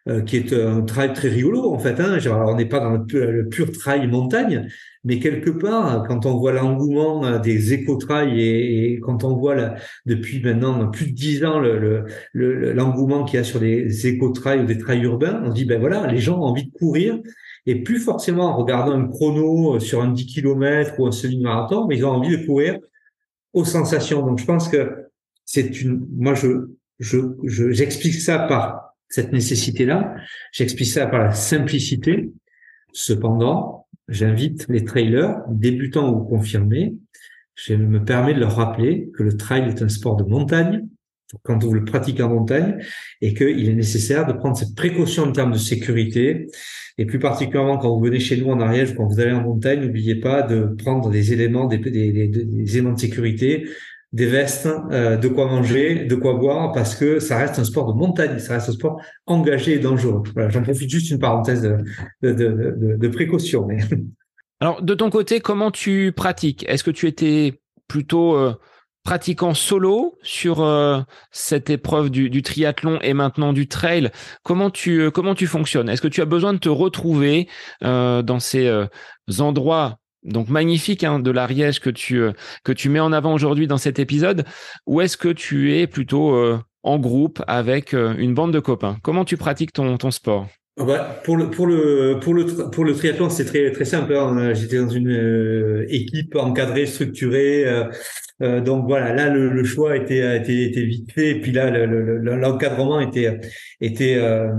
Euh, 0.09 0.19
qui 0.19 0.35
est 0.35 0.51
un 0.51 0.81
trail 0.81 1.13
très 1.13 1.29
rigolo 1.29 1.71
en 1.73 1.79
fait. 1.79 1.97
Hein. 2.01 2.19
Genre, 2.19 2.49
on 2.49 2.57
n'est 2.57 2.67
pas 2.67 2.81
dans 2.81 3.05
le, 3.09 3.47
pur 3.47 3.71
trail 3.71 4.05
montagne, 4.07 4.67
mais 5.03 5.19
quelque 5.19 5.49
part, 5.49 6.05
quand 6.07 6.25
on 6.25 6.37
voit 6.37 6.53
l'engouement 6.53 7.39
des 7.39 7.73
éco-trails 7.73 8.39
et, 8.41 8.99
quand 9.01 9.23
on 9.23 9.35
voit 9.35 9.55
là, 9.55 9.75
depuis 10.05 10.41
maintenant 10.41 10.89
plus 10.89 11.07
de 11.07 11.15
dix 11.15 11.43
ans 11.43 11.59
l'engouement 11.59 12.05
le, 12.33 13.23
le, 13.23 13.25
qu'il 13.25 13.37
y 13.37 13.41
a 13.41 13.43
sur 13.43 13.59
des 13.59 14.07
éco-trails 14.07 14.61
ou 14.61 14.65
des 14.65 14.77
trails 14.77 15.03
urbains, 15.03 15.41
on 15.43 15.49
se 15.49 15.55
dit 15.55 15.65
ben 15.65 15.79
voilà, 15.79 16.07
les 16.07 16.19
gens 16.19 16.39
ont 16.39 16.45
envie 16.45 16.65
de 16.65 16.71
courir 16.71 17.19
et 17.65 17.83
plus 17.83 17.99
forcément 17.99 18.45
en 18.45 18.57
regardant 18.57 18.93
un 18.93 19.07
chrono 19.07 19.79
sur 19.79 20.01
un 20.01 20.11
10 20.11 20.25
km 20.25 20.99
ou 20.99 21.07
un 21.07 21.11
semi-marathon, 21.11 21.87
mais 21.87 21.97
ils 21.97 22.05
ont 22.05 22.11
envie 22.11 22.37
de 22.37 22.45
courir 22.45 22.77
aux 23.53 23.65
sensations. 23.65 24.25
Donc 24.25 24.39
je 24.39 24.45
pense 24.45 24.69
que 24.69 25.05
c'est 25.45 25.81
une, 25.81 26.07
moi 26.15 26.33
je 26.33 26.69
je 26.99 27.19
j'explique 27.71 28.15
ça 28.15 28.39
par 28.39 28.95
cette 29.09 29.31
nécessité-là. 29.31 30.15
J'explique 30.51 30.87
ça 30.87 31.07
par 31.07 31.19
la 31.19 31.33
simplicité. 31.33 32.31
Cependant, 32.93 33.82
j'invite 34.07 34.65
les 34.69 34.83
trailers, 34.83 35.41
débutants 35.49 36.09
ou 36.11 36.23
confirmés, 36.23 36.95
je 37.55 37.75
me 37.75 38.03
permets 38.03 38.33
de 38.33 38.39
leur 38.39 38.55
rappeler 38.55 39.11
que 39.15 39.23
le 39.23 39.37
trail 39.37 39.69
est 39.69 39.81
un 39.81 39.89
sport 39.89 40.15
de 40.15 40.23
montagne, 40.23 40.87
quand 41.41 41.63
on 41.63 41.73
le 41.73 41.83
pratique 41.83 42.19
en 42.21 42.29
montagne 42.29 42.77
et 43.21 43.33
qu'il 43.33 43.67
est 43.67 43.73
nécessaire 43.73 44.25
de 44.25 44.33
prendre 44.33 44.55
cette 44.55 44.75
précaution 44.75 45.23
en 45.23 45.31
termes 45.31 45.53
de 45.53 45.57
sécurité. 45.57 46.47
Et 46.99 47.05
plus 47.05 47.19
particulièrement 47.19 47.77
quand 47.77 47.89
vous 47.95 48.03
venez 48.03 48.19
chez 48.19 48.37
nous 48.37 48.49
en 48.51 48.59
Ariège 48.59 48.95
quand 48.95 49.07
vous 49.07 49.19
allez 49.19 49.31
en 49.31 49.41
montagne, 49.41 49.81
n'oubliez 49.81 50.15
pas 50.15 50.43
de 50.43 50.75
prendre 50.77 51.09
des 51.09 51.33
éléments, 51.33 51.65
des, 51.65 51.77
éléments 51.77 52.93
de 52.93 52.99
sécurité, 52.99 53.67
des 54.13 54.27
vestes, 54.27 54.69
euh, 54.91 55.17
de 55.17 55.27
quoi 55.27 55.47
manger, 55.47 56.05
de 56.05 56.15
quoi 56.15 56.35
boire, 56.35 56.71
parce 56.71 56.95
que 56.95 57.19
ça 57.19 57.37
reste 57.37 57.59
un 57.59 57.63
sport 57.63 57.91
de 57.91 57.97
montagne, 57.97 58.39
ça 58.39 58.53
reste 58.53 58.69
un 58.69 58.73
sport 58.73 59.01
engagé 59.25 59.73
et 59.73 59.79
dangereux. 59.79 60.23
Voilà, 60.33 60.49
j'en 60.49 60.61
profite 60.61 60.89
juste 60.89 61.09
une 61.09 61.19
parenthèse 61.19 61.63
de, 61.63 61.77
de, 62.21 62.31
de, 62.31 62.95
de 62.97 63.07
précaution. 63.07 63.67
Alors, 64.59 64.81
de 64.81 64.93
ton 64.93 65.09
côté, 65.09 65.41
comment 65.41 65.71
tu 65.71 66.13
pratiques? 66.15 66.63
Est-ce 66.69 66.83
que 66.83 66.91
tu 66.91 67.07
étais 67.07 67.59
plutôt 67.87 68.35
euh, 68.37 68.53
pratiquant 69.03 69.53
solo 69.53 70.17
sur 70.23 70.61
euh, 70.61 71.01
cette 71.31 71.69
épreuve 71.69 72.09
du, 72.09 72.41
triathlon 72.41 72.99
et 73.01 73.13
maintenant 73.13 73.53
du 73.53 73.67
trail, 73.67 74.11
comment 74.43 74.69
tu 74.69 75.01
euh, 75.01 75.11
comment 75.11 75.35
tu 75.35 75.45
fonctionnes? 75.45 75.89
Est-ce 75.89 76.01
que 76.01 76.07
tu 76.07 76.21
as 76.21 76.25
besoin 76.25 76.53
de 76.53 76.59
te 76.59 76.69
retrouver 76.69 77.49
euh, 77.83 78.21
dans 78.21 78.39
ces 78.39 78.69
endroits 79.39 79.99
donc 80.23 80.49
magnifiques 80.49 81.03
hein, 81.03 81.19
de 81.19 81.31
l'Ariège 81.31 81.79
que 81.79 81.89
tu 81.89 82.23
que 82.63 82.71
tu 82.71 82.89
mets 82.89 82.99
en 82.99 83.11
avant 83.13 83.33
aujourd'hui 83.33 83.67
dans 83.67 83.77
cet 83.77 83.99
épisode, 83.99 84.45
ou 84.85 85.01
est-ce 85.01 85.17
que 85.17 85.29
tu 85.29 85.73
es 85.75 85.87
plutôt 85.87 86.35
en 86.83 86.99
groupe 86.99 87.43
avec 87.47 87.93
une 87.93 88.33
bande 88.33 88.53
de 88.53 88.59
copains? 88.59 88.97
Comment 89.03 89.25
tu 89.25 89.37
pratiques 89.37 89.73
ton 89.73 89.97
ton 89.97 90.11
sport? 90.11 90.47
Ah 90.79 90.85
bah, 90.85 91.21
pour 91.23 91.37
le 91.37 91.51
pour 91.51 91.67
le 91.67 92.19
pour 92.19 92.33
le 92.33 92.45
pour 92.71 92.83
le 92.83 92.95
triathlon 92.95 93.29
c'est 93.29 93.45
très 93.45 93.71
très 93.71 93.85
simple 93.85 94.15
hein. 94.15 94.53
j'étais 94.55 94.77
dans 94.77 94.89
une 94.89 95.85
équipe 95.87 96.35
encadrée 96.35 96.87
structurée 96.87 97.65
euh, 98.41 98.61
donc 98.61 98.87
voilà, 98.87 99.13
là 99.13 99.29
le, 99.29 99.49
le, 99.49 99.63
choix 99.63 99.95
était, 99.95 100.37
était, 100.37 100.63
était 100.63 100.83
vite 100.83 101.11
fait, 101.11 101.31
et 101.31 101.41
puis 101.41 101.51
là 101.51 101.69
l'encadrement 101.69 102.99
le, 102.99 103.07
était 103.07 103.39
était 103.79 104.17
euh, 104.17 104.51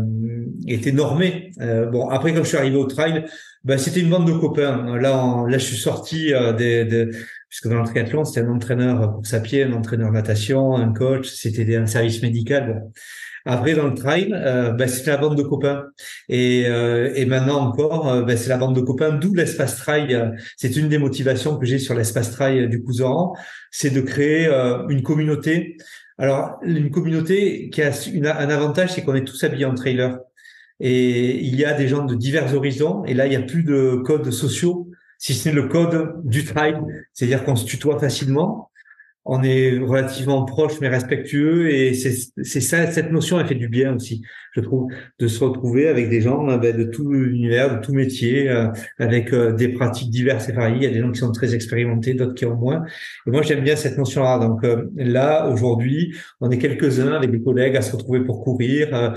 normé. 0.93 1.51
Euh, 1.61 1.87
bon 1.87 2.09
après 2.09 2.33
quand 2.33 2.45
je 2.45 2.49
suis 2.49 2.57
arrivé 2.57 2.77
au 2.77 2.87
trail, 2.87 3.25
ben, 3.65 3.77
c'était 3.77 4.01
une 4.01 4.11
bande 4.11 4.27
de 4.27 4.33
copains. 4.33 4.97
Là 4.99 5.45
là 5.49 5.59
je 5.59 5.65
suis 5.65 5.77
sorti 5.77 6.33
des, 6.57 6.85
des 6.85 7.09
puisque 7.49 7.69
dans 7.69 7.81
le 7.81 7.87
triathlon 7.87 8.25
c'était 8.25 8.47
un 8.47 8.51
entraîneur 8.51 9.13
pour 9.15 9.27
sa 9.27 9.41
pied, 9.41 9.65
un 9.65 9.73
entraîneur 9.73 10.13
natation, 10.13 10.77
un 10.77 10.93
coach, 10.93 11.29
c'était 11.29 11.77
un 11.77 11.87
service 11.87 12.23
médical. 12.23 12.85
Après, 13.47 13.75
dans 13.75 13.89
le 13.89 13.95
trail, 13.95 14.33
euh, 14.33 14.71
ben, 14.71 14.89
c'est 14.89 15.07
la 15.07 15.19
bande 15.19 15.37
de 15.37 15.43
copains. 15.43 15.85
Et, 16.29 16.65
euh, 16.67 17.13
et 17.15 17.27
maintenant 17.27 17.61
encore, 17.61 18.11
euh, 18.11 18.23
ben, 18.23 18.37
c'est 18.37 18.49
la 18.49 18.57
bande 18.57 18.75
de 18.75 18.81
copains, 18.81 19.13
d'où 19.13 19.35
l'espace 19.35 19.77
trail. 19.77 20.33
C'est 20.57 20.77
une 20.77 20.89
des 20.89 20.99
motivations 20.99 21.59
que 21.59 21.67
j'ai 21.67 21.79
sur 21.79 21.95
l'espace 21.95 22.31
trail 22.31 22.69
du 22.69 22.83
Couseran, 22.83 23.35
c'est 23.71 23.91
de 23.91 24.01
créer 24.01 24.47
une 24.89 25.03
communauté. 25.03 25.77
Alors, 26.17 26.59
une 26.63 26.91
communauté 26.91 27.71
qui 27.71 27.83
a 27.83 27.93
un 28.39 28.49
avantage, 28.49 28.95
c'est 28.95 29.03
qu'on 29.03 29.15
est 29.15 29.25
tous 29.25 29.43
habillés 29.45 29.67
en 29.67 29.75
trailer. 29.75 30.19
Et 30.81 31.39
il 31.45 31.57
y 31.57 31.65
a 31.65 31.75
des 31.75 31.89
gens 31.89 32.05
de 32.05 32.15
divers 32.15 32.55
horizons. 32.55 33.05
Et 33.05 33.15
là, 33.15 33.27
il 33.27 33.31
n'y 33.31 33.37
a 33.37 33.43
plus 33.43 33.63
de 33.63 34.01
codes 34.05 34.31
sociaux, 34.31 34.91
si 35.19 35.35
ce 35.35 35.49
n'est 35.49 35.55
le 35.55 35.69
code 35.69 36.15
du 36.25 36.45
trail. 36.45 36.77
C'est-à-dire 37.13 37.45
qu'on 37.45 37.57
se 37.57 37.67
tutoie 37.67 37.99
facilement 37.99 38.71
on 39.25 39.43
est 39.43 39.79
relativement 39.79 40.45
proche 40.45 40.81
mais 40.81 40.89
respectueux 40.89 41.71
et 41.71 41.95
c'est 41.95 42.61
ça 42.61 42.91
cette 42.91 43.11
notion 43.11 43.41
elle 43.41 43.47
fait 43.47 43.55
du 43.55 43.69
bien 43.69 43.95
aussi 43.95 44.23
je 44.55 44.61
trouve 44.61 44.89
de 45.19 45.29
se 45.29 45.43
retrouver 45.43 45.89
avec 45.89 46.09
des 46.09 46.21
gens 46.21 46.49
euh, 46.49 46.59
ben, 46.59 46.77
de 46.77 46.85
tout 46.85 47.13
univers 47.13 47.77
de 47.77 47.85
tout 47.85 47.93
métier 47.93 48.49
euh, 48.49 48.69
avec 48.99 49.33
euh, 49.33 49.53
des 49.53 49.69
pratiques 49.69 50.11
diverses 50.11 50.49
et 50.49 50.53
variées. 50.53 50.77
Il 50.77 50.83
y 50.85 50.87
a 50.87 50.91
des 50.91 51.01
gens 51.01 51.11
qui 51.11 51.19
sont 51.19 51.33
très 51.33 51.55
expérimentés 51.55 52.15
d'autres 52.15 52.35
qui 52.35 52.47
ont 52.47 52.57
moins. 52.57 52.85
Et 53.27 53.31
moi 53.31 53.43
j'aime 53.43 53.63
bien 53.63 53.77
cette 53.77 53.99
notion 53.99 54.23
là 54.23 54.39
donc 54.39 54.65
là 54.97 55.49
aujourd'hui 55.49 56.15
on 56.41 56.51
est 56.51 56.59
quelques 56.59 57.01
uns 57.01 57.13
avec 57.13 57.31
des 57.31 57.43
collègues 57.43 57.77
à 57.77 57.83
se 57.83 57.95
retrouver 57.97 58.21
pour 58.21 58.43
courir 58.43 59.15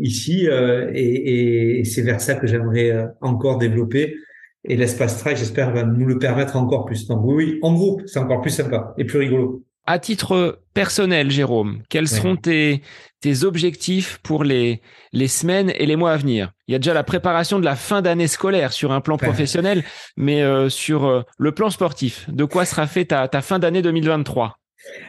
ici 0.00 0.46
et, 0.46 1.80
et 1.80 1.84
c'est 1.84 2.02
vers 2.02 2.20
ça 2.20 2.34
que 2.34 2.46
j'aimerais 2.46 3.06
encore 3.20 3.58
développer 3.58 4.16
et 4.64 4.76
l'espace 4.76 5.18
trail, 5.18 5.36
j'espère, 5.36 5.72
va 5.72 5.84
nous 5.84 6.06
le 6.06 6.18
permettre 6.18 6.56
encore 6.56 6.84
plus. 6.84 7.06
Donc 7.06 7.20
oui, 7.24 7.34
oui 7.34 7.58
en 7.62 7.72
groupe, 7.74 8.02
c'est 8.06 8.18
encore 8.18 8.40
plus 8.40 8.50
sympa 8.50 8.94
et 8.98 9.04
plus 9.04 9.18
rigolo. 9.18 9.64
À 9.86 9.98
titre 9.98 10.60
personnel, 10.74 11.30
Jérôme, 11.30 11.82
quels 11.88 12.08
seront 12.08 12.36
tes, 12.36 12.82
tes 13.22 13.42
objectifs 13.44 14.18
pour 14.22 14.44
les, 14.44 14.82
les 15.14 15.28
semaines 15.28 15.72
et 15.74 15.86
les 15.86 15.96
mois 15.96 16.12
à 16.12 16.16
venir? 16.18 16.52
Il 16.66 16.72
y 16.72 16.74
a 16.74 16.78
déjà 16.78 16.92
la 16.92 17.04
préparation 17.04 17.58
de 17.58 17.64
la 17.64 17.74
fin 17.74 18.02
d'année 18.02 18.26
scolaire 18.26 18.74
sur 18.74 18.92
un 18.92 19.00
plan 19.00 19.16
professionnel, 19.16 19.84
mais 20.18 20.42
euh, 20.42 20.68
sur 20.68 21.06
euh, 21.06 21.22
le 21.38 21.52
plan 21.52 21.70
sportif, 21.70 22.28
de 22.28 22.44
quoi 22.44 22.66
sera 22.66 22.86
fait 22.86 23.06
ta, 23.06 23.28
ta 23.28 23.40
fin 23.40 23.58
d'année 23.58 23.82
2023 23.82 24.58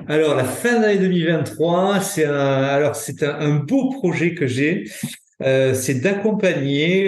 alors 0.08 0.36
la 0.36 0.46
fin 0.46 0.82
d'année 0.82 0.98
2023, 0.98 2.02
c'est 2.02 2.26
un 2.26 2.34
alors 2.34 2.96
c'est 2.96 3.22
un, 3.22 3.40
un, 3.40 3.56
beau 3.58 3.90
projet 3.92 4.34
que 4.34 4.48
j'ai, 4.48 4.86
euh, 5.44 5.76
c'est 5.76 6.02
d'accompagner 6.02 7.08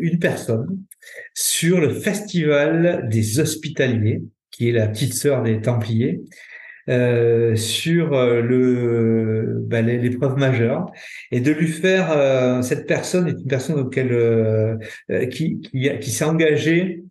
une 0.00 0.18
personne 0.18 0.78
sur 1.34 1.80
le 1.80 1.90
festival 1.90 3.08
des 3.08 3.40
hospitaliers, 3.40 4.22
qui 4.50 4.68
est 4.68 4.72
la 4.72 4.88
petite 4.88 5.14
sœur 5.14 5.42
des 5.42 5.60
Templiers, 5.60 6.20
euh, 6.88 7.56
sur 7.56 8.12
euh, 8.12 8.40
le 8.40 9.60
bah, 9.66 9.82
l'épreuve 9.82 10.36
majeure 10.36 10.86
et 11.32 11.40
de 11.40 11.50
lui 11.50 11.66
faire 11.66 12.12
euh, 12.12 12.62
cette 12.62 12.86
personne 12.86 13.26
est 13.26 13.32
une 13.32 13.46
personne 13.46 13.80
auquel 13.80 14.12
euh, 14.12 14.76
qui 15.32 15.60
qui, 15.60 15.90
qui 15.98 16.10
s'est 16.12 16.24
engagée 16.24 17.02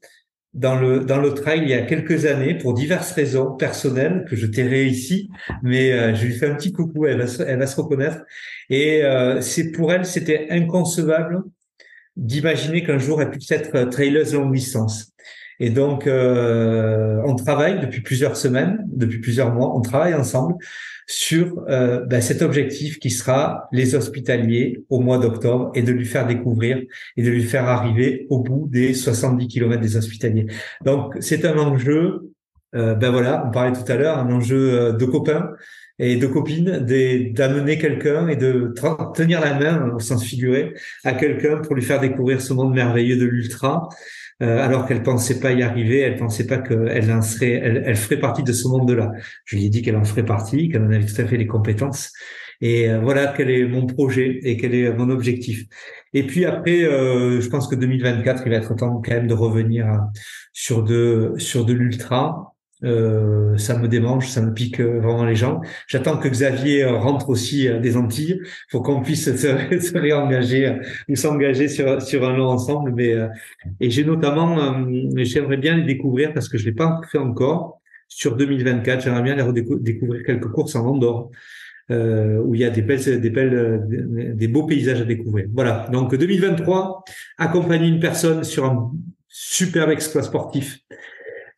dans 0.53 0.79
le 0.79 1.01
dans 1.01 1.19
le 1.19 1.33
trail 1.33 1.59
il 1.63 1.69
y 1.69 1.73
a 1.73 1.81
quelques 1.81 2.25
années 2.25 2.57
pour 2.57 2.73
diverses 2.73 3.11
raisons 3.11 3.51
personnelles 3.57 4.23
que 4.29 4.37
je 4.37 4.45
tairai 4.45 4.85
ici 4.85 5.29
mais 5.61 6.15
je 6.15 6.25
lui 6.25 6.33
fais 6.33 6.47
un 6.47 6.55
petit 6.55 6.71
coucou 6.71 7.05
elle 7.05 7.17
va 7.17 7.27
se, 7.27 7.43
elle 7.43 7.59
va 7.59 7.67
se 7.67 7.75
reconnaître. 7.75 8.23
Et 8.69 9.01
c'est 9.41 9.73
pour 9.73 9.91
elle 9.91 10.05
c'était 10.05 10.47
inconcevable 10.51 11.43
d'imaginer 12.15 12.83
qu'un 12.83 12.97
jour 12.97 13.21
elle 13.21 13.31
puisse 13.31 13.51
être 13.51 13.75
euh, 13.75 13.85
traileuse 13.85 14.33
longue 14.33 14.53
licence. 14.53 15.11
Et 15.61 15.69
donc, 15.69 16.05
euh, 16.05 17.21
on 17.25 17.35
travaille 17.35 17.79
depuis 17.79 18.01
plusieurs 18.01 18.35
semaines, 18.35 18.85
depuis 18.87 19.19
plusieurs 19.19 19.53
mois, 19.53 19.73
on 19.73 19.79
travaille 19.79 20.13
ensemble 20.13 20.55
sur 21.07 21.61
ben, 21.61 22.19
cet 22.19 22.41
objectif 22.41 22.99
qui 22.99 23.09
sera 23.09 23.69
les 23.71 23.95
hospitaliers 23.95 24.83
au 24.89 24.99
mois 24.99 25.17
d'octobre 25.17 25.71
et 25.73 25.81
de 25.81 25.93
lui 25.93 26.03
faire 26.03 26.27
découvrir 26.27 26.81
et 27.15 27.23
de 27.23 27.29
lui 27.29 27.43
faire 27.43 27.69
arriver 27.69 28.25
au 28.29 28.39
bout 28.39 28.67
des 28.69 28.93
70 28.93 29.47
kilomètres 29.47 29.83
des 29.83 29.95
hospitaliers. 29.95 30.47
Donc, 30.83 31.15
c'est 31.21 31.45
un 31.45 31.57
enjeu, 31.57 32.31
euh, 32.75 32.95
ben 32.95 33.11
voilà, 33.11 33.45
on 33.47 33.51
parlait 33.51 33.71
tout 33.71 33.89
à 33.89 33.95
l'heure, 33.95 34.17
un 34.17 34.31
enjeu 34.33 34.91
de 34.91 35.05
copains, 35.05 35.51
et 35.99 36.17
de 36.17 36.27
copines 36.27 36.79
d'amener 37.33 37.77
quelqu'un 37.77 38.27
et 38.27 38.35
de 38.35 38.73
tenir 39.15 39.39
la 39.39 39.53
main 39.57 39.91
au 39.95 39.99
sens 39.99 40.23
figuré 40.23 40.73
à 41.03 41.13
quelqu'un 41.13 41.57
pour 41.59 41.75
lui 41.75 41.81
faire 41.81 41.99
découvrir 41.99 42.41
ce 42.41 42.53
monde 42.53 42.73
merveilleux 42.73 43.17
de 43.17 43.25
l'ultra. 43.25 43.87
Euh, 44.43 44.59
alors 44.59 44.85
qu'elle 44.85 45.01
pensait 45.01 45.39
pas 45.39 45.53
y 45.53 45.63
arriver 45.63 45.99
elle 45.99 46.17
pensait 46.17 46.45
pas 46.45 46.57
qu'elle 46.57 47.09
en 47.09 47.21
serait 47.21 47.53
elle, 47.53 47.83
elle, 47.85 47.95
ferait 47.95 48.19
partie 48.19 48.43
de 48.43 48.51
ce 48.51 48.67
monde 48.67 48.91
là 48.91 49.13
je 49.45 49.55
lui 49.55 49.65
ai 49.65 49.69
dit 49.69 49.81
qu'elle 49.81 49.95
en 49.95 50.03
ferait 50.03 50.25
partie 50.25 50.67
qu'elle 50.67 50.81
en 50.81 50.91
avait 50.91 51.05
tout 51.05 51.21
à 51.21 51.25
fait 51.25 51.37
les 51.37 51.47
compétences. 51.47 52.11
Et 52.59 52.89
euh, 52.89 52.99
voilà 52.99 53.33
quel 53.35 53.49
est 53.49 53.65
mon 53.65 53.85
projet 53.85 54.39
et 54.43 54.57
quel 54.57 54.75
est 54.75 54.91
mon 54.91 55.09
objectif. 55.09 55.63
Et 56.13 56.23
puis 56.27 56.43
après 56.43 56.83
euh, 56.83 57.39
je 57.39 57.47
pense 57.47 57.69
que 57.69 57.75
2024 57.75 58.43
il 58.45 58.49
va 58.49 58.57
être 58.57 58.75
temps 58.75 59.01
quand 59.01 59.13
même 59.13 59.27
de 59.27 59.33
revenir 59.33 60.01
sur 60.51 60.83
de 60.83 61.35
sur 61.37 61.63
de 61.63 61.71
l'ultra 61.71 62.54
euh, 62.83 63.57
ça 63.57 63.77
me 63.77 63.87
démange, 63.87 64.27
ça 64.27 64.41
me 64.41 64.53
pique 64.53 64.81
euh, 64.81 64.99
vraiment 64.99 65.23
les 65.23 65.35
gens. 65.35 65.61
J'attends 65.87 66.17
que 66.17 66.27
Xavier 66.27 66.83
euh, 66.83 66.97
rentre 66.97 67.29
aussi 67.29 67.69
des 67.81 67.95
Antilles. 67.95 68.41
faut 68.69 68.81
qu'on 68.81 69.01
puisse 69.01 69.25
se, 69.35 69.97
réengager 69.97 70.77
ou 71.07 71.15
s'engager 71.15 71.67
sur 71.67 72.27
un 72.27 72.35
long 72.35 72.47
ensemble. 72.47 72.93
Mais 72.93 73.15
et 73.79 73.89
j'ai 73.89 74.03
notamment, 74.03 74.85
j'aimerais 75.15 75.57
bien 75.57 75.77
les 75.77 75.83
découvrir 75.83 76.33
parce 76.33 76.49
que 76.49 76.57
je 76.57 76.65
l'ai 76.65 76.73
pas 76.73 76.99
fait 77.11 77.17
encore 77.17 77.81
sur 78.07 78.35
2024. 78.35 79.03
J'aimerais 79.03 79.23
bien 79.23 79.35
les 79.35 79.63
découvrir 79.79 80.23
quelques 80.23 80.49
courses 80.49 80.75
en 80.75 80.85
Andorre. 80.85 81.31
Euh, 81.91 82.39
où 82.39 82.55
il 82.55 82.61
y 82.61 82.65
a 82.65 82.71
des 82.71 82.81
belles, 82.81 83.21
des 83.21 83.29
belles, 83.29 83.85
des 84.35 84.47
beaux 84.47 84.65
paysages 84.65 85.01
à 85.01 85.05
découvrir. 85.05 85.45
Voilà. 85.53 85.87
Donc 85.91 86.15
2023, 86.15 87.03
accompagner 87.37 87.87
une 87.87 87.99
personne 87.99 88.43
sur 88.43 88.65
un 88.65 88.91
superbe 89.27 89.91
exploit 89.91 90.23
sportif 90.23 90.79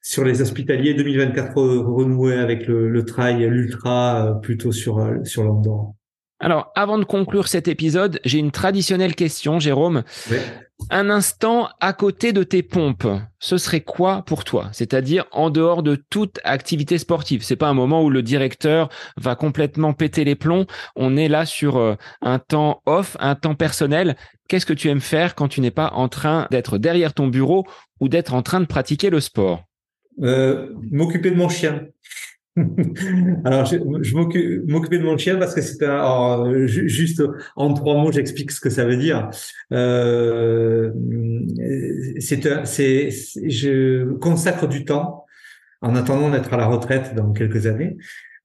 sur 0.07 0.23
les 0.23 0.41
hospitaliers 0.41 0.93
2024 0.93 1.61
renoué 1.81 2.35
avec 2.35 2.65
le, 2.65 2.87
le 2.87 3.03
trail, 3.03 3.45
l'ultra, 3.49 4.27
euh, 4.27 4.33
plutôt 4.35 4.71
sur, 4.71 4.99
euh, 4.99 5.17
sur 5.25 5.43
l'Andorre. 5.43 5.95
Alors, 6.39 6.71
avant 6.75 6.97
de 6.97 7.03
conclure 7.03 7.49
cet 7.49 7.67
épisode, 7.67 8.21
j'ai 8.23 8.39
une 8.39 8.51
traditionnelle 8.51 9.15
question, 9.15 9.59
Jérôme. 9.59 10.03
Un 10.89 11.09
instant 11.09 11.67
à 11.81 11.91
côté 11.91 12.31
de 12.31 12.43
tes 12.43 12.63
pompes, 12.63 13.07
ce 13.39 13.57
serait 13.57 13.81
quoi 13.81 14.21
pour 14.21 14.45
toi? 14.45 14.69
C'est-à-dire 14.71 15.25
en 15.33 15.49
dehors 15.49 15.83
de 15.83 16.01
toute 16.09 16.39
activité 16.45 16.97
sportive. 16.99 17.43
C'est 17.43 17.57
pas 17.57 17.67
un 17.67 17.73
moment 17.73 18.01
où 18.01 18.09
le 18.09 18.21
directeur 18.21 18.87
va 19.17 19.35
complètement 19.35 19.91
péter 19.91 20.23
les 20.23 20.35
plombs. 20.35 20.67
On 20.95 21.17
est 21.17 21.27
là 21.27 21.45
sur 21.45 21.75
euh, 21.75 21.95
un 22.21 22.39
temps 22.39 22.81
off, 22.85 23.17
un 23.19 23.35
temps 23.35 23.55
personnel. 23.55 24.15
Qu'est-ce 24.47 24.65
que 24.65 24.73
tu 24.73 24.87
aimes 24.87 25.01
faire 25.01 25.35
quand 25.35 25.49
tu 25.49 25.59
n'es 25.59 25.71
pas 25.71 25.91
en 25.93 26.07
train 26.07 26.47
d'être 26.49 26.77
derrière 26.77 27.13
ton 27.13 27.27
bureau 27.27 27.65
ou 27.99 28.07
d'être 28.07 28.33
en 28.33 28.41
train 28.41 28.61
de 28.61 28.67
pratiquer 28.67 29.09
le 29.09 29.19
sport? 29.19 29.66
Euh, 30.21 30.69
m'occuper 30.91 31.31
de 31.31 31.35
mon 31.35 31.49
chien. 31.49 31.87
alors, 33.45 33.65
je, 33.65 33.77
je 34.01 34.15
m'occupais 34.15 34.97
de 34.97 35.03
mon 35.03 35.17
chien 35.17 35.37
parce 35.37 35.53
que 35.53 35.85
un. 35.85 36.65
juste 36.65 37.21
en 37.55 37.73
trois 37.73 37.95
mots, 37.95 38.11
j'explique 38.11 38.51
ce 38.51 38.59
que 38.59 38.69
ça 38.69 38.85
veut 38.85 38.97
dire. 38.97 39.29
Euh, 39.71 40.91
c'est, 42.19 43.09
je 43.47 44.13
consacre 44.15 44.67
du 44.67 44.85
temps 44.85 45.25
en 45.81 45.95
attendant 45.95 46.31
d'être 46.31 46.53
à 46.53 46.57
la 46.57 46.65
retraite 46.65 47.13
dans 47.15 47.31
quelques 47.31 47.67
années. 47.67 47.97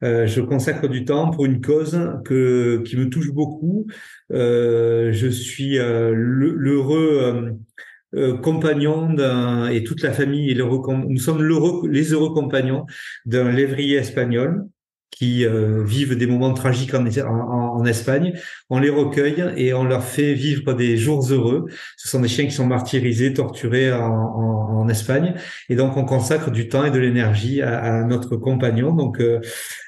Euh, 0.02 0.26
je 0.26 0.40
consacre 0.40 0.88
du 0.88 1.04
temps 1.04 1.30
pour 1.30 1.44
une 1.44 1.60
cause 1.60 1.98
que 2.24 2.82
qui 2.84 2.96
me 2.96 3.08
touche 3.08 3.30
beaucoup. 3.30 3.86
Euh, 4.32 5.12
je 5.12 5.28
suis 5.28 5.78
euh, 5.78 6.12
l'heureux 6.14 7.56
euh, 8.14 8.36
compagnon 8.36 9.12
d'un 9.12 9.68
et 9.68 9.84
toute 9.84 10.02
la 10.02 10.12
famille 10.12 10.50
et 10.50 10.54
nous 10.54 11.18
sommes 11.18 11.42
les 11.88 12.12
heureux 12.12 12.34
compagnons 12.34 12.84
d'un 13.24 13.50
lévrier 13.50 13.96
espagnol 13.96 14.66
qui 15.10 15.44
euh, 15.44 15.84
vivent 15.84 16.16
des 16.16 16.26
moments 16.26 16.52
tragiques 16.54 16.94
en, 16.94 17.06
en, 17.06 17.61
en, 17.74 17.84
Espagne. 17.84 18.34
On 18.70 18.78
les 18.78 18.90
recueille 18.90 19.44
et 19.56 19.74
on 19.74 19.84
leur 19.84 20.04
fait 20.04 20.34
vivre 20.34 20.72
des 20.74 20.96
jours 20.96 21.26
heureux. 21.30 21.66
Ce 21.96 22.08
sont 22.08 22.20
des 22.20 22.28
chiens 22.28 22.44
qui 22.44 22.52
sont 22.52 22.66
martyrisés, 22.66 23.32
torturés 23.32 23.92
en, 23.92 24.72
en 24.82 24.88
Espagne. 24.88 25.34
Et 25.68 25.76
donc, 25.76 25.96
on 25.96 26.04
consacre 26.04 26.50
du 26.50 26.68
temps 26.68 26.84
et 26.84 26.90
de 26.90 26.98
l'énergie 26.98 27.62
à, 27.62 27.78
à, 27.78 28.04
notre 28.04 28.36
compagnon. 28.36 28.92
Donc, 28.92 29.20
euh, 29.20 29.40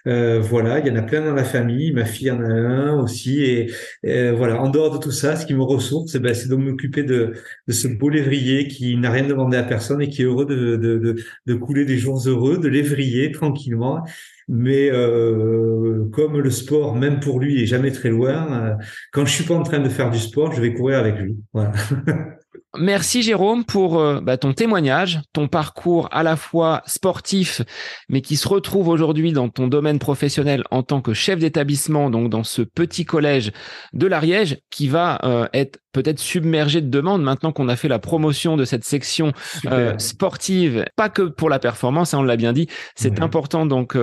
euh, 0.07 0.41
voilà, 0.41 0.81
il 0.81 0.87
y 0.87 0.91
en 0.91 0.97
a 0.97 1.03
plein 1.03 1.21
dans 1.21 1.35
la 1.35 1.45
famille. 1.45 1.93
Ma 1.93 2.05
fille 2.05 2.31
en 2.31 2.41
a 2.41 2.49
un 2.49 3.01
aussi. 3.01 3.43
Et, 3.43 4.31
voilà, 4.33 4.61
en 4.61 4.69
dehors 4.71 4.93
de 4.93 4.99
tout 4.99 5.13
ça, 5.13 5.37
ce 5.37 5.47
qui 5.47 5.55
me 5.55 5.63
ressource, 5.63 6.15
eh 6.15 6.19
ben, 6.19 6.35
c'est 6.35 6.49
de 6.49 6.57
m'occuper 6.57 7.03
de, 7.03 7.35
de, 7.69 7.73
ce 7.73 7.89
beau 7.89 8.09
lévrier 8.09 8.69
qui 8.69 8.97
n'a 8.97 9.11
rien 9.11 9.27
demandé 9.27 9.57
à 9.57 9.63
personne 9.63 10.01
et 10.03 10.09
qui 10.09 10.23
est 10.23 10.25
heureux 10.25 10.47
de, 10.47 10.77
de, 10.77 11.17
de 11.47 11.55
couler 11.55 11.85
des 11.85 11.99
jours 11.99 12.21
heureux, 12.27 12.59
de 12.59 12.69
lévrier 12.69 13.33
tranquillement 13.33 14.05
mais 14.49 14.91
euh, 14.91 16.09
comme 16.13 16.39
le 16.39 16.51
sport, 16.51 16.95
même 16.95 17.21
pour 17.21 17.41
lui, 17.41 17.63
est 17.63 17.67
jamais 17.67 17.93
très 17.93 18.11
loin, 18.11 18.53
euh, 18.53 18.75
quand 19.13 19.25
je 19.25 19.33
suis 19.33 19.45
pas 19.45 19.55
en 19.55 19.63
train 19.63 19.79
de 19.79 19.89
faire 19.89 20.11
du 20.11 20.19
sport, 20.19 20.53
je 20.53 20.61
vais 20.61 20.75
courir 20.75 20.99
avec 20.99 21.19
lui. 21.19 21.37
Voilà. 21.53 21.73
Merci 22.77 23.23
Jérôme 23.23 23.65
pour 23.65 24.01
euh, 24.01 24.21
bah, 24.21 24.37
ton 24.37 24.53
témoignage, 24.53 25.21
ton 25.33 25.47
parcours 25.47 26.09
à 26.11 26.23
la 26.25 26.35
fois 26.35 26.83
sportif, 26.87 27.63
mais 28.09 28.21
qui 28.21 28.37
se 28.37 28.49
retrouve 28.49 28.89
aujourd'hui 28.89 29.33
dans 29.33 29.49
ton 29.49 29.69
domaine 29.69 30.01
professionnel 30.01 30.65
en 30.73 30.83
tant 30.83 31.01
que 31.01 31.15
chef 31.15 31.39
d'établissement, 31.39 32.11
donc 32.11 32.31
dans 32.31 32.43
ce 32.43 32.63
petit 32.63 33.05
collège 33.05 33.53
de 33.93 34.07
l'Ariège, 34.07 34.59
qui 34.71 34.89
va 34.89 35.21
euh, 35.25 35.47
être 35.53 35.79
peut-être 35.93 36.19
submergé 36.19 36.81
de 36.81 36.89
demandes 36.89 37.23
maintenant 37.23 37.53
qu'on 37.53 37.69
a 37.69 37.77
fait 37.77 37.87
la 37.87 38.01
promotion 38.01 38.57
de 38.57 38.65
cette 38.65 38.85
section 38.85 39.33
euh, 39.67 39.97
sportive, 39.99 40.85
pas 40.97 41.09
que 41.09 41.23
pour 41.23 41.51
la 41.51 41.61
performance, 41.61 42.13
hein, 42.13 42.19
on 42.19 42.23
l'a 42.25 42.37
bien 42.37 42.53
dit, 42.53 42.67
c'est 42.97 43.21
important 43.21 43.67
donc 43.67 43.97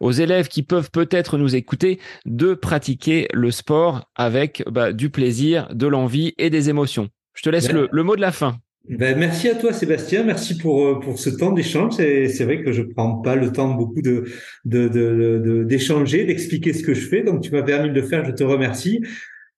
aux 0.00 0.12
élèves 0.12 0.48
qui 0.48 0.62
peuvent 0.62 0.90
peut-être 0.90 1.38
nous 1.38 1.56
écouter 1.56 1.98
de 2.26 2.52
pratiquer 2.52 3.28
le 3.32 3.50
sport 3.50 4.04
avec 4.14 4.62
bah, 4.70 4.92
du 4.92 5.08
plaisir, 5.08 5.68
de 5.72 5.86
l'envie 5.86 6.34
et 6.36 6.50
des 6.50 6.68
émotions. 6.68 7.08
Je 7.38 7.42
te 7.42 7.50
laisse 7.50 7.70
le, 7.70 8.02
mot 8.02 8.16
de 8.16 8.20
la 8.20 8.32
fin. 8.32 8.58
Ben, 8.88 9.16
merci 9.16 9.48
à 9.48 9.54
toi 9.54 9.72
Sébastien, 9.72 10.24
merci 10.24 10.58
pour 10.58 10.84
euh, 10.84 10.98
pour 10.98 11.20
ce 11.20 11.30
temps 11.30 11.52
d'échange. 11.52 11.94
C'est 11.94 12.44
vrai 12.44 12.64
que 12.64 12.72
je 12.72 12.82
prends 12.82 13.18
pas 13.18 13.36
le 13.36 13.52
temps 13.52 13.74
beaucoup 13.74 14.02
de 14.02 14.24
d'échanger, 14.64 16.18
de, 16.18 16.22
de, 16.22 16.26
d'expliquer 16.26 16.72
ce 16.72 16.82
que 16.82 16.94
je 16.94 17.06
fais. 17.06 17.22
Donc 17.22 17.42
tu 17.42 17.52
m'as 17.52 17.62
permis 17.62 17.90
de 17.90 17.94
le 17.94 18.02
faire, 18.02 18.24
je 18.24 18.32
te 18.32 18.42
remercie. 18.42 19.00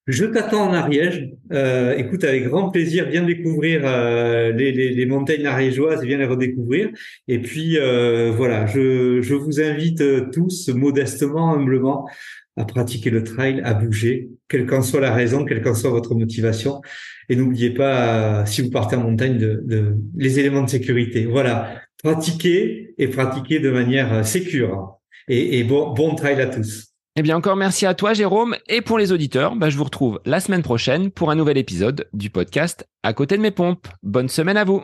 Je 0.07 0.25
t'attends 0.25 0.69
en 0.69 0.73
Ariège. 0.73 1.29
Euh, 1.53 1.95
écoute, 1.95 2.23
avec 2.23 2.45
grand 2.45 2.69
plaisir, 2.69 3.07
viens 3.09 3.23
découvrir 3.23 3.81
euh, 3.85 4.51
les, 4.51 4.71
les, 4.71 4.89
les, 4.89 5.05
montagnes 5.05 5.45
ariégeoises, 5.45 6.03
viens 6.03 6.17
les 6.17 6.25
redécouvrir. 6.25 6.89
Et 7.27 7.39
puis 7.39 7.77
euh, 7.77 8.31
voilà, 8.35 8.65
je, 8.65 9.21
je 9.21 9.35
vous 9.35 9.61
invite 9.61 10.03
tous 10.31 10.69
modestement, 10.69 11.53
humblement, 11.53 12.07
à 12.57 12.65
pratiquer 12.65 13.09
le 13.09 13.23
trail, 13.23 13.61
à 13.63 13.73
bouger, 13.73 14.29
quelle 14.47 14.65
qu'en 14.65 14.81
soit 14.81 14.99
la 14.99 15.13
raison, 15.13 15.45
quelle 15.45 15.61
qu'en 15.61 15.73
soit 15.73 15.89
votre 15.89 16.15
motivation. 16.15 16.81
Et 17.29 17.35
n'oubliez 17.35 17.71
pas, 17.71 18.45
si 18.45 18.61
vous 18.61 18.69
partez 18.69 18.95
en 18.95 19.03
montagne, 19.03 19.37
de, 19.37 19.95
les 20.15 20.39
éléments 20.39 20.63
de 20.63 20.69
sécurité. 20.69 21.25
Voilà, 21.25 21.81
pratiquez 22.03 22.93
et 22.97 23.07
pratiquez 23.07 23.59
de 23.59 23.71
manière 23.71 24.25
sécure. 24.25 24.97
Et, 25.27 25.63
bon 25.63 26.15
trail 26.15 26.41
à 26.41 26.47
tous. 26.47 26.87
Eh 27.15 27.21
bien, 27.21 27.37
encore 27.37 27.55
merci 27.55 27.85
à 27.85 27.93
toi, 27.93 28.13
Jérôme. 28.13 28.55
Et 28.67 28.81
pour 28.81 28.97
les 28.97 29.11
auditeurs, 29.11 29.55
bah, 29.55 29.69
je 29.69 29.77
vous 29.77 29.83
retrouve 29.83 30.19
la 30.25 30.39
semaine 30.39 30.63
prochaine 30.63 31.11
pour 31.11 31.29
un 31.29 31.35
nouvel 31.35 31.57
épisode 31.57 32.07
du 32.13 32.29
podcast 32.29 32.87
À 33.03 33.13
côté 33.13 33.37
de 33.37 33.41
mes 33.41 33.51
pompes. 33.51 33.87
Bonne 34.01 34.29
semaine 34.29 34.57
à 34.57 34.63
vous. 34.63 34.83